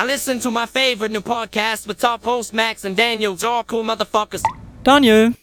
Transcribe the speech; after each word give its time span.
I 0.00 0.06
listen 0.06 0.40
to 0.40 0.50
my 0.50 0.64
favorite 0.66 1.12
new 1.12 1.20
podcast 1.20 1.86
with 1.86 1.98
top 1.98 2.24
host 2.24 2.54
Max 2.54 2.86
and 2.86 2.96
Daniel. 2.96 3.36
All 3.44 3.64
cool 3.70 3.84
motherfuckers. 3.84 4.42
Daniel, 4.82 5.34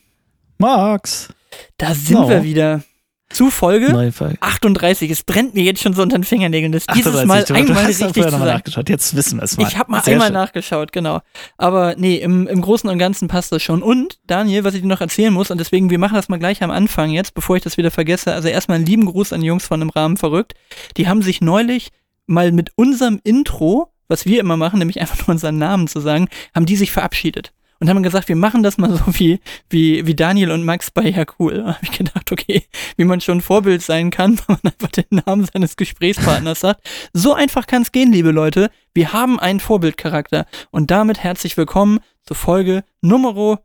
Max. 0.58 1.30
da 1.78 1.94
sind 1.94 2.16
No. 2.22 2.28
wir 2.28 2.44
wieder. 2.44 2.82
Zu 3.30 3.52
Folge 3.52 3.92
Neue 3.92 4.12
Folge. 4.12 4.38
38. 4.40 5.12
Es 5.12 5.24
brennt 5.24 5.54
mir 5.54 5.62
jetzt 5.62 5.82
schon 5.84 5.94
so 5.94 6.02
unter 6.02 6.18
den 6.18 6.24
Fingernägeln, 6.24 6.72
das 6.72 6.88
dieses 6.88 7.14
38, 7.14 7.28
Mal 7.28 7.44
du, 7.44 7.54
einmal 7.54 7.68
du 7.68 7.80
hast 7.82 7.88
richtig 8.02 8.14
vorher 8.24 8.32
zu 8.32 8.38
nachgeschaut. 8.46 8.90
Jetzt 8.90 9.16
wissen 9.16 9.38
wir 9.38 9.44
es 9.44 9.58
mal. 9.58 9.68
Ich 9.68 9.78
habe 9.78 9.92
mal 9.92 10.02
Sehr 10.04 10.14
einmal 10.14 10.28
schön. 10.30 10.34
nachgeschaut, 10.34 10.92
genau. 10.92 11.20
Aber 11.58 11.94
nee, 11.98 12.16
im, 12.16 12.48
im 12.48 12.62
Großen 12.62 12.90
und 12.90 12.98
Ganzen 12.98 13.28
passt 13.28 13.52
das 13.52 13.62
schon. 13.62 13.84
Und, 13.84 14.18
Daniel, 14.26 14.64
was 14.64 14.74
ich 14.74 14.82
dir 14.82 14.88
noch 14.88 15.02
erzählen 15.02 15.34
muss, 15.34 15.52
und 15.52 15.60
deswegen, 15.60 15.90
wir 15.92 16.00
machen 16.00 16.16
das 16.16 16.30
mal 16.30 16.40
gleich 16.40 16.64
am 16.64 16.72
Anfang 16.72 17.12
jetzt, 17.12 17.34
bevor 17.36 17.58
ich 17.58 17.64
das 17.64 17.78
wieder 17.78 17.92
vergesse. 17.92 18.34
Also 18.34 18.48
erstmal 18.48 18.78
einen 18.78 18.88
lieben 18.88 19.06
Gruß 19.06 19.34
an 19.34 19.42
die 19.42 19.48
Jungs 19.48 19.68
von 19.68 19.82
im 19.84 19.90
Rahmen 19.90 20.18
verrückt. 20.18 20.54
Die 20.96 21.08
haben 21.08 21.22
sich 21.22 21.42
neulich 21.42 21.90
mal 22.28 22.52
mit 22.54 22.72
unserem 22.76 23.20
Intro, 23.24 23.92
was 24.08 24.26
wir 24.26 24.40
immer 24.40 24.58
machen, 24.58 24.80
nämlich 24.80 25.00
einfach 25.00 25.20
nur 25.20 25.30
unseren 25.30 25.58
Namen 25.58 25.88
zu 25.88 26.00
sagen, 26.00 26.28
haben 26.56 26.66
die 26.66 26.76
sich 26.76 26.92
verabschiedet. 26.92 27.54
Und 27.80 27.90
haben 27.90 28.02
gesagt, 28.02 28.28
wir 28.28 28.36
machen 28.36 28.64
das 28.64 28.78
mal 28.78 28.92
so 28.92 29.04
wie, 29.20 29.40
wie, 29.70 30.06
wie 30.08 30.16
Daniel 30.16 30.52
und 30.52 30.66
Max 30.66 30.90
bei 30.90 31.10
Ja 31.10 31.26
Cool. 31.38 31.60
Da 31.60 31.76
habe 31.76 31.80
ich 31.84 31.92
gedacht, 31.92 32.32
okay, 32.32 32.64
wie 32.96 33.06
man 33.06 33.22
schon 33.22 33.42
Vorbild 33.42 33.84
sein 33.84 34.10
kann, 34.10 34.40
wenn 34.40 34.58
man 34.64 34.74
einfach 34.74 34.90
den 34.90 35.22
Namen 35.26 35.46
seines 35.46 35.76
Gesprächspartners 35.76 36.62
sagt. 36.62 36.82
So 37.14 37.34
einfach 37.34 37.68
kann 37.68 37.84
es 37.84 37.92
gehen, 37.92 38.12
liebe 38.12 38.32
Leute. 38.32 38.72
Wir 38.94 39.14
haben 39.14 39.40
einen 39.40 39.60
Vorbildcharakter. 39.60 40.48
Und 40.72 40.90
damit 40.90 41.20
herzlich 41.20 41.56
willkommen 41.56 42.00
zur 42.24 42.36
Folge 42.36 42.84
Nummer 43.02 43.60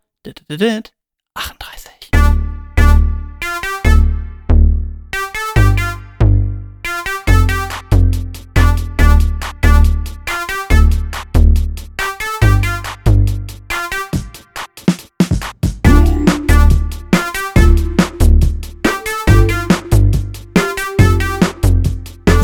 38. 1.34 1.91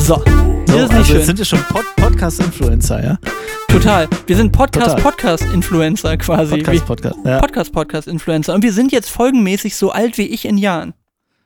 So, 0.09 0.15
So, 0.15 0.23
das 0.25 0.85
ist 0.85 0.89
nicht 0.89 0.93
also 0.93 1.05
schön. 1.05 1.25
sind 1.25 1.39
wir 1.39 1.45
schon 1.45 1.63
Pod 1.65 1.85
Podcast-Influencer, 1.97 3.05
ja? 3.05 3.19
Total. 3.69 4.09
Wir 4.27 4.37
sind. 4.37 4.53
Podcast-Podcast-Influencer 4.53 6.17
quasi. 6.17 6.55
Wie- 6.57 6.63
Podcast-Podcast. 6.63 7.17
Ja. 7.27 7.39
Podcast-Podcast-Influencer. 7.41 8.55
Und 8.55 8.63
wir 8.63 8.73
sind 8.73 8.91
jetzt 8.91 9.11
folgenmäßig 9.11 9.77
so 9.77 9.91
alt 9.91 10.17
wie 10.17 10.27
ich 10.29 10.47
in 10.47 10.57
Jahren. 10.57 10.95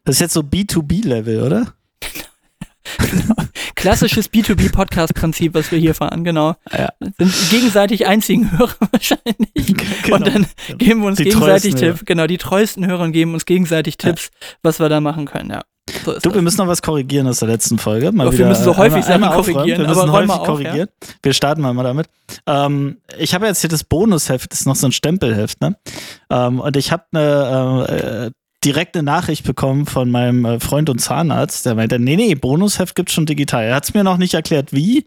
Das 0.05 0.15
ist 0.15 0.21
jetzt 0.21 0.35
so 0.35 0.43
B2B-Level, 0.43 1.43
oder? 1.43 1.75
Klassisches 3.75 4.31
B2B-Podcast-Prinzip, 4.33 5.55
was 5.55 5.73
wir 5.73 5.81
hier 5.81 5.97
fahren, 5.97 6.23
genau. 6.23 6.55
Ja. 6.73 6.91
Sind 7.19 7.35
gegenseitig 7.51 8.07
einzigen 8.07 8.57
Hörer 8.57 8.77
wahrscheinlich. 8.93 9.49
Genau. 10.05 10.17
Und 10.19 10.27
dann 10.29 10.47
geben 10.79 11.01
wir 11.01 11.09
uns 11.09 11.19
Die 11.19 11.25
gegenseitig 11.25 11.75
Tipps. 11.75 12.05
Genau, 12.05 12.29
die 12.29 12.39
treuesten 12.39 12.87
Hörer 12.87 13.03
und 13.03 13.11
geben 13.13 13.35
uns 13.35 13.45
gegenseitig 13.45 13.97
Tipps, 13.97 14.31
was 14.63 14.79
wir 14.79 14.89
da 14.89 15.01
machen 15.01 15.27
können, 15.27 15.51
ja. 15.51 15.63
So 16.05 16.19
Du, 16.19 16.35
wir 16.35 16.43
müssen 16.43 16.59
noch 16.59 16.69
was 16.69 16.83
korrigieren 16.83 17.27
aus 17.27 17.39
der 17.41 17.49
letzten 17.49 17.79
Folge. 17.79 18.13
Mal 18.13 18.27
wir 18.27 18.33
wieder, 18.33 18.49
müssen 18.49 18.65
so 18.65 18.77
häufig 18.77 19.05
einmal- 19.07 19.31
einmal 19.31 19.43
korrigieren, 19.43 19.81
Wir 19.83 19.89
müssen 19.89 20.13
häufig 20.13 20.31
auf, 20.31 20.39
ja. 20.39 20.45
korrigieren. 20.45 20.89
Wir 21.23 21.33
starten 21.33 21.61
mal 21.63 21.75
damit. 21.83 22.07
Ähm, 22.47 22.99
ich 23.19 23.35
habe 23.35 23.47
jetzt 23.47 23.61
hier 23.61 23.71
das 23.71 23.85
Bonusheft, 23.85 24.53
das 24.53 24.61
ist 24.61 24.67
noch 24.67 24.77
so 24.77 24.87
ein 24.87 24.93
Stempelheft, 24.93 25.61
ne? 25.61 25.77
Ähm, 26.31 26.61
und 26.61 26.77
ich 26.77 26.93
habe 26.93 27.05
eine 27.13 28.29
äh, 28.29 28.31
direkt 28.65 28.97
eine 28.97 29.03
Nachricht 29.03 29.45
bekommen 29.45 29.87
von 29.87 30.11
meinem 30.11 30.45
äh, 30.45 30.61
Freund 30.61 30.89
und 30.89 31.01
Zahnarzt, 31.01 31.67
der 31.67 31.75
meinte, 31.75 31.99
nee, 31.99 32.17
nee, 32.17 32.35
Bonusheft 32.37 32.95
gibt's 32.95 33.13
schon 33.13 33.27
digital. 33.27 33.65
Er 33.65 33.75
hat 33.77 33.85
es 33.85 33.95
mir 33.95 34.05
noch 34.05 34.19
nicht 34.19 34.35
erklärt, 34.35 34.73
wie, 34.73 35.07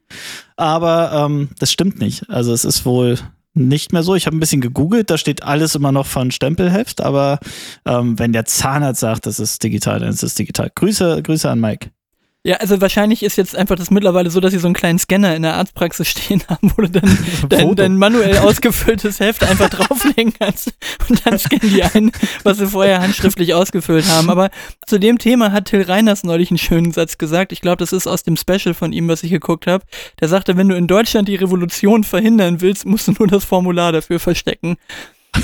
aber 0.57 1.11
ähm, 1.25 1.49
das 1.59 1.71
stimmt 1.71 1.99
nicht. 1.99 2.29
Also 2.29 2.51
es 2.53 2.65
ist 2.65 2.85
wohl 2.85 3.17
nicht 3.55 3.93
mehr 3.93 4.03
so. 4.03 4.15
Ich 4.15 4.25
habe 4.27 4.35
ein 4.35 4.39
bisschen 4.39 4.61
gegoogelt, 4.61 5.09
da 5.09 5.17
steht 5.17 5.43
alles 5.43 5.75
immer 5.75 5.91
noch 5.91 6.05
von 6.05 6.31
Stempelheft, 6.31 7.01
aber 7.01 7.39
ähm, 7.85 8.19
wenn 8.19 8.33
der 8.33 8.45
Zahnarzt 8.45 8.99
sagt, 8.99 9.25
das 9.25 9.39
ist 9.39 9.63
digital, 9.63 9.99
dann 9.99 10.09
ist 10.09 10.23
es 10.23 10.35
digital. 10.35 10.71
Grüße, 10.75 11.21
Grüße 11.23 11.49
an 11.49 11.59
Mike. 11.59 11.89
Ja, 12.45 12.57
also 12.57 12.79
wahrscheinlich 12.79 13.23
ist 13.23 13.37
jetzt 13.37 13.55
einfach 13.55 13.75
das 13.75 13.89
mittlerweile 13.89 14.29
so, 14.29 14.39
dass 14.39 14.51
sie 14.51 14.59
so 14.59 14.67
einen 14.67 14.75
kleinen 14.75 14.99
Scanner 14.99 15.35
in 15.35 15.41
der 15.41 15.55
Arztpraxis 15.55 16.07
stehen 16.09 16.43
haben, 16.47 16.71
wo 16.75 16.83
du 16.83 16.91
dann 16.91 17.17
dein, 17.49 17.75
dein 17.75 17.97
manuell 17.97 18.37
ausgefülltes 18.37 19.19
Heft 19.19 19.43
einfach 19.43 19.67
drauflegen 19.67 20.31
kannst 20.37 20.71
und 21.09 21.25
dann 21.25 21.39
scannen 21.39 21.73
die 21.73 21.81
ein, 21.81 22.11
was 22.43 22.59
sie 22.59 22.67
vorher 22.67 23.01
handschriftlich 23.01 23.55
ausgefüllt 23.55 24.07
haben. 24.09 24.29
Aber 24.29 24.51
zu 24.85 24.99
dem 24.99 25.17
Thema 25.17 25.51
hat 25.51 25.65
Till 25.65 25.81
Reiners 25.81 26.23
neulich 26.23 26.51
einen 26.51 26.59
schönen 26.59 26.91
Satz 26.91 27.17
gesagt. 27.17 27.51
Ich 27.51 27.61
glaube, 27.61 27.77
das 27.77 27.91
ist 27.91 28.05
aus 28.05 28.21
dem 28.21 28.37
Special 28.37 28.75
von 28.75 28.93
ihm, 28.93 29.07
was 29.07 29.23
ich 29.23 29.31
geguckt 29.31 29.65
habe. 29.65 29.83
Der 30.19 30.27
sagte, 30.27 30.55
wenn 30.55 30.69
du 30.69 30.75
in 30.75 30.85
Deutschland 30.85 31.27
die 31.27 31.37
Revolution 31.37 32.03
verhindern 32.03 32.61
willst, 32.61 32.85
musst 32.85 33.07
du 33.07 33.13
nur 33.17 33.27
das 33.27 33.43
Formular 33.43 33.91
dafür 33.91 34.19
verstecken. 34.19 34.77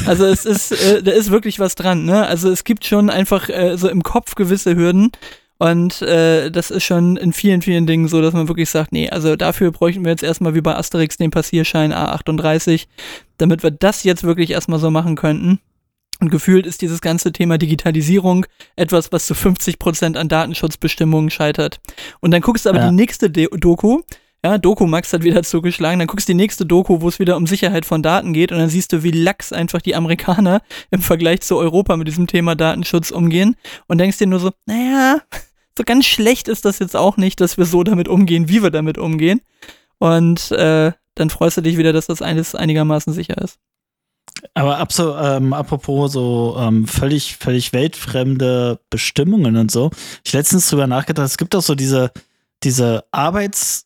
Also 0.05 0.25
es 0.25 0.45
ist, 0.45 0.71
äh, 0.71 1.01
da 1.01 1.11
ist 1.11 1.31
wirklich 1.31 1.59
was 1.59 1.73
dran, 1.73 2.05
ne? 2.05 2.27
Also 2.27 2.49
es 2.51 2.63
gibt 2.63 2.85
schon 2.85 3.09
einfach 3.09 3.49
äh, 3.49 3.75
so 3.75 3.89
im 3.89 4.03
Kopf 4.03 4.35
gewisse 4.35 4.75
Hürden. 4.75 5.11
Und 5.61 6.01
äh, 6.01 6.49
das 6.49 6.71
ist 6.71 6.85
schon 6.85 7.17
in 7.17 7.33
vielen, 7.33 7.61
vielen 7.61 7.85
Dingen 7.85 8.07
so, 8.07 8.19
dass 8.19 8.33
man 8.33 8.47
wirklich 8.47 8.67
sagt, 8.67 8.91
nee, 8.91 9.11
also 9.11 9.35
dafür 9.35 9.69
bräuchten 9.71 10.03
wir 10.03 10.09
jetzt 10.09 10.23
erstmal 10.23 10.55
wie 10.55 10.61
bei 10.61 10.75
Asterix 10.75 11.17
den 11.17 11.29
Passierschein 11.29 11.93
A38, 11.93 12.87
damit 13.37 13.61
wir 13.61 13.69
das 13.69 14.03
jetzt 14.03 14.23
wirklich 14.23 14.49
erstmal 14.49 14.79
so 14.79 14.89
machen 14.89 15.15
könnten. 15.15 15.59
Und 16.19 16.31
gefühlt 16.31 16.65
ist 16.65 16.81
dieses 16.81 16.99
ganze 16.99 17.31
Thema 17.31 17.59
Digitalisierung 17.59 18.47
etwas, 18.75 19.11
was 19.11 19.27
zu 19.27 19.35
50 19.35 19.77
Prozent 19.77 20.17
an 20.17 20.29
Datenschutzbestimmungen 20.29 21.29
scheitert. 21.29 21.79
Und 22.21 22.31
dann 22.31 22.41
guckst 22.41 22.65
du 22.65 22.71
aber 22.71 22.79
Ja. 22.79 22.89
die 22.89 22.95
nächste 22.95 23.29
De 23.29 23.47
Doku, 23.55 24.01
ja, 24.43 24.57
Doku 24.57 24.87
Max 24.87 25.13
hat 25.13 25.21
wieder 25.21 25.43
zugeschlagen, 25.43 25.99
dann 25.99 26.07
guckst 26.07 26.27
du 26.27 26.33
die 26.33 26.37
nächste 26.37 26.65
Doku, 26.65 27.01
wo 27.01 27.07
es 27.07 27.19
wieder 27.19 27.37
um 27.37 27.45
Sicherheit 27.45 27.85
von 27.85 28.01
Daten 28.01 28.33
geht 28.33 28.51
und 28.51 28.57
dann 28.57 28.69
siehst 28.69 28.93
du, 28.93 29.03
wie 29.03 29.11
lax 29.11 29.53
einfach 29.53 29.83
die 29.83 29.93
Amerikaner 29.93 30.63
im 30.89 31.03
Vergleich 31.03 31.41
zu 31.41 31.55
Europa 31.57 31.95
mit 31.97 32.07
diesem 32.07 32.25
Thema 32.25 32.55
Datenschutz 32.55 33.11
umgehen 33.11 33.55
und 33.87 33.99
denkst 33.99 34.17
dir 34.17 34.25
nur 34.25 34.39
so, 34.39 34.49
naja, 34.65 35.21
so 35.77 35.83
ganz 35.85 36.05
schlecht 36.05 36.47
ist 36.47 36.65
das 36.65 36.79
jetzt 36.79 36.95
auch 36.95 37.17
nicht, 37.17 37.39
dass 37.39 37.57
wir 37.57 37.65
so 37.65 37.83
damit 37.83 38.07
umgehen, 38.07 38.49
wie 38.49 38.61
wir 38.63 38.71
damit 38.71 38.97
umgehen. 38.97 39.41
Und 39.99 40.51
äh, 40.51 40.91
dann 41.15 41.29
freust 41.29 41.57
du 41.57 41.61
dich 41.61 41.77
wieder, 41.77 41.93
dass 41.93 42.07
das 42.07 42.21
alles 42.21 42.55
einigermaßen 42.55 43.13
sicher 43.13 43.37
ist. 43.37 43.59
Aber 44.53 44.77
abso, 44.77 45.15
ähm, 45.17 45.53
apropos 45.53 46.13
so 46.13 46.55
ähm, 46.57 46.87
völlig, 46.87 47.37
völlig 47.37 47.73
weltfremde 47.73 48.79
Bestimmungen 48.89 49.57
und 49.57 49.69
so. 49.71 49.91
Ich 50.23 50.33
letztens 50.33 50.69
drüber 50.69 50.87
nachgedacht, 50.87 51.27
es 51.27 51.37
gibt 51.37 51.55
auch 51.55 51.61
so 51.61 51.75
diese, 51.75 52.11
diese 52.63 53.03
Arbeits, 53.11 53.85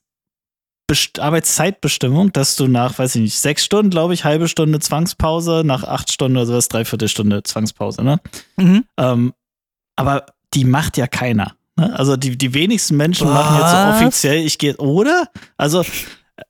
Best- 0.87 1.19
Arbeitszeitbestimmung, 1.19 2.31
dass 2.31 2.55
du 2.55 2.67
nach, 2.67 2.99
weiß 2.99 3.15
ich 3.15 3.21
nicht, 3.21 3.39
sechs 3.39 3.65
Stunden, 3.65 3.89
glaube 3.89 4.13
ich, 4.13 4.23
halbe 4.23 4.47
Stunde 4.47 4.79
Zwangspause, 4.79 5.63
nach 5.65 5.83
acht 5.83 6.11
Stunden 6.11 6.37
oder 6.37 6.45
sowas, 6.45 6.67
dreiviertel 6.67 7.09
Stunde 7.09 7.41
Zwangspause, 7.43 8.03
ne? 8.03 8.21
Mhm. 8.55 8.85
Ähm, 8.97 9.33
aber 9.95 10.27
die 10.53 10.63
macht 10.63 10.97
ja 10.97 11.07
keiner. 11.07 11.55
Ne? 11.75 11.97
Also 11.97 12.15
die, 12.17 12.37
die 12.37 12.53
wenigsten 12.53 12.97
Menschen 12.97 13.27
machen 13.27 13.57
jetzt 13.59 13.71
so 13.71 13.77
Was? 13.77 14.01
offiziell, 14.01 14.45
ich 14.45 14.57
gehe, 14.57 14.77
oder? 14.77 15.29
Also 15.57 15.83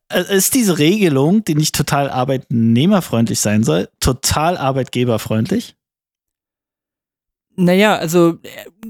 äh, 0.10 0.36
ist 0.36 0.54
diese 0.54 0.78
Regelung, 0.78 1.44
die 1.44 1.56
nicht 1.56 1.76
total 1.76 2.10
arbeitnehmerfreundlich 2.10 3.40
sein 3.40 3.64
soll, 3.64 3.90
total 4.00 4.58
arbeitgeberfreundlich? 4.58 5.76
Naja, 7.56 7.96
also 7.96 8.38
äh, 8.44 8.90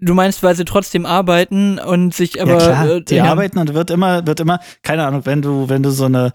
du 0.00 0.14
meinst, 0.14 0.42
weil 0.42 0.54
sie 0.54 0.64
trotzdem 0.64 1.06
arbeiten 1.06 1.78
und 1.78 2.14
sich 2.14 2.40
aber. 2.40 2.52
ja 2.52 2.58
klar, 2.58 2.88
äh, 2.88 3.02
die 3.02 3.16
ja, 3.16 3.24
arbeiten 3.24 3.58
und 3.58 3.74
wird 3.74 3.90
immer, 3.90 4.26
wird 4.26 4.40
immer, 4.40 4.60
keine 4.82 5.06
Ahnung, 5.06 5.26
wenn 5.26 5.42
du, 5.42 5.68
wenn 5.68 5.82
du 5.82 5.90
so 5.90 6.04
eine 6.04 6.32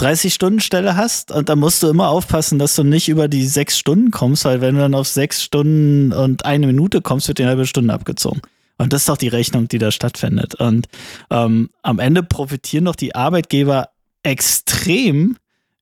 30-Stunden-Stelle 0.00 0.96
hast 0.96 1.32
und 1.32 1.48
dann 1.48 1.58
musst 1.58 1.82
du 1.82 1.88
immer 1.88 2.08
aufpassen, 2.08 2.58
dass 2.58 2.74
du 2.76 2.84
nicht 2.84 3.08
über 3.08 3.28
die 3.28 3.46
sechs 3.46 3.78
Stunden 3.78 4.10
kommst, 4.10 4.44
weil 4.44 4.60
wenn 4.60 4.74
du 4.74 4.80
dann 4.80 4.94
auf 4.94 5.08
sechs 5.08 5.42
Stunden 5.42 6.12
und 6.12 6.44
eine 6.44 6.66
Minute 6.66 7.02
kommst, 7.02 7.28
wird 7.28 7.38
die 7.38 7.46
halbe 7.46 7.66
Stunde 7.66 7.92
abgezogen. 7.92 8.40
Und 8.78 8.92
das 8.92 9.02
ist 9.02 9.08
doch 9.08 9.16
die 9.16 9.28
Rechnung, 9.28 9.66
die 9.66 9.78
da 9.78 9.90
stattfindet. 9.90 10.54
Und 10.54 10.86
ähm, 11.30 11.70
am 11.82 11.98
Ende 11.98 12.22
profitieren 12.22 12.84
doch 12.84 12.94
die 12.94 13.14
Arbeitgeber 13.14 13.88
extrem 14.22 15.36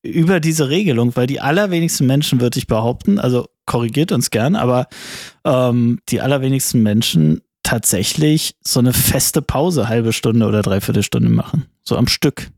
über 0.07 0.41
diese 0.41 0.69
Regelung, 0.69 1.15
weil 1.17 1.27
die 1.27 1.41
allerwenigsten 1.41 2.07
Menschen, 2.07 2.41
würde 2.41 2.59
ich 2.59 2.67
behaupten, 2.67 3.19
also 3.19 3.47
korrigiert 3.67 4.13
uns 4.13 4.31
gern, 4.31 4.57
aber 4.57 4.87
ähm, 5.45 6.01
die 6.09 6.21
allerwenigsten 6.21 6.83
Menschen 6.83 7.43
tatsächlich 7.63 8.55
so 8.63 8.79
eine 8.79 8.93
feste 8.93 9.43
Pause, 9.43 9.89
halbe 9.89 10.13
Stunde 10.13 10.47
oder 10.47 10.63
dreiviertel 10.63 11.03
Stunde 11.03 11.29
machen. 11.29 11.67
So 11.83 11.97
am 11.97 12.07
Stück. 12.07 12.51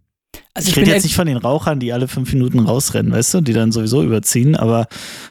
Also 0.59 0.69
Ich, 0.71 0.77
ich 0.77 0.83
rede 0.83 0.91
jetzt 0.91 1.05
nicht 1.05 1.15
von 1.15 1.27
den 1.27 1.37
Rauchern, 1.37 1.79
die 1.79 1.93
alle 1.93 2.09
fünf 2.09 2.33
Minuten 2.33 2.59
rausrennen, 2.59 3.13
weißt 3.13 3.35
du, 3.35 3.41
die 3.41 3.53
dann 3.53 3.71
sowieso 3.71 4.03
überziehen, 4.03 4.57
aber 4.57 4.89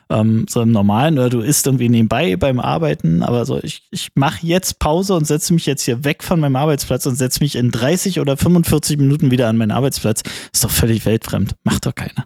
ähm, 0.10 0.46
so 0.50 0.62
im 0.62 0.72
Normalen 0.72 1.20
oder 1.20 1.30
du 1.30 1.42
isst 1.42 1.66
irgendwie 1.68 1.90
nebenbei 1.90 2.38
beim 2.38 2.60
Arbeiten, 2.60 3.24
aber 3.24 3.46
so, 3.46 3.60
ich, 3.62 3.84
ich 3.92 4.10
mache 4.16 4.48
jetzt 4.48 4.80
Pause 4.80 5.16
und 5.16 5.26
setze 5.26 5.54
mich 5.54 5.66
jetzt 5.66 5.84
hier 5.84 6.06
weg 6.06 6.24
von 6.24 6.40
meinem 6.40 6.56
Arbeitsplatz 6.56 7.06
und 7.06 7.16
setze 7.16 7.44
mich 7.44 7.56
in 7.56 7.72
30 7.72 8.22
oder 8.22 8.38
45 8.38 8.98
Minuten 8.98 9.30
wieder 9.30 9.50
an 9.50 9.58
meinen 9.58 9.72
Arbeitsplatz. 9.72 10.24
Ist 10.54 10.64
doch 10.64 10.72
völlig 10.72 11.06
weltfremd. 11.06 11.56
Macht 11.64 11.86
doch 11.86 11.96
keiner. 11.96 12.26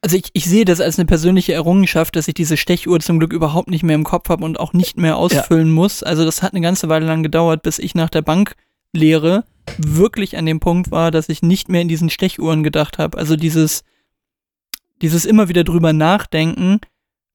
Also 0.00 0.16
ich, 0.16 0.26
ich 0.34 0.44
sehe 0.44 0.64
das 0.64 0.80
als 0.80 0.98
eine 0.98 1.06
persönliche 1.06 1.54
Errungenschaft, 1.54 2.14
dass 2.14 2.28
ich 2.28 2.34
diese 2.34 2.56
Stechuhr 2.56 3.00
zum 3.00 3.18
Glück 3.18 3.32
überhaupt 3.32 3.70
nicht 3.70 3.82
mehr 3.82 3.94
im 3.96 4.04
Kopf 4.04 4.28
habe 4.28 4.44
und 4.44 4.60
auch 4.60 4.72
nicht 4.72 4.98
mehr 4.98 5.16
ausfüllen 5.16 5.70
muss. 5.70 6.02
Also 6.02 6.24
das 6.24 6.42
hat 6.42 6.52
eine 6.52 6.60
ganze 6.60 6.88
Weile 6.88 7.06
lang 7.06 7.22
gedauert, 7.22 7.62
bis 7.62 7.78
ich 7.78 7.94
nach 7.94 8.10
der 8.10 8.22
Banklehre 8.22 9.44
wirklich 9.78 10.36
an 10.36 10.46
dem 10.46 10.60
Punkt 10.60 10.90
war, 10.90 11.10
dass 11.10 11.28
ich 11.28 11.42
nicht 11.42 11.68
mehr 11.68 11.82
in 11.82 11.88
diesen 11.88 12.10
Stechuhren 12.10 12.62
gedacht 12.62 12.98
habe. 12.98 13.18
Also 13.18 13.36
dieses, 13.36 13.82
dieses 15.02 15.24
immer 15.24 15.48
wieder 15.48 15.64
drüber 15.64 15.92
nachdenken, 15.92 16.80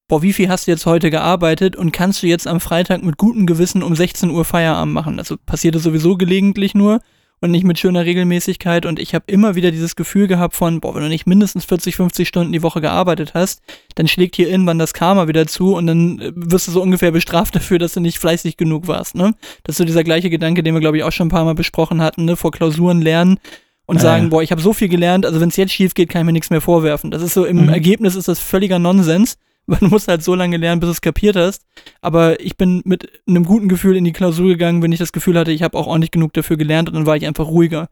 boah, 0.07 0.21
wie 0.21 0.33
viel 0.33 0.49
hast 0.49 0.67
du 0.67 0.71
jetzt 0.71 0.85
heute 0.85 1.09
gearbeitet 1.09 1.75
und 1.75 1.91
kannst 1.91 2.23
du 2.23 2.27
jetzt 2.27 2.47
am 2.47 2.59
Freitag 2.59 3.03
mit 3.03 3.17
gutem 3.17 3.45
Gewissen 3.45 3.83
um 3.83 3.95
16 3.95 4.29
Uhr 4.29 4.45
Feierabend 4.45 4.93
machen? 4.93 5.19
Also 5.19 5.37
passierte 5.37 5.79
sowieso 5.79 6.17
gelegentlich 6.17 6.73
nur 6.75 7.01
und 7.41 7.51
nicht 7.51 7.63
mit 7.63 7.79
schöner 7.79 8.05
Regelmäßigkeit 8.05 8.85
und 8.85 8.99
ich 8.99 9.15
habe 9.15 9.25
immer 9.27 9.55
wieder 9.55 9.71
dieses 9.71 9.95
Gefühl 9.95 10.27
gehabt 10.27 10.55
von, 10.55 10.81
boah, 10.81 10.93
wenn 10.95 11.03
du 11.03 11.07
nicht 11.09 11.25
mindestens 11.27 11.65
40, 11.65 11.95
50 11.95 12.27
Stunden 12.27 12.51
die 12.51 12.63
Woche 12.63 12.81
gearbeitet 12.81 13.33
hast, 13.33 13.61
dann 13.95 14.07
schlägt 14.07 14.35
hier 14.35 14.49
irgendwann 14.49 14.79
das 14.79 14.93
Karma 14.93 15.27
wieder 15.27 15.47
zu 15.47 15.75
und 15.75 15.87
dann 15.87 16.19
äh, 16.19 16.31
wirst 16.35 16.67
du 16.67 16.71
so 16.71 16.81
ungefähr 16.81 17.11
bestraft 17.11 17.55
dafür, 17.55 17.79
dass 17.79 17.93
du 17.93 17.99
nicht 18.01 18.19
fleißig 18.19 18.57
genug 18.57 18.87
warst, 18.87 19.15
ne? 19.15 19.33
Das 19.63 19.73
ist 19.73 19.77
so 19.77 19.85
dieser 19.85 20.03
gleiche 20.03 20.29
Gedanke, 20.29 20.63
den 20.63 20.73
wir 20.73 20.81
glaube 20.81 20.97
ich 20.97 21.03
auch 21.03 21.11
schon 21.11 21.27
ein 21.27 21.31
paar 21.31 21.45
Mal 21.45 21.55
besprochen 21.55 22.01
hatten, 22.01 22.25
ne, 22.25 22.35
vor 22.35 22.51
Klausuren 22.51 23.01
lernen 23.01 23.39
und 23.85 23.95
Ja, 23.97 24.01
sagen, 24.03 24.29
boah, 24.29 24.43
ich 24.43 24.51
habe 24.51 24.61
so 24.61 24.73
viel 24.73 24.89
gelernt, 24.89 25.25
also 25.25 25.39
wenn 25.39 25.49
es 25.49 25.55
jetzt 25.57 25.73
schief 25.73 25.93
geht, 25.93 26.09
kann 26.09 26.21
ich 26.21 26.25
mir 26.27 26.33
nichts 26.33 26.49
mehr 26.51 26.61
vorwerfen. 26.61 27.09
Das 27.09 27.21
ist 27.23 27.33
so 27.33 27.45
im 27.45 27.63
Mhm. 27.63 27.69
Ergebnis 27.69 28.15
ist 28.15 28.27
das 28.27 28.39
völliger 28.39 28.77
Nonsens, 28.79 29.37
du 29.79 29.87
musst 29.87 30.07
halt 30.07 30.23
so 30.23 30.35
lange 30.35 30.57
lernen, 30.57 30.79
bis 30.79 30.87
du 30.87 30.91
es 30.91 31.01
kapiert 31.01 31.35
hast. 31.35 31.65
Aber 32.01 32.39
ich 32.39 32.57
bin 32.57 32.81
mit 32.85 33.21
einem 33.27 33.45
guten 33.45 33.69
Gefühl 33.69 33.95
in 33.95 34.03
die 34.03 34.13
Klausur 34.13 34.47
gegangen, 34.47 34.81
wenn 34.81 34.91
ich 34.91 34.99
das 34.99 35.11
Gefühl 35.13 35.37
hatte, 35.37 35.51
ich 35.51 35.63
habe 35.63 35.77
auch 35.77 35.87
ordentlich 35.87 36.11
genug 36.11 36.33
dafür 36.33 36.57
gelernt 36.57 36.89
und 36.89 36.95
dann 36.95 37.05
war 37.05 37.17
ich 37.17 37.25
einfach 37.25 37.47
ruhiger. 37.47 37.89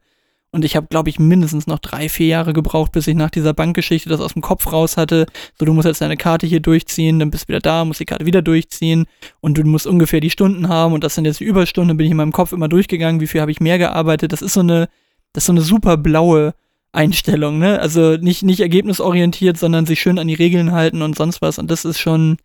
Und 0.50 0.64
ich 0.64 0.76
habe, 0.76 0.86
glaube 0.88 1.10
ich, 1.10 1.18
mindestens 1.18 1.66
noch 1.66 1.78
drei, 1.78 2.08
vier 2.08 2.26
Jahre 2.26 2.54
gebraucht, 2.54 2.92
bis 2.92 3.06
ich 3.06 3.14
nach 3.14 3.28
dieser 3.28 3.52
Bankgeschichte 3.52 4.08
das 4.08 4.20
aus 4.20 4.32
dem 4.32 4.40
Kopf 4.40 4.72
raus 4.72 4.96
hatte. 4.96 5.26
So, 5.58 5.66
du 5.66 5.74
musst 5.74 5.86
jetzt 5.86 6.00
deine 6.00 6.16
Karte 6.16 6.46
hier 6.46 6.60
durchziehen, 6.60 7.18
dann 7.18 7.30
bist 7.30 7.44
du 7.44 7.48
wieder 7.48 7.60
da, 7.60 7.84
musst 7.84 8.00
die 8.00 8.06
Karte 8.06 8.24
wieder 8.24 8.40
durchziehen 8.40 9.04
und 9.40 9.58
du 9.58 9.64
musst 9.64 9.86
ungefähr 9.86 10.20
die 10.20 10.30
Stunden 10.30 10.68
haben 10.68 10.94
und 10.94 11.04
das 11.04 11.14
sind 11.14 11.26
jetzt 11.26 11.40
die 11.40 11.44
Überstunden, 11.44 11.98
bin 11.98 12.06
ich 12.06 12.12
in 12.12 12.16
meinem 12.16 12.32
Kopf 12.32 12.52
immer 12.52 12.68
durchgegangen, 12.68 13.20
wie 13.20 13.26
viel 13.26 13.42
habe 13.42 13.50
ich 13.50 13.60
mehr 13.60 13.76
gearbeitet. 13.76 14.32
Das 14.32 14.40
ist 14.40 14.54
so 14.54 14.60
eine, 14.60 14.88
das 15.34 15.42
ist 15.42 15.46
so 15.46 15.52
eine 15.52 15.60
super 15.60 15.98
blaue 15.98 16.54
Einstellung, 16.92 17.58
ne? 17.58 17.80
Also 17.80 18.16
nicht, 18.16 18.42
nicht 18.42 18.60
ergebnisorientiert, 18.60 19.58
sondern 19.58 19.86
sich 19.86 20.00
schön 20.00 20.18
an 20.18 20.28
die 20.28 20.34
Regeln 20.34 20.72
halten 20.72 21.02
und 21.02 21.16
sonst 21.16 21.42
was. 21.42 21.58
Und 21.58 21.70
das 21.70 21.84
ist 21.84 21.98
schon, 21.98 22.38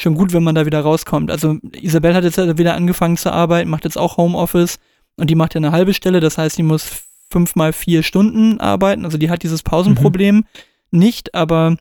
schon 0.00 0.14
gut, 0.14 0.32
wenn 0.32 0.42
man 0.42 0.54
da 0.54 0.66
wieder 0.66 0.80
rauskommt. 0.80 1.30
Also 1.30 1.58
Isabel 1.80 2.14
hat 2.14 2.24
jetzt 2.24 2.38
halt 2.38 2.58
wieder 2.58 2.74
angefangen 2.74 3.16
zu 3.16 3.32
arbeiten, 3.32 3.70
macht 3.70 3.84
jetzt 3.84 3.98
auch 3.98 4.16
Homeoffice 4.16 4.78
und 5.16 5.28
die 5.28 5.34
macht 5.34 5.54
ja 5.54 5.58
eine 5.58 5.72
halbe 5.72 5.94
Stelle, 5.94 6.20
das 6.20 6.38
heißt, 6.38 6.56
die 6.56 6.62
muss 6.62 7.02
fünf 7.30 7.54
mal 7.56 7.72
vier 7.72 8.02
Stunden 8.02 8.58
arbeiten. 8.58 9.04
Also 9.04 9.18
die 9.18 9.30
hat 9.30 9.42
dieses 9.42 9.62
Pausenproblem 9.62 10.44
nicht, 10.90 11.34
aber 11.34 11.76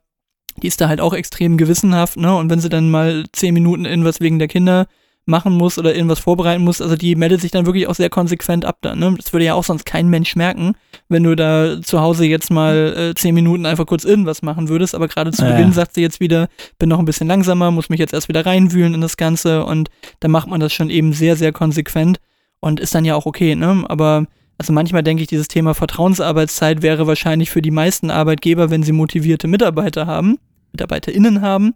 die 0.62 0.68
ist 0.68 0.82
da 0.82 0.90
halt 0.90 1.02
auch 1.02 1.14
extrem 1.14 1.58
gewissenhaft, 1.58 2.18
ne? 2.18 2.36
Und 2.36 2.50
wenn 2.50 2.60
sie 2.60 2.70
dann 2.70 2.92
mal 2.92 3.26
zehn 3.32 3.54
Minuten 3.54 3.86
irgendwas 3.86 4.20
wegen 4.20 4.40
der 4.40 4.48
Kinder 4.48 4.88
machen 5.26 5.54
muss 5.54 5.78
oder 5.78 5.96
irgendwas 5.96 6.20
vorbereiten 6.20 6.64
muss, 6.64 6.82
also 6.82 6.96
die 6.96 7.16
meldet 7.16 7.42
sich 7.42 7.52
dann 7.52 7.66
wirklich 7.66 7.88
auch 7.88 7.96
sehr 7.96 8.10
konsequent 8.10 8.66
ab 8.66 8.80
dann, 8.82 9.00
ne? 9.00 9.16
Das 9.18 9.32
würde 9.32 9.46
ja 9.46 9.54
auch 9.54 9.64
sonst 9.64 9.86
kein 9.86 10.10
Mensch 10.10 10.36
merken, 10.36 10.76
wenn 11.10 11.24
du 11.24 11.36
da 11.36 11.82
zu 11.82 12.00
Hause 12.00 12.26
jetzt 12.26 12.52
mal 12.52 12.96
äh, 12.96 13.16
zehn 13.16 13.34
Minuten 13.34 13.66
einfach 13.66 13.86
kurz 13.86 14.06
irgendwas 14.06 14.42
machen 14.44 14.70
würdest, 14.70 14.96
aber 14.96 15.08
gerade 15.08 15.32
zu 15.32 15.44
Ja, 15.44 15.52
Beginn 15.52 15.74
sagt 15.74 15.96
sie 15.96 16.02
jetzt 16.02 16.20
wieder, 16.20 16.48
bin 16.78 16.90
noch 16.90 17.00
ein 17.00 17.06
bisschen 17.06 17.28
langsamer, 17.28 17.72
muss 17.72 17.90
mich 17.90 18.00
jetzt 18.00 18.14
erst 18.14 18.30
wieder 18.30 18.46
reinwühlen 18.46 18.94
in 18.94 19.02
das 19.02 19.18
Ganze 19.18 19.66
und 19.66 19.90
dann 20.20 20.32
macht 20.32 20.48
man 20.48 20.60
das 20.60 20.72
schon 20.72 20.90
eben 20.90 21.12
sehr, 21.12 21.36
sehr 21.36 21.52
konsequent 21.52 22.20
und 22.60 22.80
ist 22.80 22.94
dann 22.94 23.06
ja 23.06 23.16
auch 23.16 23.26
okay, 23.26 23.56
ne? 23.56 23.84
Aber 23.88 24.26
also 24.60 24.74
manchmal 24.74 25.04
denke 25.04 25.24
ich, 25.24 25.30
dieses 25.30 25.48
Thema 25.48 25.74
Vertrauensarbeitszeit 25.74 26.82
wäre 26.82 27.08
wahrscheinlich 27.08 27.50
für 27.50 27.62
die 27.62 27.72
meisten 27.72 28.12
Arbeitgeber, 28.12 28.70
wenn 28.70 28.84
sie 28.84 28.92
motivierte 28.92 29.48
Mitarbeiter 29.48 30.06
haben, 30.06 30.38
MitarbeiterInnen 30.74 31.42
haben, 31.42 31.74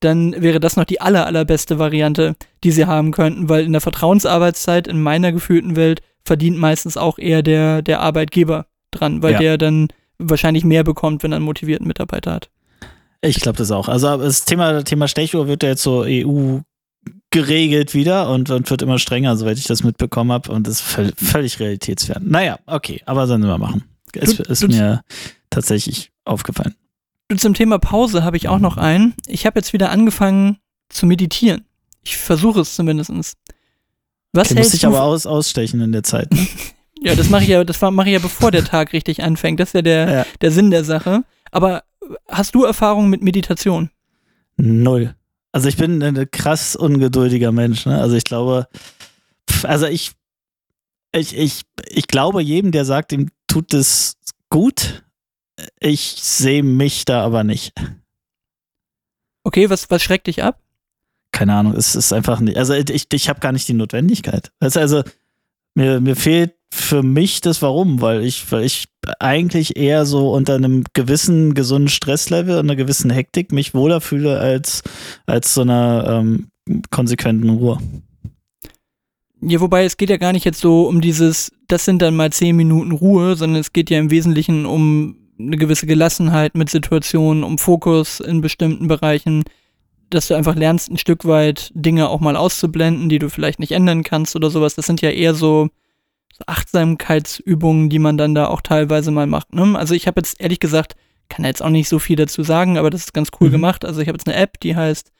dann 0.00 0.40
wäre 0.40 0.60
das 0.60 0.76
noch 0.76 0.84
die 0.84 1.00
aller, 1.00 1.26
allerbeste 1.26 1.78
Variante, 1.78 2.36
die 2.62 2.70
sie 2.70 2.86
haben 2.86 3.10
könnten, 3.10 3.48
weil 3.48 3.64
in 3.64 3.72
der 3.72 3.80
Vertrauensarbeitszeit 3.80 4.86
in 4.86 5.02
meiner 5.02 5.32
gefühlten 5.32 5.74
Welt 5.74 6.02
verdient 6.28 6.56
meistens 6.58 6.96
auch 6.96 7.18
eher 7.18 7.42
der, 7.42 7.82
der 7.82 8.00
Arbeitgeber 8.00 8.66
dran, 8.92 9.22
weil 9.22 9.32
Ja. 9.32 9.38
der 9.40 9.58
dann 9.58 9.88
wahrscheinlich 10.18 10.64
mehr 10.64 10.84
bekommt, 10.84 11.22
wenn 11.24 11.32
er 11.32 11.36
einen 11.36 11.44
motivierten 11.44 11.86
Mitarbeiter 11.86 12.32
hat. 12.32 12.50
Ich 13.20 13.40
glaube 13.40 13.58
das 13.58 13.70
auch. 13.72 13.88
Also 13.88 14.16
das 14.16 14.44
Thema, 14.44 14.84
Thema 14.84 15.08
Stechuhr 15.08 15.48
wird 15.48 15.62
ja 15.64 15.70
jetzt 15.70 15.82
so 15.82 16.04
EU 16.06 16.60
geregelt 17.30 17.94
wieder 17.94 18.30
und, 18.30 18.50
und 18.50 18.70
wird 18.70 18.82
immer 18.82 18.98
strenger, 18.98 19.36
soweit 19.36 19.58
ich 19.58 19.64
das 19.66 19.82
mitbekommen 19.82 20.32
habe. 20.32 20.50
Und 20.52 20.66
das 20.66 20.74
ist 20.76 20.80
völ 20.82 21.12
völlig 21.16 21.58
realitätsfern. 21.60 22.22
Naja, 22.26 22.58
okay, 22.66 23.02
aber 23.06 23.26
sollen 23.26 23.42
wir 23.44 23.58
machen. 23.58 23.84
Ist, 24.14 24.40
ist 24.40 24.62
du- 24.62 24.68
mir 24.68 25.02
tatsächlich 25.50 26.10
aufgefallen. 26.24 26.74
Du, 27.28 27.36
Zum 27.36 27.52
Thema 27.54 27.78
Pause 27.78 28.24
habe 28.24 28.36
ich 28.38 28.48
auch 28.48 28.58
noch 28.58 28.76
einen. 28.78 29.14
Ich 29.26 29.44
habe 29.46 29.58
jetzt 29.58 29.72
wieder 29.72 29.90
angefangen 29.90 30.58
zu 30.88 31.04
meditieren. 31.06 31.64
Ich 32.02 32.16
versuche 32.16 32.60
es 32.60 32.74
zumindestens. 32.74 33.34
Was 34.38 34.52
Okay, 34.52 34.60
muss 34.60 34.72
ich 34.72 34.86
aber 34.86 35.02
aus, 35.02 35.26
ausstechen 35.26 35.80
in 35.80 35.90
der 35.92 36.02
Zeit. 36.04 36.32
Ne? 36.32 36.46
Ja, 37.00 37.14
das 37.14 37.28
mache 37.30 37.44
ich 37.44 37.48
ja, 37.48 37.62
das 37.62 37.80
mache 37.80 38.08
ich 38.08 38.14
ja, 38.14 38.18
bevor 38.18 38.50
der 38.50 38.64
Tag 38.64 38.92
richtig 38.92 39.22
anfängt. 39.22 39.60
Das 39.60 39.68
ist 39.68 39.74
ja 39.74 39.82
der, 39.82 40.10
Ja. 40.12 40.26
der 40.40 40.50
Sinn 40.50 40.72
der 40.72 40.82
Sache. 40.82 41.22
Aber 41.52 41.84
hast 42.28 42.56
du 42.56 42.64
Erfahrung 42.64 43.08
mit 43.08 43.22
Meditation? 43.22 43.90
Null. 44.56 45.14
Also 45.52 45.68
ich 45.68 45.76
bin 45.76 46.02
ein 46.02 46.28
krass 46.32 46.74
ungeduldiger 46.74 47.52
Mensch. 47.52 47.86
Ne? 47.86 48.00
Also 48.00 48.16
ich 48.16 48.24
glaube, 48.24 48.66
also 49.62 49.86
ich, 49.86 50.10
ich, 51.12 51.36
ich, 51.36 51.62
ich 51.88 52.08
glaube 52.08 52.42
jedem, 52.42 52.72
der 52.72 52.84
sagt, 52.84 53.12
ihm 53.12 53.30
tut 53.46 53.72
es 53.74 54.16
gut. 54.50 55.04
Ich 55.78 56.16
sehe 56.20 56.64
mich 56.64 57.04
da 57.04 57.22
aber 57.24 57.44
nicht. 57.44 57.74
Okay, 59.44 59.70
was, 59.70 59.88
was 59.88 60.02
schreckt 60.02 60.26
dich 60.26 60.42
ab? 60.42 60.60
Keine 61.32 61.54
Ahnung, 61.54 61.74
es 61.74 61.94
ist 61.94 62.12
einfach 62.12 62.40
nicht. 62.40 62.56
Also 62.56 62.74
ich, 62.74 63.06
ich 63.12 63.28
habe 63.28 63.40
gar 63.40 63.52
nicht 63.52 63.68
die 63.68 63.74
Notwendigkeit. 63.74 64.50
Du, 64.60 64.80
also 64.80 65.02
mir, 65.74 66.00
mir 66.00 66.16
fehlt 66.16 66.54
für 66.70 67.02
mich 67.02 67.40
das 67.40 67.62
Warum, 67.62 68.00
weil 68.00 68.24
ich, 68.24 68.50
weil 68.52 68.64
ich 68.64 68.88
eigentlich 69.20 69.76
eher 69.76 70.04
so 70.04 70.32
unter 70.32 70.54
einem 70.54 70.84
gewissen 70.92 71.54
gesunden 71.54 71.88
Stresslevel 71.88 72.58
und 72.58 72.66
einer 72.66 72.76
gewissen 72.76 73.10
Hektik 73.10 73.52
mich 73.52 73.74
wohler 73.74 74.00
fühle 74.00 74.38
als, 74.38 74.82
als 75.26 75.54
so 75.54 75.62
einer 75.62 76.06
ähm, 76.08 76.48
konsequenten 76.90 77.48
Ruhe. 77.50 77.78
Ja, 79.40 79.60
wobei 79.60 79.84
es 79.84 79.96
geht 79.96 80.10
ja 80.10 80.16
gar 80.16 80.32
nicht 80.32 80.44
jetzt 80.44 80.60
so 80.60 80.88
um 80.88 81.00
dieses, 81.00 81.52
das 81.68 81.84
sind 81.84 82.02
dann 82.02 82.16
mal 82.16 82.32
zehn 82.32 82.56
Minuten 82.56 82.92
Ruhe, 82.92 83.36
sondern 83.36 83.60
es 83.60 83.72
geht 83.72 83.88
ja 83.88 83.98
im 83.98 84.10
Wesentlichen 84.10 84.66
um 84.66 85.16
eine 85.38 85.56
gewisse 85.56 85.86
Gelassenheit 85.86 86.56
mit 86.56 86.68
Situationen, 86.68 87.44
um 87.44 87.58
Fokus 87.58 88.18
in 88.18 88.40
bestimmten 88.40 88.88
Bereichen, 88.88 89.44
dass 90.10 90.28
du 90.28 90.34
einfach 90.34 90.54
lernst, 90.54 90.90
ein 90.90 90.98
Stück 90.98 91.24
weit 91.24 91.70
Dinge 91.74 92.08
auch 92.08 92.20
mal 92.20 92.36
auszublenden, 92.36 93.08
die 93.08 93.18
du 93.18 93.28
vielleicht 93.28 93.58
nicht 93.60 93.72
ändern 93.72 94.02
kannst 94.02 94.34
oder 94.36 94.50
sowas. 94.50 94.74
Das 94.74 94.86
sind 94.86 95.00
ja 95.02 95.10
eher 95.10 95.34
so, 95.34 95.68
so 96.32 96.44
Achtsamkeitsübungen, 96.46 97.88
die 97.90 97.98
man 97.98 98.16
dann 98.18 98.34
da 98.34 98.46
auch 98.48 98.60
teilweise 98.60 99.10
mal 99.10 99.26
macht. 99.26 99.52
Ne? 99.54 99.78
Also 99.78 99.94
ich 99.94 100.06
habe 100.06 100.20
jetzt 100.20 100.40
ehrlich 100.40 100.60
gesagt, 100.60 100.94
kann 101.28 101.44
jetzt 101.44 101.62
auch 101.62 101.70
nicht 101.70 101.88
so 101.88 101.98
viel 101.98 102.16
dazu 102.16 102.42
sagen, 102.42 102.78
aber 102.78 102.90
das 102.90 103.02
ist 103.02 103.14
ganz 103.14 103.28
cool 103.40 103.48
Mhm. 103.48 103.52
gemacht. 103.52 103.84
Also 103.84 104.00
ich 104.00 104.08
habe 104.08 104.16
jetzt 104.16 104.26
eine 104.26 104.36
App, 104.36 104.58
die 104.60 104.74
heißt 104.76 105.12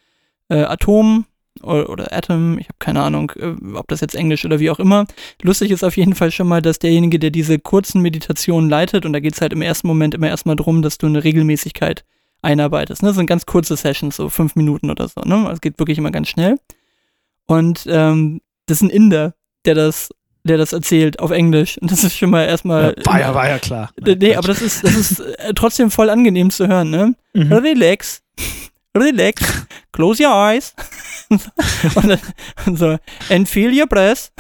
äh, 0.49 0.63
Atom 0.63 1.27
oder, 1.63 1.91
oder 1.91 2.13
Atom, 2.17 2.59
ich 2.59 2.67
habe 2.69 2.79
keine 2.79 3.03
Ahnung, 3.03 3.33
äh, 3.37 3.53
ob 3.75 3.89
das 3.89 4.01
jetzt 4.01 4.15
Englisch 4.15 4.45
oder 4.47 4.59
wie 4.61 4.71
auch 4.71 4.79
immer. 4.79 5.07
Lustig 5.43 5.71
ist 5.71 5.85
auf 5.85 5.97
jeden 5.97 6.15
Fall 6.15 6.31
schon 6.31 6.49
mal, 6.49 6.63
dass 6.63 6.79
derjenige, 6.79 7.19
der 7.19 7.31
diese 7.31 7.59
kurzen 7.59 8.01
Meditationen 8.01 8.71
leitet, 8.71 9.05
und 9.05 9.13
da 9.13 9.21
geht 9.21 9.35
es 9.35 9.41
halt 9.43 9.53
im 9.53 9.61
ersten 9.61 9.87
Moment 9.87 10.15
immer 10.15 10.29
erstmal 10.29 10.57
drum, 10.57 10.81
dass 10.81 10.97
du 10.97 11.07
eine 11.07 11.25
Regelmäßigkeit 11.25 12.05
einarbeitest. 12.43 13.03
Ne? 13.03 13.09
Das 13.09 13.17
sind 13.17 13.27
ganz 13.27 13.47
kurze 13.47 13.77
Sessions, 13.77 14.17
so 14.17 14.29
fünf 14.29 14.57
Minuten 14.57 14.91
oder 14.91 15.09
so. 15.09 15.21
Ne? 15.23 15.37
Also 15.37 15.53
es 15.53 15.61
geht 15.61 15.79
wirklich 15.79 15.99
immer 15.99 16.11
ganz 16.11 16.29
schnell. 16.29 16.57
Und 17.47 17.87
ähm, 17.89 18.41
das 18.67 18.79
ist 18.79 18.83
ein 18.83 18.91
Inder, 18.91 19.35
der 19.65 19.75
das, 19.75 20.11
der 20.45 20.59
das 20.59 20.73
erzählt 20.73 21.19
auf 21.21 21.31
Englisch. 21.31 21.79
Und 21.79 21.91
das 21.91 22.05
ist 22.05 22.17
schon 22.17 22.31
mal 22.31 22.45
erstmal. 22.45 22.95
war 23.05 23.21
ja, 23.21 23.35
war 23.35 23.49
ja 23.49 23.59
klar. 23.59 23.91
Nee, 24.01 24.37
aber 24.37 24.49
das 24.49 24.63
ist, 24.63 24.85
das 24.85 24.97
ist 24.97 25.21
äh, 25.21 25.55
trotzdem 25.55 25.91
voll 25.91 26.11
angenehm 26.11 26.51
zu 26.51 26.69
hören, 26.69 26.91
ne? 26.91 27.15
Mhm. 27.35 27.53
Relax. 27.53 28.23
Relax. 28.97 29.67
Close 29.93 30.23
your 30.23 30.35
eyes. 30.35 30.75
und, 31.31 32.09
dann, 32.09 32.19
und 32.67 32.79
so, 32.79 32.99
and 33.29 33.49
feel 33.49 33.73
your 33.79 33.87
breath. 33.87 34.31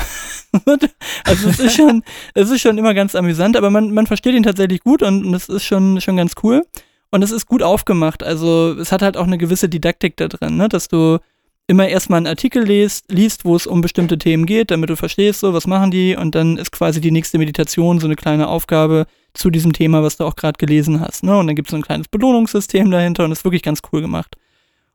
also 1.24 1.48
es 1.48 1.58
ist 1.58 1.76
schon, 1.76 2.02
es 2.34 2.48
ist 2.48 2.60
schon 2.60 2.78
immer 2.78 2.94
ganz 2.94 3.14
amüsant, 3.14 3.56
aber 3.56 3.70
man, 3.70 3.92
man 3.92 4.06
versteht 4.06 4.34
ihn 4.34 4.42
tatsächlich 4.42 4.80
gut 4.80 5.02
und, 5.02 5.26
und 5.26 5.34
es 5.34 5.48
ist 5.48 5.64
schon, 5.64 6.00
schon 6.00 6.16
ganz 6.16 6.32
cool. 6.42 6.64
Und 7.10 7.22
es 7.22 7.30
ist 7.30 7.46
gut 7.46 7.62
aufgemacht. 7.62 8.22
Also 8.22 8.72
es 8.78 8.92
hat 8.92 9.02
halt 9.02 9.16
auch 9.16 9.26
eine 9.26 9.38
gewisse 9.38 9.68
Didaktik 9.68 10.16
da 10.16 10.28
drin, 10.28 10.56
ne? 10.56 10.68
dass 10.68 10.88
du 10.88 11.18
immer 11.66 11.86
erstmal 11.86 12.18
einen 12.18 12.26
Artikel 12.26 12.64
liest, 12.64 13.10
liest, 13.12 13.44
wo 13.44 13.54
es 13.54 13.66
um 13.66 13.82
bestimmte 13.82 14.16
Themen 14.16 14.46
geht, 14.46 14.70
damit 14.70 14.88
du 14.88 14.96
verstehst, 14.96 15.40
so, 15.40 15.52
was 15.52 15.66
machen 15.66 15.90
die, 15.90 16.16
und 16.16 16.34
dann 16.34 16.56
ist 16.56 16.72
quasi 16.72 17.00
die 17.00 17.10
nächste 17.10 17.36
Meditation 17.36 18.00
so 18.00 18.06
eine 18.06 18.16
kleine 18.16 18.48
Aufgabe 18.48 19.06
zu 19.34 19.50
diesem 19.50 19.74
Thema, 19.74 20.02
was 20.02 20.16
du 20.16 20.24
auch 20.24 20.34
gerade 20.34 20.56
gelesen 20.56 21.00
hast. 21.00 21.22
Ne? 21.24 21.36
Und 21.36 21.46
dann 21.46 21.56
gibt 21.56 21.68
es 21.68 21.70
so 21.72 21.76
ein 21.76 21.82
kleines 21.82 22.08
Belohnungssystem 22.08 22.90
dahinter 22.90 23.24
und 23.24 23.32
ist 23.32 23.44
wirklich 23.44 23.62
ganz 23.62 23.80
cool 23.92 24.00
gemacht. 24.00 24.36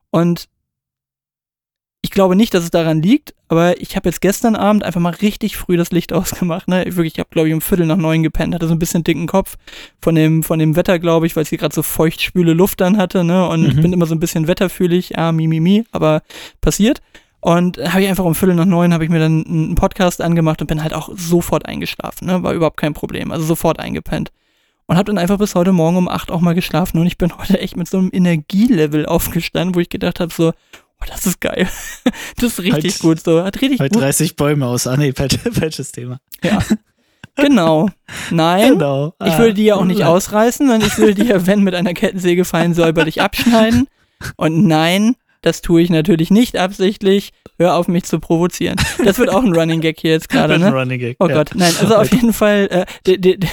Und 0.09 0.49
ich 2.05 2.11
glaube 2.11 2.35
nicht, 2.35 2.53
dass 2.53 2.65
es 2.65 2.69
daran 2.69 3.01
liegt, 3.01 3.33
aber 3.47 3.79
ich 3.81 3.95
habe 3.95 4.09
jetzt 4.09 4.19
gestern 4.21 4.55
Abend 4.57 4.83
einfach 4.83 4.99
mal 4.99 5.13
richtig 5.15 5.55
früh 5.57 5.77
das 5.77 5.91
Licht 5.91 6.11
ausgemacht. 6.13 6.67
Ne? 6.67 6.83
Ich 6.83 6.95
wirklich, 6.97 7.13
ich 7.13 7.19
habe 7.19 7.29
glaube 7.31 7.47
ich 7.47 7.53
um 7.53 7.61
Viertel 7.61 7.85
nach 7.85 7.95
neun 7.97 8.21
gepennt, 8.23 8.53
hatte 8.53 8.67
so 8.67 8.73
ein 8.75 8.79
bisschen 8.79 9.03
dicken 9.05 9.25
Kopf 9.25 9.55
von 10.01 10.13
dem 10.13 10.43
von 10.43 10.59
dem 10.59 10.75
Wetter, 10.75 10.99
glaube 10.99 11.25
ich, 11.27 11.35
weil 11.35 11.43
es 11.43 11.49
hier 11.49 11.57
gerade 11.57 11.73
so 11.73 11.81
feuchtspüle 11.81 12.53
Luft 12.53 12.81
dann 12.81 12.97
hatte. 12.97 13.23
Ne? 13.23 13.47
Und 13.47 13.65
ich 13.65 13.75
Mhm. 13.75 13.81
bin 13.81 13.93
immer 13.93 14.05
so 14.05 14.13
ein 14.15 14.19
bisschen 14.19 14.47
wetterfühlig, 14.47 15.17
ah, 15.17 15.31
mi, 15.31 15.47
mi, 15.47 15.59
mi, 15.61 15.85
aber 15.91 16.21
passiert. 16.61 16.99
Und 17.39 17.77
habe 17.77 18.01
ich 18.03 18.07
einfach 18.09 18.23
um 18.25 18.35
Viertel 18.35 18.55
nach 18.55 18.65
neun 18.65 18.93
habe 18.93 19.03
ich 19.05 19.09
mir 19.09 19.19
dann 19.19 19.45
einen 19.45 19.75
Podcast 19.75 20.21
angemacht 20.21 20.61
und 20.61 20.67
bin 20.67 20.81
halt 20.83 20.93
auch 20.93 21.09
sofort 21.15 21.65
eingeschlafen. 21.65 22.27
Ne? 22.27 22.41
War 22.43 22.53
überhaupt 22.53 22.77
kein 22.77 22.93
Problem. 22.93 23.31
Also 23.31 23.45
sofort 23.45 23.79
eingepennt. 23.79 24.31
Und 24.85 24.97
habe 24.97 25.05
dann 25.05 25.17
einfach 25.17 25.37
bis 25.37 25.55
heute 25.55 25.71
Morgen 25.71 25.95
um 25.97 26.07
acht 26.09 26.29
auch 26.31 26.41
mal 26.41 26.55
geschlafen. 26.55 26.99
Und 26.99 27.07
ich 27.07 27.17
bin 27.17 27.31
heute 27.37 27.59
echt 27.59 27.75
mit 27.77 27.87
so 27.87 27.97
einem 27.97 28.09
Energielevel 28.13 29.05
aufgestanden, 29.05 29.75
wo 29.75 29.79
ich 29.79 29.89
gedacht 29.89 30.19
habe, 30.19 30.33
so, 30.33 30.51
oh, 31.03 31.11
das 31.11 31.25
ist 31.25 31.41
geil. 31.41 31.67
das 32.37 32.43
ist 32.53 32.59
richtig 32.59 32.93
Halt- 32.93 32.99
gut. 33.01 33.19
So, 33.21 33.43
hat 33.43 33.61
richtig 33.61 33.79
Halt 33.79 33.93
gut. 33.93 34.01
30 34.01 34.35
Bäume 34.35 34.65
aus. 34.67 34.87
Ah, 34.87 34.97
nee, 34.97 35.09
falsch- 35.11 35.39
falsches 35.53 35.91
Thema. 35.91 36.19
Ja. 36.43 36.59
Genau. 37.35 37.89
Nein. 38.29 38.73
Genau. 38.73 39.15
Ich 39.23 39.33
Ah. 39.33 39.37
würde 39.39 39.53
die 39.55 39.65
ja 39.65 39.75
auch 39.75 39.85
nicht 39.85 40.03
ausreißen, 40.03 40.67
sondern 40.67 40.87
ich 40.87 40.97
würde 40.97 41.15
die 41.15 41.25
ja, 41.29 41.45
wenn 41.47 41.61
mit 41.63 41.73
einer 41.73 41.93
Kettensäge 41.93 42.45
fallen, 42.45 42.73
säuberlich 42.73 43.21
abschneiden. 43.21 43.87
Und 44.37 44.65
nein, 44.67 45.15
das 45.43 45.61
tue 45.61 45.81
ich 45.81 45.89
natürlich 45.89 46.31
nicht 46.31 46.57
absichtlich. 46.57 47.31
Hör 47.59 47.75
auf, 47.75 47.87
mich 47.87 48.05
zu 48.05 48.19
provozieren. 48.19 48.77
Das 49.03 49.19
wird 49.19 49.29
auch 49.29 49.43
ein 49.43 49.53
Running 49.53 49.81
Gag 49.81 49.99
hier 49.99 50.11
jetzt 50.11 50.29
gerade, 50.29 50.55
Ein 50.55 50.61
ne? 50.61 50.71
Running 50.71 50.99
Gag. 50.99 51.17
Oh 51.19 51.27
ja. 51.27 51.35
Gott, 51.35 51.51
nein, 51.53 51.73
also 51.79 51.95
auf 51.95 52.11
jeden 52.11 52.33
Fall, 52.33 52.67
äh, 52.71 52.85
de, 53.05 53.17
de, 53.17 53.37
de, 53.37 53.49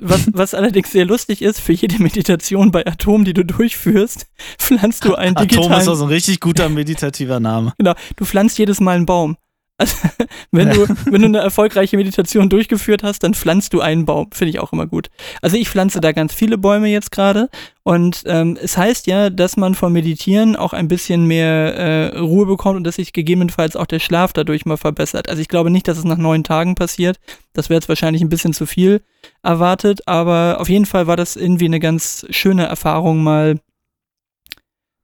was, 0.00 0.26
was 0.32 0.54
allerdings 0.54 0.92
sehr 0.92 1.04
lustig 1.04 1.42
ist, 1.42 1.60
für 1.60 1.72
jede 1.72 2.00
Meditation 2.02 2.70
bei 2.70 2.86
Atom, 2.86 3.24
die 3.24 3.34
du 3.34 3.44
durchführst, 3.44 4.26
pflanzt 4.58 5.04
du 5.04 5.14
einen 5.14 5.36
Atom 5.36 5.48
digitalen, 5.48 5.80
ist 5.80 5.88
auch 5.88 5.94
so 5.94 6.04
ein 6.04 6.10
richtig 6.10 6.40
guter 6.40 6.68
meditativer 6.68 7.40
Name. 7.40 7.72
genau, 7.76 7.94
du 8.16 8.24
pflanzt 8.24 8.58
jedes 8.58 8.80
Mal 8.80 8.96
einen 8.96 9.06
Baum. 9.06 9.36
Also, 9.78 9.96
wenn 10.52 10.70
du, 10.70 10.88
wenn 11.06 11.20
du 11.20 11.26
eine 11.26 11.38
erfolgreiche 11.38 11.96
Meditation 11.96 12.48
durchgeführt 12.48 13.02
hast, 13.02 13.22
dann 13.22 13.34
pflanzt 13.34 13.74
du 13.74 13.80
einen 13.80 14.06
Baum. 14.06 14.28
Finde 14.32 14.50
ich 14.50 14.58
auch 14.58 14.72
immer 14.72 14.86
gut. 14.86 15.10
Also 15.42 15.56
ich 15.56 15.68
pflanze 15.68 16.00
da 16.00 16.12
ganz 16.12 16.32
viele 16.32 16.56
Bäume 16.56 16.88
jetzt 16.88 17.10
gerade. 17.10 17.50
Und 17.82 18.22
ähm, 18.26 18.58
es 18.60 18.76
heißt 18.76 19.06
ja, 19.06 19.30
dass 19.30 19.56
man 19.56 19.74
vom 19.74 19.92
Meditieren 19.92 20.56
auch 20.56 20.72
ein 20.72 20.88
bisschen 20.88 21.26
mehr 21.26 21.74
äh, 21.76 22.18
Ruhe 22.18 22.46
bekommt 22.46 22.76
und 22.76 22.84
dass 22.84 22.96
sich 22.96 23.12
gegebenenfalls 23.12 23.76
auch 23.76 23.86
der 23.86 24.00
Schlaf 24.00 24.32
dadurch 24.32 24.66
mal 24.66 24.76
verbessert. 24.76 25.28
Also 25.28 25.40
ich 25.42 25.48
glaube 25.48 25.70
nicht, 25.70 25.86
dass 25.86 25.98
es 25.98 26.04
nach 26.04 26.16
neun 26.16 26.42
Tagen 26.42 26.74
passiert. 26.74 27.18
Das 27.52 27.68
wäre 27.68 27.76
jetzt 27.78 27.88
wahrscheinlich 27.88 28.22
ein 28.22 28.28
bisschen 28.28 28.54
zu 28.54 28.66
viel 28.66 29.02
erwartet. 29.42 30.08
Aber 30.08 30.56
auf 30.58 30.68
jeden 30.68 30.86
Fall 30.86 31.06
war 31.06 31.16
das 31.16 31.36
irgendwie 31.36 31.66
eine 31.66 31.80
ganz 31.80 32.26
schöne 32.30 32.66
Erfahrung, 32.66 33.22
mal 33.22 33.60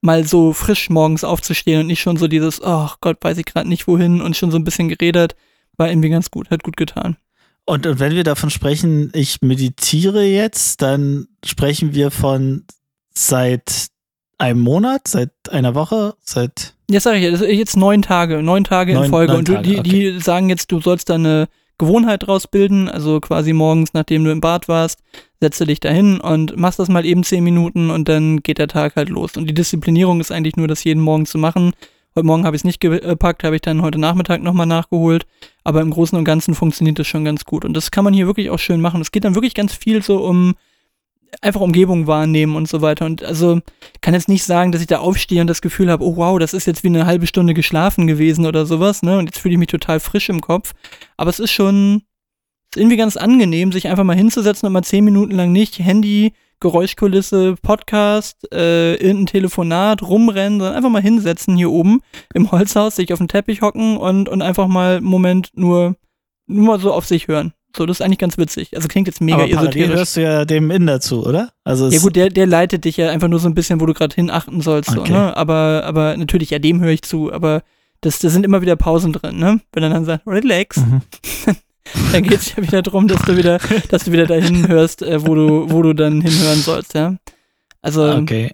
mal 0.02 0.26
so 0.26 0.52
frisch 0.52 0.90
morgens 0.90 1.24
aufzustehen 1.24 1.80
und 1.80 1.86
nicht 1.86 2.00
schon 2.00 2.18
so 2.18 2.28
dieses, 2.28 2.60
oh 2.62 2.88
Gott, 3.00 3.16
weiß 3.22 3.38
ich 3.38 3.46
gerade 3.46 3.68
nicht 3.68 3.86
wohin 3.86 4.20
und 4.20 4.36
schon 4.36 4.50
so 4.50 4.58
ein 4.58 4.64
bisschen 4.64 4.88
geredet, 4.88 5.34
war 5.78 5.88
irgendwie 5.88 6.10
ganz 6.10 6.30
gut, 6.30 6.50
hat 6.50 6.62
gut 6.62 6.76
getan. 6.76 7.16
Und, 7.64 7.86
und 7.86 8.00
wenn 8.00 8.12
wir 8.12 8.24
davon 8.24 8.50
sprechen, 8.50 9.10
ich 9.14 9.40
meditiere 9.40 10.24
jetzt, 10.24 10.82
dann 10.82 11.28
sprechen 11.44 11.94
wir 11.94 12.10
von 12.10 12.64
seit 13.14 13.86
einem 14.38 14.60
Monat, 14.60 15.06
seit 15.06 15.30
einer 15.50 15.74
Woche, 15.76 16.14
seit. 16.20 16.74
Jetzt 16.90 17.04
sage 17.04 17.18
ich 17.18 17.58
jetzt 17.58 17.76
neun 17.76 18.02
Tage, 18.02 18.42
neun 18.42 18.64
Tage 18.64 18.92
in 18.92 18.98
Neun- 18.98 19.10
Folge 19.10 19.32
neun 19.32 19.38
und 19.38 19.48
du, 19.48 19.54
Tage, 19.54 19.68
die, 19.68 19.78
okay. 19.78 19.88
die 20.12 20.20
sagen 20.20 20.48
jetzt, 20.50 20.72
du 20.72 20.80
sollst 20.80 21.08
da 21.08 21.14
eine 21.14 21.48
Gewohnheit 21.82 22.28
draus 22.28 22.46
bilden, 22.46 22.88
also 22.88 23.18
quasi 23.18 23.52
morgens, 23.52 23.92
nachdem 23.92 24.22
du 24.22 24.30
im 24.30 24.40
Bad 24.40 24.68
warst, 24.68 25.00
setzt 25.40 25.60
du 25.60 25.64
dich 25.64 25.80
dahin 25.80 26.20
und 26.20 26.56
machst 26.56 26.78
das 26.78 26.88
mal 26.88 27.04
eben 27.04 27.24
zehn 27.24 27.42
Minuten 27.42 27.90
und 27.90 28.08
dann 28.08 28.40
geht 28.40 28.58
der 28.58 28.68
Tag 28.68 28.94
halt 28.94 29.08
los. 29.08 29.36
Und 29.36 29.48
die 29.48 29.54
Disziplinierung 29.54 30.20
ist 30.20 30.30
eigentlich 30.30 30.54
nur, 30.54 30.68
das 30.68 30.84
jeden 30.84 31.02
Morgen 31.02 31.26
zu 31.26 31.38
machen. 31.38 31.72
Heute 32.14 32.24
Morgen 32.24 32.44
habe 32.44 32.54
ich 32.54 32.60
es 32.60 32.64
nicht 32.64 32.78
gepackt, 32.78 33.42
habe 33.42 33.56
ich 33.56 33.62
dann 33.62 33.82
heute 33.82 33.98
Nachmittag 33.98 34.42
nochmal 34.42 34.66
nachgeholt. 34.66 35.26
Aber 35.64 35.80
im 35.80 35.90
Großen 35.90 36.16
und 36.16 36.24
Ganzen 36.24 36.54
funktioniert 36.54 37.00
das 37.00 37.08
schon 37.08 37.24
ganz 37.24 37.44
gut. 37.44 37.64
Und 37.64 37.76
das 37.76 37.90
kann 37.90 38.04
man 38.04 38.14
hier 38.14 38.28
wirklich 38.28 38.50
auch 38.50 38.60
schön 38.60 38.80
machen. 38.80 39.00
Es 39.00 39.10
geht 39.10 39.24
dann 39.24 39.34
wirklich 39.34 39.54
ganz 39.54 39.74
viel 39.74 40.04
so 40.04 40.18
um 40.18 40.54
einfach 41.40 41.60
Umgebung 41.60 42.06
wahrnehmen 42.06 42.56
und 42.56 42.68
so 42.68 42.82
weiter. 42.82 43.06
Und 43.06 43.22
also 43.22 43.60
kann 44.00 44.14
jetzt 44.14 44.28
nicht 44.28 44.44
sagen, 44.44 44.72
dass 44.72 44.80
ich 44.80 44.86
da 44.86 44.98
aufstehe 44.98 45.40
und 45.40 45.46
das 45.46 45.62
Gefühl 45.62 45.90
habe, 45.90 46.04
oh 46.04 46.16
wow, 46.16 46.38
das 46.38 46.54
ist 46.54 46.66
jetzt 46.66 46.84
wie 46.84 46.88
eine 46.88 47.06
halbe 47.06 47.26
Stunde 47.26 47.54
geschlafen 47.54 48.06
gewesen 48.06 48.46
oder 48.46 48.66
sowas, 48.66 49.02
ne? 49.02 49.18
Und 49.18 49.26
jetzt 49.26 49.38
fühle 49.38 49.54
ich 49.54 49.58
mich 49.58 49.68
total 49.68 50.00
frisch 50.00 50.28
im 50.28 50.40
Kopf. 50.40 50.72
Aber 51.16 51.30
es 51.30 51.40
ist 51.40 51.52
schon 51.52 52.02
ist 52.74 52.80
irgendwie 52.80 52.96
ganz 52.96 53.18
angenehm, 53.18 53.70
sich 53.70 53.88
einfach 53.88 54.04
mal 54.04 54.16
hinzusetzen 54.16 54.66
und 54.66 54.72
mal 54.72 54.82
zehn 54.82 55.04
Minuten 55.04 55.32
lang 55.32 55.52
nicht 55.52 55.78
Handy, 55.78 56.32
Geräuschkulisse, 56.58 57.56
Podcast, 57.60 58.50
äh, 58.50 58.94
irgendein 58.94 59.26
Telefonat, 59.26 60.00
rumrennen, 60.02 60.58
sondern 60.58 60.76
einfach 60.76 60.88
mal 60.88 61.02
hinsetzen 61.02 61.56
hier 61.56 61.70
oben 61.70 62.00
im 62.32 62.50
Holzhaus, 62.50 62.96
sich 62.96 63.12
auf 63.12 63.18
den 63.18 63.28
Teppich 63.28 63.60
hocken 63.60 63.98
und, 63.98 64.28
und 64.28 64.40
einfach 64.40 64.68
mal 64.68 64.96
einen 64.96 65.06
Moment 65.06 65.50
nur, 65.54 65.96
nur 66.46 66.66
mal 66.66 66.80
so 66.80 66.92
auf 66.94 67.04
sich 67.04 67.28
hören. 67.28 67.52
So, 67.76 67.86
das 67.86 67.98
ist 67.98 68.02
eigentlich 68.02 68.18
ganz 68.18 68.36
witzig. 68.38 68.74
Also 68.76 68.88
klingt 68.88 69.06
jetzt 69.08 69.20
mega 69.20 69.38
aber 69.38 69.48
esoterisch. 69.50 69.94
hörst 69.96 70.16
du 70.16 70.22
ja 70.22 70.44
dem 70.44 70.70
In 70.70 70.86
dazu, 70.86 71.26
oder? 71.26 71.50
Also 71.64 71.88
Ja 71.88 72.00
gut, 72.00 72.16
der, 72.16 72.28
der 72.28 72.46
leitet 72.46 72.84
dich 72.84 72.96
ja 72.98 73.10
einfach 73.10 73.28
nur 73.28 73.38
so 73.38 73.48
ein 73.48 73.54
bisschen, 73.54 73.80
wo 73.80 73.86
du 73.86 73.94
gerade 73.94 74.14
hin 74.14 74.30
achten 74.30 74.60
sollst, 74.60 74.90
so, 74.90 75.00
Okay. 75.00 75.12
ne? 75.12 75.36
Aber, 75.36 75.82
aber 75.86 76.16
natürlich, 76.16 76.50
ja, 76.50 76.58
dem 76.58 76.80
höre 76.80 76.90
ich 76.90 77.02
zu, 77.02 77.32
aber 77.32 77.62
das, 78.02 78.18
da 78.18 78.28
sind 78.28 78.44
immer 78.44 78.60
wieder 78.62 78.76
Pausen 78.76 79.12
drin, 79.12 79.38
ne? 79.38 79.60
Wenn 79.72 79.82
er 79.82 79.90
dann 79.90 80.04
sagt, 80.04 80.26
relax, 80.26 80.76
Mhm. 80.78 81.00
dann 82.12 82.22
geht 82.22 82.38
es 82.40 82.54
ja 82.56 82.62
wieder 82.62 82.82
darum, 82.82 83.08
dass 83.08 83.22
du 83.22 83.36
wieder, 83.36 83.58
dass 83.90 84.04
du 84.04 84.12
wieder 84.12 84.26
dahin 84.26 84.68
hörst, 84.68 85.02
äh, 85.02 85.26
wo 85.26 85.34
du, 85.34 85.70
wo 85.70 85.82
du 85.82 85.92
dann 85.94 86.20
hinhören 86.20 86.58
sollst, 86.60 86.94
ja. 86.94 87.16
Also, 87.80 88.02
Okay. 88.12 88.50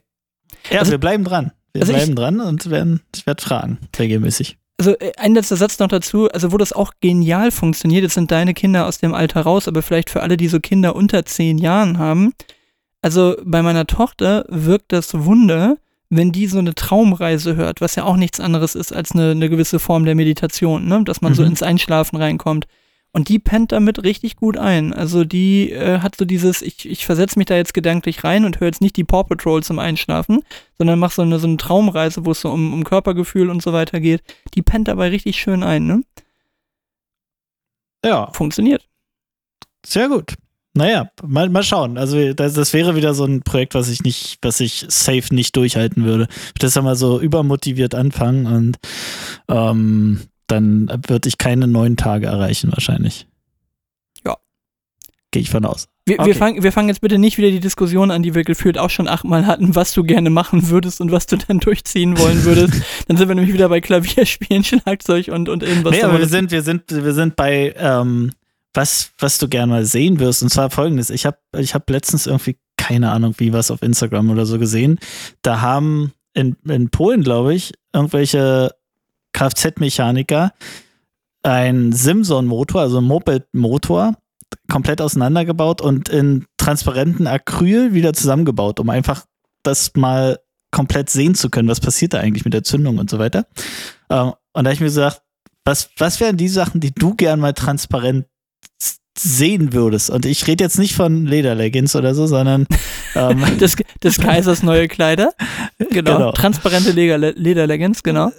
Ja, 0.70 0.80
Also- 0.80 0.90
wir 0.92 0.98
bleiben 0.98 1.24
dran. 1.24 1.52
Wir 1.72 1.82
also 1.82 1.92
ich- 1.92 1.98
bleiben 1.98 2.14
dran 2.14 2.40
und 2.40 2.70
werden, 2.70 3.00
ich 3.14 3.26
werde 3.26 3.42
fragen, 3.42 3.78
regelmäßig. 3.98 4.58
Also 4.78 4.92
äh, 4.98 5.12
ein 5.16 5.34
letzter 5.34 5.56
Satz 5.56 5.78
noch 5.78 5.88
dazu, 5.88 6.28
also 6.30 6.52
wo 6.52 6.56
das 6.56 6.72
auch 6.72 6.92
genial 7.00 7.50
funktioniert, 7.50 8.02
jetzt 8.02 8.14
sind 8.14 8.30
deine 8.30 8.54
Kinder 8.54 8.86
aus 8.86 8.98
dem 8.98 9.14
Alter 9.14 9.42
raus, 9.42 9.68
aber 9.68 9.82
vielleicht 9.82 10.10
für 10.10 10.22
alle, 10.22 10.36
die 10.36 10.48
so 10.48 10.60
Kinder 10.60 10.94
unter 10.96 11.24
zehn 11.24 11.58
Jahren 11.58 11.98
haben, 11.98 12.32
also 13.02 13.36
bei 13.44 13.62
meiner 13.62 13.86
Tochter 13.86 14.44
wirkt 14.48 14.92
das 14.92 15.24
Wunder, 15.24 15.76
wenn 16.10 16.32
die 16.32 16.46
so 16.46 16.58
eine 16.58 16.74
Traumreise 16.74 17.54
hört, 17.56 17.80
was 17.80 17.94
ja 17.94 18.04
auch 18.04 18.16
nichts 18.16 18.40
anderes 18.40 18.74
ist 18.74 18.92
als 18.92 19.12
eine, 19.12 19.32
eine 19.32 19.50
gewisse 19.50 19.78
Form 19.78 20.04
der 20.04 20.14
Meditation, 20.14 20.86
ne? 20.88 21.04
dass 21.04 21.20
man 21.20 21.34
so 21.34 21.42
Mhm. 21.42 21.48
ins 21.48 21.62
Einschlafen 21.62 22.16
reinkommt. 22.16 22.66
Und 23.18 23.28
die 23.28 23.40
pennt 23.40 23.72
damit 23.72 24.04
richtig 24.04 24.36
gut 24.36 24.56
ein. 24.56 24.92
Also 24.94 25.24
die 25.24 25.72
äh, 25.72 25.98
hat 25.98 26.14
so 26.14 26.24
dieses, 26.24 26.62
ich, 26.62 26.88
ich 26.88 27.04
versetze 27.04 27.36
mich 27.36 27.46
da 27.46 27.56
jetzt 27.56 27.74
gedanklich 27.74 28.22
rein 28.22 28.44
und 28.44 28.60
höre 28.60 28.68
jetzt 28.68 28.80
nicht 28.80 28.94
die 28.96 29.02
Paw 29.02 29.24
Patrol 29.24 29.60
zum 29.60 29.80
Einschlafen, 29.80 30.44
sondern 30.76 31.00
mache 31.00 31.16
so 31.16 31.22
eine, 31.22 31.40
so 31.40 31.48
eine 31.48 31.56
Traumreise, 31.56 32.24
wo 32.24 32.30
es 32.30 32.42
so 32.42 32.48
um, 32.48 32.72
um 32.72 32.84
Körpergefühl 32.84 33.50
und 33.50 33.60
so 33.60 33.72
weiter 33.72 33.98
geht. 33.98 34.22
Die 34.54 34.62
pennt 34.62 34.86
dabei 34.86 35.08
richtig 35.08 35.40
schön 35.40 35.64
ein, 35.64 35.84
ne? 35.84 36.02
Ja, 38.04 38.30
Funktioniert. 38.32 38.86
sehr 39.84 40.08
gut. 40.08 40.34
Naja, 40.74 41.10
mal, 41.26 41.48
mal 41.48 41.64
schauen. 41.64 41.98
Also 41.98 42.34
das, 42.34 42.54
das 42.54 42.72
wäre 42.72 42.94
wieder 42.94 43.14
so 43.14 43.24
ein 43.24 43.42
Projekt, 43.42 43.74
was 43.74 43.88
ich 43.88 44.04
nicht, 44.04 44.38
was 44.42 44.60
ich 44.60 44.86
safe 44.86 45.34
nicht 45.34 45.56
durchhalten 45.56 46.04
würde. 46.04 46.28
Das 46.60 46.76
ja 46.76 46.82
mal 46.82 46.94
so 46.94 47.20
übermotiviert 47.20 47.96
anfangen 47.96 48.46
und 48.46 48.78
ähm, 49.48 50.20
dann 50.48 50.88
würde 51.06 51.28
ich 51.28 51.38
keine 51.38 51.68
neun 51.68 51.96
Tage 51.96 52.26
erreichen 52.26 52.72
wahrscheinlich. 52.72 53.26
Ja. 54.26 54.36
Gehe 55.30 55.42
ich 55.42 55.50
von 55.50 55.64
aus. 55.64 55.88
Wir, 56.06 56.18
Okay. 56.18 56.26
wir, 56.28 56.34
fangen, 56.34 56.62
wir 56.62 56.72
fangen 56.72 56.88
jetzt 56.88 57.02
bitte 57.02 57.18
nicht 57.18 57.38
wieder 57.38 57.50
die 57.50 57.60
Diskussion 57.60 58.10
an, 58.10 58.22
die 58.22 58.34
wir 58.34 58.42
gefühlt 58.42 58.78
auch 58.78 58.90
schon 58.90 59.08
achtmal 59.08 59.46
hatten, 59.46 59.74
was 59.74 59.92
du 59.92 60.02
gerne 60.02 60.30
machen 60.30 60.70
würdest 60.70 61.00
und 61.00 61.12
was 61.12 61.26
du 61.26 61.36
dann 61.36 61.60
durchziehen 61.60 62.18
wollen 62.18 62.44
würdest. 62.44 62.82
dann 63.08 63.16
sind 63.16 63.28
wir 63.28 63.34
nämlich 63.34 63.52
wieder 63.52 63.68
bei 63.68 63.80
Klavierspielen, 63.80 64.64
Schlagzeug 64.64 65.28
und, 65.28 65.48
und 65.48 65.62
irgendwas. 65.62 65.92
nee, 65.92 66.02
aber 66.02 66.18
wir 66.18 66.28
sind, 66.28 66.50
wir 66.50 66.62
sind, 66.62 66.84
wir 66.90 67.12
sind 67.12 67.36
bei 67.36 67.74
ähm, 67.76 68.32
was, 68.72 69.12
was 69.18 69.38
du 69.38 69.48
gerne 69.48 69.70
mal 69.72 69.84
sehen 69.84 70.18
wirst. 70.18 70.42
Und 70.42 70.48
zwar 70.48 70.70
folgendes: 70.70 71.10
Ich 71.10 71.26
habe, 71.26 71.38
ich 71.58 71.74
habe 71.74 71.92
letztens 71.92 72.26
irgendwie 72.26 72.56
keine 72.76 73.10
Ahnung, 73.10 73.34
wie 73.36 73.52
was 73.52 73.70
auf 73.70 73.82
Instagram 73.82 74.30
oder 74.30 74.46
so 74.46 74.58
gesehen. 74.58 74.98
Da 75.42 75.60
haben 75.60 76.12
in, 76.32 76.56
in 76.66 76.88
Polen, 76.88 77.22
glaube 77.22 77.54
ich, 77.54 77.74
irgendwelche 77.92 78.70
Kfz-Mechaniker 79.38 80.52
ein 81.42 81.92
Simson-Motor, 81.92 82.80
also 82.80 82.98
ein 82.98 83.04
Moped-Motor, 83.04 84.16
komplett 84.70 85.00
auseinandergebaut 85.00 85.80
und 85.80 86.08
in 86.08 86.46
transparenten 86.56 87.26
Acryl 87.26 87.94
wieder 87.94 88.12
zusammengebaut, 88.12 88.80
um 88.80 88.90
einfach 88.90 89.24
das 89.62 89.92
mal 89.94 90.38
komplett 90.72 91.08
sehen 91.10 91.34
zu 91.34 91.48
können, 91.48 91.68
was 91.68 91.80
passiert 91.80 92.12
da 92.14 92.18
eigentlich 92.20 92.44
mit 92.44 92.54
der 92.54 92.64
Zündung 92.64 92.98
und 92.98 93.08
so 93.08 93.18
weiter. 93.18 93.46
Ähm, 94.10 94.32
und 94.52 94.64
da 94.64 94.70
habe 94.70 94.74
ich 94.74 94.80
mir 94.80 94.86
gesagt, 94.86 95.22
was, 95.64 95.90
was 95.98 96.18
wären 96.20 96.36
die 96.36 96.48
Sachen, 96.48 96.80
die 96.80 96.92
du 96.92 97.14
gern 97.14 97.40
mal 97.40 97.52
transparent 97.52 98.26
sehen 99.16 99.72
würdest? 99.72 100.10
Und 100.10 100.26
ich 100.26 100.46
rede 100.46 100.64
jetzt 100.64 100.78
nicht 100.78 100.94
von 100.94 101.24
Lederleggings 101.26 101.94
oder 101.96 102.14
so, 102.14 102.26
sondern 102.26 102.66
ähm, 103.14 103.44
des, 103.58 103.76
des 104.02 104.18
Kaisers 104.18 104.62
neue 104.62 104.88
Kleider. 104.88 105.32
Genau. 105.90 106.16
Genau. 106.18 106.32
Transparente 106.32 106.90
Leder- 106.90 107.32
Lederleggings, 107.36 108.02
genau. 108.02 108.32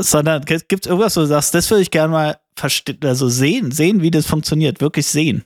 Sondern 0.00 0.44
gibt 0.44 0.84
es 0.84 0.86
irgendwas, 0.86 1.16
wo 1.16 1.20
du 1.20 1.26
sagst, 1.26 1.54
das 1.54 1.70
würde 1.70 1.82
ich 1.82 1.90
gerne 1.90 2.12
mal 2.12 2.38
verste- 2.58 3.04
also 3.06 3.28
sehen, 3.28 3.70
sehen, 3.70 4.02
wie 4.02 4.10
das 4.10 4.26
funktioniert, 4.26 4.80
wirklich 4.80 5.06
sehen. 5.06 5.44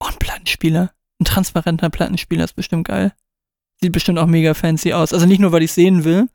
Oh, 0.00 0.06
ein 0.06 0.16
Plattenspieler. 0.18 0.92
Ein 1.20 1.24
transparenter 1.24 1.90
Plattenspieler 1.90 2.44
ist 2.44 2.54
bestimmt 2.56 2.88
geil. 2.88 3.12
Sieht 3.80 3.92
bestimmt 3.92 4.18
auch 4.18 4.26
mega 4.26 4.54
fancy 4.54 4.92
aus. 4.92 5.12
Also 5.12 5.26
nicht 5.26 5.40
nur, 5.40 5.52
weil 5.52 5.62
ich 5.62 5.72
sehen 5.72 6.04
will. 6.04 6.28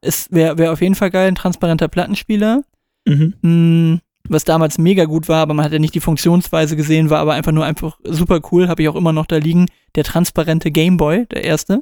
Es 0.00 0.30
wäre 0.30 0.58
wär 0.58 0.72
auf 0.72 0.80
jeden 0.82 0.94
Fall 0.94 1.10
geil, 1.10 1.28
ein 1.28 1.34
transparenter 1.34 1.88
Plattenspieler. 1.88 2.62
Mhm. 3.06 3.34
Hm, 3.42 4.00
was 4.28 4.44
damals 4.44 4.76
mega 4.78 5.04
gut 5.04 5.28
war, 5.28 5.40
aber 5.42 5.54
man 5.54 5.64
hat 5.64 5.72
ja 5.72 5.78
nicht 5.78 5.94
die 5.94 6.00
Funktionsweise 6.00 6.76
gesehen, 6.76 7.10
war 7.10 7.20
aber 7.20 7.34
einfach 7.34 7.52
nur 7.52 7.64
einfach 7.64 7.98
super 8.04 8.40
cool, 8.50 8.68
habe 8.68 8.82
ich 8.82 8.88
auch 8.88 8.96
immer 8.96 9.12
noch 9.12 9.26
da 9.26 9.36
liegen. 9.36 9.66
Der 9.94 10.04
transparente 10.04 10.70
Gameboy, 10.70 11.26
der 11.26 11.44
erste. 11.44 11.80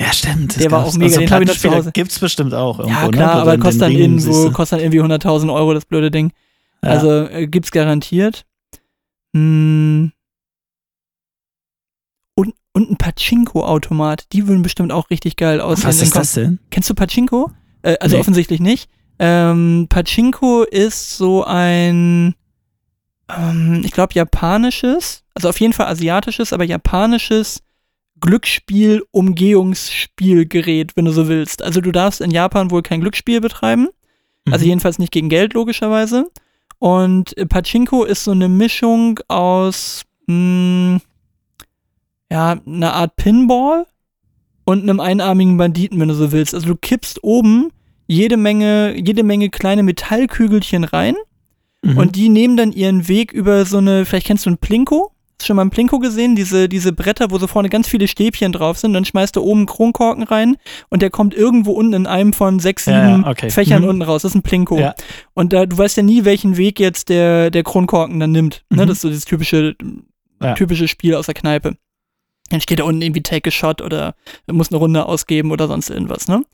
Ja, 0.00 0.12
stimmt. 0.12 0.60
Der 0.60 0.70
war 0.70 0.84
auch 0.84 0.92
mega, 0.94 1.06
Also 1.06 1.20
den 1.20 1.30
hab 1.30 1.40
ich 1.42 1.48
noch 1.48 1.54
zu 1.54 1.60
Plattenspieler 1.60 1.76
Hause. 1.76 1.92
Gibt's 1.92 2.18
bestimmt 2.18 2.52
auch 2.54 2.78
irgendwo, 2.80 2.98
Ja, 3.00 3.04
ne? 3.06 3.10
klar, 3.12 3.36
Wo 3.36 3.40
aber 3.40 3.58
kostet 3.58 3.82
dann, 3.82 3.92
irgendwo, 3.92 4.50
kostet 4.50 4.78
dann 4.78 4.92
irgendwie 4.92 5.00
100.000 5.14 5.52
Euro, 5.54 5.72
das 5.74 5.86
blöde 5.86 6.10
Ding. 6.10 6.32
Ja. 6.84 6.90
Also 6.90 7.10
äh, 7.28 7.46
gibt's 7.46 7.70
garantiert. 7.70 8.44
Hm. 9.34 10.12
Und, 12.34 12.54
und 12.74 12.90
ein 12.90 12.96
Pachinko-Automat, 12.98 14.32
die 14.32 14.46
würden 14.46 14.62
bestimmt 14.62 14.92
auch 14.92 15.08
richtig 15.10 15.36
geil 15.36 15.60
aussehen. 15.60 15.88
Was 15.88 16.02
ist 16.02 16.14
das 16.14 16.32
denn? 16.34 16.58
Kennst 16.70 16.90
du 16.90 16.94
Pachinko? 16.94 17.50
Äh, 17.82 17.96
also 18.00 18.16
Nee. 18.16 18.20
offensichtlich 18.20 18.60
nicht. 18.60 18.90
Ähm, 19.18 19.86
Pachinko 19.88 20.64
ist 20.64 21.16
so 21.16 21.42
ein, 21.44 22.34
ähm, 23.34 23.82
ich 23.84 23.92
glaube, 23.92 24.12
japanisches, 24.12 25.24
also 25.34 25.48
auf 25.48 25.58
jeden 25.58 25.72
Fall 25.72 25.86
asiatisches, 25.86 26.52
aber 26.52 26.64
japanisches 26.64 27.62
Glücksspiel-Umgehungsspielgerät, 28.20 30.96
wenn 30.96 31.04
du 31.04 31.12
so 31.12 31.28
willst. 31.28 31.62
Also 31.62 31.80
du 31.80 31.92
darfst 31.92 32.20
in 32.20 32.30
Japan 32.30 32.70
wohl 32.70 32.82
kein 32.82 33.00
Glücksspiel 33.00 33.40
betreiben. 33.40 33.88
Also 34.50 34.64
Mhm. 34.64 34.68
jedenfalls 34.70 34.98
nicht 34.98 35.12
gegen 35.12 35.28
Geld, 35.28 35.54
logischerweise. 35.54 36.30
Und 36.78 37.34
Pachinko 37.48 38.04
ist 38.04 38.24
so 38.24 38.32
eine 38.32 38.48
Mischung 38.48 39.18
aus, 39.28 40.02
mh, 40.26 41.00
ja, 42.30 42.60
einer 42.66 42.92
Art 42.94 43.16
Pinball 43.16 43.86
und 44.64 44.82
einem 44.82 45.00
einarmigen 45.00 45.56
Banditen, 45.56 45.98
wenn 46.00 46.08
du 46.08 46.14
so 46.14 46.32
willst. 46.32 46.54
Also 46.54 46.68
du 46.68 46.76
kippst 46.76 47.22
oben 47.24 47.70
jede 48.08 48.36
Menge, 48.36 48.94
jede 48.96 49.22
Menge 49.22 49.48
kleine 49.50 49.82
Metallkügelchen 49.82 50.84
rein 50.84 51.16
Mhm. 51.82 51.98
und 51.98 52.16
die 52.16 52.28
nehmen 52.28 52.56
dann 52.56 52.72
ihren 52.72 53.08
Weg 53.08 53.32
über 53.32 53.64
so 53.64 53.78
eine, 53.78 54.04
vielleicht 54.04 54.26
kennst 54.26 54.46
du 54.46 54.50
ein 54.50 54.58
Plinko? 54.58 55.12
Hast 55.38 55.42
du 55.42 55.46
schon 55.48 55.56
mal 55.56 55.66
ein 55.66 55.70
Plinko 55.70 55.98
gesehen? 55.98 56.34
Diese, 56.34 56.66
diese 56.66 56.94
Bretter, 56.94 57.30
wo 57.30 57.36
so 57.38 57.46
vorne 57.46 57.68
ganz 57.68 57.86
viele 57.86 58.08
Stäbchen 58.08 58.52
drauf 58.52 58.78
sind, 58.78 58.94
dann 58.94 59.04
schmeißt 59.04 59.36
du 59.36 59.42
oben 59.42 59.60
einen 59.60 59.66
Kronkorken 59.66 60.22
rein 60.22 60.56
und 60.88 61.02
der 61.02 61.10
kommt 61.10 61.34
irgendwo 61.34 61.72
unten 61.72 61.92
in 61.92 62.06
einem 62.06 62.32
von 62.32 62.58
sechs, 62.58 62.86
Ja, 62.86 62.92
ja, 63.00 63.06
sieben 63.10 63.24
okay. 63.26 63.50
Fächern 63.50 63.82
Mhm. 63.82 63.88
unten 63.88 64.02
raus. 64.02 64.22
Das 64.22 64.32
ist 64.32 64.36
ein 64.36 64.40
Plinko. 64.42 64.78
Ja. 64.78 64.94
Und 65.34 65.52
da, 65.52 65.66
du 65.66 65.76
weißt 65.76 65.98
ja 65.98 66.02
nie, 66.02 66.24
welchen 66.24 66.56
Weg 66.56 66.80
jetzt 66.80 67.10
der, 67.10 67.50
der 67.50 67.64
Kronkorken 67.64 68.18
dann 68.18 68.32
nimmt. 68.32 68.64
Ne? 68.70 68.84
Mhm. 68.84 68.88
Das 68.88 68.96
ist 68.96 69.02
so 69.02 69.08
dieses 69.08 69.26
typische, 69.26 69.76
Ja. 70.42 70.54
typische 70.54 70.88
Spiel 70.88 71.14
aus 71.14 71.26
der 71.26 71.34
Kneipe. 71.34 71.76
Dann 72.48 72.62
steht 72.62 72.78
da 72.78 72.84
unten 72.84 73.02
irgendwie 73.02 73.22
Take 73.22 73.48
a 73.48 73.50
Shot 73.50 73.82
oder 73.82 74.14
muss 74.50 74.70
eine 74.70 74.78
Runde 74.78 75.04
ausgeben 75.04 75.50
oder 75.50 75.68
sonst 75.68 75.90
irgendwas, 75.90 76.28
ne? 76.28 76.44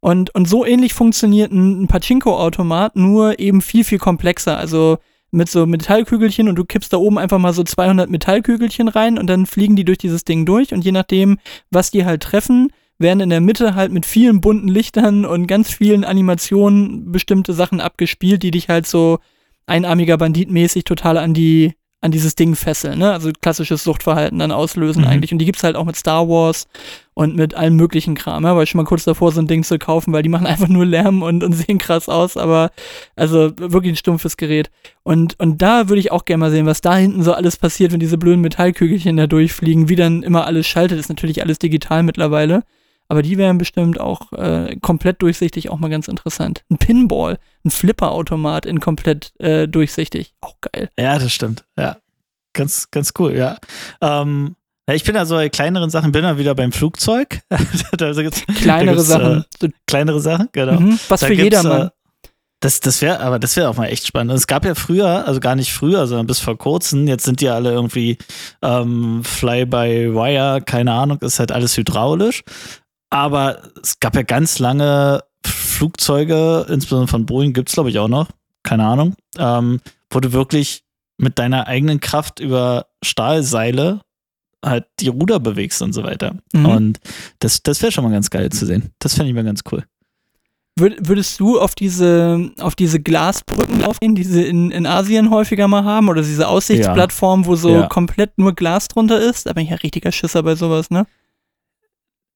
Und, 0.00 0.34
und 0.34 0.46
so 0.46 0.66
ähnlich 0.66 0.92
funktioniert 0.92 1.52
ein, 1.52 1.84
ein 1.84 1.86
Pachinko-Automat, 1.86 2.96
nur 2.96 3.38
eben 3.38 3.62
viel, 3.62 3.82
viel 3.82 3.98
komplexer. 3.98 4.58
Also 4.58 4.98
mit 5.30 5.48
so 5.50 5.66
Metallkügelchen 5.66 6.48
und 6.48 6.56
du 6.56 6.64
kippst 6.64 6.92
da 6.92 6.96
oben 6.98 7.18
einfach 7.18 7.38
mal 7.38 7.52
so 7.52 7.62
200 7.64 8.08
Metallkügelchen 8.10 8.88
rein 8.88 9.18
und 9.18 9.26
dann 9.26 9.46
fliegen 9.46 9.76
die 9.76 9.84
durch 9.84 9.98
dieses 9.98 10.24
Ding 10.24 10.46
durch 10.46 10.72
und 10.72 10.84
je 10.84 10.92
nachdem, 10.92 11.38
was 11.70 11.90
die 11.90 12.04
halt 12.04 12.22
treffen, 12.22 12.70
werden 12.98 13.20
in 13.20 13.30
der 13.30 13.40
Mitte 13.42 13.74
halt 13.74 13.92
mit 13.92 14.06
vielen 14.06 14.40
bunten 14.40 14.68
Lichtern 14.68 15.24
und 15.26 15.46
ganz 15.46 15.70
vielen 15.70 16.04
Animationen 16.04 17.12
bestimmte 17.12 17.52
Sachen 17.52 17.80
abgespielt, 17.80 18.42
die 18.42 18.50
dich 18.50 18.68
halt 18.68 18.86
so 18.86 19.18
einarmiger 19.66 20.16
Bandit 20.16 20.50
mäßig 20.50 20.84
total 20.84 21.18
an 21.18 21.34
die 21.34 21.74
an 22.02 22.10
dieses 22.12 22.34
Ding 22.36 22.54
fesseln, 22.54 22.98
ne? 22.98 23.10
Also 23.10 23.30
klassisches 23.40 23.82
Suchtverhalten 23.82 24.38
dann 24.38 24.52
auslösen 24.52 25.02
Mhm. 25.02 25.08
eigentlich. 25.08 25.32
Und 25.32 25.38
die 25.38 25.44
gibt's 25.46 25.64
halt 25.64 25.76
auch 25.76 25.86
mit 25.86 25.96
Star 25.96 26.28
Wars 26.28 26.66
und 27.16 27.34
mit 27.34 27.54
allem 27.54 27.76
möglichen 27.76 28.14
Kram. 28.14 28.44
Ja? 28.44 28.54
War 28.54 28.62
ich 28.62 28.70
schon 28.70 28.78
mal 28.78 28.84
kurz 28.84 29.04
davor, 29.04 29.32
so 29.32 29.40
ein 29.40 29.46
Ding 29.46 29.64
zu 29.64 29.78
kaufen, 29.78 30.12
weil 30.12 30.22
die 30.22 30.28
machen 30.28 30.46
einfach 30.46 30.68
nur 30.68 30.84
Lärm 30.84 31.22
und, 31.22 31.42
und 31.42 31.52
sehen 31.54 31.78
krass 31.78 32.10
aus, 32.10 32.36
aber 32.36 32.70
also 33.16 33.52
wirklich 33.56 33.94
ein 33.94 33.96
stumpfes 33.96 34.36
Gerät. 34.36 34.70
Und, 35.02 35.40
und 35.40 35.62
da 35.62 35.88
würde 35.88 36.00
ich 36.00 36.12
auch 36.12 36.26
gerne 36.26 36.40
mal 36.40 36.50
sehen, 36.50 36.66
was 36.66 36.82
da 36.82 36.94
hinten 36.94 37.22
so 37.22 37.32
alles 37.32 37.56
passiert, 37.56 37.92
wenn 37.92 38.00
diese 38.00 38.18
blöden 38.18 38.42
Metallkügelchen 38.42 39.16
da 39.16 39.26
durchfliegen, 39.26 39.88
wie 39.88 39.96
dann 39.96 40.22
immer 40.22 40.46
alles 40.46 40.66
schaltet. 40.66 40.98
Ist 40.98 41.08
natürlich 41.08 41.42
alles 41.42 41.58
digital 41.58 42.02
mittlerweile. 42.02 42.64
Aber 43.08 43.22
die 43.22 43.38
wären 43.38 43.56
bestimmt 43.56 43.98
auch 43.98 44.32
äh, 44.32 44.76
komplett 44.82 45.22
durchsichtig 45.22 45.70
auch 45.70 45.78
mal 45.78 45.88
ganz 45.88 46.08
interessant. 46.08 46.64
Ein 46.70 46.76
Pinball, 46.76 47.38
ein 47.64 47.70
Flipperautomat 47.70 48.66
in 48.66 48.80
komplett 48.80 49.32
äh, 49.40 49.66
durchsichtig. 49.66 50.34
Auch 50.42 50.56
geil. 50.60 50.90
Ja, 50.98 51.18
das 51.18 51.32
stimmt. 51.32 51.64
Ja. 51.78 51.96
Ganz, 52.52 52.90
ganz 52.90 53.14
cool, 53.18 53.34
ja. 53.34 53.58
Ähm, 54.02 54.56
ich 54.94 55.04
bin 55.04 55.14
da 55.14 55.26
so 55.26 55.34
bei 55.34 55.48
kleineren 55.48 55.90
Sachen, 55.90 56.12
bin 56.12 56.22
da 56.22 56.38
wieder 56.38 56.54
beim 56.54 56.72
Flugzeug. 56.72 57.40
da 57.96 58.12
gibt's, 58.12 58.42
Kleinere 58.58 58.96
da 58.96 59.02
Sachen. 59.02 59.44
Äh, 59.62 59.68
kleinere 59.86 60.20
Sachen, 60.20 60.48
genau. 60.52 60.80
mhm. 60.80 60.98
Was 61.08 61.20
Da 61.20 61.26
für 61.26 61.34
jedermann. 61.34 61.88
Äh, 61.88 61.90
das, 62.60 62.80
das 62.80 63.02
wäre, 63.02 63.20
aber 63.20 63.38
das 63.38 63.56
wäre 63.56 63.68
auch 63.68 63.76
mal 63.76 63.86
echt 63.86 64.06
spannend. 64.06 64.30
Und 64.30 64.38
es 64.38 64.46
gab 64.46 64.64
ja 64.64 64.74
früher, 64.74 65.26
also 65.26 65.40
gar 65.40 65.56
nicht 65.56 65.72
früher, 65.72 66.06
sondern 66.06 66.26
bis 66.26 66.40
vor 66.40 66.56
kurzem, 66.56 67.06
jetzt 67.06 67.24
sind 67.24 67.40
die 67.40 67.48
alle 67.48 67.70
irgendwie 67.70 68.16
ähm, 68.62 69.22
Fly-by-Wire, 69.24 70.62
keine 70.62 70.92
Ahnung, 70.92 71.18
ist 71.20 71.38
halt 71.38 71.52
alles 71.52 71.76
hydraulisch. 71.76 72.44
Aber 73.10 73.62
es 73.82 74.00
gab 74.00 74.16
ja 74.16 74.22
ganz 74.22 74.58
lange 74.58 75.22
Flugzeuge, 75.44 76.66
insbesondere 76.68 77.08
von 77.08 77.26
Boeing 77.26 77.52
gibt 77.52 77.68
es, 77.68 77.74
glaube 77.74 77.90
ich, 77.90 77.98
auch 77.98 78.08
noch, 78.08 78.28
keine 78.62 78.86
Ahnung, 78.86 79.14
ähm, 79.38 79.80
wo 80.10 80.20
du 80.20 80.32
wirklich 80.32 80.82
mit 81.18 81.38
deiner 81.38 81.66
eigenen 81.66 82.00
Kraft 82.00 82.40
über 82.40 82.86
Stahlseile 83.04 84.00
halt 84.64 84.86
die 85.00 85.08
Ruder 85.08 85.38
bewegst 85.40 85.80
und 85.82 85.92
so 85.92 86.02
weiter. 86.02 86.36
Mhm. 86.52 86.66
Und 86.66 87.00
das, 87.38 87.62
das 87.62 87.82
wäre 87.82 87.92
schon 87.92 88.04
mal 88.04 88.10
ganz 88.10 88.30
geil 88.30 88.50
zu 88.50 88.66
sehen. 88.66 88.90
Das 88.98 89.14
fände 89.14 89.28
ich 89.30 89.34
mal 89.34 89.44
ganz 89.44 89.60
cool. 89.70 89.84
Würd, 90.78 91.08
würdest 91.08 91.40
du 91.40 91.58
auf 91.58 91.74
diese, 91.74 92.50
auf 92.60 92.74
diese 92.74 93.00
Glasbrücken 93.00 93.82
aufgehen, 93.84 94.14
die 94.14 94.24
sie 94.24 94.42
in, 94.46 94.70
in 94.70 94.86
Asien 94.86 95.30
häufiger 95.30 95.68
mal 95.68 95.84
haben? 95.84 96.08
Oder 96.08 96.20
diese 96.22 96.48
Aussichtsplattform, 96.48 97.46
wo 97.46 97.56
so 97.56 97.70
Ja. 97.70 97.86
komplett 97.88 98.36
nur 98.38 98.54
Glas 98.54 98.88
drunter 98.88 99.18
ist? 99.20 99.46
Da 99.46 99.54
bin 99.54 99.64
ich 99.64 99.70
ja 99.70 99.76
richtiger 99.76 100.12
Schisser 100.12 100.42
bei 100.42 100.54
sowas, 100.54 100.90
ne? 100.90 101.06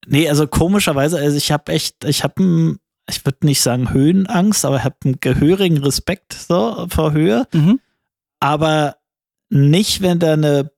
Nee, 0.07 0.29
also 0.29 0.47
komischerweise, 0.47 1.19
also 1.19 1.37
ich 1.37 1.53
habe 1.53 1.73
echt, 1.73 2.05
ich 2.07 2.25
habe 2.25 2.79
ich 3.09 3.25
würde 3.27 3.45
nicht 3.45 3.61
sagen 3.61 3.93
Höhenangst, 3.93 4.65
aber 4.65 4.77
ich 4.77 4.85
habe 4.85 4.97
einen 5.05 5.21
gehörigen 5.21 5.79
Respekt 5.79 6.33
so 6.33 6.87
vor 6.89 7.13
Höhe, 7.13 7.47
Mhm. 7.53 7.81
aber 8.41 8.97
nicht, 9.51 10.01
wenn 10.01 10.19
da 10.19 10.33
eine 10.35 10.71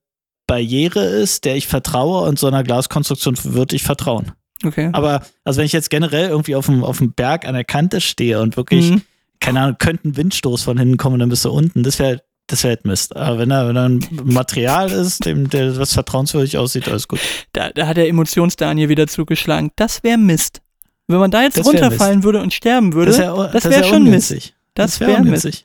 Barriere 0.53 1.03
ist, 1.05 1.47
der 1.47 1.57
ich 1.57 1.67
vertraue 1.67 2.29
und 2.29 2.39
so 2.39 2.47
einer 2.47 2.63
Glaskonstruktion 2.63 3.37
würde 3.45 3.75
ich 3.75 3.83
vertrauen. 3.83 4.33
Okay. 4.63 4.91
Aber 4.93 5.23
also 5.45 5.59
wenn 5.59 5.65
ich 5.67 5.73
jetzt 5.73 5.89
generell 5.89 6.29
irgendwie 6.29 6.55
auf 6.57 6.67
dem, 6.67 6.85
auf 6.85 6.99
dem 6.99 7.13
Berg 7.15 7.47
an 7.49 7.55
der 7.55 7.65
Kante 7.65 8.03
stehe 8.03 8.39
und 8.43 8.59
wirklich, 8.59 8.91
Mhm. 8.91 9.03
keine 9.41 9.61
Ahnung, 9.61 9.77
könnte 9.79 10.09
ein 10.09 10.17
Windstoß 10.19 10.63
von 10.63 10.77
hinten 10.79 10.99
kommen 10.99 11.15
und 11.15 11.21
dann 11.21 11.31
bist 11.31 11.45
du 11.47 11.51
unten, 11.51 11.83
das 11.83 11.99
wäre 11.99 12.21
das 12.49 12.65
wäre 12.65 12.73
halt 12.75 12.85
Mist. 12.85 13.17
Aber 13.17 13.39
wenn 13.39 13.49
da, 13.49 13.67
wenn 13.67 13.77
da 13.77 13.87
ein 13.89 14.01
Material 14.25 14.91
ist, 14.91 15.25
dem, 15.25 15.49
der 15.49 15.79
was 15.79 15.95
vertrauenswürdig 15.95 16.59
aussieht, 16.59 16.87
alles 16.89 17.09
gut. 17.09 17.21
Da, 17.53 17.71
da 17.71 17.87
hat 17.87 17.97
der 17.97 18.09
Emotionsdaniel 18.09 18.91
wieder 18.91 19.07
zugeschlagen. 19.07 19.71
Das 19.77 20.03
wäre 20.03 20.19
Mist. 20.19 20.61
Wenn 21.07 21.19
man 21.21 21.31
da 21.31 21.43
jetzt 21.45 21.57
Das 21.57 21.65
wär 21.67 21.81
runterfallen 21.81 22.25
würde 22.25 22.43
und 22.43 22.53
sterben 22.53 22.93
würde, 22.93 23.13
Das, 23.13 23.19
wär, 23.21 23.49
das 23.53 23.65
wär 23.65 23.71
wär 23.71 23.85
schon 23.85 24.03
ungünstig. 24.07 24.55
das 24.75 25.01
wär 25.01 25.09
wäre 25.09 25.23
Mist. 25.23 25.65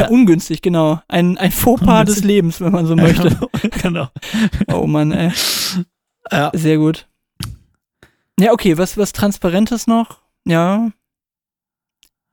Ja. 0.00 0.08
ungünstig, 0.08 0.62
genau. 0.62 1.00
Ein, 1.08 1.38
ein 1.38 1.52
Fauxpas 1.52 2.00
Ungünstig. 2.00 2.14
des 2.16 2.24
Lebens, 2.24 2.60
wenn 2.60 2.72
man 2.72 2.86
so 2.86 2.96
möchte. 2.96 3.36
genau. 3.82 4.08
oh 4.72 4.86
Mann, 4.86 5.12
ey. 5.12 5.32
Ja. 6.30 6.50
Sehr 6.54 6.78
gut. 6.78 7.06
Ja, 8.38 8.52
okay, 8.52 8.76
was, 8.78 8.96
was 8.98 9.12
Transparentes 9.12 9.86
noch? 9.86 10.18
Ja. 10.44 10.90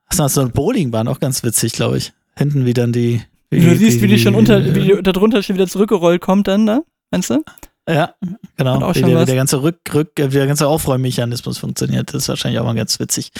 Achso, 0.06 0.28
so 0.28 0.42
eine 0.42 0.50
Bowlingbahn, 0.50 1.08
auch 1.08 1.20
ganz 1.20 1.42
witzig, 1.42 1.72
glaube 1.72 1.98
ich. 1.98 2.12
Hinten 2.36 2.66
wie 2.66 2.74
dann 2.74 2.92
die. 2.92 3.22
Du 3.50 3.76
siehst, 3.76 4.02
wie 4.02 4.08
die 4.08 4.18
schon 4.18 4.34
unter, 4.34 4.64
wie 4.64 4.80
die, 4.80 4.96
die 4.96 5.02
da 5.02 5.12
drunter 5.12 5.42
schon 5.42 5.54
wieder 5.54 5.68
zurückgerollt 5.68 6.20
kommt 6.20 6.48
dann, 6.48 6.64
ne? 6.64 6.84
Meinst 7.10 7.30
du? 7.30 7.44
Ja, 7.88 8.14
genau. 8.56 8.76
Hat 8.76 8.82
auch 8.82 8.94
Wie 8.94 9.00
schon 9.00 9.08
der, 9.08 9.18
wie 9.18 9.20
was. 9.20 9.26
der 9.26 9.36
ganze 9.36 9.62
Rück, 9.62 9.78
Rück, 9.92 10.12
wie 10.16 10.28
der 10.28 10.46
ganze 10.46 10.66
Aufräummechanismus 10.66 11.58
funktioniert. 11.58 12.12
Das 12.12 12.22
ist 12.22 12.28
wahrscheinlich 12.28 12.58
auch 12.58 12.64
mal 12.64 12.74
ganz 12.74 12.98
witzig. 12.98 13.30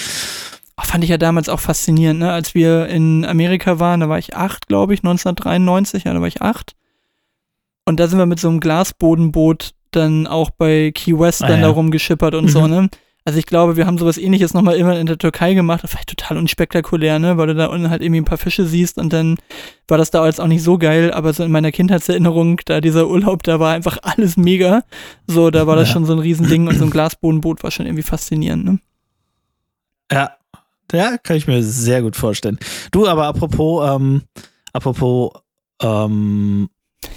Fand 0.81 1.05
ich 1.05 1.11
ja 1.11 1.19
damals 1.19 1.49
auch 1.49 1.61
faszinierend, 1.61 2.21
ne? 2.21 2.33
Als 2.33 2.55
wir 2.55 2.87
in 2.89 3.25
Amerika 3.25 3.79
waren, 3.79 4.01
da 4.01 4.09
war 4.09 4.19
ich 4.19 4.35
acht, 4.37 4.67
glaube 4.67 4.93
ich, 4.95 5.01
1993, 5.01 6.05
ja, 6.05 6.13
da 6.15 6.21
war 6.21 6.29
ich 6.29 6.43
acht. 6.43 6.75
Und 7.85 8.01
da 8.01 8.09
sind 8.09 8.19
wir 8.19 8.27
mit 8.27 8.41
so 8.41 8.49
einem 8.49 8.61
Glasbodenboot 8.61 9.71
dann 9.93 10.27
auch 10.27 10.51
bei 10.51 10.91
Key 10.93 11.17
West 11.19 11.43
Ah, 11.45 11.49
dann 11.49 11.61
ja. 11.61 11.67
da 11.67 11.73
rumgeschippert 11.73 12.35
und 12.35 12.49
so, 12.49 12.63
Mhm. 12.63 12.71
ne? 12.71 12.89
Also 13.27 13.39
ich 13.39 13.47
glaube, 13.47 13.77
wir 13.77 13.87
haben 13.87 13.97
sowas 13.97 14.19
ähnliches 14.19 14.53
nochmal 14.53 14.77
immer 14.77 14.99
in 14.99 15.07
der 15.07 15.17
Türkei 15.17 15.55
gemacht. 15.55 15.83
Das 15.83 15.93
war 15.95 15.99
halt 16.01 16.09
total 16.09 16.37
unspektakulär, 16.37 17.19
ne? 17.19 17.39
Weil 17.39 17.47
du 17.47 17.55
da 17.55 17.67
unten 17.67 17.89
halt 17.89 18.03
irgendwie 18.03 18.21
ein 18.21 18.25
paar 18.27 18.37
Fische 18.37 18.67
siehst 18.67 18.99
und 18.99 19.13
dann 19.15 19.37
war 19.89 19.97
das 19.97 20.11
da 20.11 20.27
jetzt 20.27 20.41
auch 20.41 20.47
nicht 20.47 20.63
so 20.63 20.77
geil, 20.77 21.11
aber 21.13 21.33
so 21.33 21.43
in 21.45 21.51
meiner 21.51 21.73
Kindheitserinnerung, 21.73 22.61
da 22.67 22.81
dieser 22.83 23.09
Urlaub, 23.09 23.43
da 23.45 23.61
war 23.61 23.73
einfach 23.73 23.99
alles 24.03 24.37
mega. 24.37 24.83
So, 25.27 25.51
da 25.51 25.67
war 25.67 25.77
das 25.77 25.89
Ja. 25.89 25.95
schon 25.95 26.05
so 26.05 26.13
ein 26.13 26.19
Riesending 26.19 26.67
und 26.69 26.77
so 26.77 26.85
ein 26.85 26.91
Glasbodenboot 26.91 27.63
war 27.63 27.71
schon 27.71 27.87
irgendwie 27.87 28.03
faszinierend, 28.03 28.65
ne? 28.65 28.79
Ja. 30.13 30.33
Ja, 30.95 31.19
kann 31.19 31.37
ich 31.37 31.47
mir 31.47 31.63
sehr 31.63 32.03
gut 32.03 32.17
vorstellen. 32.17 32.59
Du, 32.93 33.07
aber 33.07 33.27
apropos, 33.27 33.89
ähm, 33.91 34.23
apropos, 34.73 35.33
ähm, 35.83 36.69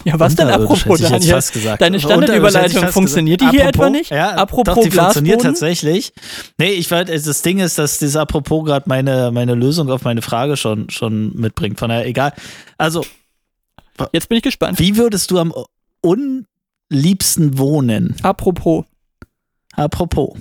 Ja, 0.03 0.19
was 0.19 0.35
denn 0.35 0.47
unterirdisch, 0.47 0.83
apropos, 0.83 0.99
Daniel? 1.01 1.77
Deine 1.77 1.99
Standardüberleitung, 1.99 2.87
funktioniert 2.89 3.41
die 3.41 3.49
hier 3.49 3.65
etwa 3.65 3.89
nicht? 3.89 4.09
Ja, 4.11 4.31
Apropos 4.31 4.75
doch, 4.75 4.83
die 4.83 4.91
funktioniert 4.91 5.39
Glasboden? 5.39 5.53
tatsächlich. 5.53 6.11
Nee, 6.57 6.71
ich 6.71 6.89
wollte, 6.91 7.13
das 7.19 7.41
Ding 7.41 7.59
ist, 7.59 7.77
dass 7.77 7.99
dieses 7.99 8.15
Apropos 8.15 8.65
gerade 8.65 8.89
meine, 8.89 9.31
meine 9.31 9.55
Lösung 9.55 9.89
auf 9.89 10.03
meine 10.03 10.21
Frage 10.21 10.57
schon, 10.57 10.89
schon 10.89 11.33
mitbringt. 11.35 11.79
Von 11.79 11.89
daher, 11.89 12.05
egal. 12.05 12.33
Also, 12.77 13.05
Jetzt 14.11 14.29
bin 14.29 14.37
ich 14.37 14.43
gespannt. 14.43 14.77
wie 14.79 14.97
würdest 14.97 15.31
du 15.31 15.39
am 15.39 15.53
unliebsten 16.01 17.57
wohnen? 17.57 18.15
Apropos. 18.23 18.85
apropos, 19.73 20.35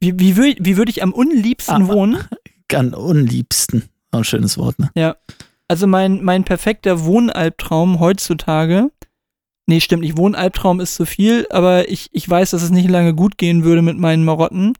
Wie, 0.00 0.18
wie, 0.18 0.36
wür, 0.36 0.54
wie 0.58 0.76
würde 0.76 0.90
ich 0.90 1.02
am 1.02 1.12
unliebsten 1.12 1.82
Ah, 1.84 1.88
wohnen? 1.88 2.18
am 2.74 2.94
unliebsten. 2.94 3.84
Auch 4.12 4.18
ein 4.18 4.24
schönes 4.24 4.56
Wort, 4.58 4.78
ne? 4.78 4.90
Also 5.68 5.86
mein, 5.86 6.24
mein 6.24 6.42
perfekter 6.44 7.04
Wohnalbtraum 7.04 8.00
heutzutage, 8.00 8.90
nee, 9.66 9.80
stimmt 9.80 10.02
nicht, 10.02 10.16
Wohnalbtraum 10.16 10.80
ist 10.80 10.96
zu 10.96 11.06
viel, 11.06 11.46
aber 11.50 11.88
ich, 11.88 12.08
ich 12.12 12.28
weiß, 12.28 12.50
dass 12.50 12.62
es 12.62 12.70
nicht 12.70 12.90
lange 12.90 13.14
gut 13.14 13.38
gehen 13.38 13.62
würde 13.62 13.82
mit 13.82 13.96
meinen 13.96 14.24
Marotten. 14.24 14.72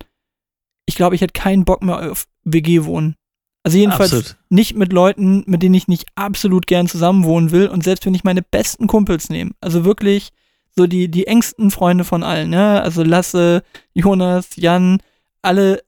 Ich 0.86 0.96
glaube, 0.96 1.14
ich 1.14 1.20
hätte 1.20 1.32
keinen 1.38 1.64
Bock 1.64 1.84
mehr 1.84 2.10
auf 2.10 2.26
WG-Wohnen. 2.42 3.14
Also 3.62 3.78
jedenfalls 3.78 4.12
Absolut. 4.12 4.36
nicht 4.48 4.74
mit 4.74 4.92
Leuten, 4.92 5.44
mit 5.46 5.62
denen 5.62 5.74
ich 5.74 5.86
nicht 5.86 6.06
absolut 6.16 6.66
gern 6.66 6.88
zusammenwohnen 6.88 7.52
will 7.52 7.68
und 7.68 7.84
selbst 7.84 8.06
wenn 8.06 8.14
ich 8.14 8.24
meine 8.24 8.42
besten 8.42 8.86
Kumpels 8.86 9.28
nehme, 9.28 9.52
also 9.60 9.84
wirklich 9.84 10.30
so 10.74 10.86
die, 10.86 11.08
die 11.10 11.26
engsten 11.26 11.70
Freunde 11.70 12.04
von 12.04 12.22
allen, 12.22 12.52
ja, 12.52 12.80
also 12.80 13.04
Lasse, 13.04 13.62
Jonas, 13.92 14.56
Jan, 14.56 14.98
alle, 15.42 15.82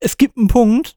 es 0.00 0.16
gibt 0.16 0.36
einen 0.36 0.48
Punkt, 0.48 0.96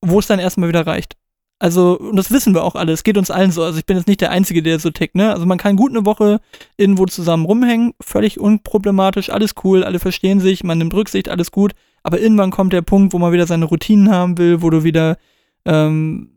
wo 0.00 0.18
es 0.18 0.26
dann 0.26 0.38
erstmal 0.38 0.68
wieder 0.68 0.86
reicht. 0.86 1.16
Also, 1.58 1.98
und 1.98 2.16
das 2.16 2.30
wissen 2.30 2.52
wir 2.52 2.64
auch 2.64 2.74
alle, 2.74 2.92
es 2.92 3.04
geht 3.04 3.16
uns 3.16 3.30
allen 3.30 3.52
so. 3.52 3.62
Also 3.62 3.78
ich 3.78 3.86
bin 3.86 3.96
jetzt 3.96 4.08
nicht 4.08 4.20
der 4.20 4.30
Einzige, 4.30 4.62
der 4.62 4.78
so 4.78 4.90
tickt, 4.90 5.14
ne? 5.14 5.32
Also 5.32 5.46
man 5.46 5.56
kann 5.56 5.76
gut 5.76 5.92
eine 5.92 6.04
Woche 6.04 6.40
irgendwo 6.76 7.06
zusammen 7.06 7.46
rumhängen, 7.46 7.94
völlig 8.00 8.38
unproblematisch, 8.40 9.30
alles 9.30 9.54
cool, 9.62 9.84
alle 9.84 9.98
verstehen 9.98 10.40
sich, 10.40 10.64
man 10.64 10.78
nimmt 10.78 10.92
Rücksicht, 10.94 11.28
alles 11.28 11.52
gut. 11.52 11.72
Aber 12.02 12.20
irgendwann 12.20 12.50
kommt 12.50 12.72
der 12.72 12.82
Punkt, 12.82 13.12
wo 13.14 13.18
man 13.18 13.32
wieder 13.32 13.46
seine 13.46 13.64
Routinen 13.64 14.10
haben 14.10 14.36
will, 14.36 14.62
wo 14.62 14.68
du 14.68 14.84
wieder, 14.84 15.16
ähm, 15.64 16.33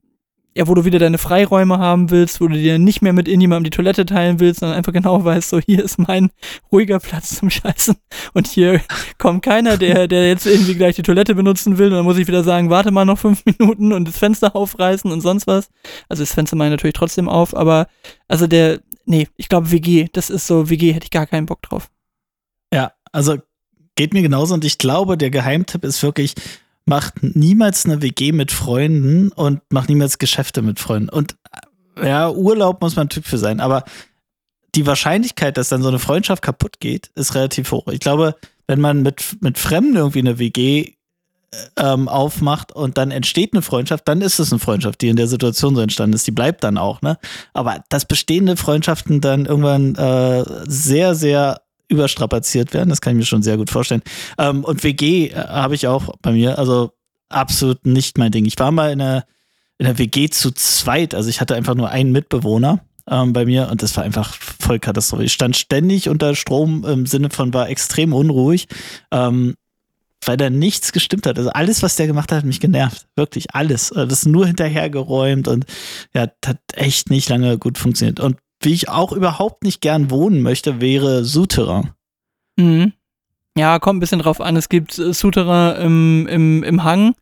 ja, 0.58 0.68
wo 0.68 0.74
du 0.74 0.86
wieder 0.86 0.98
deine 0.98 1.20
Freiräume 1.20 1.78
haben 1.78 2.10
willst, 2.10 2.42
wo 2.42 2.48
du 2.48 2.56
dir 2.56 2.80
nicht 2.80 3.04
mehr 3.04 3.14
mit 3.14 3.28
irgendjemandem 3.28 3.66
die 3.66 3.76
Toilette 3.76 4.08
teilen 4.08 4.40
willst, 4.40 4.62
sondern 4.62 4.76
einfach 4.76 4.92
genau 4.92 5.24
weißt, 5.24 5.50
so 5.50 5.60
hier 5.60 5.84
ist 5.84 6.00
mein 6.00 6.32
ruhiger 6.72 7.00
Platz 7.00 7.38
zum 7.38 7.52
Scheißen 7.52 7.96
und 8.34 8.48
hier 8.48 8.82
kommt 9.20 9.44
keiner, 9.44 9.78
der, 9.78 10.08
der 10.08 10.28
jetzt 10.28 10.48
irgendwie 10.48 10.74
gleich 10.74 10.96
die 10.96 11.04
Toilette 11.04 11.36
benutzen 11.36 11.78
will 11.78 11.90
und 11.90 11.94
dann 11.94 12.06
muss 12.06 12.18
ich 12.18 12.28
wieder 12.28 12.44
sagen, 12.44 12.72
warte 12.72 12.90
mal 12.90 13.06
noch 13.06 13.20
fünf 13.20 13.46
Minuten 13.46 13.94
und 13.94 14.08
das 14.08 14.18
Fenster 14.18 14.56
aufreißen 14.56 15.12
und 15.12 15.22
sonst 15.22 15.46
was. 15.46 15.70
Also 16.10 16.24
das 16.24 16.34
Fenster 16.34 16.56
mache 16.56 16.70
ich 16.70 16.72
natürlich 16.72 16.96
trotzdem 16.96 17.30
auf, 17.30 17.56
aber 17.56 17.88
also 18.28 18.48
der, 18.48 18.80
nee, 19.06 19.28
ich 19.38 19.50
glaube 19.50 19.70
WG, 19.70 20.08
das 20.12 20.32
ist 20.32 20.48
so, 20.48 20.72
WG 20.72 20.92
hätte 20.92 21.06
ich 21.06 21.12
gar 21.12 21.28
keinen 21.28 21.46
Bock 21.46 21.62
drauf. 21.62 21.92
Ja, 22.74 22.94
also 23.12 23.38
geht 23.96 24.14
mir 24.14 24.24
genauso 24.24 24.56
und 24.56 24.66
ich 24.66 24.80
glaube, 24.80 25.20
der 25.20 25.30
Geheimtipp 25.30 25.84
ist 25.84 26.02
wirklich, 26.02 26.34
macht 26.88 27.22
niemals 27.22 27.86
eine 27.86 28.02
WG 28.02 28.32
mit 28.32 28.52
Freunden 28.52 29.30
und 29.34 29.62
macht 29.70 29.90
niemals 29.90 30.18
Geschäfte 30.18 30.62
mit 30.62 30.80
Freunden. 30.80 31.10
Und 31.10 31.36
äh, 31.96 32.08
ja, 32.08 32.30
Urlaub 32.30 32.82
muss 32.82 32.96
man 32.96 33.10
Typ 33.10 33.26
für 33.26 33.38
sein, 33.38 33.60
aber 33.60 33.84
die 34.74 34.86
Wahrscheinlichkeit, 34.86 35.58
dass 35.58 35.70
dann 35.70 35.82
so 35.82 35.90
eine 35.90 36.00
Freundschaft 36.00 36.42
kaputt 36.42 36.80
geht, 36.80 37.12
ist 37.16 37.36
relativ 37.36 37.72
hoch. 37.72 37.88
Ich 37.88 38.00
glaube, 38.00 38.36
wenn 38.68 38.80
man 38.80 39.02
mit, 39.02 39.38
mit 39.42 39.58
Fremden 39.58 39.96
irgendwie 39.96 40.20
eine 40.20 40.40
WG 40.40 40.94
ähm, 41.78 42.08
aufmacht 42.08 42.72
und 42.72 42.98
dann 42.98 43.12
entsteht 43.12 43.54
eine 43.54 43.62
Freundschaft, 43.62 44.08
dann 44.08 44.22
ist 44.22 44.40
es 44.40 44.52
eine 44.52 44.60
Freundschaft, 44.60 45.02
die 45.02 45.10
in 45.10 45.16
der 45.16 45.28
Situation 45.28 45.76
so 45.76 45.82
entstanden 45.82 46.16
ist. 46.16 46.28
Die 46.28 46.32
bleibt 46.32 46.64
dann 46.64 46.78
auch, 46.78 47.02
ne? 47.02 47.18
Aber 47.54 47.84
dass 47.90 48.06
bestehende 48.06 48.58
Freundschaften 48.58 49.22
dann 49.22 49.46
irgendwann 49.46 49.96
äh, 49.96 50.44
sehr, 50.68 51.16
sehr 51.16 51.62
überstrapaziert 51.90 52.74
werden, 52.74 52.90
das 52.90 53.02
kann 53.02 53.14
ich 53.14 53.18
mir 53.18 53.26
schon 53.26 53.44
sehr 53.44 53.58
gut 53.58 53.70
vorstellen. 53.70 54.04
Ähm, 54.38 54.64
und 54.64 54.84
WG 54.84 55.28
äh, 55.28 55.36
habe 55.36 55.76
ich 55.76 55.88
auch 55.88 56.16
bei 56.22 56.32
mir, 56.32 56.58
also 56.60 56.92
absolut 57.30 57.86
nicht 57.86 58.18
mein 58.18 58.32
Ding. 58.32 58.46
Ich 58.46 58.60
war 58.60 58.72
mal 58.72 58.92
in 58.92 59.02
einer, 59.02 59.26
in 59.78 59.86
einer 59.86 59.98
WG 59.98 60.30
zu 60.30 60.52
zweit, 60.52 61.14
also 61.14 61.30
ich 61.30 61.42
hatte 61.42 61.56
einfach 61.56 61.76
nur 61.76 61.90
einen 61.90 62.12
Mitbewohner 62.12 62.82
ähm, 63.10 63.34
bei 63.34 63.46
mir 63.46 63.70
und 63.72 63.82
das 63.84 63.96
war 63.96 64.04
einfach 64.04 64.34
voll 64.34 64.80
Katastrophe. 64.80 65.24
Ich 65.24 65.34
stand 65.34 65.56
ständig 65.56 66.10
unter 66.10 66.36
Strom 66.36 66.86
im 66.86 67.06
Sinne 67.06 67.30
von 67.30 67.54
war 67.54 67.70
extrem 67.70 68.14
unruhig. 68.14 68.68
Ähm, 69.12 69.56
weil 70.26 70.38
da 70.38 70.50
nichts 70.50 70.92
gestimmt 70.92 71.26
hat. 71.26 71.38
Also 71.38 71.52
alles, 71.52 71.84
was 71.84 71.96
der 71.96 72.08
gemacht 72.08 72.32
hat, 72.32 72.40
hat 72.40 72.46
mich 72.46 72.60
genervt. 72.60 73.08
Wirklich 73.16 73.54
alles. 73.54 73.92
Also 73.92 74.08
Das 74.08 74.20
ist 74.20 74.26
nur 74.26 74.48
hinterhergeräumt 74.48 75.48
und 75.48 75.66
ja, 76.14 76.28
hat 76.46 76.60
echt 76.74 77.10
nicht 77.10 77.30
lange 77.30 77.58
gut 77.58 77.78
funktioniert. 77.78 78.20
Und 78.20 78.38
wie 78.68 78.74
ich 78.74 78.90
auch 78.90 79.14
überhaupt 79.14 79.64
nicht 79.64 79.80
gern 79.80 80.12
wohnen 80.12 80.42
möchte, 80.42 80.82
wäre 80.82 81.24
Souterrain. 81.24 81.92
Mhm. 82.58 82.92
Ja, 83.58 83.80
kommt 83.80 83.96
ein 83.98 84.00
bisschen 84.02 84.20
drauf 84.20 84.42
an. 84.42 84.58
Es 84.58 84.68
gibt 84.68 85.00
äh, 85.00 85.14
Souterrain 85.14 85.82
im, 85.82 86.28
im, 86.28 86.64
im 86.64 86.84
Hang, 86.84 87.16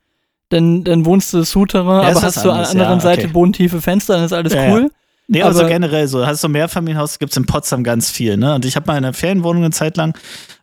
dann, 0.49 0.83
dann 0.83 1.05
wohnst 1.05 1.33
du 1.33 1.43
Souterrain, 1.43 2.01
Ja, 2.01 2.09
aber 2.09 2.21
hast 2.23 2.43
du 2.43 2.49
an 2.49 2.61
der 2.61 2.69
anderen 2.71 2.97
ja, 2.97 2.99
Seite 2.99 3.21
okay. 3.25 3.31
bodentiefe 3.31 3.79
Fenster, 3.79 4.15
dann 4.15 4.25
ist 4.25 4.33
alles 4.33 4.53
Ja, 4.53 4.71
cool. 4.73 4.89
Nee, 5.27 5.43
also 5.43 5.59
Aber- 5.61 5.69
generell 5.69 6.07
so. 6.07 6.25
Hast 6.25 6.43
du 6.43 6.49
Mehrfamilienhaus, 6.49 7.19
gibt 7.19 7.31
es 7.31 7.37
in 7.37 7.45
Potsdam 7.45 7.83
ganz 7.83 8.09
viel, 8.09 8.37
ne? 8.37 8.55
Und 8.55 8.65
ich 8.65 8.75
habe 8.75 8.87
mal 8.87 8.93
in 8.97 9.05
einer 9.05 9.13
Ferienwohnung 9.13 9.63
eine 9.63 9.71
Zeit 9.71 9.97
lang 9.97 10.17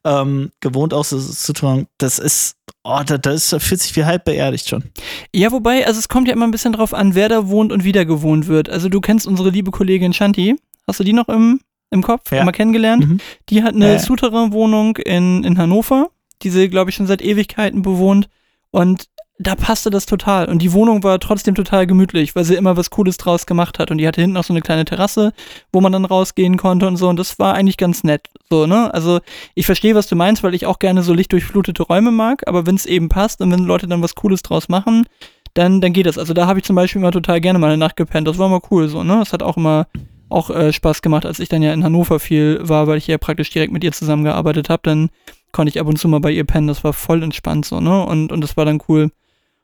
ähm, 0.05 0.51
gewohnt, 0.61 0.95
auch 0.95 1.05
so 1.05 1.19
Souterrain. 1.21 1.87
Das 1.99 2.19
ist, 2.19 2.57
oh, 2.83 3.01
da, 3.07 3.19
da 3.19 3.31
ist, 3.31 3.53
da 3.53 3.61
fühlt 3.61 3.81
sich 3.81 3.95
wie 3.95 4.05
halb 4.05 4.25
beerdigt 4.25 4.69
schon. 4.69 4.85
Ja, 5.33 5.53
wobei, 5.53 5.87
also 5.87 5.99
es 6.01 6.09
kommt 6.09 6.27
ja 6.27 6.35
immer 6.35 6.47
ein 6.47 6.51
bisschen 6.53 6.73
drauf 6.73 6.93
an, 6.93 7.15
wer 7.15 7.29
da 7.29 7.49
wohnt 7.49 7.71
und 7.73 7.85
wie 7.85 7.93
da 7.93 8.03
gewohnt 8.05 8.49
wird. 8.49 8.69
Also 8.69 8.89
du 8.89 9.01
kennst 9.01 9.29
unsere 9.29 9.51
liebe 9.51 9.71
Kollegin 9.71 10.13
Shanti. 10.13 10.57
Hast 10.87 11.01
du 11.01 11.05
die 11.05 11.13
noch 11.13 11.29
im, 11.29 11.61
im 11.91 12.03
Kopf? 12.03 12.33
Ja. 12.33 12.45
Mal 12.45 12.53
kennengelernt? 12.53 13.07
Mhm. 13.09 13.21
Die 13.49 13.63
hat 13.63 13.75
eine 13.75 13.93
ja. 13.93 13.99
Souterrain-Wohnung 13.99 14.97
in, 14.97 15.45
in 15.45 15.59
Hannover, 15.59 16.11
die 16.43 16.51
sie, 16.51 16.69
glaube 16.69 16.91
ich, 16.91 16.97
schon 16.97 17.07
seit 17.07 17.23
Ewigkeiten 17.23 17.83
bewohnt. 17.83 18.29
Und 18.71 19.07
da 19.39 19.55
passte 19.55 19.91
das 19.91 20.07
total. 20.07 20.49
Und 20.49 20.61
die 20.61 20.73
Wohnung 20.73 21.03
war 21.03 21.19
trotzdem 21.19 21.55
total 21.55 21.87
gemütlich, 21.87 22.37
weil 22.37 22.45
sie 22.45 22.55
immer 22.55 22.77
was 22.77 22.91
Cooles 22.91 23.17
draus 23.17 23.47
gemacht 23.47 23.79
hat. 23.79 23.91
Und 23.91 23.99
die 23.99 24.07
hatte 24.07 24.21
hinten 24.21 24.35
noch 24.35 24.45
so 24.45 24.53
eine 24.53 24.61
kleine 24.61 24.85
Terrasse, 24.85 25.33
wo 25.73 25.81
man 25.81 25.93
dann 25.93 26.05
rausgehen 26.05 26.57
konnte 26.57 26.87
und 26.87 26.97
so. 26.97 27.09
Und 27.09 27.19
das 27.19 27.39
war 27.39 27.55
eigentlich 27.55 27.77
ganz 27.77 28.05
nett. 28.05 28.29
So, 28.51 28.67
ne? 28.67 28.93
Also 28.95 29.21
ich 29.55 29.67
verstehe, 29.67 29.95
was 29.95 30.07
du 30.07 30.17
meinst, 30.17 30.43
weil 30.43 30.55
ich 30.55 30.67
auch 30.67 30.79
gerne 30.79 31.03
so 31.03 31.13
lichtdurchflutete 31.13 31.83
Räume 31.83 32.11
mag. 32.13 32.47
Aber 32.47 32.67
wenn 32.67 32.77
es 32.77 32.87
eben 32.87 33.09
passt 33.09 33.41
und 33.41 33.51
wenn 33.51 33.65
Leute 33.65 33.87
dann 33.89 34.03
was 34.03 34.15
Cooles 34.15 34.43
draus 34.43 34.69
machen, 34.69 35.07
dann, 35.55 35.81
dann 35.81 35.93
geht 35.93 36.07
das. 36.07 36.19
Also 36.19 36.35
da 36.35 36.47
habe 36.47 36.59
ich 36.59 36.65
zum 36.65 36.77
Beispiel 36.77 37.01
immer 37.01 37.13
total 37.13 37.41
gerne 37.41 37.59
mal 37.59 37.69
eine 37.69 37.79
Nacht 37.79 37.97
gepennt. 37.97 38.29
Das 38.29 38.39
war 38.39 38.49
mal 38.49 38.63
cool 38.71 38.89
so, 38.89 39.03
ne? 39.03 39.19
Das 39.19 39.33
hat 39.33 39.43
auch 39.43 39.57
immer 39.57 39.87
auch 40.33 40.51
äh, 40.51 40.73
Spaß 40.73 41.03
gemacht, 41.03 41.27
als 41.27 41.39
ich 41.39 41.49
dann 41.49 41.63
ja 41.63 41.73
in 41.73 41.85
Hannover 41.85 42.19
viel 42.21 42.59
war, 42.63 42.87
weil 42.87 42.99
ich 42.99 43.07
ja 43.07 43.19
praktisch 43.19 43.51
direkt 43.51 43.73
mit 43.73 43.85
ihr 43.85 43.93
zusammengearbeitet 43.93 44.69
habe, 44.69 44.83
dann 44.85 45.11
konnte 45.53 45.71
ich 45.71 45.81
ab 45.81 45.87
und 45.87 45.99
zu 45.99 46.09
mal 46.09 46.21
bei 46.21 46.31
ihr 46.31 46.45
pennen. 46.45 46.69
Das 46.69 46.85
war 46.85 46.93
voll 46.93 47.23
entspannt 47.23 47.67
so, 47.67 47.81
ne? 47.81 48.05
Und, 48.05 48.33
und 48.33 48.41
das 48.41 48.57
war 48.57 48.65
dann 48.65 48.81
cool. 48.89 49.11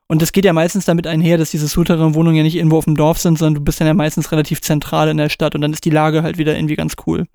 Und 0.07 0.23
das 0.23 0.33
geht 0.33 0.45
ja 0.45 0.53
meistens 0.53 0.87
damit 0.87 1.07
einher, 1.07 1.37
dass 1.37 1.51
diese 1.51 1.69
Souterrain-Wohnungen 1.69 2.37
ja 2.37 2.43
nicht 2.43 2.57
irgendwo 2.57 2.79
auf 2.79 2.87
dem 2.87 2.97
Dorf 2.97 3.19
sind, 3.19 3.39
sondern 3.39 3.57
du 3.57 3.61
bist 3.61 3.81
dann 3.81 3.87
ja 3.87 3.95
meistens 3.95 4.33
relativ 4.33 4.63
zentral 4.63 5.09
in 5.09 5.19
der 5.19 5.29
Stadt 5.29 5.55
und 5.55 5.61
dann 5.61 5.73
ist 5.73 5.85
die 5.85 5.91
Lage 5.91 6.23
halt 6.23 6.39
wieder 6.39 6.57
irgendwie 6.57 6.77
ganz 6.77 6.95
cool. 7.07 7.27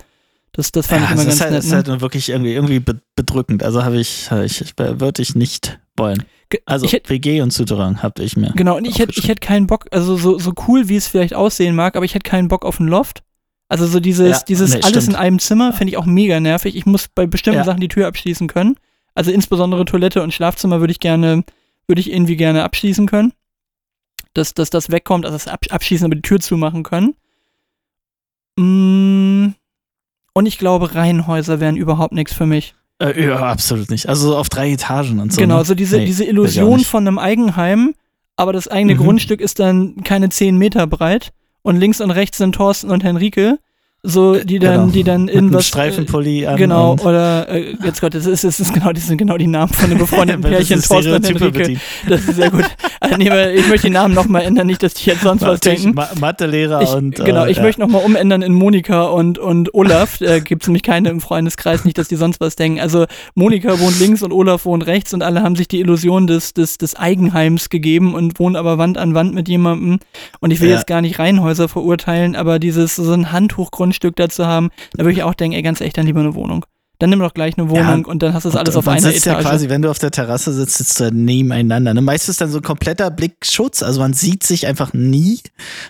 Das, 0.53 0.71
das 0.71 0.87
fand 0.87 1.01
Ja, 1.01 1.07
ich 1.07 1.13
immer 1.13 1.23
ganz 1.23 1.35
ist 1.35 1.41
halt, 1.41 1.51
nett. 1.51 1.57
das 1.59 1.65
ist 1.65 1.71
Ne? 1.71 1.75
halt 1.77 1.87
nur 1.87 2.01
wirklich 2.01 2.29
irgendwie, 2.29 2.53
irgendwie 2.53 2.79
be- 2.79 3.01
bedrückend. 3.15 3.63
Also 3.63 3.83
habe 3.83 3.99
ich, 3.99 4.29
hab 4.31 4.43
ich, 4.43 4.61
ich 4.61 4.73
würde 4.77 5.21
ich 5.21 5.35
nicht 5.35 5.79
wollen. 5.97 6.23
Also 6.67 6.85
hätt- 6.87 7.09
WG 7.09 7.41
und 7.41 7.51
Souterrain 7.51 8.03
habe 8.03 8.21
ich 8.23 8.37
mir. 8.37 8.51
Genau, 8.55 8.77
und 8.77 8.85
ich 8.85 8.99
hätte 8.99 9.13
ich 9.17 9.27
hätt 9.27 9.41
keinen 9.41 9.65
Bock, 9.65 9.87
also 9.91 10.15
so, 10.15 10.37
so 10.37 10.53
cool, 10.67 10.87
wie 10.89 10.95
es 10.95 11.07
vielleicht 11.07 11.33
aussehen 11.33 11.75
mag, 11.75 11.95
aber 11.95 12.05
ich 12.05 12.13
hätte 12.13 12.29
keinen 12.29 12.47
Bock 12.47 12.63
auf 12.65 12.79
ein 12.79 12.87
Loft. 12.87 13.23
Also 13.69 13.87
so 13.87 13.99
dieses, 13.99 14.29
Ja, 14.29 14.43
dieses 14.47 14.69
nee, 14.75 14.81
alles 14.83 14.89
stimmt. 15.05 15.07
in 15.07 15.15
einem 15.15 15.39
Zimmer 15.39 15.73
finde 15.73 15.89
ich 15.91 15.97
auch 15.97 16.05
mega 16.05 16.39
nervig. 16.39 16.75
Ich 16.75 16.85
muss 16.85 17.07
bei 17.07 17.25
bestimmten 17.25 17.57
Ja. 17.59 17.63
Sachen 17.65 17.79
die 17.81 17.87
Tür 17.87 18.05
abschließen 18.07 18.47
können. 18.47 18.75
Also 19.15 19.31
insbesondere 19.31 19.85
Toilette 19.85 20.21
und 20.21 20.31
Schlafzimmer 20.31 20.79
würde 20.79 20.91
ich 20.91 20.99
gerne, 20.99 21.43
würde 21.87 21.99
ich 21.99 22.11
irgendwie 22.11 22.35
gerne 22.35 22.63
abschließen 22.63 23.07
können. 23.07 23.33
Dass, 24.35 24.53
dass 24.53 24.69
das 24.69 24.91
wegkommt, 24.91 25.25
also 25.25 25.35
das 25.35 25.47
Ab- 25.47 25.65
abschließen, 25.71 26.05
aber 26.05 26.15
die 26.15 26.21
Tür 26.21 26.39
zumachen 26.39 26.83
können. 26.83 27.15
Mm, 28.57 29.53
Und 30.33 30.45
ich 30.45 30.57
glaube, 30.57 30.95
Reihenhäuser 30.95 31.59
wären 31.59 31.75
überhaupt 31.77 32.13
nichts 32.13 32.33
für 32.33 32.45
mich. 32.45 32.75
Äh, 32.99 33.25
ja, 33.27 33.37
absolut 33.37 33.89
nicht. 33.89 34.09
Also 34.09 34.29
so 34.29 34.37
auf 34.37 34.49
drei 34.49 34.71
Etagen 34.71 35.19
und 35.19 35.33
so. 35.33 35.39
genau, 35.41 35.59
ne? 35.59 35.65
so 35.65 35.75
diese, 35.75 35.97
Nee, 35.97 36.05
diese 36.05 36.25
Illusion 36.25 36.79
von 36.81 37.07
einem 37.07 37.19
Eigenheim, 37.19 37.93
aber 38.35 38.53
das 38.53 38.67
eigene 38.67 38.95
Mhm. 38.95 38.99
Grundstück 38.99 39.41
ist 39.41 39.59
dann 39.59 40.03
keine 40.03 40.29
10 40.29 40.57
Meter 40.57 40.87
breit 40.87 41.31
und 41.61 41.77
links 41.77 42.01
und 42.01 42.11
rechts 42.11 42.37
sind 42.39 42.55
Thorsten 42.55 42.89
und 42.91 43.03
Henrike, 43.03 43.59
so 44.05 44.35
die 44.35 44.59
dann, 44.59 44.73
Genau. 44.81 44.91
die 44.91 45.03
dann 45.03 45.27
in 45.29 45.53
was. 45.53 45.65
Streifenpulli 45.67 46.45
an. 46.45 46.57
Genau, 46.57 46.95
oder 47.03 47.47
äh, 47.49 47.73
jetzt 47.85 48.01
Gott, 48.01 48.13
das 48.13 48.25
ist, 48.25 48.43
das 48.43 48.59
ist 48.59 48.73
genau, 48.73 48.91
das 48.91 49.07
sind 49.07 49.17
genau 49.17 49.37
die 49.37 49.47
Namen 49.47 49.71
von 49.71 49.89
den 49.89 49.97
befreundeten 50.05 50.41
Pärchen, 50.41 50.81
Thorsten 50.81 51.13
und 51.13 51.25
Henrike. 51.25 51.79
Das 52.09 52.21
ist 52.27 52.35
sehr 52.35 52.51
gut. 52.51 52.65
Also, 52.99 53.15
nee, 53.17 53.29
ich 53.53 53.67
möchte 53.69 53.87
die 53.87 53.93
Namen 53.93 54.13
nochmal 54.13 54.43
ändern, 54.43 54.67
nicht, 54.67 54.83
dass 54.83 54.93
die 54.93 55.09
jetzt 55.09 55.21
sonst 55.21 55.41
was 55.41 55.61
denken. 55.61 55.93
Ma 55.93 56.09
Mathelehrer 56.19 56.81
Ich, 56.81 56.89
und. 56.89 57.15
genau, 57.23 57.45
äh, 57.45 57.51
ich 57.51 57.57
ja. 57.57 57.63
möchte 57.63 57.79
nochmal 57.81 58.03
umändern 58.03 58.41
in 58.41 58.53
Monika 58.53 59.03
und, 59.03 59.39
und 59.39 59.73
Olaf. 59.73 60.17
Da 60.19 60.39
gibt 60.39 60.63
es 60.63 60.67
nämlich 60.67 60.83
keine 60.83 61.09
im 61.09 61.21
Freundeskreis, 61.21 61.85
nicht, 61.85 61.97
dass 61.97 62.09
die 62.09 62.15
sonst 62.17 62.41
was 62.41 62.55
denken. 62.57 62.79
Also 62.81 63.05
Monika 63.35 63.79
wohnt 63.79 63.99
links 63.99 64.21
und 64.21 64.31
Olaf 64.33 64.65
wohnt 64.65 64.85
rechts 64.85 65.13
und 65.13 65.21
alle 65.23 65.41
haben 65.43 65.55
sich 65.55 65.67
die 65.69 65.79
Illusion 65.79 66.27
des, 66.27 66.53
des, 66.53 66.77
des 66.77 66.95
Eigenheims 66.95 67.69
gegeben 67.69 68.15
und 68.15 68.37
wohnen 68.39 68.55
aber 68.57 68.77
Wand 68.77 68.97
an 68.97 69.13
Wand 69.15 69.33
mit 69.33 69.47
jemandem. 69.47 69.99
Und 70.41 70.51
ich 70.51 70.59
will 70.59 70.69
Ja. 70.69 70.75
jetzt 70.75 70.87
gar 70.87 71.01
nicht 71.01 71.19
Reihenhäuser 71.19 71.69
verurteilen, 71.69 72.35
aber 72.35 72.59
dieses 72.59 72.95
so 72.97 73.13
ein 73.13 73.31
Handtuchgrundstück 73.93 74.15
dazu 74.15 74.45
haben, 74.45 74.69
da 74.93 75.03
würde 75.03 75.13
ich 75.13 75.23
auch 75.23 75.33
denken, 75.33 75.55
ey, 75.55 75.61
ganz 75.61 75.81
echt, 75.81 75.97
dann 75.97 76.05
lieber 76.05 76.19
eine 76.19 76.35
Wohnung. 76.35 76.65
Dann 76.99 77.09
nimm 77.09 77.19
doch 77.19 77.33
gleich 77.33 77.57
eine 77.57 77.69
Wohnung 77.69 78.03
Ja, 78.05 78.07
und 78.11 78.21
dann 78.23 78.33
hast 78.33 78.45
du 78.45 78.49
das 78.49 78.55
Und- 78.55 78.61
alles 78.61 78.75
auf 78.77 78.87
einer 78.87 79.01
sitzt 79.01 79.25
Etage. 79.27 79.43
Ja 79.43 79.49
quasi, 79.49 79.67
wenn 79.67 79.81
du 79.81 79.89
auf 79.89 79.97
der 79.99 80.11
Terrasse 80.11 80.53
sitzt, 80.53 80.77
sitzt 80.77 80.99
du 81.01 81.11
nebeneinander. 81.11 81.93
Ne? 81.93 82.01
Meistens 82.01 82.37
dann 82.37 82.49
so 82.49 82.59
ein 82.59 82.63
kompletter 82.63 83.09
Blickschutz, 83.11 83.81
also 83.83 83.99
man 83.99 84.13
sieht 84.13 84.43
sich 84.43 84.67
einfach 84.67 84.93
nie. 84.93 85.39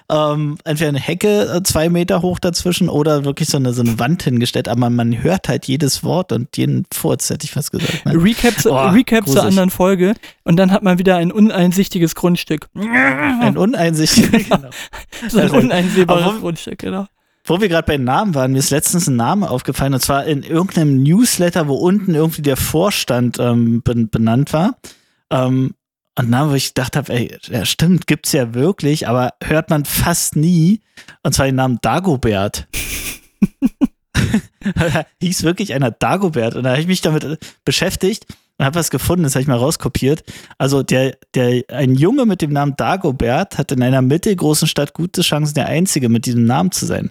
Ähm, 0.10 0.58
entweder 0.64 0.90
eine 0.90 1.00
Hecke 1.00 1.54
äh, 1.58 1.62
zwei 1.64 1.90
Meter 1.90 2.22
hoch 2.24 2.40
dazwischen 2.40 2.90
oder 2.90 3.26
wirklich 3.26 3.50
so 3.50 3.58
eine, 3.58 3.74
so 3.74 3.82
eine 3.84 4.00
Wand 4.00 4.24
hingestellt, 4.24 4.68
aber 4.70 4.90
man 4.90 5.22
hört 5.22 5.50
halt 5.50 5.66
jedes 5.66 6.04
Wort 6.04 6.32
und 6.32 6.56
jeden 6.58 6.86
Furz, 6.92 7.30
hätte 7.30 7.46
ich 7.46 7.52
fast 7.52 7.72
gesagt. 7.74 8.06
Ne? 8.06 8.14
Recap, 8.16 8.58
zu- 8.58 8.72
Oh, 8.72 8.88
Recap 8.88 9.28
zur 9.28 9.44
anderen 9.44 9.70
Folge 9.70 10.16
und 10.46 10.56
dann 10.56 10.72
hat 10.72 10.82
man 10.84 10.98
wieder 11.00 11.18
ein 11.18 11.32
uneinsichtiges 11.34 12.16
Grundstück. 12.16 12.70
Ein 12.76 13.58
uneinsichtiges. 13.58 14.32
genau. 14.50 14.70
So 15.28 15.38
ein 15.38 15.44
Also, 15.44 15.58
uneinsehbares 15.58 16.40
Grundstück, 16.40 16.80
genau. 16.80 17.06
Wo 17.46 17.60
wir 17.60 17.68
gerade 17.68 17.86
bei 17.86 17.98
Namen 17.98 18.36
waren, 18.36 18.54
mir 18.54 18.60
ist 18.60 18.70
letztens 18.70 19.08
ein 19.08 19.18
Name 19.18 19.50
aufgefallen 19.50 19.94
und 19.94 20.00
zwar 20.00 20.26
in 20.26 20.44
irgendeinem 20.44 21.04
Newsletter, 21.04 21.68
wo 21.68 21.76
unten 21.76 22.16
irgendwie 22.16 22.42
der 22.42 22.56
Vorstand 22.56 23.38
ähm, 23.40 23.82
ben- 23.82 24.10
benannt 24.10 24.54
war. 24.54 24.78
Ähm, 25.30 25.76
und 26.18 26.30
Name, 26.30 26.52
wo 26.52 26.56
ich 26.56 26.74
gedacht 26.74 26.96
habe, 26.96 27.12
ey, 27.12 27.38
ja, 27.50 27.66
stimmt, 27.66 28.08
gibt's 28.08 28.32
ja 28.32 28.54
wirklich, 28.54 29.08
aber 29.08 29.34
hört 29.44 29.70
man 29.70 29.84
fast 29.84 30.36
nie. 30.36 30.82
Und 31.24 31.34
zwar 31.34 31.48
den 31.48 31.56
Namen 31.56 31.80
Dagobert. 31.82 32.68
Hieß 35.22 35.44
wirklich 35.44 35.74
einer 35.74 35.92
Dagobert. 35.92 36.56
Und 36.56 36.64
da 36.64 36.72
habe 36.72 36.82
ich 36.82 36.88
mich 36.88 37.02
damit 37.02 37.24
äh, 37.24 37.38
beschäftigt 37.66 38.26
habe 38.64 38.76
was 38.76 38.92
gefunden, 38.92 39.24
das 39.24 39.36
habe 39.36 39.42
ich 39.42 39.48
mal 39.48 39.58
rauskopiert. 39.58 40.24
Also 40.58 40.84
der, 40.84 41.16
der, 41.34 41.64
ein 41.70 41.96
Junge 41.96 42.26
mit 42.26 42.42
dem 42.42 42.52
Namen 42.52 42.76
Dagobert 42.78 43.58
hat 43.58 43.72
in 43.72 43.82
einer 43.82 44.02
mittelgroßen 44.02 44.68
Stadt 44.68 44.94
gute 44.94 45.22
Chancen, 45.22 45.56
der 45.56 45.68
Einzige 45.68 46.10
mit 46.10 46.26
diesem 46.26 46.46
Namen 46.46 46.72
zu 46.72 46.86
sein. 46.86 47.10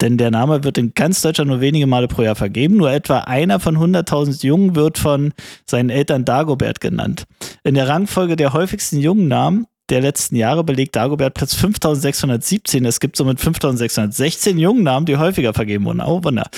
Denn 0.00 0.16
der 0.16 0.30
Name 0.30 0.64
wird 0.64 0.78
in 0.78 0.94
ganz 0.94 1.20
Deutschland 1.20 1.50
nur 1.50 1.60
wenige 1.60 1.86
Male 1.86 2.08
pro 2.08 2.22
Jahr 2.22 2.34
vergeben. 2.34 2.76
Nur 2.76 2.90
etwa 2.90 3.18
einer 3.18 3.60
von 3.60 3.76
100.000 3.76 4.44
Jungen 4.46 4.74
wird 4.74 4.98
von 4.98 5.32
seinen 5.66 5.90
Eltern 5.90 6.24
Dagobert 6.24 6.80
genannt. 6.80 7.24
In 7.64 7.74
der 7.74 7.88
Rangfolge 7.88 8.36
der 8.36 8.52
häufigsten 8.52 8.98
Jungennamen 8.98 9.66
der 9.90 10.00
letzten 10.00 10.36
Jahre 10.36 10.64
belegt 10.64 10.96
Dagobert 10.96 11.34
Platz 11.34 11.54
5617. 11.54 12.84
Es 12.84 13.00
gibt 13.00 13.16
somit 13.16 13.40
5616 13.40 14.58
Jungennamen, 14.58 15.04
die 15.04 15.16
häufiger 15.16 15.52
vergeben 15.52 15.84
wurden. 15.84 16.00
Oh, 16.00 16.22
Wunder. 16.22 16.48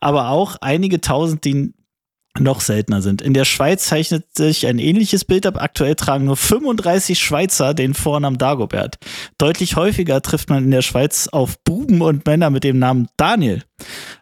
Aber 0.00 0.28
auch 0.28 0.56
einige 0.60 1.00
tausend, 1.00 1.44
die 1.44 1.72
noch 2.38 2.60
seltener 2.60 3.02
sind. 3.02 3.20
In 3.20 3.34
der 3.34 3.44
Schweiz 3.44 3.86
zeichnet 3.86 4.24
sich 4.34 4.66
ein 4.66 4.78
ähnliches 4.78 5.24
Bild 5.24 5.46
ab. 5.46 5.60
Aktuell 5.60 5.94
tragen 5.94 6.24
nur 6.24 6.36
35 6.36 7.18
Schweizer 7.18 7.74
den 7.74 7.94
Vornamen 7.94 8.38
Dagobert. 8.38 8.96
Deutlich 9.38 9.76
häufiger 9.76 10.22
trifft 10.22 10.48
man 10.48 10.64
in 10.64 10.70
der 10.70 10.82
Schweiz 10.82 11.28
auf 11.28 11.58
Buben 11.62 12.00
und 12.00 12.24
Männer 12.26 12.50
mit 12.50 12.64
dem 12.64 12.78
Namen 12.78 13.08
Daniel. 13.16 13.62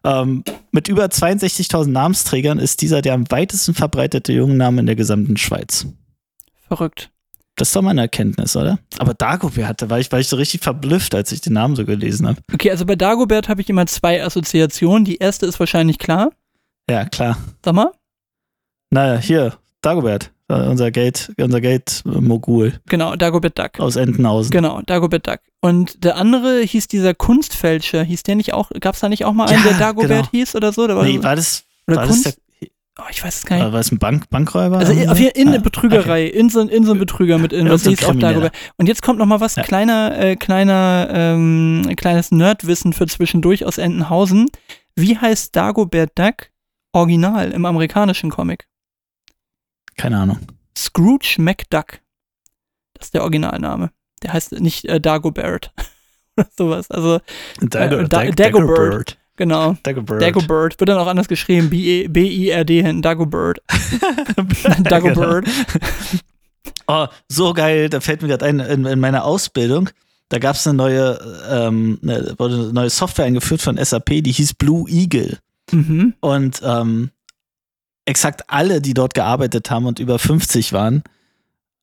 Ähm, 0.05 0.43
mit 0.73 0.89
über 0.89 1.05
62.000 1.07 1.89
Namensträgern 1.89 2.59
ist 2.59 2.83
dieser 2.83 3.03
der 3.03 3.15
am 3.15 3.31
weitesten 3.31 3.75
verbreitete 3.75 4.33
Jungenname 4.33 4.81
in 4.81 4.87
der 4.87 4.97
gesamten 4.97 5.37
Schweiz. 5.37 5.87
Verrückt. 6.67 7.11
Das 7.57 7.69
ist 7.69 7.77
doch 7.77 7.83
mal 7.83 7.91
eine 7.91 8.03
Erkenntnis, 8.03 8.57
oder? 8.57 8.79
Aber 8.99 9.13
Dagobert, 9.13 9.83
da 9.83 9.91
war 9.91 9.99
ich, 9.99 10.11
war 10.11 10.19
ich 10.19 10.29
so 10.29 10.37
richtig 10.37 10.63
verblüfft, 10.63 11.15
als 11.15 11.31
ich 11.31 11.43
den 11.43 11.53
Namen 11.53 11.77
so 11.77 11.85
gelesen 11.85 12.27
habe. 12.27 12.41
Okay, 12.53 12.71
also 12.71 12.87
bei 12.87 12.97
Dagobert 12.97 13.49
habe 13.49 13.61
ich 13.61 13.69
immer 13.69 13.87
zwei 13.87 14.25
Assoziationen. 14.25 15.05
Die 15.05 15.19
erste 15.19 15.47
ist 15.47 15.61
wahrscheinlich 15.61 15.99
klar. 15.99 16.31
Ja, 16.89 17.05
klar. 17.05 17.37
Sag 17.65 17.75
mal. 17.75 17.93
Naja, 18.91 19.19
hier, 19.21 19.55
Dagobert, 19.83 20.33
äh, 20.49 20.55
unser 20.55 20.91
Geld, 20.91 21.33
unser 21.39 21.61
Geld-Mogul 21.61 22.81
Genau, 22.89 23.15
Dagobert 23.17 23.59
Duck. 23.59 23.79
aus 23.81 23.97
Entenhausen. 23.97 24.51
Genau, 24.51 24.83
Dagobert 24.85 25.27
Duck. 25.27 25.39
Und 25.61 26.03
der 26.05 26.17
andere 26.17 26.61
hieß 26.63 26.89
dieser 26.89 27.15
Kunstfälscher. 27.15 28.03
Hieß 28.03 28.25
der 28.25 28.35
nicht 28.35 28.53
auch, 28.53 28.71
gab 28.81 28.95
es 28.95 29.01
da 29.01 29.09
nicht 29.09 29.25
auch 29.25 29.33
mal 29.33 29.47
einen, 29.47 29.63
Ja, 29.63 29.71
der 29.71 29.79
Dagobert 29.79 30.09
genau. 30.11 30.31
hieß 30.33 30.57
oder 30.57 30.73
so? 30.73 30.87
Da 30.87 30.97
war 30.97 31.05
Nee, 31.05 31.23
war 31.23 31.37
das, 31.37 31.65
oder 31.87 31.99
war 31.99 32.07
Kunst? 32.07 32.27
das 32.27 32.35
der, 32.61 32.69
oh, 32.99 33.05
ich 33.11 33.23
weiß 33.25 33.39
es 33.39 33.47
gar 33.47 33.57
nicht. 33.57 33.65
war 33.67 33.71
das 33.73 33.93
ein 33.93 33.99
Bank, 33.99 34.29
Bankräuber? 34.29 34.79
Also 34.79 34.93
jeden 34.93 35.13
in 35.37 35.49
Ah, 35.49 35.53
eine 35.53 35.61
Betrügerei, 35.61 36.27
in, 36.27 36.51
so, 36.51 36.61
in 36.61 36.85
so 36.85 36.93
ein 36.93 36.99
Betrüger 36.99 37.39
mit 37.39 37.53
in, 37.53 37.71
was 37.71 37.85
so 37.85 37.91
hieß 37.91 38.05
auch. 38.05 38.15
Dagobert. 38.15 38.53
Und 38.77 38.87
jetzt 38.89 39.03
kommt 39.03 39.19
noch 39.21 39.27
mal 39.27 39.41
was 39.41 39.55
Ja. 39.57 39.63
kleiner, 39.63 40.19
äh, 40.19 40.35
kleiner, 40.37 41.09
ähm, 41.13 41.87
kleines 41.97 42.33
Nerdwissen 42.33 42.93
für 42.93 43.07
zwischendurch 43.07 43.65
aus 43.65 43.79
Entenhausen. 43.79 44.47
Wie 44.97 45.17
heißt 45.17 45.55
Dagobert 45.55 46.19
Duck 46.19 46.49
original 46.93 47.53
im 47.53 47.65
amerikanischen 47.67 48.31
Comic? 48.31 48.67
Keine 50.01 50.19
Ahnung. 50.19 50.39
Scrooge 50.77 51.37
McDuck. 51.39 52.01
Das 52.95 53.07
ist 53.09 53.15
der 53.15 53.23
Originalname. 53.23 53.91
Der 54.23 54.33
heißt 54.33 54.53
nicht 54.61 54.85
äh, 54.87 55.01
Dagobert 55.01 55.73
oder 56.37 56.49
sowas. 56.57 56.91
Also 56.91 57.21
Dago, 57.61 57.97
Äh, 57.97 58.09
Da- 58.09 58.25
Dag- 58.25 58.37
Dagobert. 58.37 59.19
genau. 59.37 59.77
Dagobert. 59.83 60.23
Dagobert 60.23 60.81
wird 60.81 60.89
dann 60.89 60.99
auch 60.99 61.07
anders 61.07 61.29
geschrieben. 61.29 61.71
B-E- 61.71 62.09
B-I-R-D 62.09 62.83
hinten. 62.83 63.03
Dagobert. 63.03 63.61
Dagobert. 64.83 65.47
Oh, 66.87 67.07
so 67.29 67.53
geil, 67.53 67.89
da 67.89 68.01
fällt 68.01 68.23
mir 68.23 68.29
gerade 68.29 68.47
ein, 68.47 68.59
in, 68.61 68.85
in 68.85 68.99
meiner 69.01 69.25
Ausbildung, 69.25 69.91
da 70.29 70.39
gab 70.39 70.57
es 70.57 70.67
eine 70.67 70.77
neue, 70.77 71.19
ähm, 71.49 71.99
eine, 72.03 72.35
wurde 72.39 72.55
eine 72.57 72.73
neue 72.73 72.91
Software 72.91 73.27
eingeführt 73.27 73.63
von 73.63 73.77
SAP, 73.83 74.23
die 74.23 74.33
hieß 74.33 74.55
Blue 74.55 74.89
Eagle. 74.91 75.39
Mhm. 75.71 76.15
Und 76.21 76.61
ähm, 76.65 77.11
exakt 78.11 78.43
alle, 78.49 78.81
die 78.81 78.93
dort 78.93 79.15
gearbeitet 79.15 79.71
haben 79.71 79.87
und 79.87 79.99
über 79.99 80.19
50 80.19 80.73
waren, 80.73 81.03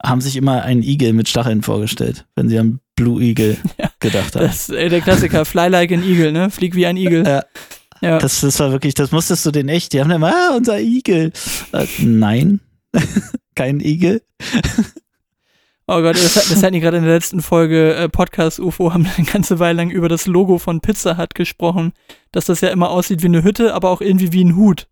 haben 0.04 0.22
sich 0.22 0.36
immer 0.36 0.62
einen 0.62 0.84
Igel 0.84 1.14
mit 1.14 1.28
Stacheln 1.28 1.64
vorgestellt, 1.64 2.26
wenn 2.36 2.50
sie 2.50 2.60
an 2.60 2.80
Blue 2.96 3.22
Eagle 3.22 3.58
Ja, 3.80 3.90
gedacht 4.00 4.36
haben. 4.36 4.46
Das 4.46 4.70
ist 4.70 4.76
äh, 4.76 4.90
der 4.90 5.02
Klassiker. 5.02 5.46
Fly 5.46 5.70
like 5.70 5.92
an 5.92 6.04
Eagle, 6.04 6.32
ne? 6.32 6.52
Flieg 6.52 6.76
wie 6.76 6.86
ein 6.86 6.98
Igel. 6.98 7.26
Ja. 7.26 7.44
Ja. 8.02 8.20
Das, 8.20 8.42
das 8.42 8.60
war 8.60 8.72
wirklich, 8.72 8.94
das 8.94 9.12
musstest 9.12 9.44
du 9.46 9.52
den 9.52 9.70
echt, 9.70 9.92
die 9.94 10.00
haben 10.00 10.10
dann 10.10 10.18
immer, 10.18 10.32
ah, 10.32 10.56
unser 10.56 10.80
Igel. 10.80 11.32
Äh, 11.72 11.88
nein, 12.00 12.60
kein 13.56 13.80
Igel. 13.80 14.22
Oh 15.88 16.02
Gott, 16.02 16.16
das, 16.16 16.34
das 16.34 16.62
hatten 16.62 16.74
die 16.74 16.80
gerade 16.80 16.98
in 16.98 17.06
der 17.06 17.14
letzten 17.14 17.42
Folge 17.42 17.96
äh, 17.96 18.10
Podcast 18.10 18.60
UFO, 18.60 18.94
haben 18.94 19.08
eine 19.18 19.26
ganze 19.26 19.58
Weile 19.58 19.78
lang 19.78 19.90
über 19.90 20.10
das 20.10 20.28
Logo 20.28 20.60
von 20.60 20.82
Pizza 20.82 21.18
Hut 21.18 21.34
gesprochen, 21.34 21.94
dass 22.32 22.46
das 22.46 22.62
ja 22.62 22.70
immer 22.70 22.92
aussieht 22.92 23.24
wie 23.24 23.28
eine 23.28 23.44
Hütte, 23.44 23.74
aber 23.74 23.90
auch 23.90 24.02
irgendwie 24.02 24.32
wie 24.32 24.44
ein 24.44 24.56
Hut. 24.56 24.88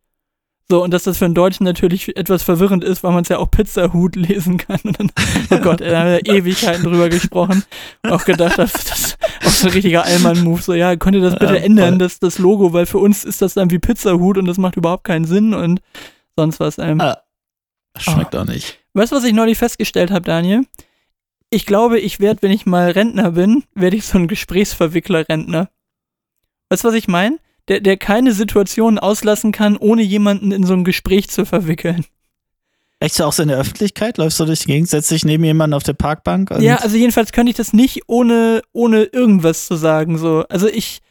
So, 0.70 0.84
und 0.84 0.92
dass 0.92 1.04
das 1.04 1.20
für 1.20 1.26
einen 1.26 1.36
Deutschen 1.36 1.64
natürlich 1.64 2.18
etwas 2.18 2.42
verwirrend 2.42 2.84
ist, 2.84 3.04
weil 3.04 3.12
man 3.12 3.22
es 3.22 3.30
ja 3.30 3.38
auch 3.38 3.52
Pizza-Hut 3.52 4.16
lesen 4.16 4.58
kann. 4.58 4.80
Und 4.84 5.00
dann, 5.00 5.12
oh 5.52 5.58
Gott, 5.60 5.82
da 5.82 6.00
haben 6.00 6.10
wir 6.10 6.26
Ewigkeiten 6.26 6.84
drüber 6.84 7.10
gesprochen. 7.10 7.64
Und 8.02 8.12
auch 8.12 8.26
gedacht, 8.26 8.58
das 8.58 8.74
ist 8.74 9.18
auch 9.46 9.50
so 9.50 9.68
ein 9.68 9.74
richtiger 9.74 10.04
Allmann-Move. 10.06 10.62
So, 10.62 10.74
ja, 10.74 10.96
könnt 10.96 11.16
ihr 11.16 11.22
das 11.22 11.38
bitte 11.38 11.56
Ja, 11.56 11.62
ändern, 11.62 12.00
das, 12.00 12.20
das 12.20 12.40
Logo, 12.40 12.74
weil 12.74 12.88
für 12.88 12.98
uns 12.98 13.24
ist 13.24 13.44
das 13.44 13.54
dann 13.54 13.70
wie 13.70 13.78
Pizza-Hut 13.78 14.40
und 14.40 14.46
das 14.46 14.58
macht 14.58 14.76
überhaupt 14.76 15.04
keinen 15.04 15.26
Sinn 15.26 15.54
und 15.54 15.82
sonst 16.36 16.60
was. 16.60 16.80
Ähm. 16.80 17.00
Ah, 17.00 17.18
Schmeckt 17.98 18.36
auch 18.36 18.46
nicht. 18.46 18.80
Weißt 18.94 19.12
du, 19.12 19.18
was 19.18 19.24
ich 19.24 19.34
neulich 19.34 19.58
festgestellt 19.58 20.10
habe, 20.10 20.26
Daniel? 20.26 20.66
Ich 21.52 21.66
glaube, 21.66 22.00
ich 22.00 22.20
werde, 22.20 22.42
wenn 22.42 22.52
ich 22.52 22.66
mal 22.66 22.90
Rentner 22.90 23.32
bin, 23.32 23.64
werde 23.76 23.98
ich 23.98 24.06
so 24.06 24.18
ein 24.18 24.28
Gesprächsverwickler-Rentner. 24.28 25.70
Weißt 26.70 26.84
du, 26.84 26.88
was 26.88 26.96
ich 26.96 27.08
meine? 27.08 27.38
Der, 27.68 27.80
der 27.80 27.98
keine 27.98 28.32
Situation 28.34 29.00
auslassen 29.00 29.52
kann, 29.52 29.76
ohne 29.78 30.04
jemanden 30.04 30.52
in 30.52 30.66
so 30.66 30.74
ein 30.74 30.84
Gespräch 30.84 31.30
zu 31.30 31.46
verwickeln. 31.46 32.06
Echt 33.00 33.16
so 33.16 33.26
auch 33.26 33.34
so 33.34 33.42
in 33.44 33.50
der 33.50 33.58
Öffentlichkeit? 33.58 34.18
Läufst 34.18 34.40
du 34.40 34.46
durch 34.46 34.62
die 34.62 34.68
Gegend, 34.68 34.88
setzt 34.90 35.12
dich 35.12 35.26
neben 35.26 35.44
jemanden 35.44 35.74
auf 35.74 35.84
der 35.84 35.94
Parkbank? 35.94 36.52
Ja, 36.60 36.78
also 36.78 36.96
jedenfalls 36.96 37.32
könnte 37.32 37.50
ich 37.50 37.58
das 37.58 37.74
nicht 37.74 38.04
ohne, 38.08 38.62
ohne 38.72 39.04
irgendwas 39.04 39.66
zu 39.68 39.76
sagen. 39.76 40.18
So. 40.18 40.46
Also 40.48 40.68
ich, 40.68 41.02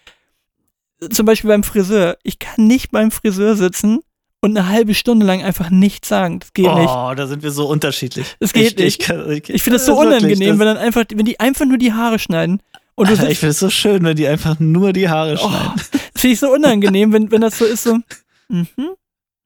zum 1.11 1.27
Beispiel 1.27 1.49
beim 1.49 1.63
Friseur, 1.63 2.17
ich 2.23 2.39
kann 2.39 2.67
nicht 2.67 2.91
beim 2.91 3.11
Friseur 3.11 3.57
sitzen 3.57 4.01
und 4.41 4.57
eine 4.57 4.69
halbe 4.69 4.95
Stunde 4.95 5.27
lang 5.27 5.43
einfach 5.43 5.71
nichts 5.71 6.09
sagen. 6.09 6.41
Das 6.41 6.53
geht 6.53 6.67
oh, 6.67 6.79
nicht. 6.79 7.19
da 7.19 7.27
sind 7.27 7.43
wir 7.43 7.51
so 7.51 7.67
unterschiedlich. 7.67 8.37
Das 8.41 8.53
geht 8.53 8.79
ich, 8.81 8.99
nicht. 8.99 9.09
Ich, 9.09 9.29
ich, 9.29 9.51
Ich 9.51 9.63
finde 9.63 9.79
das 9.79 9.87
so 9.87 9.97
wirklich, 9.99 10.23
unangenehm, 10.23 10.51
das- 10.51 10.59
wenn 10.59 10.67
dann 10.67 10.77
einfach, 10.79 11.05
wenn 11.15 11.27
die 11.27 11.39
einfach 11.41 11.67
nur 11.67 11.79
die 11.79 11.93
Haare 11.93 12.19
schneiden. 12.19 12.61
Und 12.97 13.09
du 13.09 13.13
Alter, 13.15 13.29
ich 13.29 13.39
finde 13.39 13.51
es 13.51 13.59
so 13.59 13.71
schön, 13.71 14.05
wenn 14.05 14.17
die 14.17 14.29
einfach 14.29 14.61
nur 14.61 14.93
die 14.93 15.09
Haare 15.09 15.35
Oh, 15.35 15.49
schneiden. 15.49 15.81
finde 16.25 16.33
ich 16.35 16.41
so 16.41 16.51
unangenehm, 16.53 17.13
wenn, 17.13 17.31
wenn 17.31 17.43
das 17.43 17.59
so 17.59 17.67
ist, 17.67 17.83
so. 17.83 17.99
Mhm. 18.49 18.67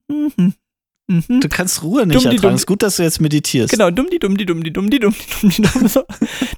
Mhm. 0.09 0.55
Mhm. 1.11 1.41
Du 1.41 1.49
kannst 1.49 1.83
Ruhe 1.83 2.07
nicht 2.07 2.23
Dumm, 2.25 2.31
ertragen. 2.33 2.55
ist 2.55 2.67
gut, 2.67 2.83
dass 2.83 2.97
du 2.97 3.03
jetzt 3.03 3.21
meditierst. 3.21 3.73
Genau, 3.73 3.91
dumm, 3.91 4.09
die 4.12 4.19
dumm, 4.19 4.37
die 4.37 4.45
dumm, 4.47 4.62
die 4.62 4.73
dumm, 4.73 4.91
die 4.91 5.01
dumm, 5.01 5.14
die 5.14 5.41
dumm, 5.41 5.51
die 5.51 5.62
dumm. 5.62 5.88
So. 5.88 6.05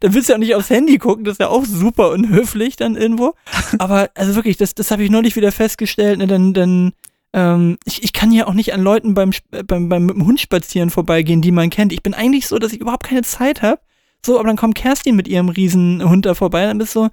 Dann 0.01 0.13
willst 0.13 0.29
du 0.29 0.33
ja 0.33 0.37
auch 0.37 0.41
nicht 0.41 0.55
aufs 0.57 0.69
Handy 0.71 0.99
gucken, 0.99 1.25
das 1.25 1.33
ist 1.35 1.39
ja 1.41 1.49
auch 1.49 1.65
super 1.65 2.11
unhöflich 2.11 2.77
dann 2.77 2.97
irgendwo. 2.97 3.33
Aber 3.79 4.11
also 4.15 4.35
wirklich, 4.35 4.57
das, 4.59 4.75
das 4.75 4.91
habe 4.91 5.03
ich 5.05 5.11
neulich 5.11 5.37
wieder 5.37 5.53
festgestellt. 5.53 6.19
Ne, 6.19 6.27
dann, 6.27 6.53
dann, 6.53 6.93
ähm, 7.33 7.79
ich, 7.85 8.03
ich 8.03 8.13
kann 8.13 8.33
ja 8.33 8.47
auch 8.47 8.55
nicht 8.55 8.75
an 8.75 8.83
Leuten 8.83 9.15
beim, 9.15 9.31
Sp- 9.33 9.63
beim, 9.67 9.89
beim 9.89 10.05
mit 10.07 10.17
dem 10.17 10.27
Hund 10.27 10.41
spazieren 10.41 10.91
vorbeigehen, 10.91 11.41
die 11.43 11.53
man 11.53 11.71
kennt. 11.71 11.93
Ich 11.93 12.03
bin 12.03 12.13
eigentlich 12.13 12.47
so, 12.49 12.59
dass 12.59 12.73
ich 12.73 12.81
überhaupt 12.81 13.05
keine 13.07 13.23
Zeit 13.23 13.63
habe. 13.63 13.81
So, 14.27 14.39
aber 14.39 14.49
dann 14.49 14.57
kommt 14.57 14.75
Kerstin 14.75 15.17
mit 15.17 15.29
ihrem 15.29 15.49
Riesenhund 15.49 16.27
da 16.27 16.35
vorbei, 16.35 16.67
dann 16.67 16.77
bist 16.79 16.95
du 16.95 17.05
so, 17.05 17.09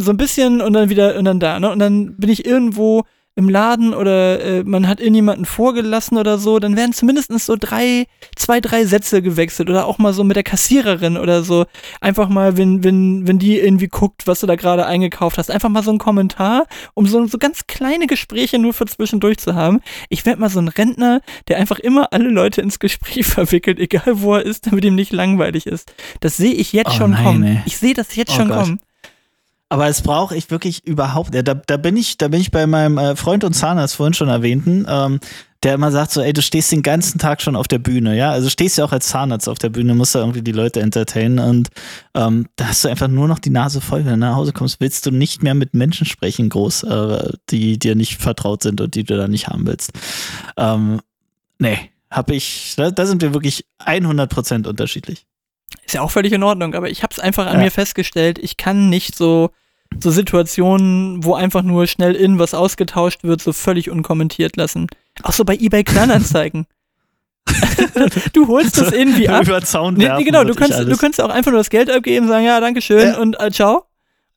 so 0.00 0.10
ein 0.10 0.16
bisschen 0.16 0.60
und 0.60 0.72
dann 0.72 0.88
wieder 0.88 1.16
und 1.16 1.24
dann 1.24 1.40
da, 1.40 1.60
ne? 1.60 1.70
Und 1.70 1.78
dann 1.78 2.16
bin 2.16 2.30
ich 2.30 2.44
irgendwo 2.44 3.04
im 3.38 3.48
Laden 3.48 3.94
oder 3.94 4.40
äh, 4.44 4.64
man 4.64 4.88
hat 4.88 4.98
irgendjemanden 4.98 5.46
vorgelassen 5.46 6.18
oder 6.18 6.38
so, 6.38 6.58
dann 6.58 6.76
werden 6.76 6.92
zumindest 6.92 7.30
so 7.46 7.54
drei, 7.58 8.06
zwei, 8.34 8.60
drei 8.60 8.84
Sätze 8.84 9.22
gewechselt 9.22 9.70
oder 9.70 9.86
auch 9.86 9.98
mal 9.98 10.12
so 10.12 10.24
mit 10.24 10.34
der 10.34 10.42
Kassiererin 10.42 11.16
oder 11.16 11.44
so. 11.44 11.64
Einfach 12.00 12.28
mal, 12.28 12.56
wenn, 12.56 12.82
wenn, 12.82 13.28
wenn 13.28 13.38
die 13.38 13.56
irgendwie 13.60 13.86
guckt, 13.86 14.26
was 14.26 14.40
du 14.40 14.48
da 14.48 14.56
gerade 14.56 14.86
eingekauft 14.86 15.38
hast, 15.38 15.52
einfach 15.52 15.68
mal 15.68 15.84
so 15.84 15.92
ein 15.92 15.98
Kommentar, 15.98 16.66
um 16.94 17.06
so, 17.06 17.24
so 17.26 17.38
ganz 17.38 17.68
kleine 17.68 18.08
Gespräche 18.08 18.58
nur 18.58 18.74
für 18.74 18.86
zwischendurch 18.86 19.38
zu 19.38 19.54
haben. 19.54 19.80
Ich 20.08 20.26
werde 20.26 20.40
mal 20.40 20.50
so 20.50 20.58
ein 20.58 20.68
Rentner, 20.68 21.20
der 21.46 21.58
einfach 21.58 21.78
immer 21.78 22.12
alle 22.12 22.28
Leute 22.30 22.60
ins 22.60 22.80
Gespräch 22.80 23.24
verwickelt, 23.26 23.78
egal 23.78 24.20
wo 24.20 24.34
er 24.34 24.42
ist, 24.44 24.66
damit 24.66 24.84
ihm 24.84 24.96
nicht 24.96 25.12
langweilig 25.12 25.66
ist. 25.66 25.92
Das 26.18 26.36
sehe 26.36 26.54
ich 26.54 26.72
jetzt 26.72 26.90
Oh 26.90 26.98
schon 26.98 27.12
nein, 27.12 27.24
kommen. 27.24 27.44
ey. 27.44 27.62
Ich 27.66 27.76
sehe 27.78 27.94
das 27.94 28.16
jetzt 28.16 28.32
Oh 28.32 28.34
schon 28.36 28.48
Gott. 28.48 28.58
kommen. 28.64 28.80
Aber 29.70 29.86
es 29.86 30.00
brauche 30.00 30.34
ich 30.34 30.50
wirklich 30.50 30.86
überhaupt. 30.86 31.34
Ja, 31.34 31.42
da, 31.42 31.54
da 31.54 31.76
bin 31.76 31.96
ich, 31.96 32.16
da 32.16 32.28
bin 32.28 32.40
ich 32.40 32.50
bei 32.50 32.66
meinem 32.66 32.96
äh, 32.96 33.16
Freund 33.16 33.44
und 33.44 33.52
Zahnarzt 33.52 33.96
vorhin 33.96 34.14
schon 34.14 34.28
erwähnten, 34.28 34.86
ähm, 34.88 35.20
der 35.62 35.74
immer 35.74 35.90
sagt 35.90 36.12
so, 36.12 36.22
ey, 36.22 36.32
du 36.32 36.40
stehst 36.40 36.70
den 36.72 36.82
ganzen 36.82 37.18
Tag 37.18 37.42
schon 37.42 37.56
auf 37.56 37.68
der 37.68 37.78
Bühne, 37.78 38.16
ja. 38.16 38.30
Also 38.30 38.48
stehst 38.48 38.78
ja 38.78 38.84
auch 38.84 38.92
als 38.92 39.08
Zahnarzt 39.08 39.48
auf 39.48 39.58
der 39.58 39.68
Bühne, 39.68 39.94
musst 39.94 40.14
da 40.14 40.20
irgendwie 40.20 40.42
die 40.42 40.52
Leute 40.52 40.80
entertainen 40.80 41.38
und 41.38 41.68
ähm, 42.14 42.46
da 42.56 42.68
hast 42.68 42.84
du 42.84 42.88
einfach 42.88 43.08
nur 43.08 43.28
noch 43.28 43.40
die 43.40 43.50
Nase 43.50 43.80
voll. 43.80 44.04
Wenn 44.04 44.12
du 44.12 44.18
nach 44.18 44.36
Hause 44.36 44.52
kommst, 44.52 44.80
willst 44.80 45.04
du 45.04 45.10
nicht 45.10 45.42
mehr 45.42 45.54
mit 45.54 45.74
Menschen 45.74 46.06
sprechen, 46.06 46.48
groß, 46.48 46.84
äh, 46.84 47.32
die 47.50 47.78
dir 47.78 47.94
nicht 47.94 48.16
vertraut 48.16 48.62
sind 48.62 48.80
und 48.80 48.94
die 48.94 49.04
du 49.04 49.16
da 49.16 49.28
nicht 49.28 49.48
haben 49.48 49.66
willst. 49.66 49.92
Ähm, 50.56 51.00
nee, 51.58 51.90
hab 52.10 52.30
ich, 52.30 52.74
da, 52.76 52.90
da 52.90 53.04
sind 53.04 53.20
wir 53.20 53.34
wirklich 53.34 53.66
100% 53.84 54.66
unterschiedlich. 54.66 55.26
Ist 55.84 55.94
ja 55.94 56.02
auch 56.02 56.10
völlig 56.10 56.32
in 56.32 56.42
Ordnung, 56.42 56.74
aber 56.74 56.90
ich 56.90 57.02
habe 57.02 57.12
es 57.12 57.18
einfach 57.20 57.46
an 57.46 57.58
Ja. 57.58 57.64
mir 57.64 57.70
festgestellt, 57.70 58.38
ich 58.38 58.56
kann 58.56 58.88
nicht 58.88 59.14
so, 59.14 59.50
so 59.98 60.10
Situationen, 60.10 61.24
wo 61.24 61.34
einfach 61.34 61.62
nur 61.62 61.86
schnell 61.86 62.14
in 62.14 62.38
was 62.38 62.54
ausgetauscht 62.54 63.24
wird, 63.24 63.40
so 63.40 63.52
völlig 63.52 63.90
unkommentiert 63.90 64.56
lassen. 64.56 64.86
Auch 65.22 65.32
so 65.32 65.44
bei 65.44 65.54
eBay 65.56 65.84
Kleinanzeigen. 65.84 66.66
du 68.34 68.46
holst 68.48 68.78
das 68.78 68.92
irgendwie 68.92 69.28
ab. 69.28 69.44
Über 69.44 69.62
Zaun 69.62 69.98
werfen 69.98 70.18
nee, 70.18 70.24
genau, 70.24 70.44
du 70.44 70.54
kannst, 70.54 70.78
du 70.78 70.96
kannst 70.96 71.20
auch 71.20 71.30
einfach 71.30 71.50
nur 71.50 71.60
das 71.60 71.70
Geld 71.70 71.90
abgeben, 71.90 72.28
sagen, 72.28 72.44
ja, 72.44 72.60
danke 72.60 72.82
schön 72.82 73.08
Ja. 73.08 73.18
und 73.18 73.40
äh, 73.40 73.50
ciao. 73.50 73.84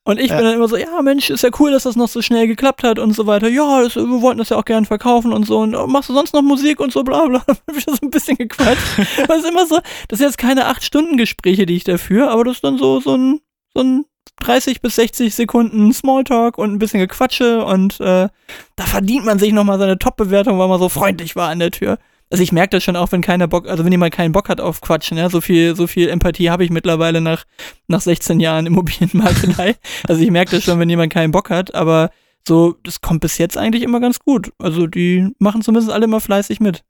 Und 0.04 0.20
ich 0.20 0.30
Ja. 0.30 0.38
bin 0.38 0.46
dann 0.46 0.56
immer 0.56 0.68
so, 0.68 0.78
ja, 0.78 1.00
Mensch, 1.04 1.30
ist 1.30 1.44
ja 1.44 1.52
cool, 1.60 1.72
dass 1.72 1.84
das 1.84 1.96
noch 1.96 2.08
so 2.08 2.24
schnell 2.24 2.48
geklappt 2.48 2.84
hat 2.84 2.98
und 2.98 3.14
so 3.14 3.28
weiter. 3.28 3.48
Ja, 3.48 3.84
das, 3.84 3.96
wir 3.96 4.22
wollten 4.22 4.40
das 4.40 4.50
ja 4.50 4.58
auch 4.58 4.66
gern 4.66 4.86
verkaufen 4.86 5.32
und 5.32 5.46
so. 5.46 5.60
Und 5.60 5.76
oh, 5.76 5.86
machst 5.86 6.10
du 6.10 6.14
sonst 6.14 6.34
noch 6.34 6.42
Musik 6.42 6.80
und 6.80 6.92
so, 6.92 7.04
bla 7.04 7.28
bla. 7.28 7.44
Wieder 7.72 7.92
so 7.92 8.00
ein 8.02 8.10
bisschen 8.10 8.38
gequatscht. 8.38 8.82
das 9.28 9.38
ist 9.40 9.46
immer 9.50 9.68
so, 9.68 9.80
das 10.08 10.18
sind 10.18 10.28
jetzt 10.28 10.38
keine 10.40 10.68
8-Stunden-Gespräche, 10.72 11.66
die 11.68 11.76
ich 11.76 11.84
da 11.84 11.98
führe, 11.98 12.32
aber 12.32 12.46
das 12.46 12.56
ist 12.56 12.64
dann 12.64 12.80
so, 12.80 13.00
so 13.00 13.16
ein, 13.16 13.42
so 13.76 13.82
ein 13.84 14.06
30 14.40 14.82
bis 14.82 14.96
60 14.96 15.36
Sekunden 15.36 15.94
Smalltalk 15.94 16.58
und 16.58 16.74
ein 16.74 16.80
bisschen 16.80 17.00
Gequatsche 17.00 17.64
und 17.64 18.00
äh, 18.00 18.28
da 18.76 18.84
verdient 18.86 19.24
man 19.26 19.38
sich 19.38 19.52
nochmal 19.54 19.78
seine 19.78 20.00
Top-Bewertung, 20.00 20.58
weil 20.58 20.68
man 20.68 20.80
so 20.80 20.90
freundlich 20.90 21.36
war 21.36 21.50
an 21.50 21.60
der 21.60 21.70
Tür. 21.70 22.00
Also 22.32 22.44
ich 22.44 22.54
merke 22.54 22.72
das 22.72 22.84
schon 22.84 22.96
auch, 22.96 23.12
wenn 23.12 23.22
keiner 23.22 23.48
Bock, 23.48 23.68
also 23.68 23.84
wenn 23.84 23.92
jemand 23.92 24.14
keinen 24.14 24.32
Bock 24.32 24.48
hat 24.48 24.62
auf 24.62 24.80
Quatschen, 24.80 25.18
ja, 25.18 25.30
so 25.30 25.42
viel, 25.42 25.76
so 25.76 25.86
viel 25.86 26.08
Empathie 26.08 26.50
habe 26.50 26.64
ich 26.64 26.70
mittlerweile 26.70 27.20
nach, 27.20 27.44
nach 27.88 28.00
16 28.00 28.40
Jahren 28.40 28.66
Immobilienmaklerei. 28.66 29.76
also 30.08 30.22
ich 30.22 30.32
merke 30.32 30.52
das 30.56 30.64
schon, 30.64 30.80
wenn 30.80 30.90
jemand 30.90 31.12
keinen 31.12 31.32
Bock 31.32 31.50
hat, 31.50 31.76
aber 31.76 32.10
so, 32.48 32.76
das 32.84 33.02
kommt 33.02 33.20
bis 33.22 33.38
jetzt 33.38 33.58
eigentlich 33.58 33.84
immer 33.84 34.00
ganz 34.00 34.20
gut. 34.20 34.52
Also 34.58 34.88
die 34.88 35.30
machen 35.40 35.62
zumindest 35.62 35.92
alle 35.92 36.06
immer 36.06 36.22
fleißig 36.22 36.62
mit. 36.62 36.84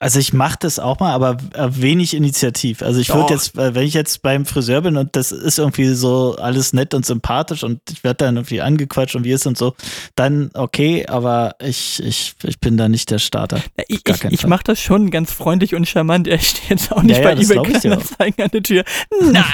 Also 0.00 0.18
ich 0.18 0.32
mache 0.34 0.56
das 0.60 0.78
auch 0.78 0.98
mal, 1.00 1.12
aber 1.12 1.36
äh, 1.54 1.68
wenig 1.70 2.12
initiativ. 2.14 2.82
Also 2.82 3.00
ich 3.00 3.14
würde 3.14 3.32
jetzt, 3.32 3.56
äh, 3.56 3.74
wenn 3.74 3.84
ich 3.86 3.94
jetzt 3.94 4.20
beim 4.22 4.44
Friseur 4.44 4.82
bin 4.82 4.96
und 4.98 5.16
das 5.16 5.32
ist 5.32 5.58
irgendwie 5.58 5.88
so 5.94 6.36
alles 6.38 6.72
nett 6.74 6.92
und 6.92 7.06
sympathisch 7.06 7.62
und 7.62 7.80
ich 7.90 8.04
werde 8.04 8.24
dann 8.26 8.36
irgendwie 8.36 8.60
angequatscht 8.60 9.14
und 9.16 9.24
wie 9.24 9.30
ist 9.32 9.46
und 9.46 9.56
so, 9.56 9.74
dann 10.14 10.50
okay, 10.54 11.06
aber 11.06 11.54
ich, 11.60 12.02
ich, 12.04 12.34
ich 12.42 12.60
bin 12.60 12.76
da 12.76 12.88
nicht 12.88 13.10
der 13.10 13.18
Starter. 13.18 13.58
Ja, 13.78 13.84
Ich, 13.88 14.02
ich, 14.06 14.24
ich 14.24 14.46
mache 14.46 14.64
das 14.64 14.80
schon 14.80 15.10
ganz 15.10 15.32
freundlich 15.32 15.74
und 15.74 15.88
charmant. 15.88 16.26
Ja, 16.26 16.34
Ich 16.34 16.48
stehe 16.50 16.70
jetzt 16.70 16.92
auch 16.92 17.02
nicht 17.02 17.16
Ja, 17.18 17.22
ja, 17.22 17.28
bei 17.30 17.34
das 17.36 17.50
eBay. 17.50 17.62
Kleinanzeigen 17.72 18.44
an 18.44 18.50
der 18.52 18.62
Tür. 18.62 18.84
Na, 19.32 19.44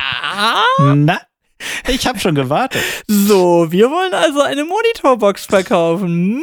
Na, 0.78 1.20
ich 1.88 2.06
habe 2.08 2.18
schon 2.18 2.34
gewartet. 2.34 2.82
so, 3.06 3.70
wir 3.70 3.90
wollen 3.90 4.14
also 4.14 4.40
eine 4.40 4.64
Monitorbox 4.64 5.44
verkaufen. 5.46 6.06
Hm? 6.08 6.42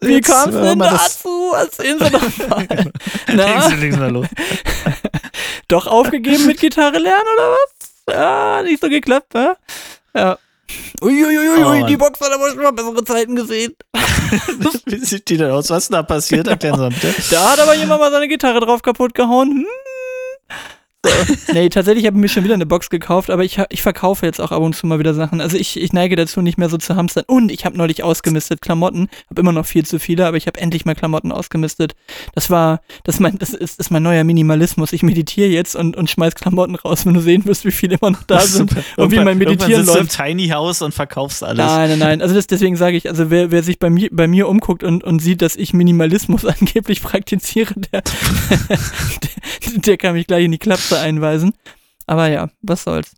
Wie 0.00 0.14
Jetzt, 0.14 0.28
es 0.28 0.46
äh, 0.46 0.62
denn 0.62 0.78
dazu? 0.78 1.52
Erzählen 1.54 1.98
Sie 1.98 2.10
doch 2.10 2.48
mal. 2.48 2.66
Legen 2.68 2.92
Na, 3.34 3.68
Sie, 3.68 3.74
legen 3.76 3.94
Sie 3.94 4.00
mal 4.00 4.10
los. 4.10 4.26
doch 5.68 5.86
aufgegeben 5.86 6.46
mit 6.46 6.58
Gitarre 6.60 6.98
lernen 6.98 7.26
oder 7.36 7.50
was? 7.52 8.14
Ja, 8.14 8.62
nicht 8.62 8.82
so 8.82 8.88
geklappt, 8.88 9.34
ne? 9.34 9.56
Ja. 10.14 10.38
Uiuiui, 11.02 11.62
Oh, 11.64 11.68
Mann. 11.68 11.86
die 11.86 11.96
Box 11.96 12.20
hat 12.20 12.32
aber 12.32 12.48
schon 12.50 12.62
mal 12.62 12.72
bessere 12.72 13.04
Zeiten 13.04 13.36
gesehen. 13.36 13.74
Wie 14.86 14.96
sieht 14.98 15.28
die 15.28 15.36
denn 15.36 15.50
aus? 15.50 15.70
Was 15.70 15.84
ist 15.84 15.90
denn 15.90 15.96
da 15.96 16.02
passiert? 16.02 16.48
Erklären 16.48 16.78
Sie 16.80 16.88
bitte. 16.88 17.14
Da 17.30 17.52
hat 17.52 17.60
aber 17.60 17.74
jemand 17.74 18.00
mal 18.00 18.10
seine 18.10 18.28
Gitarre 18.28 18.60
drauf 18.60 18.82
kaputt 18.82 19.14
gehauen. 19.14 19.50
Hm. 19.50 19.66
So. 21.04 21.52
Nee, 21.52 21.68
tatsächlich 21.68 22.06
habe 22.06 22.16
ich 22.16 22.20
mir 22.20 22.28
schon 22.28 22.44
wieder 22.44 22.54
eine 22.54 22.66
Box 22.66 22.88
gekauft, 22.88 23.28
aber 23.30 23.44
ich, 23.44 23.58
ich 23.70 23.82
verkaufe 23.82 24.24
jetzt 24.24 24.40
auch 24.40 24.52
ab 24.52 24.62
und 24.62 24.74
zu 24.74 24.86
mal 24.86 24.98
wieder 24.98 25.14
Sachen. 25.14 25.40
Also 25.40 25.56
ich, 25.56 25.80
ich 25.80 25.92
neige 25.92 26.14
dazu, 26.14 26.40
nicht 26.42 26.58
mehr 26.58 26.68
so 26.68 26.78
zu 26.78 26.94
hamstern. 26.94 27.24
Und 27.26 27.50
ich 27.50 27.64
habe 27.64 27.76
neulich 27.76 28.04
ausgemistet 28.04 28.62
Klamotten. 28.62 29.08
Habe 29.28 29.40
immer 29.40 29.52
noch 29.52 29.66
viel 29.66 29.84
zu 29.84 29.98
viele, 29.98 30.26
aber 30.26 30.36
ich 30.36 30.46
habe 30.46 30.60
endlich 30.60 30.84
mal 30.84 30.94
Klamotten 30.94 31.32
ausgemistet. 31.32 31.94
Das 32.34 32.50
war, 32.50 32.80
das, 33.04 33.18
mein, 33.18 33.38
das 33.38 33.52
ist, 33.52 33.80
ist 33.80 33.90
mein 33.90 34.02
neuer 34.02 34.24
Minimalismus. 34.24 34.92
Ich 34.92 35.02
meditiere 35.02 35.48
jetzt 35.48 35.74
und, 35.74 35.96
und 35.96 36.08
schmeiß 36.08 36.36
Klamotten 36.36 36.76
raus, 36.76 37.04
wenn 37.04 37.14
du 37.14 37.20
sehen 37.20 37.44
wirst, 37.46 37.64
wie 37.64 37.72
viele 37.72 37.96
immer 38.00 38.12
noch 38.12 38.22
da 38.22 38.40
sind 38.40 38.70
Super. 38.70 38.82
und 38.96 39.10
wie 39.10 39.18
mein 39.18 39.38
Meditieren 39.38 39.84
sitzt 39.84 39.94
du 39.94 39.98
läuft. 39.98 40.18
im 40.18 40.24
Tiny 40.24 40.48
House 40.48 40.82
und 40.82 40.94
verkaufst 40.94 41.42
alles. 41.42 41.66
Nein, 41.66 41.90
nein, 41.90 41.98
nein. 41.98 42.22
Also 42.22 42.34
das, 42.34 42.46
deswegen 42.46 42.76
sage 42.76 42.96
ich, 42.96 43.08
also 43.08 43.30
wer, 43.30 43.50
wer 43.50 43.62
sich 43.62 43.78
bei 43.78 43.90
mir, 43.90 44.08
bei 44.12 44.28
mir 44.28 44.48
umguckt 44.48 44.84
und, 44.84 45.02
und 45.02 45.18
sieht, 45.20 45.42
dass 45.42 45.56
ich 45.56 45.74
Minimalismus 45.74 46.44
angeblich 46.60 47.02
praktiziere, 47.02 47.74
der, 47.74 48.02
der, 48.70 49.78
der 49.80 49.96
kann 49.96 50.14
mich 50.14 50.26
gleich 50.28 50.44
in 50.44 50.52
die 50.52 50.58
Klapse 50.92 51.06
einweisen. 51.06 51.52
Aber 52.06 52.28
ja, 52.28 52.48
was 52.62 52.84
soll's. 52.84 53.12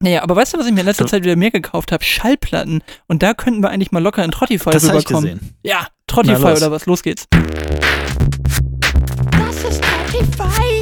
Naja, 0.00 0.22
aber 0.22 0.34
weißt 0.34 0.54
du, 0.54 0.58
was 0.58 0.66
ich 0.66 0.72
mir 0.72 0.80
in 0.80 0.86
letzter 0.86 1.06
Zeit 1.06 1.22
wieder 1.22 1.36
mehr 1.36 1.52
gekauft 1.52 1.92
habe? 1.92 2.02
Schallplatten. 2.02 2.82
Und 3.06 3.22
da 3.22 3.34
könnten 3.34 3.62
wir 3.62 3.70
eigentlich 3.70 3.92
mal 3.92 4.02
locker 4.02 4.24
in 4.24 4.32
Trottify 4.32 4.70
das 4.70 4.88
habe 4.88 4.98
ich 4.98 5.04
rüberkommen. 5.08 5.34
gesehen. 5.34 5.56
Ja, 5.62 5.86
Trottify 6.08 6.52
oder 6.56 6.72
was? 6.72 6.86
Los 6.86 7.02
geht's. 7.04 7.26
Das 9.30 9.64
ist 9.64 9.82
ei. 10.40 10.80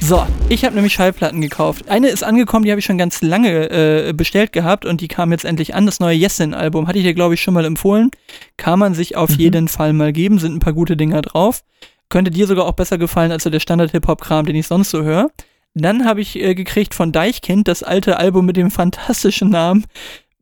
So, 0.00 0.24
ich 0.48 0.64
habe 0.64 0.76
nämlich 0.76 0.92
Schallplatten 0.94 1.40
gekauft. 1.40 1.88
Eine 1.88 2.08
ist 2.08 2.22
angekommen, 2.22 2.64
die 2.64 2.70
habe 2.70 2.78
ich 2.78 2.84
schon 2.84 2.96
ganz 2.96 3.22
lange 3.22 3.70
äh, 3.70 4.12
bestellt 4.12 4.52
gehabt 4.52 4.84
und 4.84 5.00
die 5.00 5.08
kam 5.08 5.32
jetzt 5.32 5.44
endlich 5.44 5.74
an. 5.74 5.84
Das 5.84 5.98
neue 5.98 6.16
Yesin-Album 6.16 6.86
hatte 6.86 6.98
ich 6.98 7.04
dir, 7.04 7.12
glaube 7.12 7.34
ich, 7.34 7.42
schon 7.42 7.54
mal 7.54 7.64
empfohlen. 7.64 8.12
Kann 8.56 8.78
man 8.78 8.94
sich 8.94 9.16
auf 9.16 9.30
Mhm. 9.30 9.36
jeden 9.38 9.68
Fall 9.68 9.92
mal 9.92 10.12
geben, 10.12 10.38
sind 10.38 10.54
ein 10.54 10.60
paar 10.60 10.74
gute 10.74 10.96
Dinger 10.96 11.22
drauf. 11.22 11.64
Könnte 12.08 12.30
dir 12.30 12.46
sogar 12.46 12.66
auch 12.66 12.72
besser 12.72 12.98
gefallen 12.98 13.32
als 13.32 13.44
so 13.44 13.50
der 13.50 13.60
Standard-Hip-Hop-Kram, 13.60 14.46
den 14.46 14.56
ich 14.56 14.66
sonst 14.66 14.90
so 14.90 15.02
höre. 15.02 15.30
Dann 15.74 16.04
habe 16.06 16.20
ich 16.20 16.36
äh, 16.40 16.54
gekriegt 16.54 16.94
von 16.94 17.12
Deichkind 17.12 17.68
das 17.68 17.82
alte 17.82 18.18
Album 18.18 18.46
mit 18.46 18.56
dem 18.56 18.70
fantastischen 18.70 19.50
Namen 19.50 19.84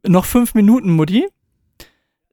Noch 0.07 0.27
fünf 0.27 0.55
Minuten, 0.55 0.91
Mutti. 0.91 1.27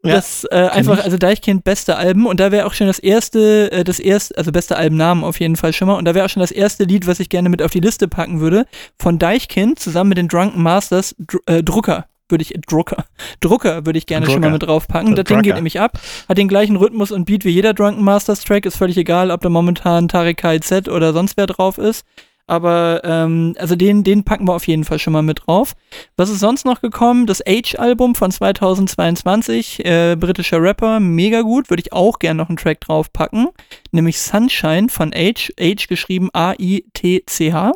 Ja, 0.04 0.16
das 0.16 0.46
äh, 0.50 0.56
einfach, 0.56 0.98
ich. 0.98 1.04
also 1.04 1.18
Deichkind 1.18 1.64
beste 1.64 1.96
Alben 1.96 2.26
und 2.26 2.40
da 2.40 2.52
wäre 2.52 2.66
auch 2.66 2.74
schon 2.74 2.88
das 2.88 2.98
erste, 2.98 3.72
äh, 3.72 3.84
das 3.84 4.00
erste, 4.00 4.36
also 4.36 4.52
beste 4.52 4.76
Albennamen 4.76 5.24
auf 5.24 5.40
jeden 5.40 5.56
Fall 5.56 5.74
schon 5.74 5.88
mal 5.88 5.96
und 5.96 6.06
da 6.06 6.16
wäre 6.16 6.26
auch 6.26 6.30
schon 6.30 6.42
das 6.42 6.52
erste 6.52 6.86
Lied, 6.86 7.06
was 7.06 7.20
ich 7.20 7.30
gerne 7.30 7.50
mit 7.50 7.62
auf 7.62 7.72
die 7.72 7.82
Liste 7.82 8.08
packen 8.08 8.40
würde, 8.40 8.66
von 8.98 9.20
Deichkind 9.20 9.78
zusammen 9.78 10.10
mit 10.10 10.18
den 10.18 10.28
Drunken 10.28 10.64
Masters, 10.64 11.16
Dr 11.20 11.42
äh, 11.46 11.64
Drucker 11.64 12.08
würde 12.32 12.44
ich, 12.44 12.54
Drucker, 12.68 13.06
Drucker 13.40 13.86
würde 13.86 14.00
ich 14.00 14.06
gerne 14.06 14.26
schon 14.26 14.36
mal 14.36 14.48
Drucker. 14.48 14.52
mit 14.54 14.64
draufpacken. 14.64 15.16
Das 15.16 15.26
Ding 15.26 15.38
Drucker. 15.38 15.42
geht 15.42 15.56
nämlich 15.56 15.80
ab, 15.80 16.00
hat 16.28 16.38
den 16.38 16.48
gleichen 16.48 16.76
Rhythmus 16.76 17.12
und 17.12 17.26
Beat 17.26 17.46
wie 17.46 17.50
jeder 17.50 17.74
Drunken 17.74 18.04
Masters 18.04 18.44
Track, 18.44 18.66
ist 18.66 18.78
völlig 18.78 18.98
egal, 18.98 19.32
ob 19.32 19.42
da 19.42 19.50
momentan 19.50 20.08
Tarek 20.08 20.38
KZ 20.38 20.90
oder 20.90 21.14
sonst 21.14 21.38
wer 21.38 21.48
drauf 21.48 21.78
ist. 21.78 22.06
Aber 22.48 23.02
ähm, 23.06 23.56
also 23.60 23.78
den, 23.78 24.04
den 24.04 24.26
packen 24.26 24.46
wir 24.46 24.54
auf 24.54 24.68
jeden 24.68 24.84
Fall 24.84 25.00
schon 25.00 25.14
mal 25.14 25.22
mit 25.22 25.44
drauf. 25.46 25.74
Was 26.18 26.30
ist 26.30 26.42
sonst 26.42 26.66
noch 26.66 26.82
gekommen? 26.82 27.26
Das 27.26 27.42
Age-Album 27.48 28.14
von 28.14 28.30
2022, 28.30 29.86
äh, 29.86 30.18
britischer 30.20 30.62
Rapper, 30.62 31.00
mega 31.00 31.44
gut, 31.44 31.70
würde 31.70 31.82
ich 31.82 31.94
auch 31.94 32.20
gerne 32.20 32.40
noch 32.40 32.50
einen 32.50 32.58
Track 32.58 32.82
draufpacken. 32.82 33.48
Nämlich 33.92 34.20
Sunshine 34.20 34.90
von 34.90 35.14
Age, 35.16 35.54
Age 35.58 35.88
geschrieben 35.88 36.30
A-I-T-C-H. 36.34 37.72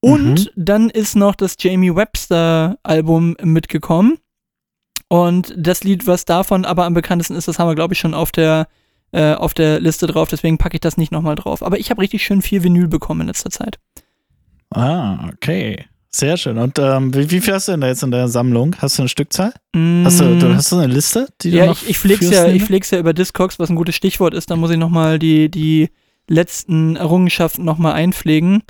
Und 0.00 0.52
dann 0.56 0.90
ist 0.90 1.16
noch 1.16 1.34
das 1.34 1.56
Jamie 1.58 1.94
Webster-Album 1.94 3.36
mitgekommen. 3.42 4.18
Und 5.08 5.54
das 5.56 5.84
Lied, 5.84 6.06
was 6.06 6.24
davon 6.24 6.64
aber 6.64 6.84
am 6.84 6.94
bekanntesten 6.94 7.34
ist, 7.34 7.48
das 7.48 7.58
haben 7.58 7.68
wir, 7.68 7.74
glaube 7.74 7.94
ich, 7.94 7.98
schon 8.00 8.14
auf 8.14 8.30
der, 8.30 8.68
äh, 9.12 9.32
auf 9.34 9.54
der 9.54 9.80
Liste 9.80 10.06
drauf. 10.06 10.28
Deswegen 10.28 10.58
packe 10.58 10.76
ich 10.76 10.80
das 10.80 10.96
nicht 10.98 11.10
nochmal 11.12 11.34
drauf. 11.34 11.62
Aber 11.62 11.78
ich 11.78 11.90
habe 11.90 12.02
richtig 12.02 12.22
schön 12.22 12.42
viel 12.42 12.62
Vinyl 12.62 12.88
bekommen 12.88 13.22
in 13.22 13.26
letzter 13.28 13.50
Zeit. 13.50 13.78
Ah, 14.70 15.28
okay. 15.32 15.86
Sehr 16.10 16.36
schön. 16.36 16.58
Und 16.58 16.78
ähm, 16.78 17.14
wie, 17.14 17.30
wie 17.30 17.40
viel 17.40 17.54
hast 17.54 17.68
du 17.68 17.72
denn 17.72 17.80
da 17.82 17.88
jetzt 17.88 18.02
in 18.02 18.10
der 18.10 18.28
Sammlung? 18.28 18.74
Hast 18.78 18.98
du 18.98 19.02
eine 19.02 19.08
Stückzahl? 19.08 19.52
Hast, 19.74 20.20
du, 20.20 20.24
Mm. 20.24 20.40
du, 20.40 20.54
hast 20.54 20.72
du 20.72 20.76
eine 20.76 20.92
Liste? 20.92 21.28
Die 21.42 21.50
du 21.50 21.56
ja, 21.58 21.66
noch 21.66 21.82
ich, 21.82 21.90
ich 21.90 21.98
pfleg's 21.98 22.30
ja, 22.30 22.46
ich 22.48 22.64
pfleg's 22.64 22.90
ja 22.90 22.98
über 22.98 23.12
Discogs, 23.12 23.58
was 23.58 23.68
ein 23.68 23.76
gutes 23.76 23.94
Stichwort 23.94 24.32
ist. 24.34 24.50
Da 24.50 24.56
muss 24.56 24.70
ich 24.70 24.78
nochmal 24.78 25.18
die, 25.18 25.50
die 25.50 25.90
letzten 26.28 26.96
Errungenschaften 26.96 27.64
nochmal 27.64 27.92
einpflegen. 27.94 28.62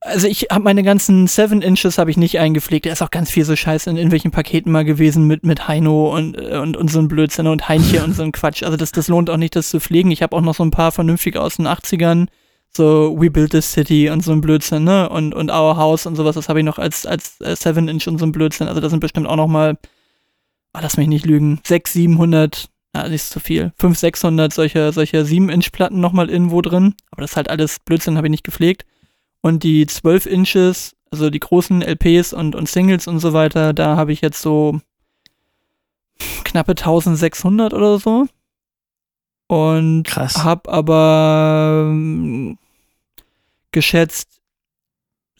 Also 0.00 0.28
ich 0.28 0.46
habe 0.50 0.62
meine 0.62 0.84
ganzen 0.84 1.26
7 1.26 1.60
Inches 1.60 1.98
habe 1.98 2.10
ich 2.10 2.16
nicht 2.16 2.38
eingepflegt. 2.38 2.86
Da 2.86 2.92
ist 2.92 3.02
auch 3.02 3.10
ganz 3.10 3.30
viel 3.30 3.44
so 3.44 3.56
Scheiße 3.56 3.90
in 3.90 3.96
irgendwelchen 3.96 4.30
Paketen 4.30 4.70
mal 4.70 4.84
gewesen 4.84 5.26
mit, 5.26 5.44
mit 5.44 5.66
Heino 5.66 6.14
und, 6.14 6.36
äh, 6.36 6.58
und, 6.58 6.76
und 6.76 6.88
so 6.90 7.00
ein 7.00 7.08
Blödsinn 7.08 7.48
und 7.48 7.68
Heinche 7.68 8.04
und 8.04 8.14
so 8.14 8.22
ein 8.22 8.32
Quatsch. 8.32 8.62
Also 8.62 8.76
das, 8.76 8.92
das 8.92 9.08
lohnt 9.08 9.28
auch 9.28 9.36
nicht, 9.36 9.56
das 9.56 9.70
zu 9.70 9.80
pflegen. 9.80 10.12
Ich 10.12 10.22
habe 10.22 10.36
auch 10.36 10.40
noch 10.40 10.54
so 10.54 10.62
ein 10.62 10.70
paar 10.70 10.92
vernünftige 10.92 11.40
aus 11.40 11.56
den 11.56 11.66
80ern. 11.66 12.28
So 12.70 13.16
We 13.18 13.30
Built 13.30 13.50
This 13.52 13.72
City 13.72 14.10
und 14.10 14.22
so 14.22 14.30
ein 14.30 14.40
Blödsinn, 14.40 14.84
ne? 14.84 15.08
Und, 15.08 15.34
und 15.34 15.50
Our 15.50 15.76
House 15.76 16.06
und 16.06 16.16
sowas, 16.16 16.34
das 16.34 16.48
habe 16.48 16.60
ich 16.60 16.64
noch 16.64 16.78
als, 16.78 17.06
als 17.06 17.40
äh, 17.40 17.56
7 17.56 17.88
Inch 17.88 18.06
und 18.06 18.18
so 18.18 18.26
ein 18.26 18.32
Blödsinn. 18.32 18.68
Also 18.68 18.80
da 18.80 18.90
sind 18.90 19.00
bestimmt 19.00 19.26
auch 19.26 19.36
noch 19.36 19.48
mal, 19.48 19.78
ah, 20.74 20.80
lass 20.82 20.96
mich 20.96 21.08
nicht 21.08 21.26
lügen, 21.26 21.60
600, 21.64 21.88
700, 21.88 22.68
ah, 22.92 23.08
nicht 23.08 23.24
zu 23.24 23.40
viel, 23.40 23.72
500, 23.78 23.98
600 23.98 24.52
solcher, 24.52 24.92
solcher 24.92 25.22
7-Inch-Platten 25.22 25.98
noch 25.98 26.12
mal 26.12 26.30
irgendwo 26.30 26.60
drin. 26.60 26.94
Aber 27.10 27.22
das 27.22 27.32
ist 27.32 27.36
halt 27.36 27.50
alles 27.50 27.80
Blödsinn, 27.80 28.16
habe 28.16 28.28
ich 28.28 28.32
nicht 28.32 28.44
gepflegt. 28.44 28.84
Und 29.40 29.62
die 29.62 29.86
12 29.86 30.26
Inches, 30.26 30.96
also 31.10 31.30
die 31.30 31.40
großen 31.40 31.82
LPs 31.82 32.32
und, 32.32 32.54
und 32.54 32.68
Singles 32.68 33.06
und 33.06 33.20
so 33.20 33.32
weiter, 33.32 33.72
da 33.72 33.96
habe 33.96 34.12
ich 34.12 34.20
jetzt 34.20 34.42
so 34.42 34.80
knappe 36.44 36.72
1600 36.72 37.72
oder 37.72 37.98
so. 37.98 38.26
Und 39.46 40.04
Krass. 40.04 40.44
habe 40.44 40.70
aber 40.70 41.88
ähm, 41.90 42.58
geschätzt 43.72 44.40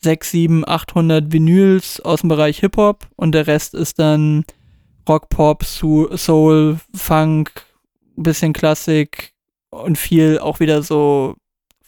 6, 0.01 0.31
7, 0.31 0.69
800 0.69 1.33
Vinyls 1.33 2.01
aus 2.01 2.21
dem 2.21 2.29
Bereich 2.29 2.61
Hip-Hop 2.61 3.07
und 3.17 3.33
der 3.33 3.47
Rest 3.47 3.75
ist 3.75 3.99
dann 3.99 4.45
Rock, 5.09 5.29
Pop, 5.29 5.65
Soul, 5.65 6.79
Funk, 6.95 7.67
ein 8.17 8.23
bisschen 8.23 8.53
Klassik 8.53 9.35
und 9.71 9.99
viel 9.99 10.39
auch 10.39 10.61
wieder 10.61 10.83
so 10.83 11.37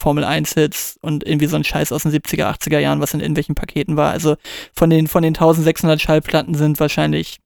Formel 0.01 0.23
1 0.23 0.53
Hits 0.55 0.97
und 1.01 1.25
irgendwie 1.25 1.45
so 1.45 1.55
ein 1.55 1.63
Scheiß 1.63 1.91
aus 1.91 2.03
den 2.03 2.11
70er, 2.11 2.51
80er 2.51 2.79
Jahren, 2.79 2.99
was 2.99 3.13
in 3.13 3.19
irgendwelchen 3.19 3.55
Paketen 3.55 3.97
war. 3.97 4.11
Also 4.11 4.35
von 4.73 4.89
den, 4.89 5.07
von 5.07 5.21
den 5.21 5.35
1600 5.35 6.01
Schallplatten 6.01 6.55
sind 6.55 6.79
wahrscheinlich, 6.79 7.37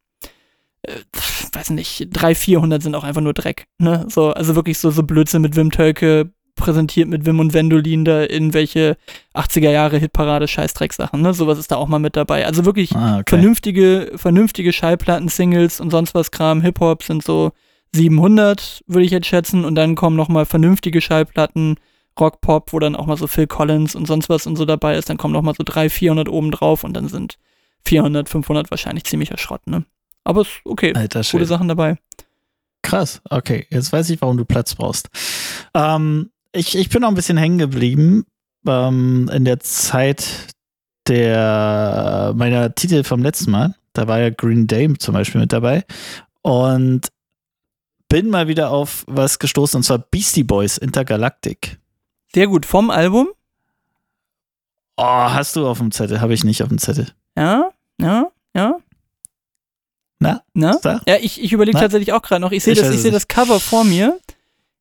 äh, 0.83 0.91
weiß 1.51 1.71
nicht, 1.71 2.07
300, 2.11 2.37
400 2.37 2.83
sind 2.83 2.95
auch 2.95 3.03
einfach 3.03 3.21
nur 3.21 3.33
Dreck. 3.33 3.65
Ne? 3.77 4.05
So, 4.09 4.31
also 4.31 4.55
wirklich 4.55 4.77
so, 4.79 4.89
so 4.89 5.03
Blödsinn 5.03 5.41
mit 5.41 5.55
Wim 5.55 5.69
Tölke 5.69 6.31
präsentiert 6.55 7.09
mit 7.09 7.25
Wim 7.25 7.39
und 7.41 7.53
Wendolin 7.53 8.05
da 8.05 8.23
in 8.23 8.53
welche 8.53 8.95
80er 9.33 9.71
Jahre 9.71 9.97
Hitparade 9.97 10.47
Scheißdrecksachen. 10.47 11.21
Ne? 11.21 11.33
Sowas 11.33 11.59
ist 11.59 11.71
da 11.71 11.75
auch 11.75 11.89
mal 11.89 11.99
mit 11.99 12.15
dabei. 12.15 12.45
Also 12.45 12.63
wirklich 12.63 12.95
Ah, 12.95 13.15
okay. 13.19 13.25
vernünftige, 13.27 14.13
vernünftige 14.15 14.71
Schallplatten, 14.71 15.27
Singles 15.27 15.81
und 15.81 15.91
sonst 15.91 16.15
was 16.15 16.31
Kram, 16.31 16.61
Hip-Hop 16.61 17.03
sind 17.03 17.23
so 17.23 17.51
700, 17.93 18.83
würde 18.87 19.05
ich 19.05 19.11
jetzt 19.11 19.27
schätzen. 19.27 19.65
Und 19.65 19.75
dann 19.75 19.95
kommen 19.95 20.15
nochmal 20.15 20.45
vernünftige 20.45 21.01
Schallplatten, 21.01 21.75
Rock, 22.19 22.41
Pop, 22.41 22.71
wo 22.73 22.79
dann 22.79 22.95
auch 22.95 23.05
mal 23.05 23.17
so 23.17 23.27
Phil 23.27 23.47
Collins 23.47 23.95
und 23.95 24.07
sonst 24.07 24.29
was 24.29 24.47
und 24.47 24.55
so 24.55 24.65
dabei 24.65 24.95
ist. 24.97 25.09
Dann 25.09 25.17
kommen 25.17 25.33
nochmal 25.33 25.55
so 25.55 25.63
300, 25.63 25.91
400 25.91 26.29
oben 26.29 26.51
drauf 26.51 26.83
und 26.83 26.93
dann 26.93 27.07
sind 27.07 27.37
400, 27.83 28.29
500 28.29 28.71
wahrscheinlich 28.71 29.03
ziemlicher 29.03 29.37
Schrott, 29.37 29.67
ne? 29.67 29.85
Aber 30.23 30.41
ist 30.41 30.61
okay. 30.63 30.93
Alter 30.95 31.19
Gute 31.19 31.29
Schwede. 31.29 31.45
Sachen 31.45 31.67
dabei. 31.67 31.97
Krass, 32.81 33.21
okay. 33.29 33.67
Jetzt 33.69 33.91
weiß 33.91 34.09
ich, 34.09 34.21
warum 34.21 34.37
du 34.37 34.45
Platz 34.45 34.75
brauchst. 34.75 35.09
Ähm, 35.73 36.31
ich, 36.51 36.77
ich 36.77 36.89
bin 36.89 37.01
noch 37.01 37.09
ein 37.09 37.15
bisschen 37.15 37.37
hängen 37.37 37.57
geblieben 37.57 38.25
ähm, 38.67 39.29
in 39.33 39.45
der 39.45 39.59
Zeit 39.59 40.47
der 41.07 42.33
meiner 42.35 42.73
Titel 42.73 43.03
vom 43.03 43.21
letzten 43.21 43.51
Mal. 43.51 43.75
Da 43.93 44.07
war 44.07 44.19
ja 44.19 44.29
Green 44.29 44.67
Day 44.67 44.91
zum 44.97 45.13
Beispiel 45.13 45.41
mit 45.41 45.53
dabei. 45.53 45.83
Und 46.41 47.09
bin 48.09 48.29
mal 48.29 48.47
wieder 48.47 48.71
auf 48.71 49.03
was 49.07 49.39
gestoßen, 49.39 49.77
und 49.77 49.83
zwar 49.83 49.99
Beastie 49.99 50.43
Boys 50.43 50.77
Intergalactic. 50.77 51.79
Sehr 52.35 52.47
gut. 52.47 52.65
Vom 52.65 52.89
Album? 52.89 53.29
Oh, 54.97 55.03
hast 55.03 55.55
du 55.55 55.65
auf 55.69 55.77
dem 55.77 55.91
Zettel? 55.91 56.19
Habe 56.19 56.33
ich 56.33 56.43
nicht 56.43 56.61
auf 56.63 56.67
dem 56.67 56.79
Zettel. 56.79 57.07
Ja, 57.37 57.69
ja, 57.97 58.29
ja. 58.53 58.77
Na? 60.19 60.41
Na? 60.53 60.77
Ja, 61.07 61.15
ich, 61.21 61.41
ich 61.41 61.53
überlege 61.53 61.79
tatsächlich 61.79 62.11
auch 62.11 62.21
gerade 62.21 62.41
noch. 62.41 62.51
Ich 62.51 62.65
sehe 62.65 62.75
das, 62.75 62.89
ich 62.89 63.03
nicht. 63.03 63.15
das 63.15 63.29
Cover 63.29 63.61
vor 63.61 63.85
mir. 63.85 64.19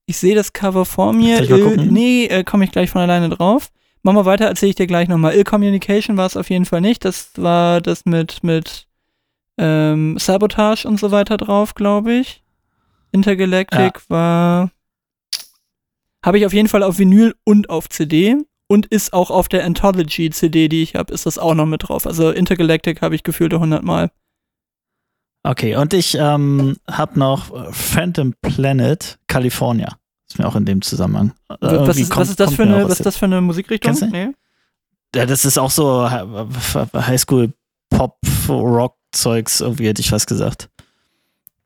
Ich 0.06 0.16
sehe 0.16 0.34
das 0.34 0.52
Cover 0.52 0.84
vor 0.84 1.12
mir. 1.12 1.48
Ill, 1.48 1.76
nee, 1.76 2.26
äh, 2.26 2.42
komme 2.42 2.64
ich 2.64 2.72
gleich 2.72 2.90
von 2.90 3.02
alleine 3.02 3.28
drauf. 3.28 3.70
Mach 4.02 4.14
mal 4.14 4.24
weiter, 4.24 4.46
erzähle 4.46 4.70
ich 4.70 4.76
dir 4.76 4.88
gleich 4.88 5.06
nochmal. 5.06 5.34
Ill 5.34 5.44
Communication 5.44 6.16
war 6.16 6.26
es 6.26 6.36
auf 6.36 6.50
jeden 6.50 6.64
Fall 6.64 6.80
nicht. 6.80 7.04
Das 7.04 7.30
war 7.36 7.80
das 7.80 8.04
mit, 8.04 8.42
mit 8.42 8.88
ähm, 9.58 10.18
Sabotage 10.18 10.88
und 10.88 10.98
so 10.98 11.12
weiter 11.12 11.36
drauf, 11.36 11.76
glaube 11.76 12.14
ich. 12.14 12.42
Intergalactic 13.12 14.02
war. 14.10 14.72
Habe 16.24 16.38
ich 16.38 16.46
auf 16.46 16.52
jeden 16.52 16.68
Fall 16.68 16.82
auf 16.82 16.98
Vinyl 16.98 17.34
und 17.44 17.68
auf 17.70 17.88
CD. 17.88 18.36
Und 18.66 18.86
ist 18.86 19.12
auch 19.12 19.30
auf 19.30 19.48
der 19.48 19.62
Anthology-CD, 19.64 20.68
die 20.68 20.82
ich 20.82 20.94
habe, 20.94 21.12
ist 21.12 21.26
das 21.26 21.36
auch 21.38 21.54
noch 21.54 21.66
mit 21.66 21.86
drauf. 21.86 22.06
Also 22.06 22.30
Intergalactic 22.30 23.02
habe 23.02 23.14
ich 23.14 23.22
gefühlte 23.22 23.56
100 23.56 23.82
Mal. 23.82 24.10
Okay, 25.42 25.76
und 25.76 25.92
ich 25.92 26.16
ähm, 26.18 26.76
habe 26.90 27.18
noch 27.18 27.54
äh, 27.54 27.70
Phantom 27.72 28.32
Planet 28.40 29.18
California. 29.26 29.98
Ist 30.26 30.38
mir 30.38 30.48
auch 30.48 30.56
in 30.56 30.64
dem 30.64 30.80
Zusammenhang. 30.80 31.34
Äh, 31.50 31.56
was, 31.60 31.98
ist, 31.98 32.08
kommt- 32.08 32.22
was 32.22 32.30
ist 32.30 32.40
das 32.40 32.54
für 32.54 32.62
eine, 32.62 32.84
was 32.84 32.92
ist 33.00 33.06
das 33.06 33.16
für 33.18 33.26
eine 33.26 33.42
Musikrichtung? 33.42 33.94
Nee. 34.10 34.28
Ja, 35.14 35.26
das 35.26 35.44
ist 35.44 35.58
auch 35.58 35.70
so 35.70 36.10
Hi- 36.10 36.24
Highschool 36.94 37.52
Pop 37.90 38.16
Rock 38.48 38.96
Zeugs 39.12 39.60
irgendwie 39.60 39.86
hätte 39.86 40.00
ich 40.00 40.08
fast 40.08 40.26
gesagt. 40.26 40.70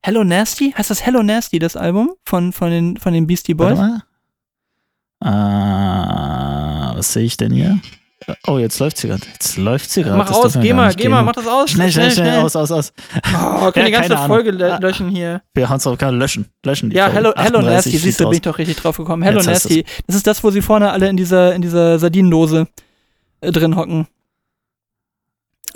Hello 0.03 0.25
Nasty? 0.25 0.73
Heißt 0.77 0.91
das 0.91 1.07
Hello 1.07 1.23
Nasty, 1.23 1.61
das 1.61 1.77
Album 1.77 2.11
von, 2.25 2.53
von, 2.53 2.71
den, 2.71 2.97
von 2.97 3.13
den 3.13 3.27
Beastie 3.29 3.55
Boys? 3.55 3.79
Warte 3.79 3.93
mal. 3.93 4.03
Ah, 5.21 6.93
was 6.97 7.13
sehe 7.13 7.25
ich 7.25 7.37
denn 7.37 7.53
hier? 7.53 7.79
Oh, 8.47 8.59
jetzt 8.59 8.79
läuft 8.79 8.99
sie 8.99 9.09
gerade. 9.09 9.23
Jetzt 9.33 9.57
läuft 9.57 9.91
sie 9.91 10.03
gerade. 10.03 10.19
Mach 10.19 10.29
Das 10.29 10.37
aus, 10.37 10.59
geh 10.61 10.73
mal, 10.75 10.93
geh 10.95 11.09
mal, 11.09 11.23
mach 11.23 11.33
das 11.33 11.47
aus. 11.47 11.71
Schnell, 11.71 11.91
schnell, 11.91 12.11
schnell, 12.11 12.41
aus, 12.43 12.55
aus, 12.57 12.71
aus. 12.71 12.93
Oh, 13.35 13.71
können 13.73 13.87
die 13.87 13.93
Ja, 13.93 14.01
ganze 14.01 14.15
keine 14.17 14.27
Folge 14.27 14.51
Ahnung. 14.51 14.63
lö- 14.63 14.81
löschen 14.83 15.09
hier. 15.09 15.41
Wir 15.55 15.69
hauen 15.71 15.79
es 15.79 15.87
auf 15.87 15.97
keinen 15.97 16.19
löschen. 16.19 16.47
Löschen 16.65 16.91
die 16.91 16.97
Ja, 16.97 17.05
Folge. 17.05 17.17
Hello, 17.19 17.33
Hello 17.37 17.59
38 17.61 17.93
Nasty, 17.93 17.99
siehst 18.07 18.21
du, 18.21 18.25
bin 18.25 18.35
ich 18.35 18.43
doch 18.43 18.59
richtig 18.59 18.77
drauf 18.77 18.97
gekommen. 18.99 19.23
Hello 19.23 19.39
Jetzt 19.39 19.47
Nasty. 19.47 19.85
Das 20.07 20.17
ist 20.17 20.27
das, 20.27 20.45
wo 20.45 20.51
sie 20.51 20.61
vorne 20.61 20.91
alle 20.93 21.09
in 21.09 21.17
dieser, 21.17 21.55
in 21.55 21.63
dieser 21.63 21.99
Sardinendose 21.99 22.67
äh, 23.41 23.51
drin 23.51 23.77
hocken. 23.77 24.07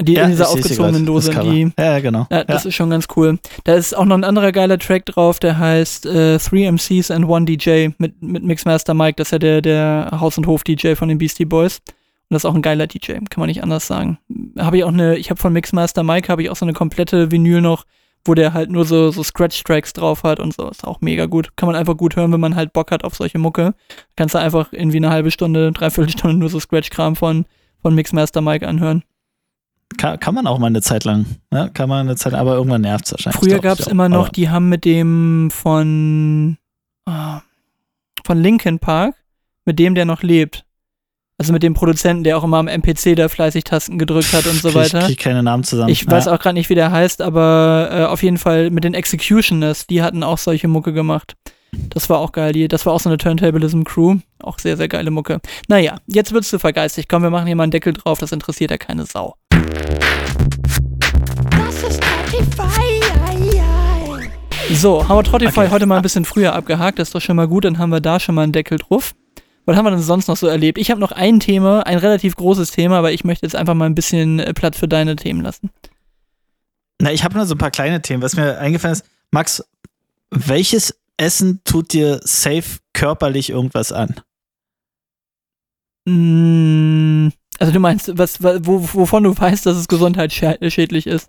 Die 0.01 0.14
Ja, 0.14 0.24
in 0.24 0.30
dieser 0.30 0.49
aufgezogenen 0.49 1.07
Dose, 1.07 1.30
die. 1.43 1.72
Ja, 1.78 2.01
genau. 2.01 2.26
Ja, 2.30 2.45
das 2.45 2.64
ist 2.64 2.74
schon 2.74 2.90
ganz 2.90 3.07
cool. 3.16 3.38
Da 3.64 3.74
ist 3.74 3.97
auch 3.97 4.05
noch 4.05 4.16
ein 4.16 4.24
anderer 4.24 4.53
geiler 4.53 4.78
Track 4.78 5.07
drauf, 5.07 5.38
der 5.38 5.59
heißt 5.59 6.07
äh, 6.07 6.38
Three 6.38 6.70
MCs 6.70 7.11
and 7.11 7.26
One 7.28 7.45
DJ 7.45 7.88
mit, 7.99 8.22
mit 8.22 8.43
Mixmaster 8.43 8.95
Mike. 8.95 9.16
Das 9.16 9.28
ist 9.28 9.32
ja 9.32 9.38
der, 9.38 9.62
der 9.62 10.09
Haus- 10.20 10.38
und 10.38 10.47
Hof-DJ 10.47 10.95
von 10.95 11.09
den 11.09 11.18
Beastie 11.18 11.45
Boys. 11.45 11.78
Und 12.32 12.34
das 12.34 12.45
ist 12.45 12.51
auch 12.51 12.55
ein 12.55 12.62
geiler 12.62 12.86
DJ, 12.86 13.12
kann 13.12 13.40
man 13.40 13.49
nicht 13.49 13.62
anders 13.62 13.86
sagen. 13.86 14.18
Habe 14.59 14.78
ich 14.78 14.84
auch 14.84 14.88
eine, 14.88 15.16
ich 15.18 15.28
habe 15.28 15.38
von 15.38 15.53
Mixmaster 15.53 16.03
Mike 16.03 16.28
habe 16.28 16.43
ich 16.43 16.49
auch 16.49 16.57
so 16.57 16.64
eine 16.64 16.72
komplette 16.72 17.30
Vinyl 17.30 17.61
noch, 17.61 17.84
wo 18.24 18.34
der 18.34 18.55
halt 18.55 18.70
nur 18.70 18.84
so, 18.84 19.11
so 19.11 19.22
Scratch-Tracks 19.22 19.93
drauf 19.93 20.22
hat 20.22 20.40
und 20.40 20.55
so. 20.55 20.68
Ist 20.70 20.86
auch 20.86 21.01
mega 21.01 21.26
gut. 21.26 21.51
Kann 21.57 21.66
man 21.66 21.76
einfach 21.76 21.97
gut 21.97 22.16
hören, 22.16 22.32
wenn 22.32 22.40
man 22.40 22.57
halt 22.57 22.72
Bock 22.72 22.90
hat 22.90 23.05
auf 23.05 23.14
solche 23.16 23.38
Mucke. 23.38 23.74
Kannst 24.16 24.34
du 24.34 24.38
einfach 24.38 24.72
irgendwie 24.72 24.97
eine 24.99 25.11
halbe 25.11 25.30
Stunde, 25.30 25.72
dreiviertel 25.72 26.11
Stunde 26.11 26.38
nur 26.38 26.49
so 26.49 26.59
Scratch-Kram 26.59 27.16
von, 27.16 27.45
von 27.82 27.95
Mixmaster 27.95 28.40
Mike 28.40 28.66
anhören. 28.66 29.03
Kann, 29.97 30.18
kann 30.20 30.34
man 30.34 30.47
auch 30.47 30.59
mal 30.59 30.66
eine 30.66 30.82
Zeit 30.82 31.05
lang. 31.05 31.26
Ja, 31.53 31.68
kann 31.68 31.88
man 31.88 32.07
eine 32.07 32.16
Zeit 32.16 32.32
lang, 32.32 32.40
aber 32.40 32.55
irgendwann 32.55 32.82
nervt 32.82 33.07
es 33.07 33.12
wahrscheinlich. 33.12 33.40
Früher 33.40 33.59
gab 33.61 33.78
ich 33.78 33.86
es 33.86 33.93
immer 33.93 34.09
noch, 34.09 34.28
die 34.28 34.51
haben 34.51 34.68
mit 34.68 34.84
dem 34.84 35.51
von, 35.51 36.59
ah, 37.07 37.40
von 38.24 38.38
Linkin 38.38 38.78
Park, 38.78 39.14
mit 39.64 39.78
dem 39.78 39.95
der 39.95 40.05
noch 40.05 40.22
lebt. 40.22 40.64
Also 41.38 41.53
mit 41.53 41.62
dem 41.62 41.74
Produzenten, 41.74 42.22
der 42.22 42.38
auch 42.38 42.45
immer 42.45 42.59
am 42.59 42.68
MPC 42.68 43.16
da 43.16 43.28
fleißig 43.28 43.64
Tasten 43.64 43.99
gedrückt 43.99 44.32
hat 44.32 44.47
und 44.47 44.61
so 44.62 44.74
weiter. 44.74 45.01
Krieg 45.01 45.18
keine 45.18 45.43
Namen 45.43 45.64
zusammen. 45.64 45.90
Ich 45.90 46.09
weiß 46.09 46.26
ja. 46.26 46.32
auch 46.32 46.38
gerade 46.38 46.55
nicht, 46.55 46.70
wie 46.70 46.76
der 46.76 46.93
heißt, 46.93 47.20
aber 47.20 47.88
äh, 47.90 48.05
auf 48.05 48.22
jeden 48.22 48.38
Fall 48.38 48.70
mit 48.70 48.84
den 48.84 48.95
Executioners, 48.95 49.86
die 49.86 50.03
hatten 50.03 50.22
auch 50.22 50.38
solche 50.38 50.68
Mucke 50.68 50.93
gemacht. 50.93 51.34
Das 51.72 52.11
war 52.11 52.18
auch 52.18 52.32
geil. 52.32 52.53
Die, 52.53 52.68
das 52.68 52.84
war 52.86 52.93
auch 52.93 53.01
so 53.01 53.09
eine 53.09 53.16
Turntablism-Crew. 53.16 54.18
Auch 54.43 54.59
sehr, 54.59 54.76
sehr 54.76 54.88
geile 54.88 55.11
Mucke. 55.11 55.40
Naja, 55.68 55.97
jetzt 56.07 56.32
wirst 56.32 56.53
du 56.53 56.59
vergeistigt. 56.59 57.09
Komm, 57.09 57.22
wir 57.22 57.30
machen 57.30 57.47
hier 57.47 57.57
mal 57.57 57.64
einen 57.64 57.72
Deckel 57.72 57.95
drauf. 57.95 58.18
Das 58.18 58.32
interessiert 58.32 58.70
ja 58.70 58.78
keine 58.78 59.07
Sau. 59.07 59.34
So, 64.70 65.06
haben 65.08 65.16
wir 65.16 65.22
Trottify 65.24 65.60
Okay. 65.60 65.70
heute 65.70 65.86
mal 65.86 65.96
ein 65.96 66.02
bisschen 66.02 66.24
früher 66.24 66.54
abgehakt. 66.54 66.98
Das 66.98 67.08
ist 67.08 67.14
doch 67.14 67.20
schon 67.20 67.36
mal 67.36 67.46
gut. 67.48 67.64
Dann 67.64 67.78
haben 67.78 67.90
wir 67.90 68.00
da 68.00 68.18
schon 68.20 68.34
mal 68.34 68.42
einen 68.42 68.52
Deckel 68.52 68.78
drauf. 68.78 69.14
Was 69.64 69.76
haben 69.76 69.84
wir 69.84 69.90
denn 69.90 70.00
sonst 70.00 70.28
noch 70.28 70.36
so 70.36 70.46
erlebt? 70.46 70.78
Ich 70.78 70.90
habe 70.90 71.00
noch 71.00 71.12
ein 71.12 71.38
Thema, 71.40 71.86
ein 71.86 71.98
relativ 71.98 72.34
großes 72.36 72.70
Thema, 72.72 72.98
aber 72.98 73.12
ich 73.12 73.22
möchte 73.24 73.46
jetzt 73.46 73.54
einfach 73.54 73.74
mal 73.74 73.86
ein 73.86 73.94
bisschen 73.94 74.40
äh, 74.40 74.52
Platz 74.54 74.78
für 74.78 74.88
deine 74.88 75.14
Themen 75.16 75.40
lassen. 75.42 75.70
Na, 77.00 77.12
ich 77.12 77.22
habe 77.22 77.36
nur 77.36 77.46
so 77.46 77.54
ein 77.54 77.58
paar 77.58 77.70
kleine 77.70 78.02
Themen. 78.02 78.22
Was 78.22 78.34
mir 78.34 78.58
eingefallen 78.58 78.94
ist, 78.94 79.04
Max, 79.30 79.62
welches 80.30 80.98
Essen 81.16 81.60
tut 81.64 81.92
dir 81.92 82.20
safe 82.24 82.78
körperlich 82.92 83.50
irgendwas 83.50 83.92
an? 83.92 84.16
Mm, 86.08 87.28
also 87.58 87.72
du 87.72 87.78
meinst, 87.78 88.16
was, 88.18 88.42
wa- 88.42 88.58
wo, 88.62 88.82
wovon 88.94 89.22
du 89.24 89.36
weißt, 89.36 89.64
dass 89.66 89.76
es 89.76 89.86
gesundheitsschädlich 89.86 91.06
ist? 91.06 91.28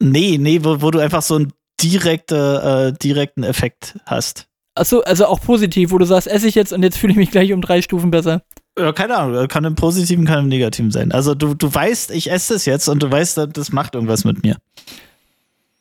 Nee, 0.00 0.38
nee, 0.38 0.58
wo, 0.64 0.80
wo 0.82 0.90
du 0.90 0.98
einfach 0.98 1.22
so 1.22 1.36
einen 1.36 1.52
direkte, 1.82 2.92
äh, 2.94 2.98
direkten 2.98 3.42
Effekt 3.42 3.98
hast. 4.06 4.46
Achso, 4.76 5.00
also 5.00 5.26
auch 5.26 5.40
positiv, 5.40 5.92
wo 5.92 5.98
du 5.98 6.04
sagst, 6.04 6.26
esse 6.26 6.48
ich 6.48 6.54
jetzt 6.54 6.72
und 6.72 6.82
jetzt 6.82 6.98
fühle 6.98 7.12
ich 7.12 7.16
mich 7.16 7.30
gleich 7.30 7.52
um 7.52 7.60
drei 7.60 7.80
Stufen 7.82 8.10
besser. 8.10 8.42
Ja, 8.76 8.92
keine 8.92 9.16
Ahnung, 9.16 9.46
kann 9.46 9.64
im 9.64 9.76
Positiven, 9.76 10.24
kann 10.24 10.40
im 10.40 10.48
Negativen 10.48 10.90
sein. 10.90 11.12
Also 11.12 11.34
du, 11.36 11.54
du 11.54 11.72
weißt, 11.72 12.10
ich 12.10 12.30
esse 12.30 12.54
das 12.54 12.64
jetzt 12.66 12.88
und 12.88 13.00
du 13.02 13.10
weißt, 13.10 13.38
das 13.52 13.70
macht 13.70 13.94
irgendwas 13.94 14.24
mit 14.24 14.42
mir. 14.42 14.56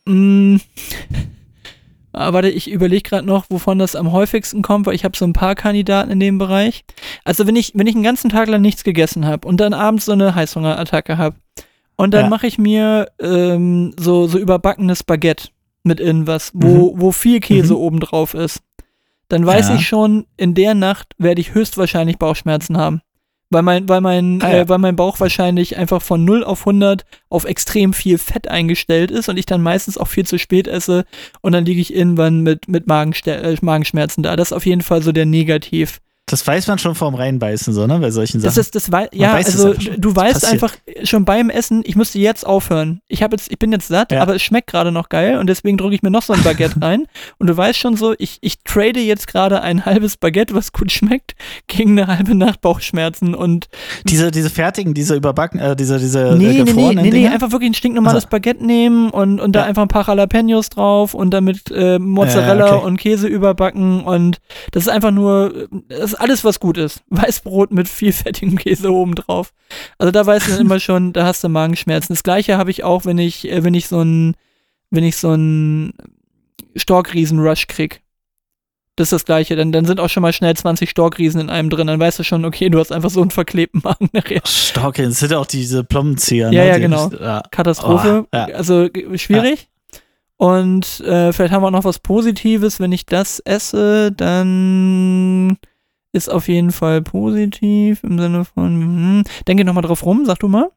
Mm. 0.05 0.57
Ah, 2.15 2.31
warte, 2.31 2.47
ich 2.47 2.69
überlege 2.69 3.01
gerade 3.09 3.25
noch, 3.25 3.45
wovon 3.49 3.79
das 3.79 3.95
am 3.95 4.11
häufigsten 4.11 4.61
kommt, 4.61 4.85
weil 4.85 4.93
ich 4.93 5.03
habe 5.03 5.17
so 5.17 5.25
ein 5.25 5.33
paar 5.33 5.55
Kandidaten 5.55 6.11
in 6.11 6.19
dem 6.19 6.37
Bereich. 6.37 6.83
Also 7.23 7.47
wenn 7.47 7.55
ich, 7.55 7.71
wenn 7.73 7.87
ich 7.87 7.95
einen 7.95 8.03
ganzen 8.03 8.29
Tag 8.29 8.47
lang 8.49 8.61
nichts 8.61 8.83
gegessen 8.83 9.25
habe 9.25 9.47
und 9.47 9.57
dann 9.57 9.73
abends 9.73 10.05
so 10.05 10.11
eine 10.11 10.35
Heißhungerattacke 10.35 11.17
habe 11.17 11.37
und 11.95 12.13
dann 12.13 12.25
Ja. 12.25 12.29
mache 12.29 12.45
ich 12.45 12.59
mir 12.59 13.07
ähm, 13.19 13.95
so, 13.99 14.27
so 14.27 14.37
überbackenes 14.37 15.01
Baguette 15.03 15.47
mit 15.83 15.99
irgendwas, 15.99 16.51
wo, 16.53 16.93
wo 16.97 17.11
viel 17.11 17.39
Käse 17.39 17.73
Mhm. 17.73 17.79
oben 17.79 17.99
drauf 17.99 18.33
ist, 18.33 18.61
dann 19.29 19.45
weiß 19.45 19.69
Ja. 19.69 19.75
ich 19.75 19.87
schon, 19.87 20.25
in 20.37 20.53
der 20.53 20.73
Nacht 20.75 21.13
werde 21.17 21.41
ich 21.41 21.53
höchstwahrscheinlich 21.53 22.17
Bauchschmerzen 22.17 22.77
haben. 22.77 23.01
Weil 23.49 23.61
mein, 23.61 23.87
weil, 23.87 24.01
mein, 24.01 24.41
Ah, 24.41 24.49
ja. 24.51 24.57
äh, 24.61 24.69
weil 24.69 24.79
mein 24.79 24.95
Bauch 24.95 25.19
wahrscheinlich 25.19 25.77
einfach 25.77 26.01
von 26.01 26.25
0 26.25 26.43
auf 26.43 26.65
100 26.65 27.05
auf 27.29 27.45
extrem 27.45 27.93
viel 27.93 28.17
Fett 28.17 28.47
eingestellt 28.47 29.11
ist 29.11 29.29
und 29.29 29.37
ich 29.37 29.45
dann 29.45 29.61
meistens 29.61 29.97
auch 29.99 30.07
viel 30.07 30.25
zu 30.25 30.39
spät 30.39 30.67
esse 30.67 31.05
und 31.41 31.51
dann 31.51 31.63
liege 31.63 31.79
ich 31.79 31.93
irgendwann 31.93 32.41
mit, 32.41 32.67
mit 32.67 32.87
Magenste 32.87 33.35
äh, 33.35 33.55
Magenschmerzen 33.61 34.23
da. 34.23 34.35
Das 34.35 34.47
ist 34.49 34.53
auf 34.57 34.65
jeden 34.65 34.81
Fall 34.81 35.03
so 35.03 35.11
der 35.11 35.27
Negativ. 35.27 35.99
Das 36.25 36.47
weiß 36.47 36.67
man 36.67 36.79
schon 36.79 36.95
vorm 36.95 37.15
Reinbeißen, 37.15 37.73
so, 37.73 37.85
ne? 37.85 37.99
Bei 37.99 38.09
solchen 38.09 38.41
Das 38.41 38.55
Sachen. 38.55 38.61
ist, 38.61 38.75
das 38.75 38.91
wei 38.93 39.09
ja, 39.11 39.33
also 39.33 39.73
schon. 39.73 39.99
du 39.99 40.13
Das 40.13 40.23
weißt 40.23 40.33
passiert. 40.41 40.53
einfach 40.53 40.77
schon 41.03 41.25
beim 41.25 41.49
Essen, 41.49 41.83
ich 41.85 41.97
müsste 41.97 42.17
jetzt 42.17 42.45
aufhören. 42.47 43.01
Ich 43.09 43.21
habe 43.21 43.35
jetzt, 43.35 43.51
ich 43.51 43.59
bin 43.59 43.73
jetzt 43.73 43.89
satt, 43.89 44.13
Ja. 44.13 44.21
aber 44.21 44.35
es 44.35 44.41
schmeckt 44.41 44.67
gerade 44.67 44.93
noch 44.93 45.09
geil 45.09 45.37
und 45.37 45.47
deswegen 45.47 45.75
drücke 45.77 45.95
ich 45.95 46.01
mir 46.01 46.11
noch 46.11 46.21
so 46.21 46.31
ein 46.31 46.41
Baguette 46.41 46.81
rein. 46.81 47.07
Und 47.39 47.47
du 47.47 47.57
weißt 47.57 47.77
schon 47.77 47.97
so, 47.97 48.15
ich, 48.17 48.37
ich 48.39 48.63
trade 48.63 49.01
jetzt 49.01 49.27
gerade 49.27 49.61
ein 49.61 49.85
halbes 49.85 50.15
Baguette, 50.15 50.55
was 50.55 50.71
gut 50.71 50.93
schmeckt, 50.93 51.33
gegen 51.67 51.99
eine 51.99 52.07
halbe 52.07 52.35
Nacht 52.35 52.61
Bauchschmerzen 52.61 53.35
und 53.35 53.67
diese, 54.05 54.31
diese 54.31 54.49
fertigen, 54.49 54.93
diese 54.93 55.15
überbacken, 55.15 55.59
äh, 55.59 55.75
diese, 55.75 55.99
diese 55.99 56.19
nee, 56.19 56.25
äh, 56.29 56.35
nee, 56.35 56.45
nee, 56.59 56.63
gefrorenen 56.63 56.95
nee, 57.03 57.09
nee, 57.11 57.17
Dinger? 57.17 57.33
einfach 57.33 57.51
wirklich 57.51 57.71
ein 57.71 57.73
stinknormales 57.73 58.23
Also- 58.25 58.29
Baguette 58.29 58.65
nehmen 58.65 59.09
und, 59.09 59.41
und 59.41 59.53
da 59.55 59.61
Ja. 59.61 59.65
einfach 59.65 59.81
ein 59.81 59.87
paar 59.89 60.07
Jalapenos 60.07 60.69
drauf 60.69 61.13
und 61.13 61.31
damit 61.31 61.69
äh, 61.71 61.99
Mozzarella 61.99 62.77
okay. 62.77 62.85
und 62.85 62.97
Käse 62.97 63.27
überbacken 63.27 64.03
und 64.05 64.39
das 64.71 64.83
ist 64.83 64.89
einfach 64.89 65.11
nur, 65.11 65.67
das 65.89 66.12
ist 66.13 66.19
alles, 66.19 66.43
was 66.43 66.59
gut 66.59 66.77
ist. 66.77 67.03
Weißbrot 67.09 67.71
mit 67.71 67.87
viel 67.87 68.13
fettigem 68.13 68.57
Käse 68.57 68.91
oben 68.91 69.15
drauf. 69.15 69.53
Also 69.97 70.11
da 70.11 70.25
weißt 70.25 70.49
du 70.49 70.61
immer 70.61 70.79
schon, 70.79 71.13
da 71.13 71.25
hast 71.25 71.43
du 71.43 71.49
Magenschmerzen. 71.49 72.13
Das 72.13 72.23
gleiche 72.23 72.57
habe 72.57 72.71
ich 72.71 72.83
auch, 72.83 73.05
wenn 73.05 73.17
ich, 73.17 73.49
äh, 73.49 73.63
wenn 73.63 73.73
ich 73.73 73.87
so 73.87 74.01
ein, 74.01 74.35
wenn 74.89 75.03
ich 75.03 75.17
so 75.17 75.33
ein 75.33 75.93
Storkriesen-Rush 76.75 77.67
krieg. 77.67 78.01
Das 78.95 79.07
ist 79.07 79.13
das 79.13 79.25
Gleiche. 79.25 79.55
Dann, 79.55 79.71
dann 79.71 79.85
sind 79.85 79.99
auch 79.99 80.09
schon 80.09 80.21
mal 80.21 80.33
schnell 80.33 80.55
20 80.55 80.89
Storkriesen 80.89 81.41
in 81.41 81.49
einem 81.49 81.71
drin. 81.71 81.87
Dann 81.87 81.99
weißt 81.99 82.19
du 82.19 82.23
schon, 82.23 82.45
okay, 82.45 82.69
du 82.69 82.79
hast 82.79 82.91
einfach 82.91 83.09
so 83.09 83.21
einen 83.21 83.31
verklebten 83.31 83.81
Magen 83.83 84.09
nachher. 84.13 84.41
Stocke, 84.45 85.03
das 85.03 85.19
sind 85.19 85.31
ja 85.31 85.39
auch 85.39 85.47
diese 85.47 85.83
Plommenzieher. 85.83 86.51
Ja, 86.51 86.61
ne? 86.61 86.67
ja, 86.67 86.77
genau. 86.77 87.09
Ja. 87.09 87.41
Katastrophe. 87.49 88.25
Oh, 88.25 88.35
ja. 88.35 88.45
Also 88.45 88.89
schwierig. 89.15 89.67
Und 90.37 90.99
äh, 91.01 91.31
vielleicht 91.31 91.53
haben 91.53 91.63
wir 91.63 91.67
auch 91.67 91.71
noch 91.71 91.85
was 91.85 91.99
Positives. 91.99 92.79
Wenn 92.79 92.91
ich 92.91 93.05
das 93.05 93.39
esse, 93.39 94.11
dann 94.11 95.57
ist 96.13 96.29
auf 96.29 96.47
jeden 96.47 96.71
Fall 96.71 97.01
positiv 97.01 98.03
im 98.03 98.17
Sinne 98.19 98.45
von, 98.45 98.65
hm, 98.81 99.23
denke 99.47 99.65
nochmal 99.65 99.83
drauf 99.83 100.05
rum, 100.05 100.25
sag 100.25 100.39
du 100.39 100.47
mal. 100.47 100.71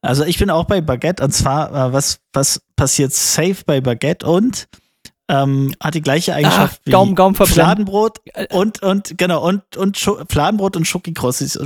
Also 0.00 0.24
ich 0.24 0.38
bin 0.38 0.48
auch 0.50 0.64
bei 0.64 0.80
Baguette 0.80 1.22
und 1.24 1.32
zwar, 1.32 1.70
äh, 1.70 1.92
was, 1.92 2.20
was 2.32 2.62
passiert 2.76 3.12
safe 3.12 3.58
bei 3.66 3.80
Baguette 3.80 4.26
und 4.26 4.68
ähm, 5.30 5.74
hat 5.82 5.94
die 5.94 6.00
gleiche 6.00 6.34
Eigenschaft 6.34 6.80
Ah, 6.86 6.90
Gaumen- 6.90 7.14
Gaumen 7.14 7.34
verbrennen. 7.34 7.54
Fladenbrot 7.66 8.20
Äh, 8.32 8.46
und, 8.54 8.82
und 8.82 9.18
genau, 9.18 9.46
und, 9.46 9.76
und 9.76 9.98
Scho 9.98 10.18
Fladenbrot 10.28 10.76
und 10.76 10.86
Schokokrossis. 10.86 11.56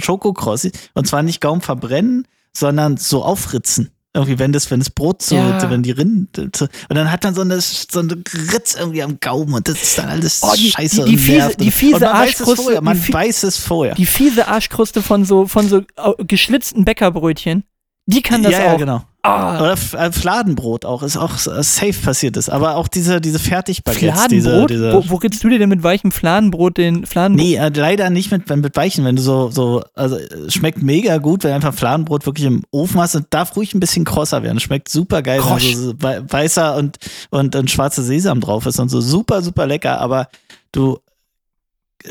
Und 0.95 1.07
zwar 1.07 1.23
nicht 1.23 1.41
Gaumen 1.41 1.61
verbrennen, 1.61 2.27
sondern 2.57 2.97
so 2.97 3.23
aufritzen. 3.23 3.91
Irgendwie, 4.15 4.39
wenn 4.39 4.53
das, 4.53 4.71
wenn 4.71 4.79
das 4.79 4.91
Brot 4.91 5.23
so, 5.23 5.37
Ja. 5.37 5.71
wenn 5.71 5.83
die 5.83 5.91
Rinden, 5.91 6.51
und 6.61 6.71
dann 6.91 7.11
hat 7.11 7.25
man 7.25 7.35
so 7.35 7.41
eine, 7.41 7.59
so 7.63 8.01
eine 8.01 8.13
Ritz 8.53 8.75
irgendwie 8.79 9.03
am 9.03 9.19
Gaumen 9.21 9.55
und 9.55 9.67
das 9.69 9.83
ist 9.83 9.97
dann 9.97 10.11
alles 10.11 10.41
Oh, 10.43 10.53
die- 10.55 10.71
scheiße 10.71 11.05
die- 11.07 11.11
die 11.13 11.17
und 11.17 11.23
fiese- 11.23 11.37
nervt. 11.39 11.61
die 11.61 11.71
fiese 11.71 11.95
und 11.97 12.01
man 12.03 12.13
weiß 12.13 12.29
es 12.29 12.35
Arschkruste, 12.41 12.63
vorher, 12.63 12.83
man 12.83 13.09
weiß 13.13 13.43
es 13.45 13.57
vorher. 13.57 13.95
Die 13.95 14.05
fiese 14.05 14.49
Arschkruste 14.49 15.01
von 15.03 15.25
so, 15.25 15.47
von 15.47 15.67
so 15.67 15.81
au- 15.97 16.15
geschlitzten 16.19 16.85
Bäckerbrötchen, 16.85 17.65
die 18.07 18.21
kann 18.23 18.43
das 18.43 18.53
ja, 18.53 18.59
auch. 18.61 18.65
ja, 18.65 18.77
genau. 18.77 19.03
Ah, 19.25 19.61
Oder 19.63 19.75
äh, 19.75 20.11
Fladenbrot 20.11 20.85
auch, 20.85 21.05
ist 21.05 21.17
auch 21.17 21.35
äh, 21.35 21.63
safe 21.63 21.93
passiert 21.93 22.37
ist. 22.37 22.49
Aber 22.51 22.75
auch 22.75 22.89
diese, 22.89 23.21
diese 23.21 23.39
Fertigbaguettes, 23.39 24.27
diese, 24.27 24.49
Fladenbrot? 24.51 24.71
diese 24.71 24.93
Wo, 24.93 25.05
wo 25.11 25.15
ritzt 25.15 25.45
du 25.45 25.49
dir 25.49 25.61
denn 25.61 25.69
mit 25.69 25.85
weichem 25.85 26.11
Fladenbrot 26.11 26.77
den 26.77 27.07
Fladenbrot? 27.07 27.47
Nee, 27.47 27.55
äh, 27.55 27.69
leider 27.73 28.11
nicht 28.11 28.33
mit, 28.33 28.49
mit 28.51 28.77
Weichen, 28.77 29.05
wenn 29.05 29.15
du 29.15 29.23
so, 29.23 29.49
so, 29.53 29.85
also 29.95 30.17
äh, 30.17 30.51
schmeckt 30.51 30.83
mega 30.83 31.19
gut, 31.19 31.45
wenn 31.45 31.51
du 31.51 31.55
einfach 31.55 31.73
Fladenbrot 31.75 32.27
wirklich 32.27 32.47
im 32.47 32.65
Ofen 32.73 33.01
hast 33.01 33.15
und 33.15 33.27
darf 33.31 33.55
ruhig 33.55 33.73
ein 33.75 33.81
bisschen 33.81 34.05
krosser 34.05 34.43
werden. 34.43 34.59
Schmeckt 34.59 34.89
super 34.89 35.23
geil, 35.23 35.39
wenn 35.39 35.47
Krosch. 35.47 35.73
so, 35.77 35.91
so 35.91 35.95
wei- 36.01 36.23
weißer 36.29 36.75
und, 36.75 36.99
und, 37.31 37.55
und 37.55 37.71
schwarzer 37.71 38.03
Sesam 38.03 38.41
drauf 38.41 38.67
ist 38.67 38.81
und 38.81 38.89
so 38.89 39.01
super, 39.01 39.43
super 39.43 39.69
lecker, 39.69 40.01
aber 40.01 40.27
du 40.73 40.99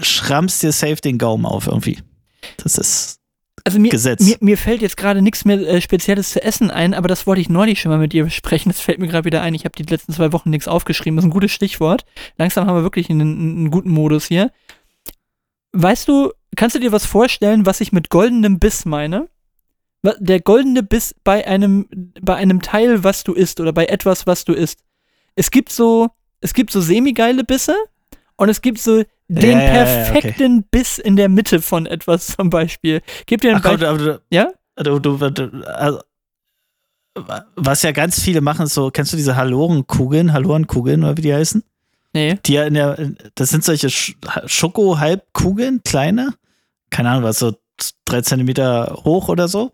schrammst 0.02 0.64
dir 0.64 0.72
safe 0.72 0.96
den 1.02 1.18
Gaumen 1.18 1.46
auf 1.46 1.68
irgendwie. 1.68 2.00
Das 2.64 2.78
ist 2.78 3.18
Also 3.64 3.80
mir, 3.80 3.90
Gesetz. 3.90 4.26
mir, 4.26 4.38
mir 4.40 4.58
fällt 4.58 4.82
jetzt 4.82 4.98
gerade 4.98 5.22
nichts 5.22 5.46
mehr 5.46 5.60
äh, 5.60 5.82
Spezielles 5.82 6.32
zu 6.32 6.44
essen 6.44 6.72
ein, 6.72 6.94
aber 6.94 7.08
das 7.08 7.28
wollte 7.28 7.42
ich 7.42 7.50
neulich 7.50 7.80
schon 7.80 7.92
mal 7.92 8.00
mit 8.00 8.14
dir 8.14 8.24
besprechen. 8.24 8.72
Das 8.72 8.82
fällt 8.82 9.00
mir 9.00 9.08
gerade 9.08 9.26
wieder 9.26 9.42
ein. 9.42 9.54
Ich 9.54 9.66
habe 9.66 9.76
die 9.76 9.84
letzten 9.84 10.14
zwei 10.14 10.32
Wochen 10.32 10.50
nichts 10.50 10.68
aufgeschrieben. 10.68 11.16
Das 11.16 11.26
ist 11.26 11.30
ein 11.30 11.34
gutes 11.34 11.52
Stichwort. 11.52 12.06
Langsam 12.38 12.66
haben 12.66 12.76
wir 12.76 12.84
wirklich 12.84 13.10
einen, 13.10 13.22
einen 13.22 13.72
guten 13.72 13.90
Modus 13.90 14.26
hier. 14.26 14.52
Weißt 15.74 16.08
du, 16.08 16.32
kannst 16.56 16.76
du 16.76 16.80
dir 16.80 16.92
was 16.92 17.06
vorstellen, 17.06 17.66
was 17.66 17.82
ich 17.82 17.92
mit 17.92 18.10
goldenem 18.10 18.60
Biss 18.60 18.86
meine? 18.86 19.30
Der 20.20 20.40
goldene 20.40 20.82
Biss 20.82 21.14
bei 21.24 21.46
einem, 21.46 21.88
bei 22.20 22.36
einem 22.36 22.62
Teil, 22.62 23.04
was 23.04 23.24
du 23.24 23.34
isst 23.34 23.60
oder 23.60 23.72
bei 23.72 23.86
etwas, 23.86 24.26
was 24.26 24.46
du 24.46 24.54
isst. 24.54 24.80
Es 25.36 25.52
gibt 25.52 25.72
so, 25.72 26.10
es 26.42 26.54
gibt 26.54 26.72
so 26.72 26.82
semi-geile 26.82 27.44
Bisse 27.44 27.76
und 28.36 28.50
es 28.50 28.62
gibt 28.62 28.80
so 28.80 29.04
den 29.36 29.52
Ja, 29.58 29.64
ja, 29.64 29.74
ja, 29.74 29.82
okay. 29.84 30.12
perfekten 30.12 30.64
Biss 30.64 30.98
in 30.98 31.16
der 31.16 31.30
Mitte 31.30 31.62
von 31.62 31.86
etwas 31.86 32.28
zum 32.28 32.50
Beispiel. 32.50 33.02
Gib 33.26 33.42
dir 33.42 33.56
ein 33.56 33.62
Beispiel. 33.62 34.20
Ja? 34.30 34.52
du, 34.76 35.00
du, 35.00 35.18
du 35.18 35.64
also, 35.68 36.00
was 37.56 37.82
ja 37.84 37.92
ganz 37.92 38.22
viele 38.22 38.42
machen, 38.42 38.66
ist 38.66 38.74
so, 38.74 38.90
kennst 38.90 39.12
du 39.14 39.18
diese 39.18 39.36
Halorenkugeln, 39.36 40.32
Halorenkugeln, 40.34 41.04
oder 41.04 41.18
wie 41.18 41.22
die 41.22 41.34
heißen? 41.34 41.64
Nee. 42.14 42.38
Die 42.46 42.54
ja 42.54 42.64
in 42.64 42.74
der, 42.74 42.98
das 43.36 43.50
sind 43.50 43.64
solche 43.64 43.88
Sch- 43.88 44.16
Schoko-Halbkugeln, 44.46 45.82
kleine, 45.84 46.34
keine 46.90 47.10
Ahnung, 47.10 47.24
was 47.24 47.40
so 47.40 47.54
drei 48.06 48.22
Zentimeter 48.22 49.02
hoch 49.06 49.30
oder 49.30 49.48
so, 49.48 49.72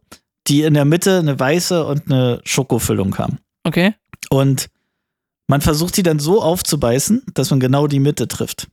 die 0.48 0.64
in 0.64 0.74
der 0.74 0.86
Mitte 0.86 1.20
eine 1.20 1.40
weiße 1.40 1.86
und 1.86 2.12
eine 2.12 2.42
Schokofüllung 2.44 3.18
haben. 3.18 3.40
Okay. 3.64 3.94
Und 4.30 4.70
man 5.48 5.62
versucht 5.62 5.98
die 5.98 6.04
dann 6.04 6.20
so 6.20 6.42
aufzubeißen, 6.42 7.24
dass 7.34 7.50
man 7.52 7.60
genau 7.60 7.88
die 7.88 8.00
Mitte 8.00 8.28
trifft. 8.28 8.68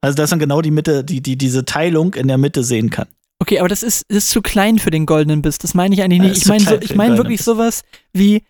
Also, 0.00 0.16
dass 0.16 0.30
man 0.30 0.38
genau 0.38 0.60
die 0.62 0.70
Mitte, 0.70 1.04
die, 1.04 1.20
die, 1.20 1.36
diese 1.36 1.64
Teilung 1.64 2.14
in 2.14 2.28
der 2.28 2.38
Mitte 2.38 2.62
sehen 2.64 2.90
kann. 2.90 3.08
Okay, 3.38 3.58
aber 3.58 3.68
das 3.68 3.82
ist, 3.82 4.04
das 4.08 4.18
ist 4.18 4.30
zu 4.30 4.40
klein 4.42 4.78
für 4.78 4.90
den 4.90 5.04
goldenen 5.06 5.42
Biss. 5.42 5.58
Das 5.58 5.74
meine 5.74 5.94
ich 5.94 6.02
eigentlich 6.02 6.20
nicht. 6.20 6.36
Ich 6.38 6.46
meine 6.46 6.64
so, 6.64 6.74
ich 6.76 6.94
goldenen 6.94 7.18
wirklich 7.18 7.38
Biss. 7.38 7.44
sowas 7.44 7.82
wie, 8.12 8.42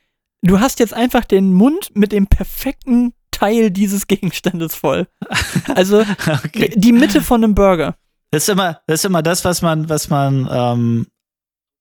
du 0.42 0.60
hast 0.60 0.78
jetzt 0.80 0.94
einfach 0.94 1.24
den 1.24 1.52
Mund 1.52 1.90
mit 1.94 2.12
dem 2.12 2.26
perfekten 2.26 3.12
Teil 3.30 3.70
dieses 3.70 4.06
Gegenstandes 4.06 4.74
voll. 4.74 5.06
Also 5.74 6.04
Okay. 6.44 6.72
die 6.76 6.92
Mitte 6.92 7.20
von 7.20 7.42
einem 7.42 7.54
Burger. 7.54 7.96
Das 8.30 8.44
ist 8.44 8.48
immer, 8.48 8.80
das 8.86 9.00
ist 9.00 9.04
immer 9.04 9.22
das, 9.22 9.44
was 9.44 9.60
man, 9.62 9.88
was 9.88 10.08
man, 10.08 10.48
ähm, 10.50 11.06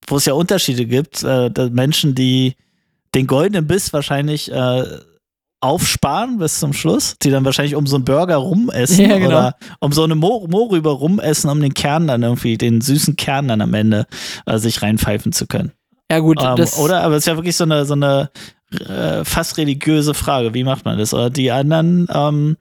wo 0.08 0.18
es 0.18 0.26
ja 0.26 0.34
Unterschiede 0.34 0.86
gibt. 0.86 1.24
Äh, 1.24 1.50
Menschen, 1.72 2.16
die 2.16 2.56
den 3.14 3.28
goldenen 3.28 3.68
Biss 3.68 3.94
wahrscheinlich 3.94 4.52
äh, 4.52 4.84
aufsparen 5.66 6.38
bis 6.38 6.60
zum 6.60 6.74
Schluss, 6.74 7.16
die 7.22 7.30
dann 7.32 7.44
wahrscheinlich 7.44 7.76
um 7.76 7.88
so 7.88 7.96
einen 7.96 8.06
Burger 8.06 8.38
rumessen 8.38 9.10
Ja, 9.10 9.18
genau. 9.18 9.28
oder 9.28 9.56
um 9.80 9.92
so 9.92 10.04
eine 10.04 10.16
Mo 10.16 10.48
Mohrrübe 10.50 10.90
rumessen, 10.90 11.50
um 11.50 11.60
den 11.60 11.74
Kern 11.74 12.08
dann 12.08 12.24
irgendwie, 12.24 12.58
den 12.58 12.82
süßen 12.82 13.16
Kern 13.16 13.48
dann 13.48 13.62
am 13.62 13.74
Ende 13.74 14.06
äh, 14.46 14.58
sich 14.58 14.82
reinpfeifen 14.82 15.32
zu 15.32 15.48
können. 15.48 15.72
Ja 16.12 16.20
gut, 16.20 16.42
Ähm, 16.42 16.56
das, 16.56 16.78
oder? 16.78 17.02
Aber 17.02 17.16
es 17.16 17.24
ist 17.24 17.28
ja 17.28 17.36
wirklich 17.36 17.56
so 17.56 17.64
eine, 17.64 17.86
so 17.86 17.94
eine 17.94 18.30
äh, 18.72 19.26
fast 19.26 19.58
religiöse 19.58 20.14
Frage. 20.14 20.54
Wie 20.54 20.64
macht 20.64 20.86
man 20.86 20.98
das? 20.98 21.14
Oder 21.14 21.30
die 21.30 21.52
anderen, 21.52 22.08
ähm, 22.14 22.58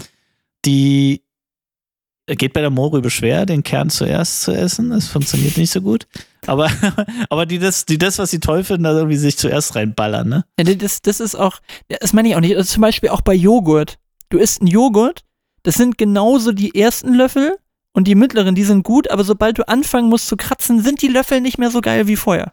die 0.65 1.23
geht 2.27 2.55
bei 2.55 2.61
der 2.63 2.71
Mohrrübe 2.71 3.11
schwer, 3.11 3.45
den 3.45 3.63
Kern 3.63 3.91
zuerst 3.91 4.43
zu 4.43 4.53
essen. 4.53 4.91
Das 4.91 5.09
funktioniert 5.09 5.59
nicht 5.59 5.71
so 5.73 5.83
gut. 5.83 6.07
Aber, 6.47 6.71
aber 7.31 7.47
die 7.47 7.59
das, 7.59 7.87
die 7.87 7.99
das, 7.99 8.19
was 8.19 8.31
sie 8.31 8.41
toll 8.41 8.65
finden, 8.65 8.85
da 8.85 8.93
irgendwie 8.93 9.17
sich 9.17 9.37
zuerst 9.37 9.75
reinballern, 9.75 10.29
ne? 10.29 10.45
Ja, 10.59 10.75
das, 10.75 11.03
das 11.03 11.21
ist 11.21 11.35
auch, 11.35 11.61
das 11.89 12.13
meine 12.13 12.29
ich 12.29 12.37
auch 12.37 12.41
nicht. 12.41 12.57
Also 12.57 12.73
zum 12.73 12.83
Beispiel 12.83 13.11
auch 13.11 13.21
bei 13.21 13.35
Joghurt. 13.35 13.99
Du 14.31 14.39
isst 14.39 14.61
einen 14.61 14.69
Joghurt, 14.69 15.23
das 15.63 15.77
sind 15.77 15.99
genauso 15.99 16.53
die 16.53 16.75
ersten 16.75 17.15
Löffel 17.15 17.57
und 17.93 18.09
die 18.09 18.15
mittleren, 18.15 18.55
die 18.55 18.65
sind 18.65 18.83
gut, 18.83 19.11
aber 19.11 19.25
sobald 19.25 19.59
du 19.59 19.69
anfangen 19.69 20.09
musst 20.09 20.29
zu 20.29 20.37
kratzen, 20.37 20.83
sind 20.83 21.03
die 21.03 21.09
Löffel 21.09 21.41
nicht 21.41 21.59
mehr 21.59 21.71
so 21.71 21.81
geil 21.81 22.07
wie 22.07 22.17
vorher. 22.17 22.53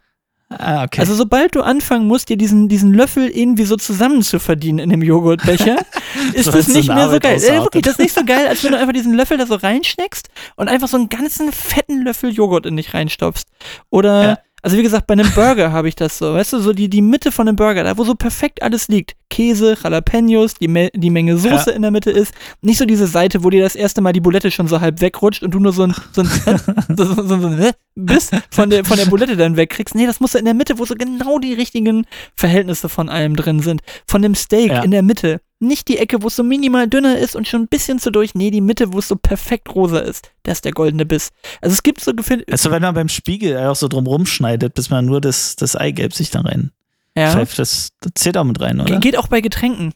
Ah, 0.58 0.84
okay. 0.84 1.00
Also 1.00 1.14
sobald 1.14 1.54
du 1.54 1.62
anfangen 1.62 2.06
musst, 2.06 2.28
dir 2.28 2.36
diesen, 2.36 2.68
diesen 2.68 2.92
Löffel 2.94 3.28
irgendwie 3.28 3.64
so 3.64 3.76
zusammen 3.76 4.22
zu 4.22 4.38
verdienen 4.38 4.78
in 4.78 4.90
dem 4.90 5.02
Joghurtbecher, 5.02 5.76
ist 6.34 6.46
So 6.46 6.50
das 6.52 6.68
nicht 6.68 6.88
mehr 6.88 6.96
eine 6.96 7.04
so 7.04 7.08
Arbeit 7.16 7.22
geil. 7.22 7.32
Äh, 7.32 7.36
ausartet. 7.36 7.62
wirklich, 7.64 7.82
das 7.82 7.92
ist 7.94 7.98
nicht 8.00 8.14
so 8.14 8.24
geil, 8.24 8.46
als 8.48 8.62
wenn 8.64 8.72
du 8.72 8.78
einfach 8.78 8.92
diesen 8.92 9.14
Löffel 9.14 9.38
da 9.38 9.46
so 9.46 9.54
reinschneckst 9.54 10.28
und 10.56 10.68
einfach 10.68 10.88
so 10.88 10.96
einen 10.96 11.08
ganzen 11.08 11.52
fetten 11.52 12.02
Löffel 12.04 12.30
Joghurt 12.32 12.66
in 12.66 12.76
dich 12.76 12.94
reinstopfst. 12.94 13.46
Oder, 13.90 14.22
Ja. 14.22 14.38
also 14.62 14.76
wie 14.76 14.82
gesagt, 14.82 15.06
bei 15.06 15.12
einem 15.14 15.30
Burger 15.34 15.72
habe 15.72 15.88
ich 15.88 15.94
das 15.96 16.18
so. 16.18 16.34
Weißt 16.34 16.52
du, 16.52 16.58
so 16.60 16.72
die, 16.72 16.88
die 16.88 17.02
Mitte 17.02 17.32
von 17.32 17.48
einem 17.48 17.56
Burger, 17.56 17.84
da 17.84 17.96
wo 17.98 18.04
so 18.04 18.14
perfekt 18.14 18.62
alles 18.62 18.88
liegt. 18.88 19.14
Käse, 19.32 19.76
Jalapenos, 19.82 20.52
die, 20.54 20.68
Me 20.68 20.90
die 20.94 21.08
Menge 21.08 21.38
Soße 21.38 21.70
Ja. 21.70 21.76
in 21.76 21.80
der 21.80 21.90
Mitte 21.90 22.10
ist. 22.10 22.34
Nicht 22.60 22.76
so 22.78 22.84
diese 22.84 23.06
Seite, 23.06 23.42
wo 23.42 23.48
dir 23.48 23.62
das 23.62 23.74
erste 23.74 24.02
Mal 24.02 24.12
die 24.12 24.20
Bulette 24.20 24.50
schon 24.50 24.68
so 24.68 24.82
halb 24.82 25.00
wegrutscht 25.00 25.42
und 25.42 25.52
du 25.54 25.58
nur 25.58 25.72
so 25.72 25.84
ein, 25.84 25.94
so 26.12 26.20
ein, 26.20 26.28
so, 26.96 27.04
so, 27.06 27.14
so, 27.14 27.40
so 27.40 27.46
ein 27.46 27.70
Biss 27.94 28.30
von 28.50 28.68
der, 28.68 28.84
von 28.84 28.98
der 28.98 29.06
Bulette 29.06 29.36
dann 29.38 29.56
wegkriegst. 29.56 29.94
Nee, 29.94 30.04
das 30.04 30.20
muss 30.20 30.32
so 30.32 30.38
in 30.38 30.44
der 30.44 30.52
Mitte, 30.52 30.78
wo 30.78 30.84
so 30.84 30.94
genau 30.94 31.38
die 31.38 31.54
richtigen 31.54 32.04
Verhältnisse 32.36 32.90
von 32.90 33.08
allem 33.08 33.34
drin 33.34 33.60
sind. 33.60 33.80
Von 34.06 34.20
dem 34.20 34.34
Steak 34.34 34.70
Ja. 34.70 34.82
in 34.82 34.90
der 34.90 35.02
Mitte. 35.02 35.40
Nicht 35.60 35.88
die 35.88 35.96
Ecke, 35.96 36.22
wo 36.22 36.26
es 36.26 36.36
so 36.36 36.42
minimal 36.42 36.86
dünner 36.88 37.16
ist 37.18 37.34
und 37.34 37.48
schon 37.48 37.62
ein 37.62 37.68
bisschen 37.68 37.98
zu 38.00 38.10
durch. 38.10 38.34
Nee, 38.34 38.50
die 38.50 38.60
Mitte, 38.60 38.92
wo 38.92 38.98
es 38.98 39.08
so 39.08 39.16
perfekt 39.16 39.74
rosa 39.74 40.00
ist. 40.00 40.30
Das 40.42 40.58
ist 40.58 40.64
der 40.66 40.72
goldene 40.72 41.06
Biss. 41.06 41.30
Also 41.62 41.72
es 41.72 41.82
gibt 41.82 42.00
so 42.02 42.12
Gefühl. 42.14 42.44
Also 42.50 42.70
wenn 42.70 42.82
man 42.82 42.94
beim 42.94 43.08
Spiegel 43.08 43.56
auch 43.58 43.76
so 43.76 43.88
drum 43.88 44.06
rumschneidet, 44.06 44.74
bis 44.74 44.90
man 44.90 45.06
nur 45.06 45.20
das, 45.22 45.56
das 45.56 45.74
Eigelb 45.76 46.12
sich 46.12 46.30
da 46.30 46.40
rein 46.42 46.70
Ja. 47.16 47.32
pfeift, 47.32 47.58
das, 47.58 47.90
das 48.00 48.12
zählt 48.14 48.36
auch 48.38 48.44
mit 48.44 48.60
rein, 48.60 48.80
oder? 48.80 48.98
Geht 49.00 49.18
auch 49.18 49.28
bei 49.28 49.40
Getränken. 49.40 49.92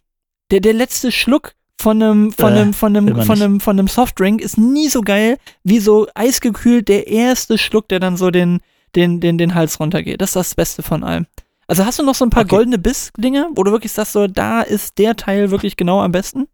Der, 0.50 0.60
der 0.60 0.74
letzte 0.74 1.10
Schluck 1.12 1.54
von 1.80 2.02
einem, 2.02 2.32
von 2.32 2.52
Äh, 2.54 2.60
einem, 2.60 2.72
von 2.74 2.96
einem, 2.96 3.22
von 3.22 3.42
einem, 3.42 3.60
von 3.60 3.78
einem 3.78 3.88
Softdrink 3.88 4.40
ist 4.40 4.58
nie 4.58 4.88
so 4.88 5.00
geil 5.00 5.38
wie 5.64 5.78
so 5.78 6.06
eisgekühlt 6.14 6.88
der 6.88 7.06
erste 7.08 7.58
Schluck, 7.58 7.88
der 7.88 8.00
dann 8.00 8.16
so 8.16 8.30
den, 8.30 8.60
den, 8.94 9.20
den, 9.20 9.38
den 9.38 9.54
Hals 9.54 9.80
runtergeht. 9.80 10.20
Das 10.20 10.30
ist 10.30 10.36
das 10.36 10.54
Beste 10.54 10.82
von 10.82 11.02
allem. 11.04 11.26
Also 11.68 11.84
hast 11.84 11.98
du 11.98 12.04
noch 12.04 12.14
so 12.14 12.24
ein 12.24 12.30
paar 12.30 12.44
Okay. 12.44 12.54
goldene 12.56 12.78
Biss-Dinge, 12.78 13.48
wo 13.56 13.64
du 13.64 13.72
wirklich 13.72 13.92
sagst, 13.92 14.12
so, 14.12 14.26
da 14.26 14.60
ist 14.62 14.98
der 14.98 15.16
Teil 15.16 15.50
wirklich 15.50 15.76
genau 15.76 16.00
am 16.02 16.12
besten? 16.12 16.46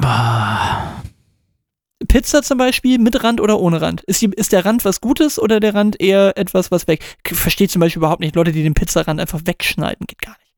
Ah, 0.00 1.02
Pizza 2.08 2.42
zum 2.42 2.58
Beispiel 2.58 2.98
mit 2.98 3.22
Rand 3.22 3.40
oder 3.40 3.60
ohne 3.60 3.80
Rand? 3.80 4.02
Ist, 4.02 4.20
die, 4.20 4.30
ist 4.34 4.52
der 4.52 4.64
Rand 4.64 4.84
was 4.84 5.00
Gutes 5.00 5.38
oder 5.38 5.60
der 5.60 5.74
Rand 5.74 6.00
eher 6.00 6.36
etwas, 6.36 6.70
was 6.70 6.88
weg? 6.88 7.04
Ich 7.28 7.36
verstehe 7.36 7.68
zum 7.68 7.80
Beispiel 7.80 8.00
überhaupt 8.00 8.20
nicht 8.20 8.34
Leute, 8.34 8.52
die 8.52 8.62
den 8.62 8.74
Pizzarand 8.74 9.20
einfach 9.20 9.40
wegschneiden. 9.44 10.06
Geht 10.06 10.22
gar 10.22 10.36
nicht. 10.38 10.52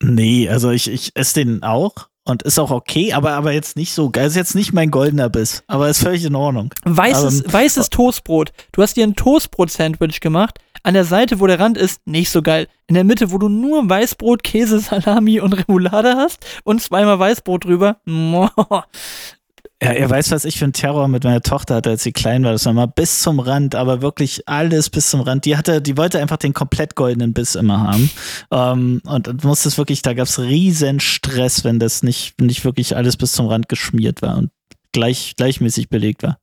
Nee, 0.00 0.48
also 0.48 0.70
ich, 0.70 0.88
ich 0.90 1.10
esse 1.16 1.44
den 1.44 1.62
auch 1.62 2.08
und 2.24 2.42
ist 2.42 2.58
auch 2.58 2.70
okay, 2.70 3.12
aber, 3.14 3.32
aber 3.32 3.52
jetzt 3.52 3.76
nicht 3.76 3.92
so 3.92 4.10
geil. 4.10 4.26
Ist 4.26 4.36
jetzt 4.36 4.54
nicht 4.54 4.72
mein 4.72 4.90
goldener 4.90 5.28
Biss, 5.28 5.64
aber 5.66 5.88
ist 5.88 6.02
völlig 6.02 6.24
in 6.24 6.34
Ordnung. 6.34 6.72
Weißes, 6.84 7.44
Ähm, 7.44 7.52
weißes 7.52 7.90
Toastbrot. 7.90 8.52
Du 8.72 8.82
hast 8.82 8.96
dir 8.96 9.04
ein 9.04 9.16
Toastbrot-Sandwich 9.16 10.20
gemacht. 10.20 10.58
An 10.84 10.94
der 10.94 11.04
Seite, 11.04 11.40
wo 11.40 11.46
der 11.48 11.58
Rand 11.58 11.76
ist, 11.76 12.06
nicht 12.06 12.30
so 12.30 12.40
geil. 12.42 12.68
In 12.86 12.94
der 12.94 13.02
Mitte, 13.04 13.32
wo 13.32 13.38
du 13.38 13.48
nur 13.48 13.88
Weißbrot, 13.88 14.44
Käse, 14.44 14.78
Salami 14.78 15.40
und 15.40 15.52
Remoulade 15.54 16.14
hast 16.16 16.44
und 16.64 16.80
zweimal 16.80 17.18
Weißbrot 17.18 17.64
drüber. 17.64 17.96
Ja, 19.80 19.92
ihr 19.92 20.10
weiß, 20.10 20.32
was 20.32 20.44
ich 20.44 20.58
für 20.58 20.64
einen 20.64 20.72
Terror 20.72 21.06
mit 21.06 21.22
meiner 21.22 21.40
Tochter 21.40 21.76
hatte, 21.76 21.90
als 21.90 22.02
sie 22.02 22.10
klein 22.10 22.42
war. 22.42 22.50
Das 22.50 22.66
war 22.66 22.72
mal 22.72 22.86
bis 22.86 23.20
zum 23.20 23.38
Rand, 23.38 23.76
aber 23.76 24.02
wirklich 24.02 24.48
alles 24.48 24.90
bis 24.90 25.08
zum 25.10 25.20
Rand. 25.20 25.44
Die 25.44 25.56
hatte, 25.56 25.80
die 25.80 25.96
wollte 25.96 26.18
einfach 26.18 26.36
den 26.36 26.52
komplett 26.52 26.96
goldenen 26.96 27.32
Biss 27.32 27.54
immer 27.54 27.80
haben. 27.82 28.10
Ähm, 28.50 29.00
und 29.04 29.28
und 29.28 29.44
musste 29.44 29.68
es 29.68 29.78
wirklich, 29.78 30.02
da 30.02 30.14
gab 30.14 30.26
es 30.26 30.40
riesen 30.40 30.98
Stress, 30.98 31.62
wenn 31.62 31.78
das 31.78 32.02
nicht, 32.02 32.40
nicht 32.40 32.64
wirklich 32.64 32.96
alles 32.96 33.16
bis 33.16 33.32
zum 33.32 33.46
Rand 33.46 33.68
geschmiert 33.68 34.20
war 34.20 34.36
und 34.38 34.50
gleich, 34.92 35.34
gleichmäßig 35.36 35.88
belegt 35.88 36.22
war. 36.24 36.38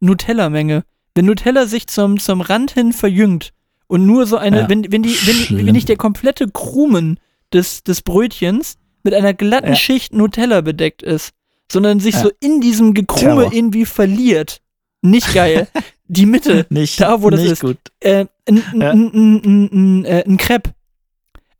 Nutella-Menge. 0.00 0.84
Wenn 1.14 1.24
Nutella 1.26 1.66
sich 1.66 1.86
zum, 1.86 2.18
zum 2.18 2.40
Rand 2.40 2.72
hin 2.72 2.92
verjüngt 2.92 3.52
und 3.86 4.04
nur 4.04 4.26
so 4.26 4.36
eine, 4.36 4.62
Ja, 4.62 4.68
wenn, 4.68 4.90
wenn, 4.92 5.02
die, 5.02 5.16
wenn, 5.26 5.36
die, 5.36 5.44
schlimm. 5.44 5.66
wenn 5.66 5.72
nicht 5.72 5.88
der 5.88 5.96
komplette 5.96 6.48
Krumen 6.48 7.18
des, 7.52 7.84
des 7.84 8.02
Brötchens 8.02 8.76
mit 9.02 9.14
einer 9.14 9.32
glatten 9.32 9.68
Ja. 9.68 9.76
Schicht 9.76 10.12
Nutella 10.12 10.60
bedeckt 10.60 11.02
ist, 11.02 11.30
sondern 11.70 12.00
sich 12.00 12.14
Ja. 12.14 12.22
so 12.22 12.30
in 12.40 12.60
diesem 12.60 12.94
Gekrume 12.94 13.20
Terror. 13.42 13.52
irgendwie 13.52 13.84
verliert. 13.84 14.60
Nicht 15.02 15.32
geil. 15.34 15.68
Die 16.06 16.26
Mitte, 16.26 16.66
Nicht, 16.70 17.00
Da, 17.00 17.22
wo 17.22 17.30
das 17.30 17.40
nicht 17.40 17.52
ist. 17.52 17.60
gut. 17.60 17.78
äh, 18.00 18.26
ein, 18.48 18.62
Ja. 18.74 18.90
ein, 18.90 19.10
ein, 19.44 20.04
äh, 20.04 20.24
ein 20.26 20.36
Crepe. 20.36 20.70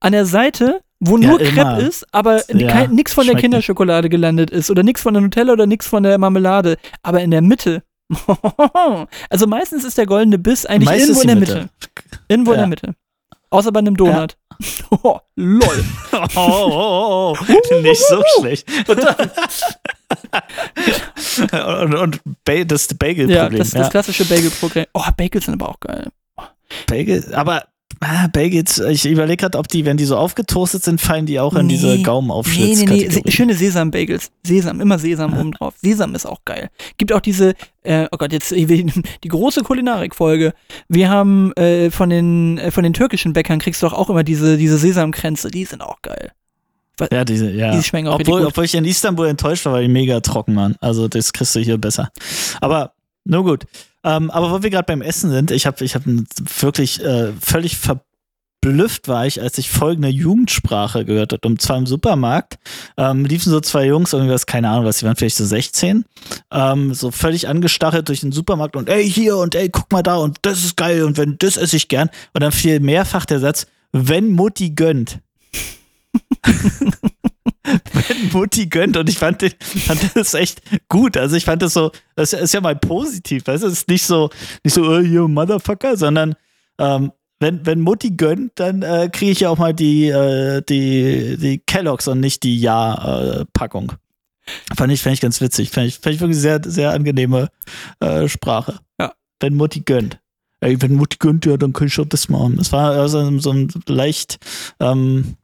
An 0.00 0.12
der 0.12 0.26
Seite, 0.26 0.80
wo 1.00 1.16
Ja, 1.18 1.28
nur 1.28 1.40
immer. 1.40 1.74
Crepe 1.76 1.86
ist, 1.86 2.06
aber 2.12 2.42
Ja, 2.54 2.86
nix 2.88 3.12
von 3.14 3.26
der 3.26 3.36
Kinderschokolade 3.36 4.08
gelandet 4.08 4.50
ist 4.50 4.70
oder 4.70 4.82
nix 4.82 5.00
von 5.02 5.14
der 5.14 5.22
Nutella 5.22 5.52
oder 5.54 5.66
nix 5.66 5.86
von 5.86 6.02
der 6.02 6.16
Marmelade, 6.18 6.76
aber 7.02 7.20
in 7.22 7.30
der 7.30 7.40
Mitte. 7.42 7.82
also 9.30 9.46
meistens 9.46 9.84
ist 9.84 9.96
der 9.98 10.06
goldene 10.06 10.38
Biss 10.38 10.66
eigentlich 10.66 10.88
Meistens 10.90 11.22
irgendwo 11.22 11.22
in 11.22 11.26
der 11.28 11.34
die 11.34 11.40
Mitte. 11.60 11.70
Irgendwo 12.28 12.50
in 12.52 12.56
Ja. 12.56 12.62
der 12.62 12.68
Mitte. 12.68 12.94
Außer 13.54 13.72
bei 13.72 13.78
einem 13.80 13.96
Donut. 13.96 14.36
Oh, 15.02 15.18
lol. 15.34 15.84
Oh, 16.12 16.26
oh, 16.36 17.34
oh, 17.36 17.36
oh. 17.40 17.80
nicht 17.80 18.00
so 18.06 18.22
schlecht. 18.38 18.68
und 21.52 21.94
und 21.94 22.20
ba 22.44 22.62
das 22.64 22.88
Ja, 22.88 22.96
Bagel-Problem. 22.96 23.58
das, 23.58 23.70
das 23.72 23.90
klassische 23.90 24.24
Bagel-Programm. 24.26 24.86
Oh, 24.94 25.02
Bagels 25.16 25.46
sind 25.46 25.60
aber 25.60 25.70
auch 25.70 25.80
geil. 25.80 26.06
Bagel, 26.86 27.34
aber 27.34 27.64
ah, 28.04 28.28
Bagels, 28.28 28.78
ich 28.78 29.06
überlege 29.06 29.38
gerade, 29.38 29.58
ob 29.58 29.68
die, 29.68 29.84
wenn 29.84 29.96
die 29.96 30.04
so 30.04 30.16
aufgetoastet 30.16 30.84
sind, 30.84 31.00
fallen 31.00 31.26
die 31.26 31.40
auch 31.40 31.54
in 31.54 31.68
diese 31.68 31.86
Nee. 31.86 31.96
Nee, 31.96 32.02
Gaumenaufschlitz. 32.02 32.80
nee, 32.80 32.86
nee. 32.86 33.08
Se 33.08 33.22
schöne 33.30 33.54
Sesam-Bagels. 33.54 34.30
Sesam, 34.44 34.80
immer 34.80 34.98
Sesam 34.98 35.38
oben 35.38 35.52
drauf. 35.52 35.74
Sesam 35.80 36.14
ist 36.14 36.26
auch 36.26 36.44
geil. 36.44 36.70
Gibt 36.96 37.12
auch 37.12 37.20
diese, 37.20 37.54
äh, 37.82 38.06
oh 38.12 38.16
Gott, 38.16 38.32
jetzt 38.32 38.50
die 38.52 39.28
große 39.28 39.62
Kulinarik-Folge. 39.62 40.52
Wir 40.88 41.10
haben 41.10 41.52
äh, 41.54 41.90
von, 41.90 42.10
den, 42.10 42.58
äh, 42.58 42.70
von 42.70 42.84
den 42.84 42.92
türkischen 42.92 43.32
Bäckern 43.32 43.58
kriegst 43.58 43.82
du 43.82 43.86
doch 43.86 43.94
auch 43.94 44.10
immer 44.10 44.24
diese, 44.24 44.56
diese 44.56 44.78
Sesamkränze. 44.78 45.50
Die 45.50 45.64
sind 45.64 45.82
auch 45.82 46.02
geil. 46.02 46.32
Ja, 47.10 47.24
diese, 47.24 47.50
ja. 47.50 47.72
Die 47.72 47.82
schmecken 47.82 48.08
auch 48.08 48.20
obwohl, 48.20 48.40
gut. 48.40 48.48
obwohl 48.50 48.64
ich 48.64 48.74
in 48.74 48.84
Istanbul 48.84 49.26
enttäuscht 49.26 49.66
war, 49.66 49.72
weil 49.72 49.82
die 49.82 49.92
mega 49.92 50.20
trocken 50.20 50.54
waren. 50.54 50.76
Also 50.80 51.08
das 51.08 51.32
kriegst 51.32 51.54
du 51.56 51.60
hier 51.60 51.78
besser. 51.78 52.10
Aber 52.60 52.92
nur 53.24 53.44
gut. 53.44 53.64
Ähm, 54.04 54.30
aber 54.30 54.50
wo 54.50 54.62
wir 54.62 54.70
gerade 54.70 54.86
beim 54.86 55.02
Essen 55.02 55.30
sind, 55.30 55.50
ich 55.50 55.66
habe 55.66 55.84
ich 55.84 55.94
hab 55.94 56.02
wirklich 56.06 57.02
äh, 57.02 57.32
völlig 57.40 57.78
verblüfft 57.78 59.08
war 59.08 59.26
ich, 59.26 59.40
als 59.40 59.56
ich 59.56 59.70
folgende 59.70 60.08
Jugendsprache 60.08 61.06
gehört 61.06 61.32
habe. 61.32 61.48
Und 61.48 61.62
zwar 61.62 61.78
im 61.78 61.86
Supermarkt 61.86 62.58
ähm, 62.98 63.24
liefen 63.24 63.50
so 63.50 63.60
zwei 63.60 63.86
Jungs, 63.86 64.12
irgendwas, 64.12 64.44
keine 64.46 64.68
Ahnung, 64.68 64.84
was, 64.84 64.98
die 64.98 65.06
waren 65.06 65.16
vielleicht 65.16 65.36
so 65.36 65.46
16, 65.46 66.04
ähm, 66.52 66.92
so 66.92 67.10
völlig 67.10 67.48
angestachelt 67.48 68.08
durch 68.08 68.20
den 68.20 68.32
Supermarkt 68.32 68.76
und 68.76 68.90
ey, 68.90 69.08
hier 69.08 69.38
und 69.38 69.54
ey, 69.54 69.70
guck 69.70 69.90
mal 69.90 70.02
da 70.02 70.16
und 70.16 70.38
das 70.42 70.64
ist 70.64 70.76
geil 70.76 71.02
und 71.04 71.16
wenn, 71.16 71.36
das 71.38 71.56
esse 71.56 71.76
ich 71.76 71.88
gern. 71.88 72.10
Und 72.34 72.42
dann 72.42 72.52
fiel 72.52 72.80
mehrfach 72.80 73.24
der 73.24 73.40
Satz, 73.40 73.66
wenn 73.92 74.32
Mutti 74.32 74.70
gönnt. 74.70 75.20
wenn 78.08 78.30
Mutti 78.32 78.66
gönnt 78.66 78.96
und 78.96 79.08
ich 79.08 79.18
fand, 79.18 79.42
den, 79.42 79.52
fand 79.60 80.14
das 80.14 80.34
echt 80.34 80.60
gut. 80.88 81.16
Also 81.16 81.36
ich 81.36 81.44
fand 81.44 81.62
das 81.62 81.72
so, 81.72 81.92
das 82.14 82.32
ist 82.32 82.54
ja 82.54 82.60
mal 82.60 82.76
positiv, 82.76 83.46
weißt 83.46 83.62
du, 83.62 83.68
es 83.68 83.72
ist 83.74 83.88
nicht 83.88 84.04
so, 84.04 84.30
nicht 84.62 84.74
so, 84.74 84.94
äh, 84.94 85.00
you 85.00 85.28
Motherfucker, 85.28 85.96
sondern 85.96 86.34
ähm, 86.78 87.12
wenn, 87.40 87.66
wenn 87.66 87.80
Mutti 87.80 88.10
gönnt, 88.10 88.52
dann 88.56 88.82
äh, 88.82 89.08
kriege 89.12 89.32
ich 89.32 89.40
ja 89.40 89.50
auch 89.50 89.58
mal 89.58 89.74
die, 89.74 90.08
äh, 90.08 90.62
die, 90.62 91.36
die 91.36 91.58
Kelloggs 91.58 92.08
und 92.08 92.20
nicht 92.20 92.42
die 92.42 92.58
Ja-Packung. 92.60 93.92
fand, 94.76 94.92
ich, 94.92 95.02
fand 95.02 95.14
ich 95.14 95.20
ganz 95.20 95.40
witzig. 95.40 95.70
Fand 95.70 95.88
ich, 95.88 95.98
fand 95.98 96.14
ich 96.14 96.20
wirklich 96.20 96.38
sehr, 96.38 96.60
sehr 96.64 96.92
angenehme 96.92 97.48
äh, 98.00 98.28
Sprache. 98.28 98.78
Ja. 99.00 99.12
Wenn 99.40 99.54
Mutti 99.56 99.80
gönnt. 99.80 100.20
Ey, 100.60 100.80
wenn 100.80 100.94
Mutti 100.94 101.18
gönnt, 101.18 101.44
ja, 101.44 101.56
dann 101.56 101.72
kann 101.72 101.88
ich 101.88 102.00
auch 102.00 102.06
das 102.06 102.28
machen. 102.28 102.58
Es 102.58 102.72
war 102.72 102.92
also 102.92 103.38
so 103.38 103.52
ein 103.52 103.68
leicht, 103.86 104.38
ähm, 104.80 105.36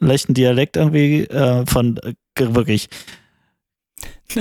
leichten 0.00 0.34
Dialekt 0.34 0.76
irgendwie 0.76 1.22
äh, 1.24 1.64
von 1.66 1.98
äh, 1.98 2.14
wirklich 2.54 2.88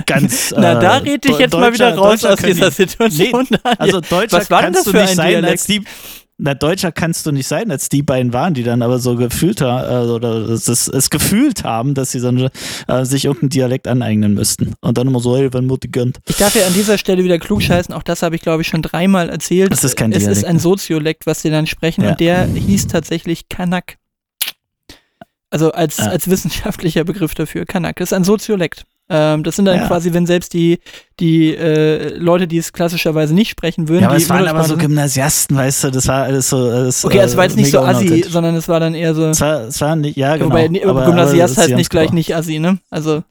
ganz. 0.06 0.54
Na, 0.58 0.76
da 0.76 0.98
äh, 0.98 1.02
red 1.10 1.26
ich 1.26 1.38
jetzt 1.38 1.54
mal 1.54 1.74
wieder 1.74 1.96
raus 1.96 2.22
Deutscher 2.22 2.34
aus 2.34 2.40
dieser 2.42 2.70
die- 2.70 2.76
Situation. 2.76 3.48
Daniel. 3.50 3.60
Also 3.80 4.02
Deutscher 4.02 4.38
Was 4.38 4.50
war 4.52 4.62
kannst 4.62 4.80
das 4.80 4.86
du 4.86 4.92
für 4.92 4.98
nicht 4.98 5.10
ein 5.12 5.16
sein, 5.16 5.30
Dialekt? 5.30 5.52
als 5.52 5.66
die. 5.66 5.82
Na, 6.40 6.54
Deutscher 6.54 6.92
kannst 6.92 7.26
du 7.26 7.32
nicht 7.32 7.48
sein, 7.48 7.72
als 7.72 7.90
die 7.90 8.04
beiden 8.04 8.32
waren, 8.32 8.54
die 8.54 8.62
dann 8.62 8.84
aber 8.84 9.00
so 9.00 9.16
gefühlt 9.16 9.60
haben, 9.60 10.08
äh, 10.08 10.12
oder 10.12 10.48
es, 10.50 10.68
es 10.68 11.10
gefühlt 11.10 11.64
haben, 11.64 11.96
dass 11.96 12.12
sie 12.12 12.24
eine, 12.28 12.52
äh, 12.88 13.06
sich 13.06 13.26
irgendeinen 13.26 13.50
Dialekt 13.50 13.88
aneignen 13.88 14.36
müssten. 14.36 14.76
Und 14.82 15.00
dann 15.00 15.08
immer 15.08 15.20
so, 15.20 15.36
hey, 15.36 15.52
wenn 15.52 15.66
Mutti 15.66 15.88
gönnt. 15.88 16.20
Ich 16.28 16.38
darf 16.38 16.54
ja 16.56 16.68
an 16.68 16.76
dieser 16.76 17.00
Stelle 17.00 17.24
wieder 17.24 17.40
klugscheißen, 17.40 17.92
auch 17.92 18.04
das 18.04 18.22
habe 18.22 18.36
ich 18.36 18.42
glaube 18.44 18.62
ich 18.62 18.68
schon 18.68 18.84
dreimal 18.84 19.30
erzählt. 19.30 19.72
Das 19.72 19.84
ist 19.84 19.96
kein 19.96 20.12
es 20.12 20.18
ist 20.20 20.26
Dialekt. 20.28 20.46
ein 20.46 20.60
Soziolekt, 20.60 21.26
was 21.26 21.42
die 21.42 21.50
dann 21.50 21.66
sprechen 21.66 22.04
Ja. 22.04 22.12
und 22.12 22.20
der 22.20 22.46
hieß 22.46 22.86
tatsächlich 22.86 23.50
Kanak. 23.50 23.98
Also 25.50 25.72
als, 25.72 25.98
Ja. 25.98 26.08
als 26.08 26.30
wissenschaftlicher 26.30 27.04
Begriff 27.04 27.34
dafür, 27.36 27.66
Kanak. 27.66 27.98
Das 27.98 28.10
ist 28.10 28.14
ein 28.14 28.24
Soziolekt. 28.24 28.86
Ähm, 29.10 29.44
das 29.44 29.56
sind 29.56 29.64
dann 29.64 29.78
Ja. 29.78 29.88
quasi, 29.88 30.12
wenn 30.14 30.26
selbst 30.26 30.52
die, 30.54 30.80
die 31.22 31.56
äh, 31.56 32.10
Leute, 32.18 32.46
die 32.46 32.58
es 32.58 32.74
klassischerweise 32.74 33.34
nicht 33.34 33.50
sprechen 33.50 33.88
würden, 33.88 34.02
Ja, 34.02 34.08
aber 34.10 34.18
die 34.18 34.24
es 34.24 34.30
waren 34.30 34.46
aber 34.46 34.64
so 34.66 34.74
Muttersprache- 34.74 34.80
Gymnasiasten, 34.88 35.56
weißt 35.56 35.84
du, 35.86 35.92
das 35.92 36.08
war 36.10 36.24
alles 36.24 36.50
so. 36.50 36.58
Alles, 36.58 37.06
Okay, 37.06 37.20
es 37.20 37.38
war 37.38 37.46
jetzt 37.46 37.56
äh, 37.56 37.62
nicht 37.62 37.72
so 37.72 37.80
assi, 37.80 38.26
sondern 38.28 38.56
es 38.56 38.68
war 38.68 38.82
dann 38.82 38.94
eher 38.94 39.16
so. 39.16 39.26
Es 39.28 39.40
war, 39.40 39.62
es 39.62 39.80
war 39.80 39.96
nicht, 39.96 40.18
ja, 40.18 40.36
genau. 40.36 40.50
Wobei, 40.50 40.66
aber- 40.86 41.06
Gymnasiast 41.06 41.58
aber 41.58 41.68
heißt 41.68 41.76
nicht 41.78 41.90
gleich 41.90 42.12
nicht 42.12 42.36
assi, 42.36 42.60
ne? 42.60 42.80
Also, 42.90 43.24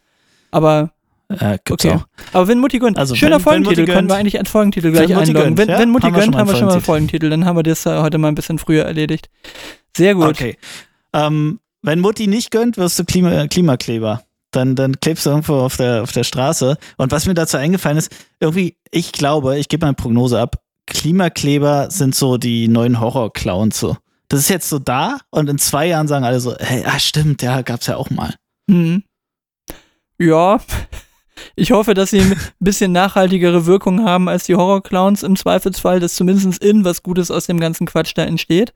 aber. 0.50 0.92
Ja, 1.28 1.56
Okay. 1.70 1.90
auch. 1.90 2.06
Aber 2.32 2.48
wenn 2.48 2.58
Mutti 2.60 2.78
gönnt, 2.78 2.96
Also, 2.98 3.14
schöner 3.14 3.32
wenn- 3.32 3.36
wenn 3.38 3.42
Folgentitel, 3.42 3.80
Mutti 3.82 3.92
können 3.92 4.08
wir 4.08 4.14
eigentlich 4.16 4.38
als 4.38 4.48
Folgentitel 4.48 4.92
gleich 4.92 5.08
Wenn 5.10 5.16
Mutti 5.16 5.28
einloggen. 5.30 5.56
gönnt, 5.56 5.58
wenn, 5.58 5.68
ja, 5.74 5.78
wenn 5.80 5.90
Mutti 5.90 6.06
haben 6.06 6.14
wir 6.14 6.22
schon 6.22 6.30
gönnt, 6.30 6.34
mal 6.36 6.40
haben 6.40 6.48
wir 6.48 6.56
schon 6.56 6.66
mal 6.68 6.72
einen 6.72 6.82
Folgentitel. 6.82 7.28
Dann 7.30 7.44
haben 7.44 7.56
wir 7.56 7.62
das 7.64 7.84
heute 7.84 8.16
mal 8.16 8.28
ein 8.28 8.34
bisschen 8.34 8.58
früher 8.58 8.84
erledigt. 8.86 9.28
Sehr 9.94 10.14
gut. 10.14 10.28
Okay. 10.28 10.56
Ähm, 11.12 11.58
wenn 11.86 12.00
Mutti 12.00 12.26
nicht 12.26 12.50
gönnt, 12.50 12.76
wirst 12.76 12.98
du 12.98 13.04
Klima, 13.04 13.46
Klimakleber. 13.46 14.22
Dann, 14.50 14.74
dann 14.74 15.00
klebst 15.00 15.26
du 15.26 15.30
irgendwo 15.30 15.54
auf 15.54 15.76
der, 15.76 16.02
auf 16.02 16.12
der 16.12 16.24
Straße. 16.24 16.76
Und 16.96 17.12
was 17.12 17.26
mir 17.26 17.34
dazu 17.34 17.56
eingefallen 17.56 17.98
ist, 17.98 18.14
irgendwie, 18.40 18.76
ich 18.90 19.12
glaube, 19.12 19.58
ich 19.58 19.68
gebe 19.68 19.84
mal 19.84 19.88
eine 19.88 19.96
Prognose 19.96 20.40
ab, 20.40 20.62
Klimakleber 20.86 21.90
sind 21.90 22.14
so 22.14 22.38
die 22.38 22.68
neuen 22.68 23.00
Horror-Clowns 23.00 23.78
so. 23.78 23.96
Das 24.28 24.40
ist 24.40 24.48
jetzt 24.48 24.68
so 24.68 24.78
da 24.78 25.18
und 25.30 25.48
in 25.48 25.58
zwei 25.58 25.86
Jahren 25.86 26.08
sagen 26.08 26.24
alle 26.24 26.40
so, 26.40 26.56
hey, 26.58 26.84
ah, 26.84 26.98
stimmt, 26.98 27.42
ja, 27.42 27.62
gab's 27.62 27.86
ja 27.86 27.96
auch 27.96 28.10
mal. 28.10 28.34
Hm. 28.68 29.02
Ja. 30.18 30.60
Ich 31.54 31.70
hoffe, 31.70 31.92
dass 31.92 32.10
sie 32.10 32.20
ein 32.20 32.34
bisschen 32.60 32.92
nachhaltigere 32.92 33.66
Wirkung 33.66 34.04
haben 34.04 34.26
als 34.26 34.44
die 34.44 34.54
Horrorclowns 34.54 35.22
im 35.22 35.36
Zweifelsfall, 35.36 36.00
dass 36.00 36.14
zumindest 36.14 36.64
in 36.64 36.82
was 36.82 37.02
Gutes 37.02 37.30
aus 37.30 37.44
dem 37.44 37.60
ganzen 37.60 37.86
Quatsch 37.86 38.12
da 38.14 38.24
entsteht. 38.24 38.72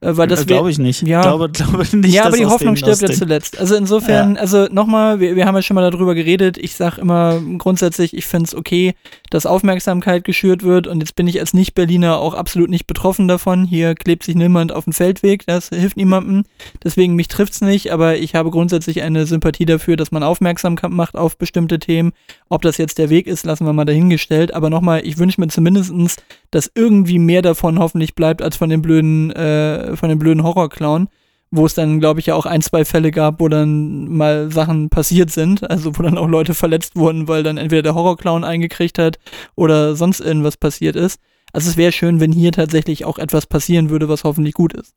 Äh, 0.00 0.16
Weil 0.16 0.28
das 0.28 0.42
Äh, 0.42 0.46
glaube 0.46 0.70
ich 0.70 0.78
nicht. 0.78 1.02
ja. 1.02 1.22
Glaube, 1.22 1.48
glaube 1.52 1.84
nicht, 1.96 2.14
ja, 2.14 2.24
aber 2.24 2.36
die 2.36 2.46
Hoffnung 2.46 2.76
stirbt 2.76 3.00
ja 3.02 3.10
zuletzt. 3.10 3.58
Also 3.58 3.74
insofern, 3.74 4.36
also 4.36 4.66
nochmal, 4.70 5.18
wir, 5.18 5.34
wir 5.34 5.44
haben 5.46 5.56
ja 5.56 5.62
schon 5.62 5.74
mal 5.74 5.90
darüber 5.90 6.14
geredet. 6.14 6.56
Ich 6.56 6.76
sag 6.76 6.98
immer 6.98 7.40
grundsätzlich, 7.58 8.16
ich 8.16 8.26
finde 8.26 8.46
es 8.46 8.54
okay, 8.54 8.94
dass 9.30 9.44
Aufmerksamkeit 9.46 10.24
geschürt 10.24 10.62
wird 10.62 10.86
und 10.86 11.00
jetzt 11.00 11.16
bin 11.16 11.26
ich 11.26 11.40
als 11.40 11.52
Nicht-Berliner 11.52 12.18
auch 12.18 12.34
absolut 12.34 12.70
nicht 12.70 12.86
betroffen 12.86 13.26
davon. 13.26 13.64
Hier 13.64 13.94
klebt 13.94 14.22
sich 14.22 14.36
niemand 14.36 14.72
auf 14.72 14.84
den 14.84 14.92
Feldweg, 14.92 15.44
das 15.46 15.70
hilft 15.70 15.96
niemandem. 15.96 16.44
Deswegen 16.84 17.14
mich 17.14 17.28
trifft's 17.28 17.60
nicht, 17.60 17.92
aber 17.92 18.16
ich 18.18 18.34
habe 18.36 18.50
grundsätzlich 18.50 19.02
eine 19.02 19.26
Sympathie 19.26 19.66
dafür, 19.66 19.96
dass 19.96 20.12
man 20.12 20.22
aufmerksam 20.22 20.76
macht 20.90 21.16
auf 21.16 21.36
bestimmte 21.38 21.78
Themen. 21.80 22.12
Ob 22.48 22.62
das 22.62 22.76
jetzt 22.78 22.98
der 22.98 23.10
Weg 23.10 23.26
ist, 23.26 23.44
lassen 23.44 23.66
wir 23.66 23.72
mal 23.72 23.84
dahingestellt. 23.84 24.54
Aber 24.54 24.70
nochmal, 24.70 25.00
ich 25.04 25.18
wünsche 25.18 25.40
mir 25.40 25.48
zumindestens, 25.48 26.16
dass 26.50 26.70
irgendwie 26.74 27.18
mehr 27.18 27.42
davon 27.42 27.78
hoffentlich 27.78 28.14
bleibt 28.14 28.42
als 28.42 28.56
von 28.56 28.70
den 28.70 28.82
blöden, 28.82 29.30
äh, 29.32 29.96
von 29.96 30.08
den 30.08 30.18
blöden 30.18 30.42
Horrorclown 30.42 31.08
wo 31.50 31.64
es 31.66 31.74
dann, 31.74 32.00
glaube 32.00 32.20
ich, 32.20 32.26
ja 32.26 32.34
auch 32.34 32.46
ein, 32.46 32.60
zwei 32.60 32.84
Fälle 32.84 33.10
gab, 33.10 33.40
wo 33.40 33.48
dann 33.48 34.08
mal 34.08 34.52
Sachen 34.52 34.90
passiert 34.90 35.30
sind, 35.30 35.68
also 35.70 35.96
wo 35.98 36.02
dann 36.02 36.18
auch 36.18 36.28
Leute 36.28 36.54
verletzt 36.54 36.96
wurden, 36.96 37.28
weil 37.28 37.42
dann 37.42 37.56
entweder 37.56 37.82
der 37.82 37.94
Horrorclown 37.94 38.44
eingekriegt 38.44 38.98
hat 38.98 39.18
oder 39.54 39.96
sonst 39.96 40.20
irgendwas 40.20 40.56
passiert 40.56 40.96
ist. 40.96 41.20
Also 41.52 41.70
es 41.70 41.76
wäre 41.78 41.92
schön, 41.92 42.20
wenn 42.20 42.32
hier 42.32 42.52
tatsächlich 42.52 43.06
auch 43.06 43.18
etwas 43.18 43.46
passieren 43.46 43.88
würde, 43.88 44.08
was 44.08 44.24
hoffentlich 44.24 44.54
gut 44.54 44.74
ist. 44.74 44.94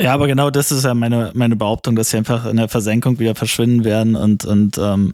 Ja, 0.00 0.14
aber 0.14 0.26
genau 0.26 0.50
das 0.50 0.72
ist 0.72 0.84
ja 0.84 0.94
meine, 0.94 1.30
meine 1.34 1.54
Behauptung, 1.54 1.94
dass 1.96 2.10
sie 2.10 2.16
einfach 2.16 2.46
in 2.46 2.56
der 2.56 2.68
Versenkung 2.68 3.18
wieder 3.18 3.34
verschwinden 3.34 3.84
werden 3.84 4.16
und, 4.16 4.44
und 4.44 4.78
ähm, 4.78 5.12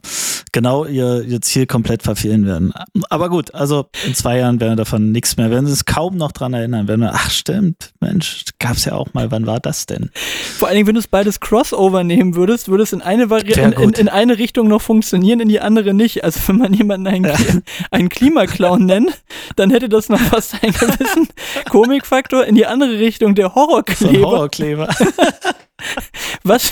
genau 0.53 0.85
ihr, 0.85 1.21
ihr 1.23 1.41
Ziel 1.41 1.67
komplett 1.67 2.01
verfehlen 2.01 2.45
werden. 2.47 2.71
Aber 3.09 3.29
gut, 3.29 3.53
also 3.53 3.87
in 4.07 4.15
zwei 4.15 4.37
Jahren 4.39 4.59
werden 4.59 4.71
wir 4.71 4.77
davon 4.77 5.11
nichts 5.11 5.35
mehr, 5.37 5.51
werden 5.51 5.67
sie 5.67 5.73
es 5.73 5.85
kaum 5.85 6.15
noch 6.17 6.31
dran 6.31 6.53
erinnern, 6.53 6.87
werden 6.87 7.01
wir, 7.01 7.13
ach 7.13 7.29
stimmt, 7.29 7.91
Mensch, 7.99 8.45
gab's 8.57 8.85
ja 8.85 8.93
auch 8.93 9.13
mal, 9.13 9.29
wann 9.31 9.45
war 9.45 9.59
das 9.59 9.85
denn? 9.85 10.11
Vor 10.57 10.69
allen 10.69 10.75
Dingen, 10.77 10.87
wenn 10.87 10.95
du 10.95 10.99
es 11.01 11.07
beides 11.07 11.39
Crossover 11.41 12.03
nehmen 12.05 12.35
würdest, 12.35 12.69
würde 12.69 12.83
es 12.83 12.93
in 12.93 13.01
eine, 13.01 13.29
Vari 13.29 13.51
in, 13.51 13.73
in, 13.73 13.89
in 13.99 14.09
eine 14.09 14.37
Richtung 14.39 14.69
noch 14.69 14.81
funktionieren, 14.81 15.41
in 15.41 15.49
die 15.49 15.59
andere 15.59 15.93
nicht. 15.93 16.23
Also 16.23 16.39
wenn 16.47 16.57
man 16.57 16.73
jemanden 16.73 17.05
einen, 17.07 17.25
Kli- 17.25 17.61
einen 17.91 18.09
Klimaclown 18.09 18.85
nennt, 18.85 19.11
dann 19.57 19.69
hätte 19.71 19.89
das 19.89 20.07
noch 20.09 20.19
fast 20.19 20.55
einen 20.63 20.71
gewissen 20.73 21.27
Komikfaktor. 21.69 22.45
In 22.45 22.55
die 22.55 22.65
andere 22.65 22.97
Richtung 22.97 23.35
der 23.35 23.51
So 23.53 24.07
ein 24.07 24.21
Horrorkleber. 24.23 24.68
Horrorkleber. 24.77 24.87
Was? 26.43 26.69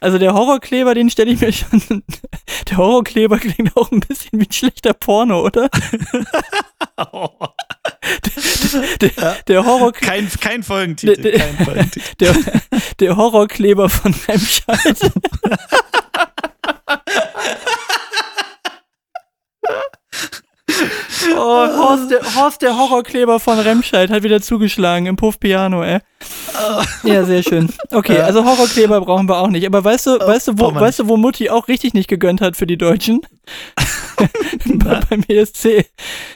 Also 0.00 0.18
der 0.18 0.32
Horrorkleber, 0.34 0.94
den 0.94 1.10
stelle 1.10 1.32
ich 1.32 1.40
mir 1.40 1.52
schon. 1.52 1.82
Der 2.68 2.76
Horrorkleber 2.76 3.38
klingt 3.38 3.76
auch 3.76 3.90
ein 3.90 4.00
bisschen 4.00 4.38
wie 4.40 4.44
ein 4.46 4.52
schlechter 4.52 4.92
Porno, 4.94 5.42
oder? 5.42 5.68
Der, 9.00 9.08
der, 9.10 9.36
der, 9.48 9.64
Horror, 9.64 9.92
kein, 9.92 10.28
kein 10.40 10.62
Folgentitel, 10.62 11.20
Der- 11.20 11.32
der- 11.32 11.40
kein 11.40 11.64
Folgentitel. 11.64 12.14
der, 12.20 12.34
der 13.00 13.16
Horrorkleber 13.16 13.88
von 13.88 14.14
Remscheid. 14.28 14.96
Oh, 21.36 21.66
Horst 21.78 22.10
der, 22.10 22.20
Horst, 22.36 22.62
der 22.62 22.76
Horrorkleber 22.76 23.40
von 23.40 23.58
Remscheid, 23.58 24.10
hat 24.10 24.22
wieder 24.22 24.40
zugeschlagen 24.40 25.06
im 25.06 25.16
Puff 25.16 25.38
Piano, 25.40 25.82
ey. 25.82 25.98
Ja, 27.02 27.24
sehr 27.24 27.42
schön. 27.42 27.68
Okay, 27.90 28.20
also 28.20 28.44
Horrorkleber 28.44 29.00
brauchen 29.00 29.28
wir 29.28 29.38
auch 29.38 29.48
nicht. 29.48 29.66
Aber 29.66 29.82
weißt 29.84 30.06
du, 30.06 30.18
weißt 30.20 30.48
du, 30.48 30.52
wo, 30.58 30.74
weißt 30.74 31.00
du, 31.00 31.08
wo 31.08 31.16
Mutti 31.16 31.50
auch 31.50 31.68
richtig 31.68 31.94
nicht 31.94 32.08
gegönnt 32.08 32.40
hat 32.40 32.56
für 32.56 32.66
die 32.66 32.78
Deutschen? 32.78 33.20
Bei- 34.74 35.00
Beim 35.10 35.22
ESC. 35.26 35.86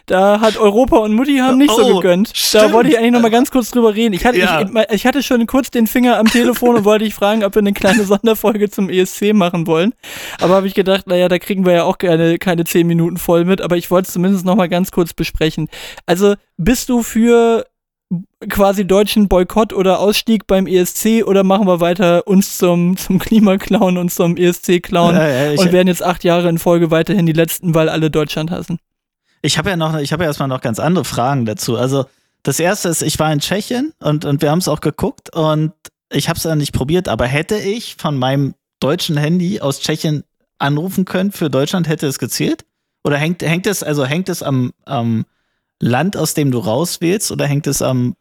Da 0.07 0.41
hat 0.41 0.57
Europa 0.57 0.97
und 0.99 1.15
Mutti 1.15 1.39
haben 1.39 1.59
nicht 1.59 1.71
so 1.75 1.83
Oh, 1.85 1.97
gegönnt. 1.97 2.31
Da 2.31 2.35
stimmt. 2.61 2.73
wollte 2.73 2.91
ich 2.91 2.99
eigentlich 2.99 3.13
noch 3.13 3.21
mal 3.23 3.31
ganz 3.31 3.51
kurz 3.51 3.71
drüber 3.71 3.95
reden. 3.95 4.13
Ich 4.15 4.25
hatte, 4.25 4.39
Ja. 4.39 4.63
ich, 4.63 4.69
ich 4.91 5.07
hatte 5.07 5.23
schon 5.23 5.47
kurz 5.47 5.71
den 5.71 5.87
Finger 5.87 6.19
am 6.19 6.27
Telefon 6.27 6.77
und 6.77 6.85
wollte 6.85 7.05
dich 7.05 7.15
fragen, 7.15 7.45
ob 7.45 7.55
wir 7.55 7.61
eine 7.61 7.73
kleine 7.73 8.05
Sonderfolge 8.05 8.71
zum 8.71 8.89
ESC 8.91 9.33
machen 9.35 9.67
wollen. 9.67 9.93
Aber 10.41 10.55
habe 10.55 10.67
ich 10.67 10.75
gedacht, 10.75 11.07
naja, 11.07 11.29
da 11.29 11.39
kriegen 11.39 11.65
wir 11.65 11.73
ja 11.73 11.85
auch 11.85 11.99
keine, 11.99 12.39
keine 12.39 12.65
zehn 12.65 12.87
Minuten 12.87 13.17
voll 13.19 13.45
mit. 13.45 13.61
Aber 13.61 13.77
ich 13.77 13.91
wollte 13.91 14.07
es 14.09 14.13
zumindest 14.13 14.45
noch 14.45 14.57
mal 14.57 14.69
ganz 14.69 14.91
kurz 14.91 15.13
besprechen. 15.13 15.69
Also 16.07 16.35
bist 16.57 16.89
du 16.89 17.03
für 17.03 17.67
quasi 18.49 18.87
deutschen 18.87 19.29
Boykott 19.29 19.73
oder 19.73 19.99
Ausstieg 19.99 20.47
beim 20.47 20.67
ESC 20.67 21.25
oder 21.25 21.43
machen 21.43 21.67
wir 21.67 21.81
weiter 21.81 22.27
uns 22.27 22.59
zum, 22.59 22.97
zum 22.97 23.19
Klimaclown 23.19 23.97
und 23.97 24.13
zum 24.13 24.37
ESC-Clown 24.37 25.15
Ja, 25.15 25.29
ja, 25.29 25.53
ich- 25.53 25.61
und 25.61 25.73
werden 25.73 25.89
jetzt 25.89 26.03
acht 26.03 26.23
Jahre 26.25 26.49
in 26.49 26.59
Folge 26.59 26.91
weiterhin 26.91 27.27
die 27.27 27.33
letzten, 27.33 27.75
weil 27.75 27.89
alle 27.89 28.11
Deutschland 28.11 28.51
hassen? 28.51 28.79
Ich 29.43 29.59
habe 29.59 29.71
ja 29.71 29.77
noch, 29.77 29.99
ich 29.99 30.13
habe 30.13 30.25
ja 30.25 30.29
erstmal 30.29 30.49
noch 30.49 30.61
ganz 30.61 30.79
andere 30.79 31.05
Fragen 31.05 31.47
dazu. 31.47 31.77
Also 31.77 32.07
das 32.43 32.61
erste 32.61 32.89
ist, 32.89 33.03
ich 33.03 33.19
war 33.19 33.33
in 33.33 33.41
Tschechien 33.41 33.93
und, 34.01 34.25
und 34.25 34.43
wir 34.43 34.51
haben 34.51 34.59
es 34.59 34.69
auch 34.69 34.81
geguckt 34.81 35.35
und 35.35 35.73
ich 36.13 36.29
habe 36.29 36.37
es 36.37 36.43
dann 36.43 36.59
nicht 36.59 36.73
probiert, 36.73 37.09
aber 37.09 37.27
hätte 37.27 37.57
ich 37.57 37.97
von 37.97 38.17
meinem 38.17 38.55
deutschen 38.81 39.17
Handy 39.17 39.61
aus 39.61 39.81
Tschechien 39.81 40.25
anrufen 40.59 41.05
können 41.05 41.33
für 41.33 41.51
Deutschland, 41.51 41.89
hätte 41.89 42.07
es 42.07 42.19
gezählt? 42.19 42.65
Oder 43.03 43.17
hängt, 43.17 43.43
hängt 43.43 43.67
es, 43.67 43.83
also 43.83 44.05
hängt 44.05 44.29
es 44.29 44.43
am, 44.43 44.73
am 44.85 45.25
Land, 45.81 46.17
aus 46.17 46.35
dem 46.35 46.51
du 46.51 46.59
rauswählst, 46.59 47.31
oder 47.31 47.47
hängt 47.47 47.67
es 47.67 47.83
am 47.83 48.17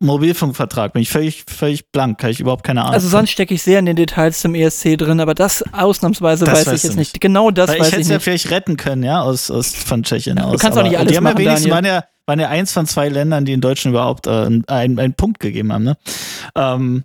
Mobilfunkvertrag? 0.00 0.92
Bin 0.92 1.02
ich 1.02 1.10
völlig, 1.10 1.44
völlig 1.48 1.90
blank, 1.90 2.22
habe 2.22 2.30
ich 2.32 2.40
überhaupt 2.40 2.64
keine 2.64 2.82
Ahnung. 2.82 2.94
Also 2.94 3.08
sonst 3.08 3.30
stecke 3.30 3.54
ich 3.54 3.62
sehr 3.62 3.78
in 3.78 3.86
den 3.86 3.96
Details 3.96 4.40
zum 4.40 4.54
ESC 4.54 4.96
drin, 4.98 5.20
aber 5.20 5.34
das 5.34 5.64
ausnahmsweise 5.72 6.44
Das 6.44 6.66
weiß 6.66 6.66
ich 6.66 6.72
jetzt 6.72 6.82
du 6.84 6.88
nicht. 6.98 7.14
nicht. 7.14 7.20
Genau 7.20 7.50
das 7.50 7.68
Weil 7.68 7.76
ich 7.76 7.80
weiß 7.82 7.86
hätte 7.88 7.96
ich 8.00 8.02
es 8.06 8.08
ja 8.10 8.16
nicht. 8.16 8.24
vielleicht 8.24 8.50
retten 8.50 8.76
können, 8.76 9.02
ja, 9.02 9.20
aus, 9.22 9.50
aus 9.50 9.74
von 9.74 10.02
Tschechien 10.02 10.36
Ja, 10.36 10.44
du 10.44 10.48
aus. 10.50 10.60
kannst 10.60 10.78
auch 10.78 10.82
nicht 10.82 10.92
Aber 10.92 11.00
alles 11.00 11.10
die 11.12 11.16
haben 11.16 11.24
machen, 11.24 11.38
ja 11.38 11.44
wenigstens 11.46 11.70
Daniel. 11.70 11.92
waren 11.92 12.02
ja, 12.02 12.04
waren 12.26 12.40
ja 12.40 12.48
eins 12.48 12.72
von 12.72 12.86
zwei 12.86 13.08
Ländern, 13.08 13.44
die 13.44 13.52
in 13.52 13.60
Deutschen 13.60 13.90
überhaupt 13.90 14.26
äh, 14.26 14.30
einen, 14.30 14.64
einen 14.68 15.14
Punkt 15.14 15.40
gegeben 15.40 15.72
haben, 15.72 15.84
ne? 15.84 15.96
Ähm, 16.54 17.04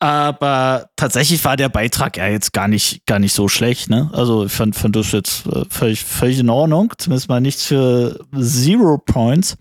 aber 0.00 0.90
tatsächlich 0.94 1.44
war 1.44 1.56
der 1.56 1.68
Beitrag 1.68 2.16
ja 2.18 2.28
jetzt 2.28 2.52
gar 2.52 2.68
nicht, 2.68 3.04
gar 3.06 3.18
nicht 3.18 3.32
so 3.34 3.48
schlecht, 3.48 3.90
ne? 3.90 4.08
Also 4.12 4.44
ich 4.44 4.52
fand, 4.52 4.76
fand 4.76 4.94
das 4.94 5.10
jetzt 5.10 5.44
äh, 5.46 5.64
völlig, 5.68 6.04
völlig 6.04 6.38
in 6.38 6.50
Ordnung. 6.50 6.92
Zumindest 6.98 7.28
mal 7.28 7.40
nichts 7.40 7.64
für 7.64 8.20
Zero 8.40 8.98
Points. 8.98 9.56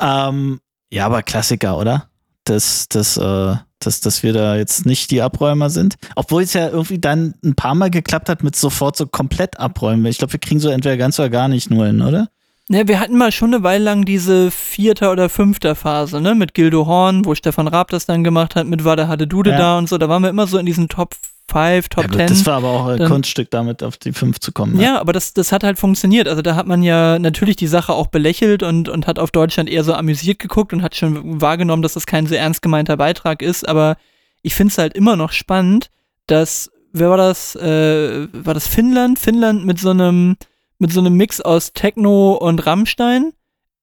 Ähm, 0.00 0.60
ja, 0.90 1.06
aber 1.06 1.22
Klassiker, 1.22 1.78
oder? 1.78 2.08
Dass, 2.44 2.88
dass, 2.88 3.16
äh, 3.16 3.54
dass, 3.78 4.00
dass 4.00 4.22
wir 4.22 4.32
da 4.32 4.56
jetzt 4.56 4.86
nicht 4.86 5.10
die 5.10 5.22
Abräumer 5.22 5.70
sind. 5.70 5.96
Obwohl 6.16 6.42
es 6.42 6.52
ja 6.52 6.68
irgendwie 6.68 6.98
dann 6.98 7.34
ein 7.44 7.54
paar 7.54 7.74
Mal 7.74 7.90
geklappt 7.90 8.28
hat 8.28 8.42
mit 8.42 8.56
sofort 8.56 8.96
so 8.96 9.06
komplett 9.06 9.58
abräumen. 9.60 10.04
Ich 10.06 10.18
glaube, 10.18 10.32
wir 10.32 10.40
kriegen 10.40 10.60
so 10.60 10.68
entweder 10.68 10.96
ganz 10.96 11.18
oder 11.18 11.30
gar 11.30 11.48
nicht 11.48 11.70
nur 11.70 11.86
hin, 11.86 12.02
oder? 12.02 12.28
Ne, 12.68 12.86
wir 12.86 13.00
hatten 13.00 13.18
mal 13.18 13.32
schon 13.32 13.52
eine 13.52 13.64
Weile 13.64 13.82
lang 13.84 14.04
diese 14.04 14.50
vierter 14.52 15.10
oder 15.10 15.28
fünfter 15.28 15.74
Phase, 15.74 16.20
ne, 16.20 16.36
mit 16.36 16.54
Gildo 16.54 16.86
Horn, 16.86 17.24
wo 17.24 17.34
Stefan 17.34 17.66
Raab 17.66 17.88
das 17.90 18.06
dann 18.06 18.22
gemacht 18.22 18.54
hat, 18.54 18.68
mit 18.68 18.84
Wada 18.84 19.08
Hade 19.08 19.26
Dude 19.26 19.50
Ja. 19.50 19.58
da 19.58 19.78
und 19.78 19.88
so. 19.88 19.98
Da 19.98 20.08
waren 20.08 20.22
wir 20.22 20.30
immer 20.30 20.46
so 20.46 20.56
in 20.56 20.66
diesen 20.66 20.88
Top 20.88 21.16
5, 21.50 21.88
Top 21.88 22.04
ja, 22.04 22.08
gut, 22.08 22.16
10. 22.18 22.26
das 22.28 22.46
war 22.46 22.56
aber 22.58 22.68
auch 22.68 22.86
ein 22.86 22.98
Dann- 22.98 23.10
Kunststück, 23.10 23.50
damit 23.50 23.82
auf 23.82 23.96
die 23.96 24.12
5 24.12 24.38
zu 24.40 24.52
kommen. 24.52 24.76
ne? 24.76 24.82
Ja, 24.84 25.00
aber 25.00 25.12
das, 25.12 25.34
das 25.34 25.52
hat 25.52 25.64
halt 25.64 25.78
funktioniert. 25.78 26.28
Also 26.28 26.42
da 26.42 26.54
hat 26.54 26.66
man 26.66 26.82
ja 26.82 27.18
natürlich 27.18 27.56
die 27.56 27.66
Sache 27.66 27.92
auch 27.92 28.06
belächelt 28.08 28.62
und, 28.62 28.88
und 28.88 29.06
hat 29.06 29.18
auf 29.18 29.30
Deutschland 29.30 29.68
eher 29.68 29.84
so 29.84 29.94
amüsiert 29.94 30.38
geguckt 30.38 30.72
und 30.72 30.82
hat 30.82 30.94
schon 30.96 31.40
wahrgenommen, 31.40 31.82
dass 31.82 31.94
das 31.94 32.06
kein 32.06 32.26
sehr 32.26 32.40
ernst 32.40 32.62
gemeinter 32.62 32.96
Beitrag 32.96 33.42
ist. 33.42 33.68
Aber 33.68 33.96
ich 34.42 34.54
finde 34.54 34.70
es 34.72 34.78
halt 34.78 34.94
immer 34.94 35.16
noch 35.16 35.32
spannend, 35.32 35.90
dass, 36.26 36.70
wer 36.92 37.10
war 37.10 37.16
das? 37.16 37.56
Äh, 37.56 38.28
war 38.32 38.54
das 38.54 38.66
Finnland? 38.66 39.18
Finnland 39.18 39.66
mit 39.66 39.78
so 39.78 39.90
einem, 39.90 40.36
mit 40.78 40.92
so 40.92 41.00
einem 41.00 41.14
Mix 41.14 41.40
aus 41.40 41.72
Techno 41.72 42.34
und 42.34 42.64
Rammstein 42.66 43.32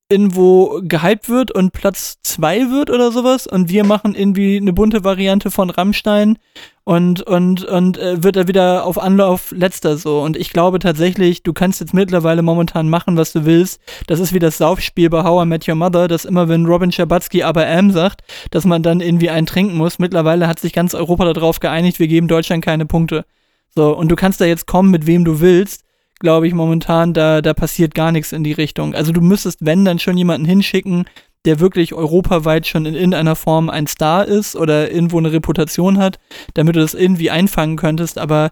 irgendwo 0.10 0.80
gehypt 0.84 1.28
wird 1.28 1.52
und 1.52 1.74
Platz 1.74 2.20
zwei 2.24 2.70
wird 2.72 2.90
oder 2.90 3.12
sowas 3.12 3.46
und 3.46 3.70
wir 3.70 3.84
machen 3.84 4.16
irgendwie 4.16 4.56
eine 4.56 4.72
bunte 4.72 5.04
Variante 5.04 5.52
von 5.52 5.70
Rammstein 5.70 6.38
und 6.86 7.24
und 7.24 7.66
und 7.66 7.98
äh, 7.98 8.24
wird 8.24 8.38
er 8.38 8.48
wieder 8.48 8.86
auf 8.86 8.98
Anlauf 8.98 9.52
letzter 9.52 9.98
so 9.98 10.22
und 10.22 10.38
ich 10.38 10.52
glaube 10.52 10.80
tatsächlich, 10.80 11.44
du 11.44 11.52
kannst 11.52 11.82
jetzt 11.82 11.94
mittlerweile 11.94 12.42
momentan 12.42 12.88
machen, 12.88 13.18
was 13.18 13.34
du 13.34 13.44
willst. 13.44 13.82
Das 14.08 14.22
ist 14.22 14.34
wie 14.34 14.40
das 14.40 14.58
Saufspiel 14.58 15.10
bei 15.10 15.24
How 15.26 15.44
I 15.44 15.46
Met 15.46 15.68
Your 15.68 15.76
Mother, 15.76 16.08
dass 16.08 16.24
immer 16.24 16.48
wenn 16.48 16.66
Robin 16.66 16.94
Schabatsky 16.94 17.44
aber 17.44 17.68
am 17.68 17.92
sagt, 17.92 18.22
dass 18.52 18.64
man 18.64 18.84
dann 18.84 19.02
irgendwie 19.02 19.30
einen 19.30 19.46
trinken 19.48 19.76
muss. 19.76 20.00
Mittlerweile 20.00 20.48
hat 20.48 20.60
sich 20.60 20.72
ganz 20.72 20.94
Europa 20.94 21.34
darauf 21.34 21.60
geeinigt, 21.60 22.00
wir 22.00 22.08
geben 22.08 22.30
Deutschland 22.30 22.64
keine 22.64 22.86
Punkte. 22.86 23.26
So 23.76 23.94
und 23.94 24.10
du 24.10 24.16
kannst 24.16 24.40
da 24.40 24.46
jetzt 24.46 24.68
kommen 24.68 24.90
mit 24.90 25.06
wem 25.06 25.26
du 25.26 25.42
willst 25.42 25.87
glaube 26.20 26.48
ich, 26.48 26.54
momentan, 26.54 27.14
da, 27.14 27.42
da 27.42 27.54
passiert 27.54 27.94
gar 27.96 28.12
nichts 28.12 28.32
in 28.32 28.44
die 28.44 28.54
Richtung. 28.54 28.96
Also 28.96 29.12
du 29.12 29.22
müsstest, 29.22 29.66
wenn, 29.66 29.86
dann 29.86 30.00
schon 30.00 30.18
jemanden 30.18 30.46
hinschicken, 30.46 31.06
der 31.46 31.60
wirklich 31.60 31.94
europaweit 31.94 32.68
schon 32.68 32.86
in 32.86 32.96
irgendeiner 32.96 33.36
Form 33.36 33.70
ein 33.70 33.88
Star 33.88 34.26
ist 34.26 34.56
oder 34.56 34.92
irgendwo 34.92 35.18
eine 35.18 35.32
Reputation 35.32 35.98
hat, 35.98 36.20
damit 36.56 36.76
du 36.76 36.80
das 36.80 36.94
irgendwie 36.94 37.30
einfangen 37.32 37.78
könntest. 37.78 38.18
Aber 38.18 38.50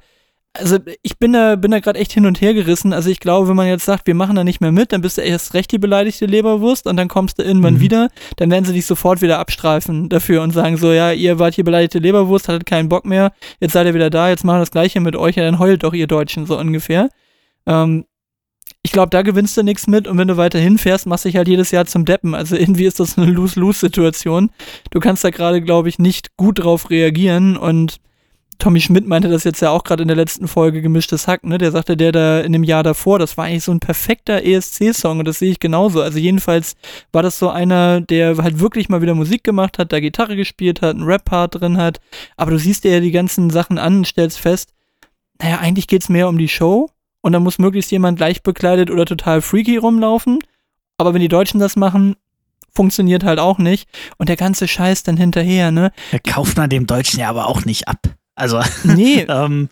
also 0.57 0.78
ich 1.01 1.18
bin 1.20 1.34
da, 1.34 1.57
bin 1.57 1.72
da 1.72 1.80
gerade 1.80 1.99
echt 1.99 2.13
hin 2.13 2.26
und 2.26 2.39
her 2.39 2.53
gerissen. 2.53 2.93
Also 2.93 3.09
ich 3.09 3.20
glaube, 3.20 3.49
wenn 3.49 3.57
man 3.57 3.68
jetzt 3.68 3.84
sagt, 3.84 4.07
wir 4.07 4.16
machen 4.16 4.38
da 4.38 4.45
nicht 4.45 4.61
mehr 4.61 4.72
mit, 4.72 4.93
dann 4.93 5.01
bist 5.01 5.18
du 5.18 5.22
erst 5.22 5.53
recht 5.53 5.72
die 5.74 5.78
beleidigte 5.78 6.26
Leberwurst 6.26 6.88
und 6.88 6.95
dann 6.95 7.09
kommst 7.09 7.38
du 7.39 7.43
irgendwann 7.43 7.74
Mhm. 7.74 7.80
wieder, 7.82 8.09
dann 8.38 8.49
werden 8.51 8.63
sie 8.63 8.72
dich 8.72 8.86
sofort 8.86 9.22
wieder 9.22 9.39
abstreifen 9.39 10.07
dafür 10.07 10.41
und 10.43 10.51
sagen 10.51 10.78
so, 10.78 10.93
ja, 10.93 11.11
ihr 11.11 11.39
wart 11.39 11.55
hier 11.55 11.66
beleidigte 11.66 11.99
Leberwurst, 11.99 12.47
hattet 12.47 12.66
keinen 12.66 12.88
Bock 12.88 13.05
mehr, 13.05 13.34
jetzt 13.59 13.74
seid 13.74 13.86
ihr 13.86 13.93
wieder 13.93 14.09
da, 14.09 14.30
jetzt 14.30 14.45
machen 14.45 14.57
wir 14.57 14.61
das 14.61 14.72
gleiche 14.72 15.01
mit 15.01 15.18
euch, 15.18 15.36
ja, 15.36 15.43
dann 15.43 15.59
heult 15.59 15.84
doch 15.84 15.93
ihr 15.93 16.07
Deutschen 16.07 16.45
so 16.45 16.57
ungefähr. 16.57 17.09
Ähm, 17.66 18.05
ich 18.86 18.91
glaube, 18.91 19.09
da 19.09 19.24
gewinnst 19.24 19.57
du 19.57 19.63
nichts 19.63 19.88
mit 19.88 20.07
und 20.07 20.20
wenn 20.20 20.28
du 20.28 20.38
weiterhin 20.38 20.78
fährst, 20.78 21.07
machst 21.07 21.26
du 21.26 21.30
dich 21.30 21.38
halt 21.38 21.47
jedes 21.47 21.72
Jahr 21.72 21.86
zum 21.86 22.05
Deppen. 22.05 22.36
Also 22.36 22.55
irgendwie 22.57 22.86
ist 22.86 22.99
das 22.99 23.18
eine 23.18 23.32
Lose-Lose-Situation. 23.32 24.51
Du 24.91 24.99
kannst 24.99 25.24
da 25.24 25.32
gerade, 25.32 25.61
glaube 25.61 25.89
ich, 25.89 25.97
nicht 25.97 26.38
gut 26.38 26.59
drauf 26.63 26.89
reagieren 26.91 27.57
und 27.57 27.99
Tommy 28.57 28.80
Schmidt 28.80 29.07
meinte 29.07 29.28
das 29.28 29.43
jetzt 29.43 29.61
ja 29.61 29.72
auch 29.72 29.84
gerade 29.84 30.03
in 30.03 30.07
der 30.07 30.16
letzten 30.16 30.47
Folge 30.47 30.82
gemischtes 30.82 31.28
Hack, 31.28 31.43
ne? 31.43 31.57
Der 31.57 31.72
sagte, 31.72 31.97
der 31.97 32.11
da 32.11 32.39
in 32.39 32.53
dem 32.53 32.63
Jahr 32.63 32.84
davor, 32.84 33.20
das 33.20 33.38
war 33.38 33.45
eigentlich 33.45 33.63
so 33.63 33.72
ein 33.72 33.80
perfekter 33.80 34.43
ESC-Song 34.43 35.20
und 35.20 35.28
das 35.28 35.39
sehe 35.39 35.51
ich 35.51 35.59
genauso. 35.59 36.01
Also 36.01 36.20
jedenfalls 36.20 36.76
war 37.11 37.22
das 37.22 37.38
so 37.38 37.49
einer, 37.49 38.01
der 38.01 38.38
halt 38.38 38.59
wirklich 38.59 38.88
mal 38.88 39.01
wieder 39.01 39.16
Musik 39.16 39.43
gemacht 39.43 39.78
hat, 39.78 39.91
da 39.91 39.99
Gitarre 39.99 40.36
gespielt 40.36 40.82
hat, 40.82 40.95
einen 40.95 41.03
Rap-Part 41.03 41.59
drin 41.59 41.78
hat. 41.78 41.99
Aber 42.38 42.51
du 42.51 42.59
siehst 42.59 42.84
dir 42.84 42.93
ja 42.93 42.99
die 43.01 43.11
ganzen 43.11 43.49
Sachen 43.49 43.78
an 43.78 43.97
und 43.97 44.07
stellst 44.07 44.39
fest, 44.39 44.74
naja, 45.41 45.59
eigentlich 45.59 45.88
geht's 45.88 46.07
mehr 46.07 46.30
um 46.30 46.38
die 46.38 46.47
Show 46.47 46.89
und 47.26 47.32
da 47.32 47.39
muss 47.39 47.57
möglichst 47.57 47.89
jemand 47.89 48.19
leicht 48.19 48.43
bekleidet 48.43 48.91
oder 48.91 49.03
total 49.03 49.41
freaky 49.41 49.78
rumlaufen. 49.78 50.38
Aber 50.99 51.15
wenn 51.15 51.21
die 51.21 51.28
Deutschen 51.28 51.59
das 51.59 51.76
machen, 51.76 52.17
funktioniert 52.71 53.23
halt 53.23 53.39
auch 53.39 53.57
nicht. 53.57 53.89
Und 54.17 54.30
der 54.30 54.36
ganze 54.36 54.67
Scheiß 54.67 55.01
dann 55.01 55.17
hinterher, 55.17 55.71
ne? 55.71 55.91
Ja, 56.11 56.19
kauft 56.19 56.55
man 56.55 56.69
dem 56.69 56.86
Deutschen 56.86 57.19
ja 57.19 57.28
aber 57.28 57.47
auch 57.47 57.65
nicht 57.65 57.88
ab. 57.88 57.97
Also, 58.36 58.61
Nee, 58.84 59.21
ähm, 59.28 59.69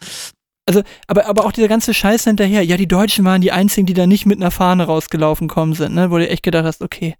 aber, 1.05 1.27
aber 1.27 1.45
auch 1.45 1.51
dieser 1.51 1.67
ganze 1.67 1.93
Scheiß 1.93 2.23
hinterher, 2.23 2.65
ja, 2.65 2.75
die 2.75 2.87
Deutschen 2.87 3.23
waren 3.23 3.41
die 3.41 3.51
einzigen, 3.51 3.85
die 3.85 3.93
da 3.93 4.07
nicht 4.07 4.25
mit 4.25 4.41
einer 4.41 4.49
Fahne 4.49 4.85
rausgelaufen 4.85 5.47
kommen 5.47 5.73
sind, 5.73 5.93
ne? 5.93 6.09
Wo 6.09 6.17
du 6.17 6.27
echt 6.27 6.41
gedacht 6.41 6.65
hast, 6.65 6.81
okay, 6.81 7.13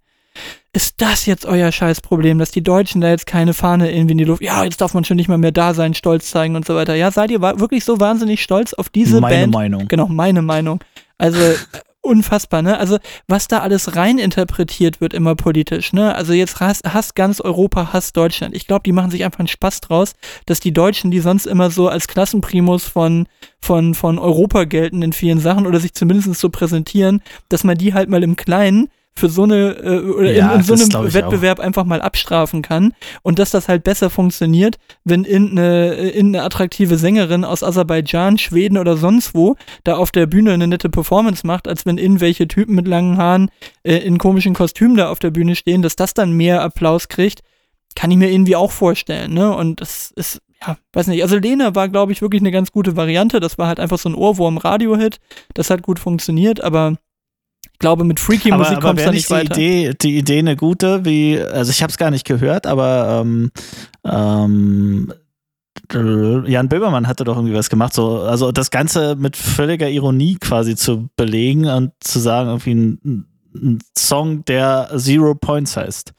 ist 0.74 1.00
das 1.00 1.24
jetzt 1.26 1.46
euer 1.46 1.70
Scheißproblem, 1.70 2.38
dass 2.38 2.50
die 2.50 2.62
Deutschen 2.62 3.00
da 3.00 3.08
jetzt 3.08 3.26
keine 3.26 3.54
Fahne 3.54 3.92
irgendwie 3.92 4.12
in 4.12 4.18
die 4.18 4.24
Luft, 4.24 4.42
ja, 4.42 4.64
jetzt 4.64 4.80
darf 4.80 4.92
man 4.92 5.04
schon 5.04 5.16
nicht 5.16 5.28
mal 5.28 5.38
mehr 5.38 5.52
da 5.52 5.72
sein, 5.72 5.94
stolz 5.94 6.30
zeigen 6.30 6.56
und 6.56 6.66
so 6.66 6.74
weiter. 6.74 6.96
Ja, 6.96 7.12
seid 7.12 7.30
ihr 7.30 7.40
wirklich 7.40 7.84
so 7.84 8.00
wahnsinnig 8.00 8.42
stolz 8.42 8.74
auf 8.74 8.88
diese 8.88 9.20
meine 9.20 9.42
Band? 9.42 9.54
Meinung. 9.54 9.88
Genau, 9.88 10.08
meine 10.08 10.42
Meinung. 10.42 10.80
Also 11.16 11.38
äh, 11.38 11.54
unfassbar, 12.00 12.62
ne? 12.62 12.76
Also 12.76 12.98
was 13.28 13.46
da 13.46 13.60
alles 13.60 13.94
rein 13.94 14.18
interpretiert 14.18 15.00
wird 15.00 15.14
immer 15.14 15.36
politisch, 15.36 15.92
ne? 15.92 16.12
Also 16.12 16.32
jetzt 16.32 16.58
hasst, 16.58 16.82
hasst 16.92 17.14
ganz 17.14 17.40
Europa, 17.40 17.92
hasst 17.92 18.16
Deutschland. 18.16 18.56
Ich 18.56 18.66
glaube, 18.66 18.82
die 18.84 18.92
machen 18.92 19.12
sich 19.12 19.24
einfach 19.24 19.38
einen 19.38 19.48
Spaß 19.48 19.80
draus, 19.80 20.14
dass 20.46 20.58
die 20.58 20.72
Deutschen, 20.72 21.12
die 21.12 21.20
sonst 21.20 21.46
immer 21.46 21.70
so 21.70 21.88
als 21.88 22.08
Klassenprimus 22.08 22.84
von 22.84 23.28
von 23.60 23.94
von 23.94 24.18
Europa 24.18 24.64
gelten 24.64 25.02
in 25.02 25.12
vielen 25.12 25.38
Sachen 25.38 25.68
oder 25.68 25.78
sich 25.78 25.94
zumindest 25.94 26.34
so 26.34 26.50
präsentieren, 26.50 27.22
dass 27.48 27.62
man 27.62 27.78
die 27.78 27.94
halt 27.94 28.08
mal 28.08 28.24
im 28.24 28.34
Kleinen 28.34 28.88
für 29.16 29.28
so 29.28 29.44
eine 29.44 29.76
äh, 29.76 30.00
oder 30.00 30.32
Ja, 30.32 30.52
in, 30.52 30.60
in 30.60 30.64
so 30.64 30.74
einem 30.74 31.12
Wettbewerb 31.12 31.60
einfach 31.60 31.84
mal 31.84 32.02
abstrafen 32.02 32.62
kann 32.62 32.92
und 33.22 33.38
dass 33.38 33.50
das 33.50 33.68
halt 33.68 33.84
besser 33.84 34.10
funktioniert, 34.10 34.76
wenn 35.04 35.24
irgendeine, 35.24 35.94
äh, 35.94 36.10
irgendeine 36.10 36.44
attraktive 36.44 36.96
Sängerin 36.96 37.44
aus 37.44 37.62
Aserbaidschan, 37.62 38.38
Schweden 38.38 38.76
oder 38.76 38.96
sonst 38.96 39.34
wo 39.34 39.56
da 39.84 39.96
auf 39.96 40.10
der 40.10 40.26
Bühne 40.26 40.52
eine 40.52 40.66
nette 40.66 40.88
Performance 40.88 41.46
macht, 41.46 41.68
als 41.68 41.86
wenn 41.86 41.98
irgendwelche 41.98 42.48
Typen 42.48 42.74
mit 42.74 42.88
langen 42.88 43.16
Haaren 43.16 43.50
äh, 43.84 43.96
in 43.98 44.18
komischen 44.18 44.54
Kostümen 44.54 44.96
da 44.96 45.10
auf 45.10 45.20
der 45.20 45.30
Bühne 45.30 45.54
stehen, 45.54 45.82
dass 45.82 45.96
das 45.96 46.14
dann 46.14 46.32
mehr 46.32 46.62
Applaus 46.62 47.08
kriegt, 47.08 47.40
kann 47.94 48.10
ich 48.10 48.16
mir 48.16 48.30
irgendwie 48.30 48.56
auch 48.56 48.72
vorstellen, 48.72 49.32
ne? 49.34 49.54
Und 49.54 49.80
das 49.80 50.10
ist, 50.16 50.40
ja, 50.60 50.76
weiß 50.92 51.06
nicht. 51.06 51.22
Also 51.22 51.36
Lena 51.36 51.74
war, 51.74 51.88
glaube 51.88 52.12
ich, 52.12 52.22
wirklich 52.22 52.42
eine 52.42 52.50
ganz 52.50 52.72
gute 52.72 52.96
Variante. 52.96 53.38
Das 53.38 53.58
war 53.58 53.68
halt 53.68 53.78
einfach 53.78 53.98
so 53.98 54.08
ein 54.08 54.14
Ohrwurm-Radio-Hit. 54.14 55.18
Das 55.54 55.70
hat 55.70 55.82
gut 55.82 55.98
funktioniert, 55.98 56.62
aber 56.62 56.96
glaube, 57.84 58.04
mit 58.04 58.18
Freaky 58.18 58.50
aber, 58.50 58.62
Musik 58.62 58.78
aber 58.78 58.88
kommst 58.88 59.04
du 59.04 59.10
nicht 59.10 59.16
nicht 59.16 59.28
die 59.28 59.34
weiter. 59.34 59.58
Idee, 59.58 59.94
die 60.00 60.16
Idee 60.16 60.38
eine 60.38 60.56
gute, 60.56 61.04
wie, 61.04 61.38
also 61.38 61.70
ich 61.70 61.82
habe 61.82 61.90
es 61.90 61.98
gar 61.98 62.10
nicht 62.10 62.26
gehört, 62.26 62.66
aber 62.66 63.20
ähm, 63.20 63.50
ähm, 64.04 65.12
Jan 65.92 66.68
Böhmermann 66.70 67.06
hatte 67.06 67.24
doch 67.24 67.36
irgendwie 67.36 67.54
was 67.54 67.68
gemacht, 67.68 67.92
so, 67.92 68.20
also 68.20 68.52
das 68.52 68.70
Ganze 68.70 69.16
mit 69.16 69.36
völliger 69.36 69.90
Ironie 69.90 70.36
quasi 70.40 70.76
zu 70.76 71.10
belegen 71.16 71.66
und 71.66 71.92
zu 72.00 72.20
sagen, 72.20 72.48
irgendwie 72.48 72.74
ein, 72.74 73.26
ein 73.54 73.78
Song, 73.96 74.46
der 74.46 74.90
Zero 74.96 75.34
Points 75.34 75.76
heißt. 75.76 76.14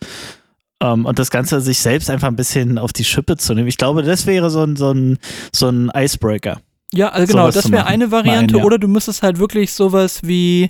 Ähm, 0.82 1.06
und 1.06 1.18
das 1.18 1.32
Ganze 1.32 1.62
sich 1.62 1.80
selbst 1.80 2.12
einfach 2.12 2.28
ein 2.28 2.36
bisschen 2.36 2.78
auf 2.78 2.94
die 2.94 3.06
Schippe 3.06 3.38
zu 3.38 3.56
nehmen. 3.56 3.68
Ich 3.68 3.78
glaube, 3.78 4.04
das 4.04 4.28
wäre 4.28 4.52
so 4.52 4.62
ein, 4.62 4.76
so 4.76 4.92
ein, 4.92 5.18
so 5.52 5.70
ein 5.70 5.92
Icebreaker. 5.96 6.60
Ja, 6.94 7.10
also 7.10 7.34
genau, 7.34 7.50
das 7.50 7.72
wäre 7.72 7.88
eine 7.88 8.12
Variante. 8.12 8.54
Mal 8.54 8.60
ein, 8.60 8.62
ja. 8.62 8.66
Oder 8.66 8.78
du 8.78 8.88
müsstest 8.88 9.24
halt 9.24 9.40
wirklich 9.40 9.74
sowas 9.74 10.20
wie, 10.24 10.70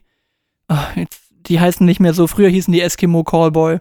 jetzt, 0.96 1.22
die 1.48 1.60
heißen 1.60 1.86
nicht 1.86 2.00
mehr 2.00 2.14
so, 2.14 2.28
früher 2.28 2.50
hießen 2.50 2.72
die 2.74 2.82
Eskimo 2.82 3.24
Callboy. 3.24 3.80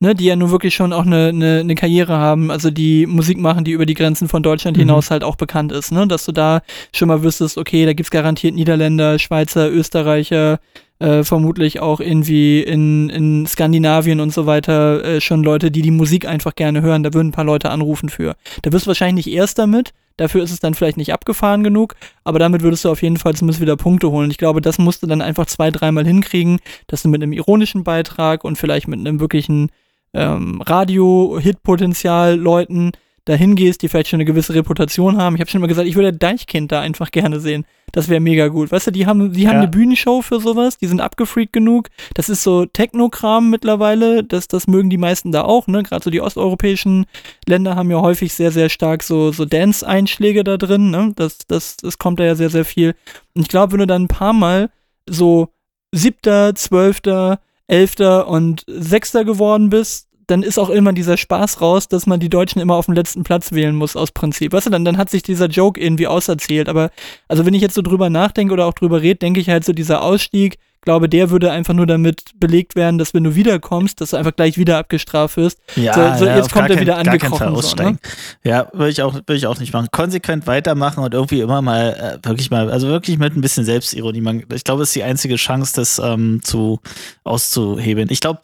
Ne, 0.00 0.14
die 0.14 0.26
ja 0.26 0.36
nur 0.36 0.52
wirklich 0.52 0.76
schon 0.76 0.92
auch 0.92 1.04
eine, 1.04 1.30
eine, 1.30 1.58
eine 1.58 1.74
Karriere 1.74 2.18
haben, 2.18 2.52
also 2.52 2.70
die 2.70 3.04
Musik 3.04 3.36
machen, 3.36 3.64
die 3.64 3.72
über 3.72 3.84
die 3.84 3.94
Grenzen 3.94 4.28
von 4.28 4.44
Deutschland 4.44 4.76
Mhm. 4.76 4.82
hinaus 4.82 5.10
halt 5.10 5.24
auch 5.24 5.34
bekannt 5.34 5.72
ist, 5.72 5.90
ne? 5.90 6.06
Dass 6.06 6.24
du 6.24 6.30
da 6.30 6.60
schon 6.94 7.08
mal 7.08 7.24
wüsstest, 7.24 7.58
okay, 7.58 7.84
da 7.84 7.94
gibt's 7.94 8.12
garantiert 8.12 8.54
Niederländer, 8.54 9.18
Schweizer, 9.18 9.68
Österreicher, 9.68 10.60
äh, 11.00 11.24
vermutlich 11.24 11.80
auch 11.80 11.98
irgendwie 11.98 12.62
in, 12.62 13.08
in 13.08 13.44
Skandinavien 13.48 14.20
und 14.20 14.32
so 14.32 14.46
weiter 14.46 15.04
äh, 15.04 15.20
schon 15.20 15.42
Leute, 15.42 15.72
die 15.72 15.82
die 15.82 15.90
Musik 15.90 16.28
einfach 16.28 16.54
gerne 16.54 16.80
hören. 16.80 17.02
Da 17.02 17.12
würden 17.12 17.30
ein 17.30 17.32
paar 17.32 17.42
Leute 17.42 17.70
anrufen 17.70 18.08
für. 18.08 18.36
Da 18.62 18.70
wirst 18.72 18.86
du 18.86 18.90
wahrscheinlich 18.90 19.26
nicht 19.26 19.34
erst 19.34 19.58
damit. 19.58 19.90
Dafür 20.18 20.42
ist 20.42 20.50
es 20.50 20.60
dann 20.60 20.74
vielleicht 20.74 20.98
nicht 20.98 21.12
abgefahren 21.12 21.64
genug, 21.64 21.94
aber 22.24 22.38
damit 22.38 22.62
würdest 22.62 22.84
du 22.84 22.90
auf 22.90 23.02
jeden 23.02 23.16
Fall 23.16 23.34
zumindest 23.34 23.62
wieder 23.62 23.76
Punkte 23.76 24.10
holen. 24.10 24.30
Ich 24.30 24.36
glaube, 24.36 24.60
das 24.60 24.76
musst 24.76 25.02
du 25.02 25.06
dann 25.06 25.22
einfach 25.22 25.46
zwei, 25.46 25.70
dreimal 25.70 26.04
hinkriegen, 26.04 26.58
dass 26.88 27.02
du 27.02 27.08
mit 27.08 27.22
einem 27.22 27.32
ironischen 27.32 27.84
Beitrag 27.84 28.44
und 28.44 28.56
vielleicht 28.56 28.88
mit 28.88 28.98
einem 28.98 29.20
wirklichen 29.20 29.70
ähm, 30.12 30.60
Radio-Hit-Potenzial 30.60 32.36
Leuten 32.36 32.92
dahin 33.28 33.54
gehst, 33.56 33.82
die 33.82 33.88
vielleicht 33.88 34.08
schon 34.08 34.18
eine 34.18 34.24
gewisse 34.24 34.54
Reputation 34.54 35.16
haben. 35.18 35.34
Ich 35.34 35.40
habe 35.40 35.50
schon 35.50 35.60
immer 35.60 35.68
gesagt, 35.68 35.88
ich 35.88 35.96
würde 35.96 36.12
Deichkind 36.12 36.72
da 36.72 36.80
einfach 36.80 37.10
gerne 37.10 37.40
sehen. 37.40 37.64
Das 37.92 38.08
wäre 38.08 38.20
mega 38.20 38.48
gut. 38.48 38.70
Weißt 38.70 38.86
du, 38.86 38.90
die 38.90 39.06
haben, 39.06 39.32
die 39.32 39.46
haben 39.48 39.54
Ja. 39.56 39.60
eine 39.62 39.68
Bühnenshow 39.70 40.20
für 40.22 40.40
sowas, 40.40 40.76
die 40.78 40.86
sind 40.86 41.00
abgefreakt 41.00 41.52
genug. 41.52 41.88
Das 42.14 42.28
ist 42.28 42.42
so 42.42 42.66
Technokram 42.66 43.50
mittlerweile, 43.50 44.24
das, 44.24 44.48
das 44.48 44.66
mögen 44.66 44.90
die 44.90 44.98
meisten 44.98 45.32
da 45.32 45.42
auch, 45.42 45.66
ne? 45.66 45.82
Gerade 45.82 46.04
so 46.04 46.10
die 46.10 46.20
osteuropäischen 46.20 47.06
Länder 47.46 47.76
haben 47.76 47.90
ja 47.90 48.00
häufig 48.00 48.34
sehr, 48.34 48.50
sehr 48.50 48.68
stark 48.68 49.02
so, 49.02 49.32
so 49.32 49.44
Dance-Einschläge 49.44 50.44
da 50.44 50.56
drin, 50.56 50.90
ne? 50.90 51.12
Das, 51.16 51.38
das, 51.46 51.76
das 51.78 51.98
kommt 51.98 52.20
da 52.20 52.24
ja 52.24 52.34
sehr, 52.34 52.50
sehr 52.50 52.64
viel. 52.64 52.94
Und 53.34 53.42
ich 53.42 53.48
glaube, 53.48 53.72
wenn 53.72 53.80
du 53.80 53.86
dann 53.86 54.02
ein 54.04 54.08
paar 54.08 54.32
Mal 54.34 54.70
so 55.08 55.48
siebter, 55.92 56.54
zwölfter, 56.54 57.40
elfter 57.66 58.28
und 58.28 58.64
sechster 58.66 59.24
geworden 59.24 59.70
bist, 59.70 60.07
dann 60.28 60.42
ist 60.44 60.58
auch 60.58 60.70
immer 60.70 60.92
dieser 60.92 61.16
Spaß 61.16 61.60
raus, 61.60 61.88
dass 61.88 62.06
man 62.06 62.20
die 62.20 62.30
Deutschen 62.30 62.60
immer 62.60 62.76
auf 62.76 62.84
dem 62.86 62.94
letzten 62.94 63.24
Platz 63.24 63.50
wählen 63.52 63.74
muss, 63.74 63.96
aus 63.96 64.12
Prinzip. 64.12 64.52
Weißt 64.52 64.66
du, 64.66 64.70
dann, 64.70 64.84
dann 64.84 64.96
hat 64.98 65.10
sich 65.10 65.22
dieser 65.22 65.46
Joke 65.46 65.80
irgendwie 65.80 66.06
auserzählt. 66.06 66.68
Aber, 66.68 66.90
also 67.26 67.44
wenn 67.44 67.54
ich 67.54 67.62
jetzt 67.62 67.74
so 67.74 67.82
drüber 67.82 68.08
nachdenke 68.10 68.52
oder 68.54 68.66
auch 68.66 68.74
drüber 68.74 69.02
rede, 69.02 69.16
denke 69.16 69.40
ich 69.40 69.48
halt 69.48 69.64
so, 69.64 69.72
dieser 69.72 70.02
Ausstieg, 70.02 70.58
glaube, 70.82 71.08
der 71.08 71.30
würde 71.30 71.50
einfach 71.50 71.74
nur 71.74 71.86
damit 71.86 72.22
belegt 72.38 72.76
werden, 72.76 72.98
dass 72.98 73.12
wenn 73.12 73.24
du 73.24 73.34
wiederkommst, 73.34 74.00
dass 74.00 74.10
du 74.10 74.16
einfach 74.16 74.34
gleich 74.36 74.56
wieder 74.58 74.78
abgestraft 74.78 75.36
wirst. 75.36 75.58
Ja, 75.74 75.92
So- 76.14 76.20
so, 76.20 76.26
ja, 76.26 76.36
jetzt 76.36 76.52
kommt 76.52 76.70
er 76.70 76.78
wieder 76.80 76.94
kein- 76.94 77.08
angekrochen, 77.08 77.48
so, 77.48 77.54
aussteigen. 77.54 77.98
Ja, 78.44 78.68
würde 78.72 78.90
ich 78.90 79.02
auch, 79.02 79.14
würde 79.14 79.34
ich 79.34 79.46
auch 79.48 79.58
nicht 79.58 79.72
machen. 79.72 79.88
Konsequent 79.90 80.46
weitermachen 80.46 81.02
und 81.02 81.12
irgendwie 81.14 81.40
immer 81.40 81.62
mal, 81.62 82.20
äh, 82.22 82.28
wirklich 82.28 82.50
mal, 82.50 82.70
also 82.70 82.86
wirklich 82.86 83.18
mit 83.18 83.34
ein 83.34 83.40
bisschen 83.40 83.64
Selbstironie. 83.64 84.20
Man, 84.20 84.44
ich 84.54 84.62
glaube, 84.64 84.82
es 84.84 84.90
ist 84.90 84.94
die 84.96 85.02
einzige 85.02 85.34
Chance, 85.36 85.72
das 85.74 85.98
ähm, 85.98 86.40
zu 86.44 86.78
auszuhebeln. 87.24 88.08
Ich 88.10 88.20
glaube, 88.20 88.40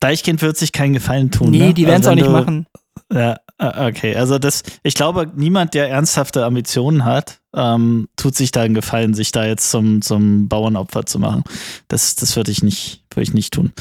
Deichkind 0.00 0.42
wird 0.42 0.56
sich 0.56 0.72
keinen 0.72 0.92
Gefallen 0.94 1.30
tun. 1.30 1.50
nee, 1.50 1.58
ne? 1.68 1.74
die 1.74 1.86
werden 1.86 2.00
es 2.02 2.06
Also 2.06 2.10
auch 2.10 2.14
nicht 2.14 2.26
du- 2.26 2.30
machen. 2.32 2.66
Ja, 3.12 3.38
okay. 3.58 4.14
Also 4.16 4.38
das, 4.38 4.62
ich 4.82 4.94
glaube, 4.94 5.30
niemand, 5.34 5.74
der 5.74 5.88
ernsthafte 5.90 6.44
Ambitionen 6.44 7.04
hat, 7.04 7.40
ähm, 7.54 8.08
tut 8.16 8.34
sich 8.36 8.50
da 8.52 8.62
einen 8.62 8.74
Gefallen, 8.74 9.14
sich 9.14 9.32
da 9.32 9.46
jetzt 9.46 9.70
zum, 9.70 10.02
zum 10.02 10.46
Bauernopfer 10.48 11.06
zu 11.06 11.18
machen. 11.18 11.42
Das, 11.88 12.14
das 12.16 12.36
würde 12.36 12.50
ich 12.50 12.62
nicht, 12.62 13.02
würde 13.10 13.22
ich 13.22 13.32
nicht 13.32 13.54
tun. 13.54 13.72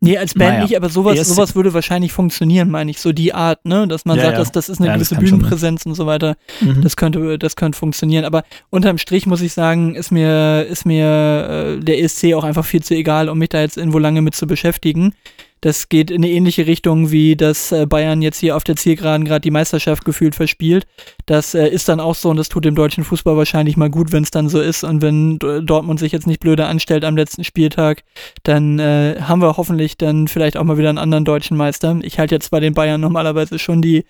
Nee, 0.00 0.18
als 0.18 0.34
Band 0.34 0.50
Naja. 0.54 0.62
nicht, 0.64 0.76
aber 0.76 0.88
sowas, 0.88 1.16
Erst- 1.16 1.30
sowas 1.30 1.54
würde 1.54 1.72
wahrscheinlich 1.72 2.12
funktionieren, 2.12 2.68
meine 2.68 2.90
ich. 2.90 3.00
So 3.00 3.12
die 3.12 3.32
Art, 3.32 3.64
ne? 3.64 3.86
Dass 3.86 4.04
man 4.06 4.16
Ja, 4.16 4.24
sagt, 4.24 4.32
ja. 4.34 4.38
dass 4.40 4.50
das 4.52 4.68
ist 4.68 4.78
eine 4.80 4.88
Ja, 4.88 4.94
gewisse 4.94 5.14
Bühnenpräsenz 5.14 5.86
und 5.86 5.94
so 5.94 6.06
weiter. 6.06 6.36
Mhm. 6.60 6.82
Das 6.82 6.96
könnte, 6.96 7.38
das 7.38 7.54
könnte 7.54 7.78
funktionieren. 7.78 8.24
Aber 8.24 8.42
unterm 8.70 8.98
Strich 8.98 9.26
muss 9.26 9.40
ich 9.40 9.52
sagen, 9.52 9.94
ist 9.94 10.10
mir, 10.10 10.64
ist 10.68 10.84
mir 10.84 11.76
äh, 11.78 11.84
der 11.84 12.00
ESC 12.02 12.34
auch 12.34 12.44
einfach 12.44 12.64
viel 12.64 12.82
zu 12.82 12.94
egal, 12.94 13.28
um 13.28 13.38
mich 13.38 13.50
da 13.50 13.60
jetzt 13.60 13.76
irgendwo 13.76 13.98
lange 14.00 14.20
mit 14.20 14.34
zu 14.34 14.46
beschäftigen. 14.48 15.14
Das 15.60 15.88
geht 15.88 16.10
in 16.10 16.22
eine 16.22 16.30
ähnliche 16.30 16.66
Richtung, 16.66 17.10
wie 17.10 17.36
dass 17.36 17.72
äh, 17.72 17.86
Bayern 17.86 18.22
jetzt 18.22 18.38
hier 18.38 18.56
auf 18.56 18.64
der 18.64 18.76
Zielgeraden 18.76 19.24
gerade 19.24 19.40
die 19.40 19.50
Meisterschaft 19.50 20.04
gefühlt 20.04 20.34
verspielt. 20.34 20.86
Das 21.24 21.54
äh, 21.54 21.68
ist 21.68 21.88
dann 21.88 22.00
auch 22.00 22.14
so 22.14 22.30
und 22.30 22.36
das 22.36 22.48
tut 22.48 22.64
dem 22.64 22.74
deutschen 22.74 23.04
Fußball 23.04 23.36
wahrscheinlich 23.36 23.76
mal 23.76 23.90
gut, 23.90 24.12
wenn 24.12 24.22
es 24.22 24.30
dann 24.30 24.48
so 24.48 24.60
ist. 24.60 24.84
Und 24.84 25.02
wenn 25.02 25.38
Dortmund 25.38 25.98
sich 25.98 26.12
jetzt 26.12 26.26
nicht 26.26 26.40
blöde 26.40 26.66
anstellt 26.66 27.04
am 27.04 27.16
letzten 27.16 27.44
Spieltag, 27.44 28.04
dann 28.42 28.78
äh, 28.78 29.16
haben 29.20 29.40
wir 29.40 29.56
hoffentlich 29.56 29.96
dann 29.96 30.28
vielleicht 30.28 30.56
auch 30.56 30.64
mal 30.64 30.78
wieder 30.78 30.90
einen 30.90 30.98
anderen 30.98 31.24
deutschen 31.24 31.56
Meister. 31.56 31.98
Ich 32.02 32.18
halte 32.18 32.34
jetzt 32.34 32.50
bei 32.50 32.60
den 32.60 32.74
Bayern 32.74 33.00
normalerweise 33.00 33.58
schon 33.58 33.82
die 33.82 34.04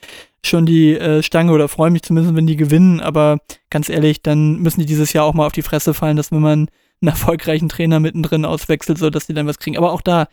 schon 0.44 0.66
die 0.66 0.94
äh, 0.94 1.22
Stange 1.22 1.52
oder 1.52 1.68
freue 1.68 1.90
mich 1.90 2.02
zumindest, 2.02 2.34
wenn 2.36 2.46
die 2.46 2.56
gewinnen. 2.56 3.00
Aber 3.00 3.38
ganz 3.70 3.88
ehrlich, 3.88 4.22
dann 4.22 4.60
müssen 4.60 4.80
die 4.80 4.86
dieses 4.86 5.12
Jahr 5.12 5.24
auch 5.24 5.34
mal 5.34 5.46
auf 5.46 5.52
die 5.52 5.62
Fresse 5.62 5.94
fallen, 5.94 6.16
dass 6.16 6.32
wenn 6.32 6.40
man 6.40 6.68
einen 7.02 7.08
erfolgreichen 7.08 7.68
Trainer 7.68 8.00
mittendrin 8.00 8.44
auswechselt, 8.44 8.98
so 8.98 9.10
dass 9.10 9.26
die 9.26 9.34
dann 9.34 9.46
was 9.46 9.58
kriegen. 9.58 9.76
Aber 9.76 9.92
auch 9.92 10.00
da, 10.00 10.28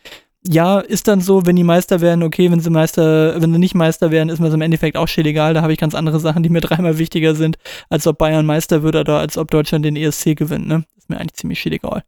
ja, 0.45 0.79
ist 0.79 1.07
dann 1.07 1.21
so, 1.21 1.45
wenn 1.45 1.55
die 1.55 1.63
Meister 1.63 2.01
werden, 2.01 2.21
okay, 2.23 2.51
wenn 2.51 2.59
sie 2.59 2.69
Meister, 2.69 3.41
wenn 3.41 3.53
sie 3.53 3.59
nicht 3.59 3.75
Meister 3.75 4.11
werden, 4.11 4.29
ist 4.29 4.39
mir 4.39 4.47
das 4.47 4.55
im 4.55 4.61
Endeffekt 4.61 4.97
auch 4.97 5.07
scheißegal. 5.07 5.53
Da 5.53 5.61
habe 5.61 5.71
ich 5.71 5.79
ganz 5.79 5.95
andere 5.95 6.19
Sachen, 6.19 6.43
die 6.43 6.49
mir 6.49 6.61
dreimal 6.61 6.97
wichtiger 6.97 7.33
sind, 7.35 7.57
als 7.89 8.05
ob 8.07 8.17
Bayern 8.17 8.45
Meister 8.45 8.83
wird 8.83 8.95
oder 8.95 9.19
als 9.19 9.37
ob 9.37 9.51
Deutschland 9.51 9.85
den 9.85 9.95
ESC 9.95 10.35
gewinnt, 10.35 10.67
ne? 10.67 10.83
Ist 10.97 11.09
mir 11.09 11.17
eigentlich 11.17 11.33
ziemlich 11.33 11.61
scheißegal. 11.61 12.03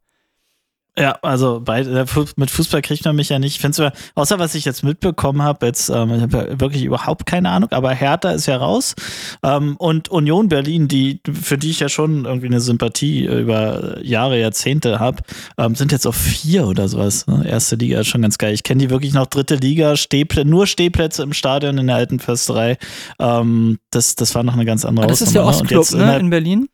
Ja, 0.98 1.18
also 1.22 1.60
bei, 1.60 1.82
äh, 1.82 2.06
mit 2.38 2.50
Fußball 2.50 2.82
kriegt 2.82 3.04
man 3.04 3.18
mich 3.18 3.28
ja 3.28 3.38
nicht. 3.38 3.56
Ich 3.56 3.60
finde 3.60 3.76
sogar, 3.76 3.92
außer 4.16 4.40
was 4.40 4.56
ich 4.56 4.64
jetzt 4.64 4.82
mitbekommen 4.82 5.42
habe, 5.42 5.66
jetzt, 5.66 5.90
ähm, 5.90 6.14
ich 6.14 6.22
habe 6.22 6.38
ja 6.52 6.60
wirklich 6.62 6.84
überhaupt 6.84 7.26
keine 7.26 7.50
Ahnung, 7.50 7.70
aber 7.74 7.92
Hertha 7.92 8.32
ist 8.32 8.46
ja 8.46 8.56
raus. 8.56 8.96
Ähm, 9.44 9.76
und 9.76 10.08
Union 10.08 10.48
Berlin, 10.48 10.88
die, 10.88 11.20
für 11.30 11.58
die 11.58 11.72
ich 11.72 11.82
ja 11.82 11.90
schon 11.90 12.24
irgendwie 12.24 12.48
eine 12.48 12.62
Sympathie 12.62 13.26
äh, 13.26 13.42
über 13.42 14.02
Jahre, 14.06 14.40
Jahrzehnte 14.40 15.02
habe, 15.02 15.22
ähm, 15.58 15.76
sind 15.76 15.92
jetzt 15.92 16.08
auf 16.08 16.16
vier 16.16 16.66
oder 16.66 16.88
sowas. 16.88 17.28
Ne? 17.28 17.46
Erste 17.46 17.76
Liga 17.76 18.00
ist 18.00 18.08
schon 18.08 18.22
ganz 18.22 18.38
geil. 18.38 18.54
Ich 18.54 18.64
kenne 18.64 18.80
die 18.84 18.90
wirklich 18.90 19.14
noch 19.14 19.26
dritte 19.26 19.56
Liga, 19.56 19.98
Stehplä 19.98 20.46
nur 20.46 20.66
Stehplätze 20.66 21.24
im 21.24 21.34
Stadion 21.34 21.78
in 21.78 21.88
der 21.88 21.98
alten 21.98 22.20
Försterei. 22.20 22.78
Ähm, 23.20 23.80
das, 23.92 24.16
das 24.16 24.34
war 24.34 24.44
noch 24.44 24.54
eine 24.54 24.64
ganz 24.64 24.86
andere 24.86 25.04
Aber 25.04 25.12
das 25.12 25.22
ist 25.22 25.34
ja 25.34 25.42
ne? 25.42 25.48
Ostclub, 25.50 25.92
ne? 25.92 25.98
innerhalb- 25.98 26.20
In 26.22 26.30
Berlin. 26.30 26.70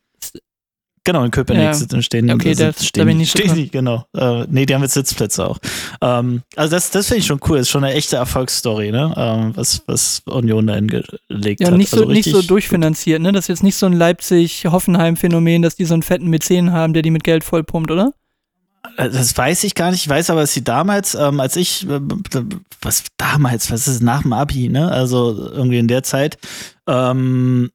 Genau, 1.04 1.24
in 1.24 1.32
Köpenick 1.32 1.64
Ja. 1.64 1.74
sitzen- 1.74 2.00
stehen, 2.02 2.30
Okay, 2.30 2.54
das- 2.54 2.76
da 2.76 2.84
stehen, 2.84 3.06
bin 3.06 3.18
ich 3.20 3.30
stehen 3.32 3.52
die, 3.56 3.68
genau. 3.68 4.04
Äh, 4.16 4.44
nee, 4.48 4.66
die 4.66 4.74
haben 4.74 4.82
jetzt 4.82 4.94
Sitzplätze 4.94 5.44
auch. 5.48 5.58
Ähm, 6.00 6.42
also 6.54 6.70
das, 6.76 6.90
das 6.92 7.08
finde 7.08 7.18
ich 7.20 7.26
schon 7.26 7.40
cool. 7.48 7.58
Ist 7.58 7.70
schon 7.70 7.82
eine 7.82 7.92
echte 7.94 8.16
Erfolgsstory, 8.16 8.92
ne? 8.92 9.12
Ähm, 9.16 9.52
was, 9.56 9.82
was 9.86 10.22
Union 10.26 10.68
da 10.68 10.74
hingelegt 10.76 11.60
Ja, 11.60 11.68
hat. 11.72 11.76
nicht 11.76 11.90
so, 11.90 12.02
also 12.02 12.12
nicht 12.12 12.30
so 12.30 12.40
durchfinanziert, 12.40 13.20
ne? 13.20 13.32
Das 13.32 13.46
ist 13.46 13.48
jetzt 13.48 13.62
nicht 13.64 13.74
so 13.74 13.86
ein 13.86 13.94
Leipzig-Hoffenheim-Phänomen, 13.94 15.62
dass 15.62 15.74
die 15.74 15.84
so 15.86 15.94
einen 15.94 16.02
fetten 16.04 16.28
Mäzen 16.28 16.72
haben, 16.72 16.92
der 16.92 17.02
die 17.02 17.10
mit 17.10 17.24
Geld 17.24 17.42
vollpumpt, 17.44 17.90
oder? 17.90 18.12
Äh, 18.96 19.10
Das 19.10 19.36
weiß 19.36 19.64
ich 19.64 19.74
gar 19.74 19.90
nicht. 19.90 20.02
Ich 20.02 20.08
weiß 20.08 20.30
aber, 20.30 20.42
dass 20.42 20.52
sie 20.52 20.62
damals, 20.64 21.14
ähm, 21.16 21.40
als 21.40 21.56
ich, 21.56 21.88
äh, 21.88 22.00
was 22.80 23.04
damals, 23.16 23.70
was 23.70 23.88
ist 23.88 23.96
es, 23.96 24.00
nach 24.02 24.22
dem 24.22 24.32
Abi, 24.32 24.68
ne? 24.68 24.90
Also 24.90 25.50
irgendwie 25.52 25.78
in 25.78 25.88
der 25.88 26.02
Zeit, 26.04 26.38
ähm, 26.86 27.70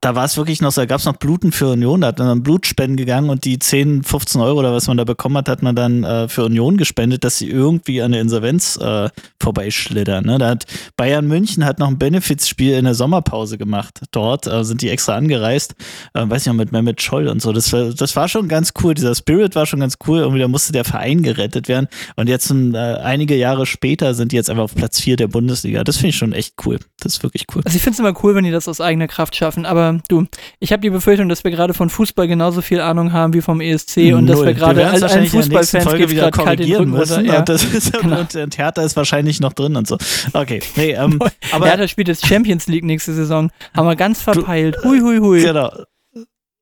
da 0.00 0.14
war 0.14 0.24
es 0.24 0.36
wirklich 0.36 0.60
noch 0.60 0.70
so, 0.70 0.80
da 0.80 0.86
gab 0.86 1.00
es 1.00 1.06
noch 1.06 1.16
Bluten 1.16 1.50
für 1.50 1.68
Union, 1.68 2.00
da 2.00 2.08
hat 2.08 2.18
man 2.18 2.28
dann 2.28 2.42
Blutspenden 2.42 2.96
gegangen 2.96 3.30
und 3.30 3.44
die 3.44 3.58
10, 3.58 4.04
15 4.04 4.40
Euro 4.40 4.60
oder 4.60 4.72
was 4.72 4.86
man 4.86 4.96
da 4.96 5.04
bekommen 5.04 5.36
hat, 5.36 5.48
hat 5.48 5.62
man 5.62 5.74
dann 5.74 6.04
äh, 6.04 6.28
für 6.28 6.44
Union 6.44 6.76
gespendet, 6.76 7.24
dass 7.24 7.38
sie 7.38 7.48
irgendwie 7.48 8.00
an 8.00 8.12
der 8.12 8.20
Insolvenz 8.20 8.76
äh, 8.76 9.08
vorbeischlittern. 9.40 10.24
Ne? 10.24 10.38
Da 10.38 10.50
hat 10.50 10.66
Bayern 10.96 11.26
München 11.26 11.64
hat 11.64 11.80
noch 11.80 11.88
ein 11.88 11.98
Benefizspiel 11.98 12.74
in 12.74 12.84
der 12.84 12.94
Sommerpause 12.94 13.58
gemacht. 13.58 14.00
Dort 14.12 14.46
äh, 14.46 14.64
sind 14.64 14.82
die 14.82 14.90
extra 14.90 15.16
angereist, 15.16 15.74
äh, 16.14 16.28
weiß 16.28 16.42
ich 16.42 16.46
noch, 16.46 16.54
mit 16.54 16.70
Mehmet 16.70 17.02
Scholl 17.02 17.26
und 17.26 17.42
so. 17.42 17.52
Das 17.52 17.72
war, 17.72 17.92
das 17.92 18.14
war 18.14 18.28
schon 18.28 18.48
ganz 18.48 18.72
cool. 18.82 18.94
Dieser 18.94 19.14
Spirit 19.14 19.56
war 19.56 19.66
schon 19.66 19.80
ganz 19.80 19.96
cool. 20.06 20.20
Irgendwie 20.20 20.40
da 20.40 20.48
musste 20.48 20.72
der 20.72 20.84
Verein 20.84 21.22
gerettet 21.22 21.68
werden. 21.68 21.88
Und 22.14 22.28
jetzt 22.28 22.50
äh, 22.50 22.76
einige 22.76 23.34
Jahre 23.34 23.66
später 23.66 24.14
sind 24.14 24.30
die 24.30 24.36
jetzt 24.36 24.48
einfach 24.48 24.64
auf 24.64 24.74
Platz 24.74 25.00
4 25.00 25.16
der 25.16 25.28
Bundesliga. 25.28 25.82
Das 25.82 25.96
finde 25.96 26.10
ich 26.10 26.16
schon 26.16 26.32
echt 26.32 26.54
cool. 26.64 26.78
Das 27.00 27.14
ist 27.14 27.22
wirklich 27.22 27.46
cool. 27.54 27.62
Also 27.64 27.76
ich 27.76 27.82
finde 27.82 27.94
es 27.94 27.98
immer 27.98 28.14
cool, 28.22 28.34
wenn 28.36 28.44
die 28.44 28.50
das 28.52 28.68
aus 28.68 28.80
eigener 28.80 29.08
Kraft 29.08 29.34
schaffen, 29.34 29.66
aber 29.66 29.87
du, 30.08 30.26
ich 30.60 30.72
habe 30.72 30.80
die 30.80 30.90
Befürchtung, 30.90 31.28
dass 31.28 31.44
wir 31.44 31.50
gerade 31.50 31.74
von 31.74 31.90
Fußball 31.90 32.26
genauso 32.28 32.62
viel 32.62 32.80
Ahnung 32.80 33.12
haben 33.12 33.32
wie 33.34 33.40
vom 33.40 33.60
ESC 33.60 34.12
und 34.14 34.26
dass 34.26 34.36
Null. 34.38 34.46
wir 34.46 34.54
gerade 34.54 34.86
all- 34.86 35.02
allen 35.04 35.26
Fußballfans 35.26 35.92
geht 35.96 36.10
wieder 36.10 36.30
gerade 36.30 36.44
kalt 36.44 36.60
den 36.60 36.72
Rücken 36.76 36.90
müssen. 36.92 37.24
Ja. 37.24 37.38
Und, 37.40 37.48
das 37.48 37.64
ist, 37.64 37.92
Genau. 38.00 38.20
und, 38.20 38.58
Hertha 38.58 38.82
ist 38.82 38.96
wahrscheinlich 38.96 39.40
noch 39.40 39.52
drin 39.52 39.76
und 39.76 39.86
so. 39.86 39.96
Okay, 40.32 40.60
nee, 40.76 40.92
ähm, 40.92 41.18
aber 41.52 41.66
Hertha 41.66 41.88
spielt 41.88 42.08
jetzt 42.08 42.26
Champions 42.26 42.66
League 42.66 42.84
nächste 42.84 43.12
Saison. 43.14 43.50
Haben 43.76 43.86
wir 43.88 43.96
ganz 43.96 44.22
verpeilt. 44.22 44.76
Hui, 44.84 45.00
hui, 45.00 45.18
hui. 45.18 45.42
genau. 45.42 45.70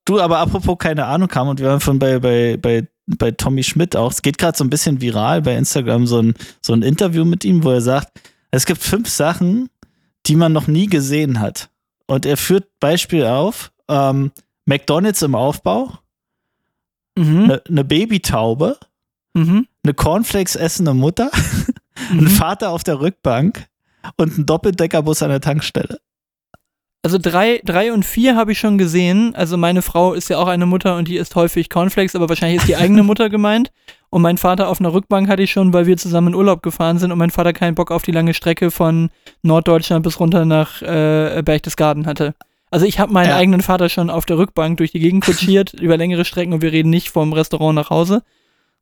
Du, 0.04 0.20
aber 0.20 0.38
apropos 0.38 0.78
keine 0.78 1.06
Ahnung 1.06 1.28
kam 1.28 1.48
und 1.48 1.58
wir 1.60 1.66
waren 1.66 1.80
von 1.80 1.98
bei, 1.98 2.20
bei, 2.20 2.56
bei, 2.56 2.86
bei 3.06 3.32
Tommy 3.32 3.64
Schmidt 3.64 3.96
auch. 3.96 4.12
Es 4.12 4.22
geht 4.22 4.38
gerade 4.38 4.56
so 4.56 4.62
ein 4.62 4.70
bisschen 4.70 5.00
viral 5.00 5.42
bei 5.42 5.56
Instagram, 5.56 6.06
so 6.06 6.20
ein, 6.22 6.34
so 6.60 6.72
ein 6.74 6.82
Interview 6.82 7.24
mit 7.24 7.44
ihm, 7.44 7.64
wo 7.64 7.70
er 7.72 7.80
sagt, 7.80 8.08
es 8.52 8.66
gibt 8.66 8.80
fünf 8.82 9.08
Sachen, 9.08 9.68
die 10.26 10.36
man 10.36 10.52
noch 10.52 10.68
nie 10.68 10.86
gesehen 10.86 11.40
hat. 11.40 11.70
Und 12.06 12.26
er 12.26 12.36
führt 12.36 12.68
Beispiel 12.80 13.24
auf, 13.24 13.72
ähm, 13.88 14.30
McDonalds 14.64 15.22
im 15.22 15.34
Aufbau, 15.34 15.98
Mhm. 17.18 17.44
eine 17.44 17.62
ne 17.68 17.84
Babytaube, 17.84 18.78
Mhm. 19.34 19.66
eine 19.82 19.94
Cornflakes 19.94 20.56
essende 20.56 20.94
Mutter, 20.94 21.30
ein 22.10 22.24
Mhm. 22.24 22.28
Vater 22.28 22.70
auf 22.70 22.84
der 22.84 23.00
Rückbank 23.00 23.66
und 24.16 24.36
ein 24.38 24.46
Doppeldeckerbus 24.46 25.22
an 25.22 25.30
der 25.30 25.40
Tankstelle. 25.40 25.98
Also 27.02 27.18
drei, 27.18 27.60
drei 27.64 27.92
und 27.92 28.04
vier 28.04 28.34
habe 28.36 28.52
ich 28.52 28.58
schon 28.58 28.78
gesehen. 28.78 29.34
Also 29.36 29.56
meine 29.56 29.80
Frau 29.82 30.12
ist 30.12 30.28
ja 30.28 30.38
auch 30.38 30.48
eine 30.48 30.66
Mutter 30.66 30.96
und 30.96 31.06
die 31.06 31.16
isst 31.16 31.36
häufig 31.36 31.70
Cornflakes, 31.70 32.16
aber 32.16 32.28
wahrscheinlich 32.28 32.58
ist 32.62 32.68
die 32.68 32.76
eigene 32.76 33.02
Mutter 33.04 33.30
gemeint. 33.30 33.70
Und 34.10 34.22
mein 34.22 34.38
Vater 34.38 34.68
auf 34.68 34.80
einer 34.80 34.92
Rückbank 34.92 35.28
hatte 35.28 35.42
ich 35.42 35.50
schon, 35.50 35.72
weil 35.72 35.86
wir 35.86 35.96
zusammen 35.96 36.28
in 36.28 36.34
Urlaub 36.34 36.62
gefahren 36.62 36.98
sind 36.98 37.12
und 37.12 37.18
mein 37.18 37.30
Vater 37.30 37.52
keinen 37.52 37.74
Bock 37.74 37.90
auf 37.90 38.02
die 38.02 38.12
lange 38.12 38.34
Strecke 38.34 38.70
von 38.70 39.10
Norddeutschland 39.42 40.02
bis 40.04 40.20
runter 40.20 40.44
nach 40.44 40.80
äh, 40.82 41.42
Berchtesgaden 41.44 42.06
hatte. 42.06 42.34
Also 42.70 42.86
ich 42.86 42.98
habe 42.98 43.12
meinen 43.12 43.28
Ja. 43.30 43.36
eigenen 43.36 43.62
Vater 43.62 43.88
schon 43.88 44.10
auf 44.10 44.24
der 44.26 44.38
Rückbank 44.38 44.78
durch 44.78 44.92
die 44.92 45.00
Gegend 45.00 45.24
kutschiert 45.24 45.72
über 45.80 45.96
längere 45.96 46.24
Strecken 46.24 46.52
und 46.52 46.62
wir 46.62 46.72
reden 46.72 46.90
nicht 46.90 47.10
vom 47.10 47.32
Restaurant 47.32 47.74
nach 47.74 47.90
Hause, 47.90 48.22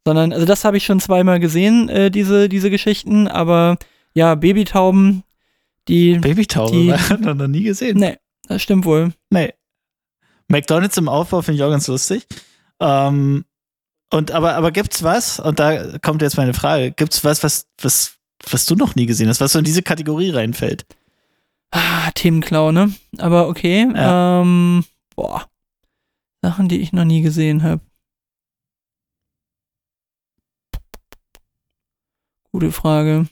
sondern 0.05 0.33
also 0.33 0.47
das 0.47 0.65
habe 0.65 0.77
ich 0.77 0.85
schon 0.85 1.01
zweimal 1.01 1.41
gesehen, 1.41 1.89
äh, 1.89 2.11
diese, 2.11 2.49
diese 2.49 2.71
Geschichten. 2.71 3.27
Aber 3.29 3.77
ja, 4.15 4.35
Babytauben, 4.35 5.23
die, 5.89 6.19
Babytaube, 6.19 6.73
Die- 6.73 6.93
hat 6.93 7.21
man 7.23 7.37
noch 7.39 7.47
nie 7.49 7.63
gesehen. 7.63 7.99
nee, 7.99 8.17
das 8.49 8.63
stimmt 8.63 8.85
wohl. 8.85 9.13
Nee. 9.31 9.53
McDonalds 10.49 10.97
im 10.99 11.09
Aufbau 11.09 11.41
finde 11.43 11.57
ich 11.57 11.65
auch 11.65 11.71
ganz 11.71 11.89
lustig. 11.89 12.27
Ähm, 12.81 13.45
und 14.11 14.31
aber, 14.31 14.55
aber 14.55 14.71
gibt's 14.71 15.03
was, 15.03 15.41
und 15.41 15.59
da 15.59 15.99
kommt 15.99 16.23
jetzt 16.23 16.37
meine 16.37 16.55
Frage, 16.55 16.93
gibt's 16.93 17.25
was, 17.25 17.43
was, 17.43 17.67
was, 17.81 18.15
was 18.51 18.67
du 18.67 18.75
noch 18.77 18.95
nie 18.95 19.07
gesehen 19.07 19.29
hast, 19.29 19.41
was 19.41 19.53
so 19.53 19.59
in 19.59 19.65
diese 19.65 19.83
Kategorie 19.83 20.31
reinfällt? 20.31 20.87
Ah, 21.71 22.11
Themenklau, 22.15 22.71
ne? 22.71 22.95
Aber 23.19 23.49
okay. 23.49 23.89
Ja. 23.95 24.41
Ähm, 24.43 24.85
boah. 25.17 25.47
Sachen, 26.43 26.69
die 26.69 26.81
ich 26.81 26.93
noch 26.93 27.05
nie 27.05 27.23
gesehen 27.23 27.63
habe. 27.63 27.81
Gute 32.53 32.71
Frage. 32.71 33.27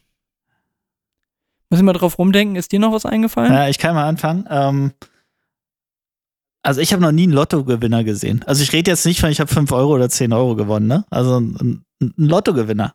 Muss 1.70 1.78
ich 1.78 1.84
mal 1.84 1.92
drauf 1.92 2.18
rumdenken, 2.18 2.56
ist 2.56 2.72
dir 2.72 2.80
noch 2.80 2.92
was 2.92 3.06
eingefallen? 3.06 3.52
Ja, 3.52 3.68
ich 3.68 3.78
kann 3.78 3.94
mal 3.94 4.08
anfangen. 4.08 4.46
Ähm, 4.50 4.92
also 6.62 6.80
ich 6.80 6.92
habe 6.92 7.02
noch 7.02 7.12
nie 7.12 7.24
einen 7.24 7.32
Lottogewinner 7.32 8.04
gesehen. 8.04 8.42
Also 8.46 8.62
ich 8.62 8.72
rede 8.72 8.90
jetzt 8.90 9.04
nicht 9.04 9.20
von, 9.20 9.30
ich 9.30 9.40
habe 9.40 9.52
5 9.52 9.70
Euro 9.72 9.94
oder 9.94 10.08
10 10.08 10.32
Euro 10.32 10.54
gewonnen, 10.54 10.86
ne? 10.86 11.04
Also 11.10 11.40
ein, 11.40 11.84
ein 12.00 12.14
Lottogewinner 12.16 12.94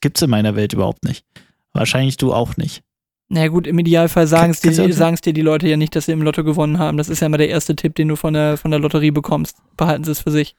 gibt's 0.00 0.22
in 0.22 0.30
meiner 0.30 0.56
Welt 0.56 0.72
überhaupt 0.72 1.04
nicht. 1.04 1.24
Wahrscheinlich 1.72 2.16
du 2.16 2.32
auch 2.32 2.56
nicht. 2.56 2.82
Na 3.28 3.48
gut, 3.48 3.66
im 3.66 3.78
Idealfall 3.78 4.26
sagen 4.26 4.50
es 4.50 4.60
dir, 4.60 4.70
dir 4.70 5.32
die 5.32 5.42
Leute 5.42 5.68
ja 5.68 5.76
nicht, 5.76 5.96
dass 5.96 6.06
sie 6.06 6.12
im 6.12 6.22
Lotto 6.22 6.44
gewonnen 6.44 6.78
haben. 6.78 6.98
Das 6.98 7.08
ist 7.08 7.20
ja 7.20 7.26
immer 7.26 7.38
der 7.38 7.48
erste 7.48 7.74
Tipp, 7.74 7.94
den 7.94 8.08
du 8.08 8.16
von 8.16 8.34
der, 8.34 8.56
von 8.58 8.70
der 8.70 8.80
Lotterie 8.80 9.10
bekommst. 9.10 9.56
Behalten 9.76 10.04
sie 10.04 10.12
es 10.12 10.20
für 10.20 10.30
sich. 10.30 10.54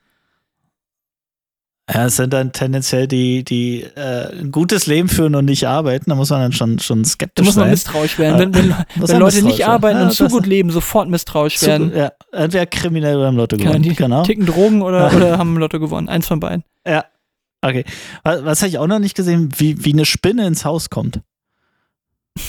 Ja, 1.88 2.06
es 2.06 2.16
sind 2.16 2.32
dann 2.32 2.52
tendenziell 2.52 3.06
die, 3.06 3.44
die 3.44 3.82
äh, 3.82 4.40
ein 4.40 4.50
gutes 4.50 4.86
Leben 4.88 5.08
führen 5.08 5.36
und 5.36 5.44
nicht 5.44 5.68
arbeiten. 5.68 6.10
Da 6.10 6.16
muss 6.16 6.30
man 6.30 6.40
dann 6.40 6.52
schon, 6.52 6.80
schon 6.80 7.04
Da 7.04 7.08
skeptisch 7.08 7.46
muss 7.46 7.54
man 7.54 7.66
sein. 7.66 7.70
misstrauisch 7.70 8.18
werden. 8.18 8.40
Wenn, 8.40 8.54
wenn, 8.54 8.74
Muss 8.96 9.08
wenn 9.10 9.20
Leute 9.20 9.36
nicht 9.36 9.44
misstrauisch 9.44 9.68
arbeiten 9.68 9.96
werden. 9.98 10.08
und 10.08 10.14
zu 10.14 10.26
gut 10.26 10.46
leben, 10.46 10.70
sofort 10.70 11.08
misstrauisch 11.08 11.58
zu- 11.58 11.66
werden. 11.66 11.92
Ja, 11.96 12.10
entweder 12.32 12.66
kriminell 12.66 13.16
oder 13.16 13.28
im 13.28 13.36
Lotto 13.36 13.56
gewonnen. 13.56 13.82
die 13.84 13.94
Genau. 13.94 14.24
ticken 14.24 14.46
Drogen 14.46 14.82
oder, 14.82 15.10
Ja. 15.12 15.16
oder 15.16 15.38
haben 15.38 15.50
im 15.54 15.58
Lotto 15.58 15.78
gewonnen. 15.78 16.08
Eins 16.08 16.26
von 16.26 16.40
beiden. 16.40 16.64
Ja. 16.84 17.04
Okay. 17.62 17.84
Was, 18.24 18.44
was 18.44 18.60
habe 18.62 18.68
ich 18.68 18.78
auch 18.78 18.86
noch 18.88 18.98
nicht 18.98 19.14
gesehen, 19.14 19.50
wie, 19.56 19.84
wie 19.84 19.92
eine 19.92 20.06
Spinne 20.06 20.44
ins 20.48 20.64
Haus 20.64 20.90
kommt. 20.90 21.20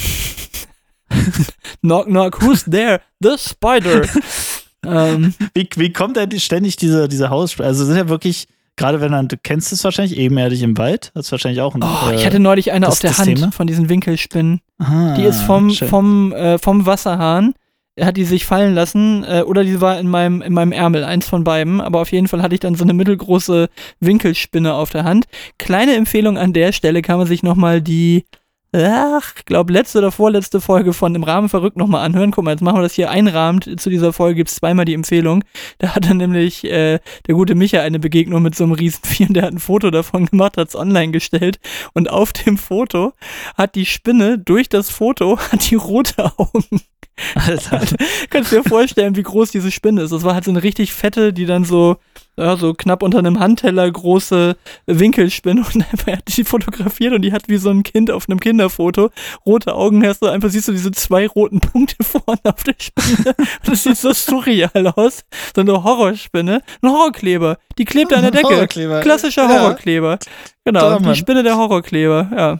Knock, 1.81 2.07
knock, 2.07 2.41
who's 2.41 2.63
there? 2.65 3.01
The 3.19 3.35
spider. 3.37 4.01
ähm, 4.85 5.33
Wie, 5.53 5.69
wie 5.75 5.93
kommt 5.93 6.17
denn 6.17 6.39
ständig 6.39 6.75
diese, 6.75 7.07
diese 7.07 7.29
Haus... 7.29 7.59
Also 7.59 7.85
sind 7.85 7.97
ja 7.97 8.09
wirklich, 8.09 8.47
gerade 8.77 9.01
wenn 9.01 9.11
man, 9.11 9.27
du 9.27 9.35
kennst 9.41 9.73
es 9.73 9.83
wahrscheinlich, 9.83 10.17
ebenerdig 10.17 10.63
im 10.63 10.77
Wald, 10.77 11.11
das 11.13 11.25
ist 11.25 11.31
wahrscheinlich 11.33 11.61
auch 11.61 11.75
ein... 11.75 11.83
oh, 11.83 12.09
äh, 12.11 12.15
ich 12.15 12.25
hatte 12.25 12.39
neulich 12.39 12.71
eine 12.71 12.85
das- 12.85 12.93
auf 12.95 12.99
der 12.99 13.17
Hand 13.17 13.35
Thema? 13.37 13.51
von 13.51 13.67
diesen 13.67 13.89
Winkelspinnen. 13.89 14.61
ah, 14.79 15.15
Die 15.15 15.23
ist 15.23 15.41
vom, 15.41 15.69
schön. 15.71 15.87
vom, 15.89 16.31
äh, 16.33 16.57
vom 16.57 16.85
Wasserhahn, 16.85 17.53
hat 17.99 18.15
die 18.15 18.25
sich 18.25 18.45
fallen 18.45 18.75
lassen, 18.75 19.23
äh, 19.23 19.41
oder 19.41 19.63
die 19.63 19.81
war 19.81 19.99
in 19.99 20.07
meinem, 20.07 20.43
in 20.43 20.53
meinem 20.53 20.71
Ärmel, 20.71 21.03
eins 21.03 21.27
von 21.27 21.43
beiden. 21.43 21.81
Aber 21.81 21.99
auf 22.01 22.11
jeden 22.11 22.27
Fall 22.27 22.43
hatte 22.43 22.53
ich 22.53 22.59
dann 22.61 22.75
so 22.75 22.83
eine 22.83 22.93
mittelgroße 22.93 23.69
Winkelspinne 23.99 24.73
auf 24.75 24.91
der 24.91 25.03
Hand. 25.03 25.25
Kleine 25.57 25.95
Empfehlung 25.95 26.37
an 26.37 26.53
der 26.53 26.71
Stelle 26.73 27.01
kann 27.01 27.17
man 27.17 27.25
sich 27.27 27.41
nochmal 27.41 27.81
die 27.81 28.25
ach, 28.73 29.33
ich 29.37 29.45
glaube, 29.45 29.73
letzte 29.73 29.99
oder 29.99 30.11
vorletzte 30.11 30.61
Folge 30.61 30.93
von 30.93 31.15
Im 31.15 31.23
Rahmen 31.23 31.49
verrückt 31.49 31.77
nochmal 31.77 32.05
anhören. 32.05 32.31
Guck 32.31 32.43
mal, 32.43 32.51
jetzt 32.51 32.61
machen 32.61 32.77
wir 32.77 32.83
das 32.83 32.93
hier 32.93 33.09
einrahmend. 33.09 33.79
Zu 33.79 33.89
dieser 33.89 34.13
Folge 34.13 34.35
gibt 34.35 34.49
es 34.49 34.55
zweimal 34.55 34.85
die 34.85 34.93
Empfehlung. 34.93 35.43
Da 35.79 35.95
hat 35.95 36.05
dann 36.05 36.17
nämlich 36.17 36.63
äh, 36.65 36.99
der 37.27 37.35
gute 37.35 37.55
Micha 37.55 37.81
eine 37.81 37.99
Begegnung 37.99 38.41
mit 38.41 38.55
so 38.55 38.63
einem 38.63 38.73
Riesenvieh 38.73 39.27
und 39.27 39.33
der 39.33 39.43
hat 39.43 39.53
ein 39.53 39.59
Foto 39.59 39.91
davon 39.91 40.25
gemacht, 40.25 40.57
hat 40.57 40.69
es 40.69 40.75
online 40.75 41.11
gestellt 41.11 41.59
und 41.93 42.09
auf 42.09 42.33
dem 42.33 42.57
Foto 42.57 43.13
hat 43.55 43.75
die 43.75 43.85
Spinne 43.85 44.37
durch 44.37 44.69
das 44.69 44.89
Foto 44.89 45.37
hat 45.51 45.69
die 45.69 45.75
rote 45.75 46.31
Augen. 46.37 46.81
Alter. 47.35 47.81
Kannst 48.29 48.51
du 48.51 48.57
dir 48.57 48.63
vorstellen, 48.69 49.15
wie 49.15 49.23
groß 49.23 49.51
diese 49.51 49.71
Spinne 49.71 50.03
ist. 50.03 50.11
Das 50.11 50.23
war 50.23 50.33
halt 50.35 50.45
so 50.45 50.51
eine 50.51 50.63
richtig 50.63 50.93
fette, 50.93 51.33
die 51.33 51.45
dann 51.45 51.63
so, 51.63 51.97
ja, 52.37 52.55
so 52.57 52.73
knapp 52.73 53.01
unter 53.01 53.17
einem 53.17 53.39
Handteller 53.39 53.89
große 53.89 54.55
Winkelspinne 54.85 55.61
und 55.73 55.85
einfach 55.91 56.13
hat 56.13 56.37
die 56.37 56.43
fotografiert 56.43 57.13
und 57.13 57.21
die 57.23 57.33
hat 57.33 57.49
wie 57.49 57.57
so 57.57 57.69
ein 57.69 57.83
Kind 57.83 58.11
auf 58.11 58.29
einem 58.29 58.39
Kinderfoto 58.39 59.09
rote 59.45 59.73
Augen 59.73 60.05
hast 60.05 60.21
du 60.21 60.27
einfach 60.27 60.49
siehst 60.49 60.67
du 60.67 60.71
diese 60.71 60.91
zwei 60.91 61.27
roten 61.27 61.59
Punkte 61.59 61.95
vorne 62.03 62.39
auf 62.43 62.63
der 62.63 62.75
Spinne. 62.77 63.35
Und 63.37 63.67
das 63.67 63.83
sieht 63.83 63.97
so 63.97 64.13
surreal 64.13 64.93
aus. 64.95 65.23
So 65.55 65.61
eine 65.61 65.83
Horrorspinne. 65.83 66.61
Ein 66.81 66.89
Horrorkleber. 66.89 67.57
Die 67.77 67.85
klebt 67.85 68.13
an 68.13 68.21
der 68.21 68.31
Decke. 68.31 68.49
Horrorkleber. 68.49 69.01
Klassischer 69.01 69.43
Ja. 69.43 69.59
Horrorkleber. 69.61 70.19
Genau, 70.65 70.79
Toller 70.79 70.99
die. 70.99 71.15
Spinne 71.15 71.43
der 71.43 71.57
Horrorkleber, 71.57 72.29
ja. 72.35 72.59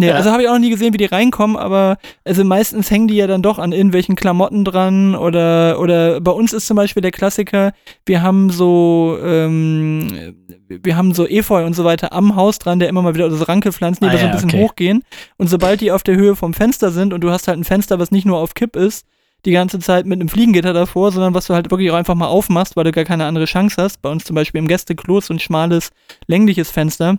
Nee, 0.00 0.08
Ja. 0.08 0.14
also 0.14 0.30
habe 0.30 0.42
ich 0.42 0.48
auch 0.48 0.52
noch 0.52 0.60
nie 0.60 0.70
gesehen, 0.70 0.92
wie 0.94 0.98
die 0.98 1.06
reinkommen, 1.06 1.56
aber 1.56 1.98
also 2.24 2.44
meistens 2.44 2.88
hängen 2.88 3.08
die 3.08 3.16
ja 3.16 3.26
dann 3.26 3.42
doch 3.42 3.58
an 3.58 3.72
irgendwelchen 3.72 4.14
Klamotten 4.14 4.64
dran 4.64 5.16
oder 5.16 5.80
oder 5.80 6.20
bei 6.20 6.30
uns 6.30 6.52
ist 6.52 6.68
zum 6.68 6.76
Beispiel 6.76 7.00
der 7.00 7.10
Klassiker, 7.10 7.72
wir 8.06 8.22
haben 8.22 8.50
so 8.50 9.18
ähm, 9.20 10.06
wir 10.68 10.96
haben 10.96 11.14
so 11.14 11.26
Efeu 11.26 11.66
und 11.66 11.74
so 11.74 11.84
weiter 11.84 12.12
am 12.12 12.36
Haus 12.36 12.60
dran, 12.60 12.78
der 12.78 12.88
immer 12.88 13.02
mal 13.02 13.14
wieder 13.14 13.28
so 13.28 13.42
Rankepflanzen, 13.42 14.04
die 14.04 14.10
Ah 14.10 14.12
da 14.12 14.18
so 14.18 14.24
ein 14.26 14.30
ja, 14.30 14.34
bisschen 14.36 14.50
okay. 14.50 14.62
hochgehen 14.62 15.02
und 15.36 15.48
sobald 15.48 15.80
die 15.80 15.90
auf 15.90 16.04
der 16.04 16.14
Höhe 16.14 16.36
vom 16.36 16.54
Fenster 16.54 16.92
sind 16.92 17.12
und 17.12 17.22
du 17.22 17.30
hast 17.30 17.48
halt 17.48 17.58
ein 17.58 17.64
Fenster, 17.64 17.98
was 17.98 18.12
nicht 18.12 18.24
nur 18.24 18.38
auf 18.38 18.54
Kipp 18.54 18.76
ist, 18.76 19.04
die 19.46 19.52
ganze 19.52 19.80
Zeit 19.80 20.06
mit 20.06 20.20
einem 20.20 20.28
Fliegengitter 20.28 20.72
davor, 20.72 21.10
sondern 21.10 21.34
was 21.34 21.46
du 21.46 21.54
halt 21.54 21.70
wirklich 21.72 21.90
auch 21.90 21.96
einfach 21.96 22.14
mal 22.14 22.26
aufmachst, 22.26 22.76
weil 22.76 22.84
du 22.84 22.92
gar 22.92 23.04
keine 23.04 23.24
andere 23.24 23.46
Chance 23.46 23.82
hast. 23.82 24.00
Bei 24.02 24.10
uns 24.10 24.24
zum 24.24 24.34
Beispiel 24.34 24.60
im 24.60 24.68
Gästeklo 24.68 25.20
so 25.20 25.32
ein 25.34 25.38
schmales, 25.38 25.90
längliches 26.26 26.70
Fenster. 26.70 27.18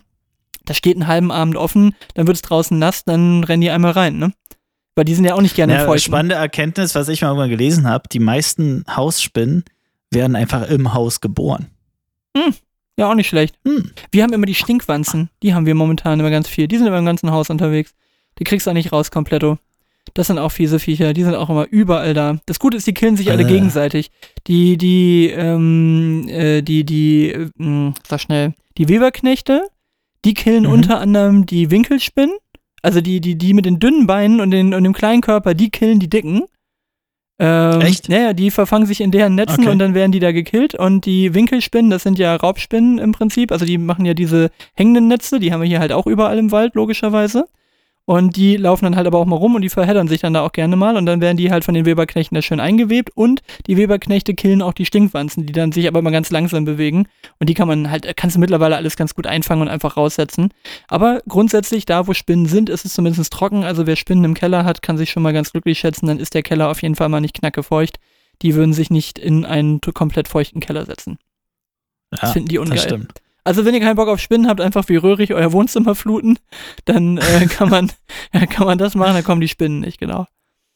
Das 0.70 0.78
steht 0.78 0.96
einen 0.96 1.08
halben 1.08 1.32
Abend 1.32 1.56
offen, 1.58 1.96
dann 2.14 2.28
wird 2.28 2.38
es 2.38 2.42
draußen 2.44 2.78
nass, 2.78 3.04
dann 3.04 3.44
rennen 3.44 3.62
die 3.62 3.72
einmal 3.72 3.92
rein, 3.92 4.18
ne? 4.20 4.32
Weil 4.96 5.06
die 5.06 5.16
sind 5.16 5.26
ja 5.26 5.34
auch 5.34 5.42
nicht 5.42 5.56
gerne 5.56 5.74
Ja, 5.74 5.86
feucht. 5.86 6.04
spannende 6.04 6.36
Erkenntnis, 6.36 6.94
was 6.94 7.10
ich 7.10 7.22
mal 7.22 7.30
irgendwann 7.30 7.50
gelesen 7.50 7.88
habe: 7.88 8.08
Die 8.12 8.20
meisten 8.20 8.84
Hausspinnen 8.94 9.64
werden 10.12 10.36
einfach 10.36 10.70
im 10.70 10.94
Haus 10.94 11.22
geboren. 11.22 11.68
Ja, 12.98 13.10
auch 13.10 13.16
nicht 13.16 13.30
schlecht. 13.30 13.56
Hm. 13.66 13.92
Wir 14.12 14.24
haben 14.24 14.34
immer 14.34 14.46
die 14.46 14.56
Stinkwanzen. 14.56 15.30
Die 15.42 15.54
haben 15.54 15.66
wir 15.66 15.74
momentan 15.74 16.20
immer 16.20 16.30
ganz 16.30 16.48
viel. 16.50 16.68
Die 16.68 16.78
sind 16.78 16.86
immer 16.88 16.98
im 17.00 17.06
ganzen 17.06 17.32
Haus 17.32 17.50
unterwegs. 17.50 17.94
Die 18.40 18.44
kriegst 18.44 18.68
du 18.68 18.72
auch 18.72 18.76
nicht 18.76 18.92
raus, 18.92 19.10
kompletto. 19.10 19.58
Das 20.16 20.28
sind 20.28 20.38
auch 20.38 20.52
fiese 20.52 20.80
Viecher. 20.80 21.14
Die 21.14 21.24
sind 21.24 21.36
auch 21.36 21.50
immer 21.50 21.66
überall 21.70 22.14
da. 22.14 22.38
Das 22.46 22.60
Gute 22.60 22.76
ist, 22.78 22.88
die 22.88 22.94
killen 22.94 23.16
sich 23.16 23.32
alle 23.32 23.44
Äh. 23.44 23.48
gegenseitig. 23.48 24.12
Die, 24.48 24.78
die, 24.78 25.28
ähm, 25.30 26.28
äh, 26.28 26.62
die, 26.62 26.84
die, 26.84 27.32
äh, 27.32 27.50
mh, 27.56 27.94
sag 28.08 28.20
schnell, 28.22 28.54
die 28.78 28.90
Weberknechte, 28.90 29.68
die 30.26 30.34
killen 30.34 30.64
Mhm. 30.64 30.72
unter 30.72 31.00
anderem 31.00 31.46
die 31.46 31.72
Winkelspinnen. 31.72 32.36
Also 32.82 33.02
die, 33.02 33.20
die, 33.20 33.38
die 33.38 33.54
mit 33.54 33.66
den 33.66 33.80
dünnen 33.80 34.08
Beinen 34.08 34.40
und, 34.40 34.52
den, 34.52 34.74
und 34.74 34.84
dem 34.84 34.94
kleinen 34.94 35.22
Körper, 35.22 35.54
die 35.54 35.70
killen 35.70 36.00
die 36.00 36.10
dicken. 36.10 36.44
Ähm, 37.42 37.82
Echt? 37.82 38.10
Ja, 38.10 38.20
ja, 38.20 38.34
die 38.34 38.52
verfangen 38.52 38.86
sich 38.86 39.00
in 39.02 39.12
deren 39.12 39.36
Netzen 39.36 39.62
Okay. 39.62 39.70
und 39.70 39.80
dann 39.80 39.94
werden 39.94 40.12
die 40.12 40.20
da 40.20 40.32
gekillt. 40.32 40.76
Und 40.76 41.06
die 41.06 41.34
Winkelspinnen, 41.34 41.90
das 41.90 42.04
sind 42.04 42.20
ja 42.20 42.36
Raubspinnen 42.36 42.98
im 42.98 43.12
Prinzip. 43.14 43.52
Also 43.52 43.66
die 43.66 43.78
machen 43.78 44.06
ja 44.06 44.14
diese 44.14 44.50
hängenden 44.76 45.08
Netze, 45.08 45.40
die 45.40 45.52
haben 45.54 45.62
wir 45.62 45.68
hier 45.68 45.80
halt 45.80 45.94
auch 45.94 46.06
überall 46.06 46.38
im 46.38 46.52
Wald, 46.52 46.76
logischerweise. 46.76 47.48
Und 48.10 48.38
die 48.38 48.58
laufen 48.58 48.86
dann 48.86 48.96
halt 48.96 49.06
aber 49.06 49.20
auch 49.20 49.28
mal 49.28 49.36
rum 49.36 49.54
und 49.54 49.62
die 49.62 49.70
verheddern 49.70 50.08
sich 50.08 50.22
dann 50.22 50.34
da 50.34 50.42
auch 50.42 50.52
gerne 50.52 50.76
mal 50.76 50.98
und 50.98 51.06
dann 51.06 51.22
werden 51.22 51.38
die 51.38 51.52
halt 51.52 51.64
von 51.64 51.76
den 51.76 51.86
Weberknechten 51.86 52.34
da 52.34 52.42
schön 52.42 52.60
eingewebt 52.60 53.12
und 53.14 53.42
die 53.68 53.78
Weberknechte 53.78 54.34
killen 54.34 54.64
auch 54.64 54.74
die 54.74 54.88
Stinkwanzen, 54.88 55.46
die 55.46 55.54
dann 55.54 55.72
sich 55.72 55.88
aber 55.88 56.00
immer 56.00 56.10
ganz 56.10 56.32
langsam 56.32 56.66
bewegen 56.66 57.08
und 57.38 57.50
die 57.50 57.54
kann 57.54 57.68
man 57.68 57.92
halt, 57.92 58.12
kannst 58.18 58.36
du 58.36 58.40
mittlerweile 58.40 58.78
alles 58.78 58.96
ganz 58.96 59.14
gut 59.14 59.28
einfangen 59.28 59.62
und 59.62 59.68
einfach 59.68 59.96
raussetzen. 59.96 60.52
Aber 60.88 61.22
grundsätzlich, 61.28 61.86
da 61.86 62.08
wo 62.08 62.16
Spinnen 62.16 62.48
sind, 62.48 62.70
ist 62.70 62.84
es 62.84 62.96
zumindest 62.96 63.32
trocken, 63.32 63.64
also 63.64 63.86
wer 63.86 63.96
Spinnen 63.96 64.26
im 64.26 64.34
Keller 64.34 64.66
hat, 64.66 64.82
kann 64.82 64.98
sich 64.98 65.12
schon 65.12 65.22
mal 65.22 65.32
ganz 65.32 65.52
glücklich 65.52 65.78
schätzen, 65.78 66.08
dann 66.08 66.20
ist 66.20 66.34
der 66.34 66.42
Keller 66.42 66.70
auf 66.70 66.82
jeden 66.82 66.96
Fall 66.96 67.10
mal 67.10 67.22
nicht 67.22 67.36
knackefeucht. 67.36 68.00
Die 68.42 68.56
würden 68.56 68.74
sich 68.74 68.90
nicht 68.90 69.20
in 69.20 69.46
einen 69.46 69.82
komplett 69.82 70.28
feuchten 70.28 70.62
Keller 70.62 70.84
setzen. 70.84 71.20
Das 72.10 72.22
Ja, 72.24 72.30
finden 72.30 72.48
die 72.48 72.58
ungeil. 72.58 72.76
das 72.76 72.86
stimmt. 72.86 73.14
Also 73.50 73.66
wenn 73.66 73.74
ihr 73.74 73.80
keinen 73.80 73.96
Bock 73.96 74.10
auf 74.10 74.20
Spinnen 74.20 74.48
habt, 74.48 74.62
einfach 74.62 74.88
wie 74.90 74.96
röhrig 74.96 75.34
euer 75.34 75.52
Wohnzimmer 75.52 75.96
fluten, 75.96 76.38
dann 76.86 77.18
äh, 77.18 77.48
kann, 77.50 77.70
man, 77.70 77.92
ja, 78.32 78.46
kann 78.46 78.68
man 78.68 78.78
das 78.78 78.94
machen, 78.94 79.16
dann 79.16 79.24
kommen 79.24 79.42
die 79.42 79.48
Spinnen 79.48 79.80
nicht, 79.80 79.98
genau. 79.98 80.28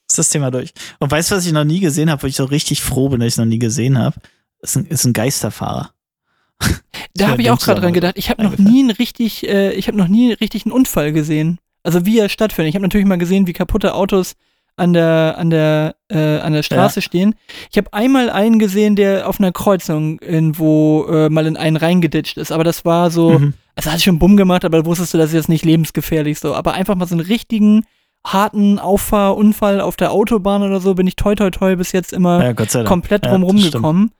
Ist 0.09 0.17
das 0.17 0.29
Thema 0.29 0.49
durch. 0.49 0.73
Und 0.97 1.11
weißt 1.11 1.29
du, 1.29 1.35
was 1.35 1.45
ich 1.45 1.51
noch 1.51 1.65
nie 1.65 1.81
gesehen 1.81 2.09
habe, 2.09 2.23
wo 2.23 2.25
ich 2.25 2.35
so 2.35 2.45
richtig 2.45 2.81
froh 2.81 3.09
bin, 3.09 3.19
dass 3.19 3.27
ich 3.27 3.33
es 3.35 3.37
noch 3.37 3.45
nie 3.45 3.59
gesehen 3.59 3.99
habe? 3.99 4.15
Ist 4.59 4.75
ein, 4.75 4.87
ist 4.87 5.05
ein 5.05 5.13
Geisterfahrer. 5.13 5.91
Da 7.15 7.27
habe 7.27 7.43
ich 7.43 7.51
auch 7.51 7.59
gerade 7.59 7.79
dran 7.79 7.93
gedacht. 7.93 8.15
Ich 8.17 8.31
habe 8.31 8.41
noch 8.41 8.57
nie 8.57 8.79
einen 8.79 8.89
richtig, 8.89 9.47
äh, 9.47 9.73
ich 9.73 9.87
habe 9.87 9.95
noch 9.95 10.07
nie 10.07 10.33
richtig 10.33 10.65
einen 10.65 10.71
Unfall 10.71 11.13
gesehen. 11.13 11.59
Also 11.83 12.07
wie 12.07 12.17
er 12.17 12.27
stattfindet. 12.27 12.69
Ich 12.69 12.75
habe 12.75 12.81
natürlich 12.81 13.05
mal 13.05 13.19
gesehen, 13.19 13.45
wie 13.45 13.53
kaputte 13.53 13.93
Autos 13.93 14.33
an 14.75 14.93
der 14.93 15.35
an 15.37 15.49
der 15.49 15.95
äh, 16.09 16.39
an 16.39 16.53
der 16.53 16.63
Straße 16.63 17.01
stehen. 17.01 17.35
Ich 17.71 17.77
habe 17.77 17.93
einmal 17.93 18.29
einen 18.29 18.59
gesehen, 18.59 18.95
der 18.95 19.27
auf 19.29 19.39
einer 19.39 19.51
Kreuzung 19.51 20.19
irgendwo 20.19 21.05
äh, 21.09 21.29
mal 21.29 21.45
in 21.45 21.57
einen 21.57 21.77
reingeditscht 21.77 22.37
ist. 22.37 22.51
Aber 22.51 22.63
das 22.63 22.83
war 22.85 23.11
so, 23.11 23.39
Mhm. 23.39 23.53
also 23.75 23.91
hat 23.91 24.01
schon 24.01 24.19
Bumm 24.19 24.35
gemacht, 24.37 24.65
aber 24.65 24.85
wusstest 24.85 25.13
du, 25.13 25.17
das 25.17 25.27
ist 25.27 25.33
jetzt 25.35 25.49
nicht 25.49 25.65
lebensgefährlich 25.65 26.39
so. 26.39 26.53
Aber 26.55 26.73
einfach 26.73 26.95
mal 26.95 27.07
so 27.07 27.15
einen 27.15 27.25
richtigen 27.25 27.85
harten 28.25 28.79
Auffahrunfall 28.79 29.81
auf 29.81 29.95
der 29.97 30.11
Autobahn 30.11 30.63
oder 30.63 30.79
so 30.79 30.93
bin 30.95 31.07
ich 31.07 31.15
toi 31.17 31.35
toi 31.35 31.49
toi 31.51 31.75
bis 31.75 31.91
jetzt 31.91 32.13
immer 32.13 32.43
Ja, 32.43 32.53
komplett 32.85 33.25
Ja, 33.25 33.31
drum 33.37 33.43
stimmt. 33.59 33.75
rumgekommen. 33.75 34.11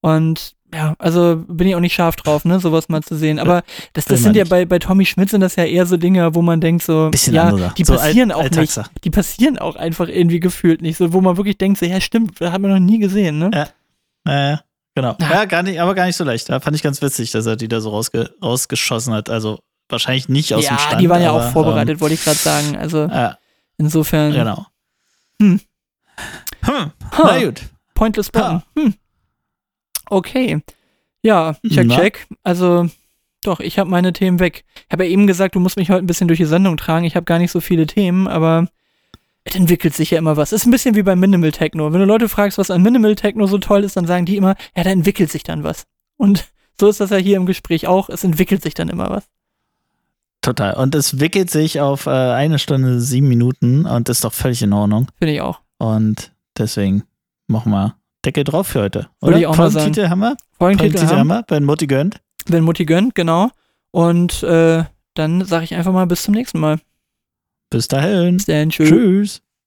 Und 0.00 0.54
ja, 0.74 0.94
also 0.98 1.42
bin 1.48 1.68
ich 1.68 1.74
auch 1.74 1.80
nicht 1.80 1.94
scharf 1.94 2.16
drauf, 2.16 2.44
ne, 2.44 2.58
sowas 2.60 2.88
mal 2.88 3.02
zu 3.02 3.14
sehen. 3.16 3.38
Aber 3.38 3.62
das, 3.92 4.06
das 4.06 4.22
sind 4.22 4.36
ja 4.36 4.44
nicht. 4.44 4.50
bei, 4.50 4.64
bei 4.64 4.78
Tommy 4.78 5.04
Schmidt 5.04 5.30
sind 5.30 5.40
das 5.40 5.56
ja 5.56 5.64
eher 5.64 5.86
so 5.86 5.96
Dinge, 5.96 6.34
wo 6.34 6.42
man 6.42 6.60
denkt 6.60 6.82
so, 6.82 7.10
Bisschen 7.10 7.34
ja, 7.34 7.44
andere. 7.44 7.72
die 7.76 7.84
So 7.84 7.94
passieren 7.94 8.32
Alt- 8.32 8.56
auch 8.56 8.60
nicht. 8.60 8.80
Die 9.04 9.10
passieren 9.10 9.58
auch 9.58 9.76
einfach 9.76 10.08
irgendwie 10.08 10.40
gefühlt 10.40 10.80
nicht. 10.82 10.96
So, 10.96 11.12
wo 11.12 11.20
man 11.20 11.36
wirklich 11.36 11.58
denkt, 11.58 11.78
so, 11.78 11.86
ja, 11.86 12.00
stimmt, 12.00 12.40
das 12.40 12.52
hat 12.52 12.60
man 12.60 12.70
noch 12.70 12.78
nie 12.78 12.98
gesehen, 12.98 13.38
ne? 13.38 13.50
Ja. 13.52 13.68
Ja, 14.26 14.50
ja, 14.50 14.60
genau. 14.94 15.16
Ja. 15.20 15.30
Ja, 15.30 15.44
gar 15.46 15.62
nicht, 15.62 15.80
aber 15.80 15.94
gar 15.94 16.06
nicht 16.06 16.16
so 16.16 16.24
leicht. 16.24 16.48
Da 16.48 16.60
fand 16.60 16.76
ich 16.76 16.82
ganz 16.82 17.02
witzig, 17.02 17.32
dass 17.32 17.44
er 17.46 17.56
die 17.56 17.68
da 17.68 17.80
so 17.80 17.90
rausge 17.90 18.30
rausgeschossen 18.42 19.12
hat. 19.12 19.28
Also 19.30 19.58
wahrscheinlich 19.88 20.28
nicht 20.28 20.54
aus 20.54 20.64
ja, 20.64 20.70
dem 20.70 20.78
Stand. 20.78 21.00
die 21.02 21.08
waren 21.08 21.20
ja 21.22 21.30
aber, 21.32 21.46
auch 21.48 21.50
vorbereitet, 21.52 22.00
wollte 22.00 22.14
ich 22.14 22.24
gerade 22.24 22.38
sagen. 22.38 22.76
Also 22.76 23.02
Ähm, 23.02 23.10
ja, 23.10 23.38
insofern, 23.78 24.32
genau. 24.32 24.66
Hm. 25.40 25.60
Hm. 26.62 26.92
Ha. 27.12 27.24
Na 27.24 27.44
gut. 27.44 27.62
pointless 27.94 28.30
button. 28.30 28.62
Hm. 28.78 28.94
Okay. 30.12 30.60
Ja, 31.22 31.56
check, 31.66 31.86
Na? 31.86 31.96
check. 31.96 32.26
Also, 32.42 32.86
doch, 33.42 33.60
ich 33.60 33.78
habe 33.78 33.88
meine 33.88 34.12
Themen 34.12 34.40
weg. 34.40 34.64
Ich 34.86 34.92
habe 34.92 35.06
ja 35.06 35.10
eben 35.10 35.26
gesagt, 35.26 35.54
du 35.54 35.60
musst 35.60 35.78
mich 35.78 35.88
heute 35.88 36.04
ein 36.04 36.06
bisschen 36.06 36.28
durch 36.28 36.38
die 36.38 36.44
Sendung 36.44 36.76
tragen. 36.76 37.06
Ich 37.06 37.16
habe 37.16 37.24
gar 37.24 37.38
nicht 37.38 37.50
so 37.50 37.60
viele 37.60 37.86
Themen, 37.86 38.28
aber 38.28 38.68
es 39.44 39.54
entwickelt 39.54 39.94
sich 39.94 40.10
ja 40.10 40.18
immer 40.18 40.36
was. 40.36 40.52
Ist 40.52 40.66
ein 40.66 40.70
bisschen 40.70 40.96
wie 40.96 41.02
beim 41.02 41.18
Minimal 41.18 41.50
Techno. 41.50 41.94
Wenn 41.94 42.00
du 42.00 42.06
Leute 42.06 42.28
fragst, 42.28 42.58
was 42.58 42.70
an 42.70 42.82
Minimal 42.82 43.14
Techno 43.14 43.46
so 43.46 43.56
toll 43.56 43.84
ist, 43.84 43.96
dann 43.96 44.06
sagen 44.06 44.26
die 44.26 44.36
immer, 44.36 44.54
ja, 44.76 44.84
da 44.84 44.90
entwickelt 44.90 45.30
sich 45.30 45.44
dann 45.44 45.64
was. 45.64 45.86
Und 46.18 46.52
so 46.78 46.88
ist 46.90 47.00
das 47.00 47.08
ja 47.08 47.16
hier 47.16 47.38
im 47.38 47.46
Gespräch 47.46 47.86
auch. 47.86 48.10
Es 48.10 48.22
entwickelt 48.22 48.62
sich 48.62 48.74
dann 48.74 48.90
immer 48.90 49.08
was. 49.08 49.24
Total. 50.42 50.74
Und 50.74 50.94
es 50.94 51.20
wickelt 51.20 51.48
sich 51.48 51.80
auf 51.80 52.04
äh, 52.04 52.10
eine 52.10 52.58
Stunde, 52.58 53.00
sieben 53.00 53.28
Minuten 53.28 53.86
und 53.86 54.10
ist 54.10 54.24
doch 54.24 54.34
völlig 54.34 54.60
in 54.60 54.74
Ordnung. 54.74 55.06
Finde 55.18 55.32
ich 55.32 55.40
auch. 55.40 55.60
Und 55.78 56.32
deswegen 56.58 57.04
machen 57.46 57.72
wir 57.72 57.96
Deckel 58.24 58.44
drauf 58.44 58.68
für 58.68 58.82
heute. 58.82 58.98
Würde 59.20 59.34
Oder? 59.34 59.38
ich 59.38 59.46
auch 59.46 59.56
mal 59.56 59.70
sagen. 59.70 59.84
Folgentitel 59.84 60.08
haben 60.08 60.20
wir? 60.20 60.36
Folgentitel 60.58 60.98
Folgentitel 60.98 61.18
haben, 61.18 61.28
wir, 61.28 61.44
wenn 61.48 61.64
Mutti 61.64 61.86
gönnt. 61.86 62.20
wenn 62.46 62.64
Mutti 62.64 62.84
gönnt, 62.84 63.14
genau. 63.14 63.50
Und 63.90 64.42
äh, 64.42 64.84
dann 65.14 65.44
sage 65.44 65.64
ich 65.64 65.74
einfach 65.74 65.92
mal 65.92 66.06
bis 66.06 66.22
zum 66.22 66.34
nächsten 66.34 66.58
Mal. 66.60 66.78
Bis 67.70 67.88
dahin. 67.88 68.36
Bis 68.36 68.46
dann, 68.46 68.70
tschüss. 68.70 68.88
Tschüss. 68.88 69.42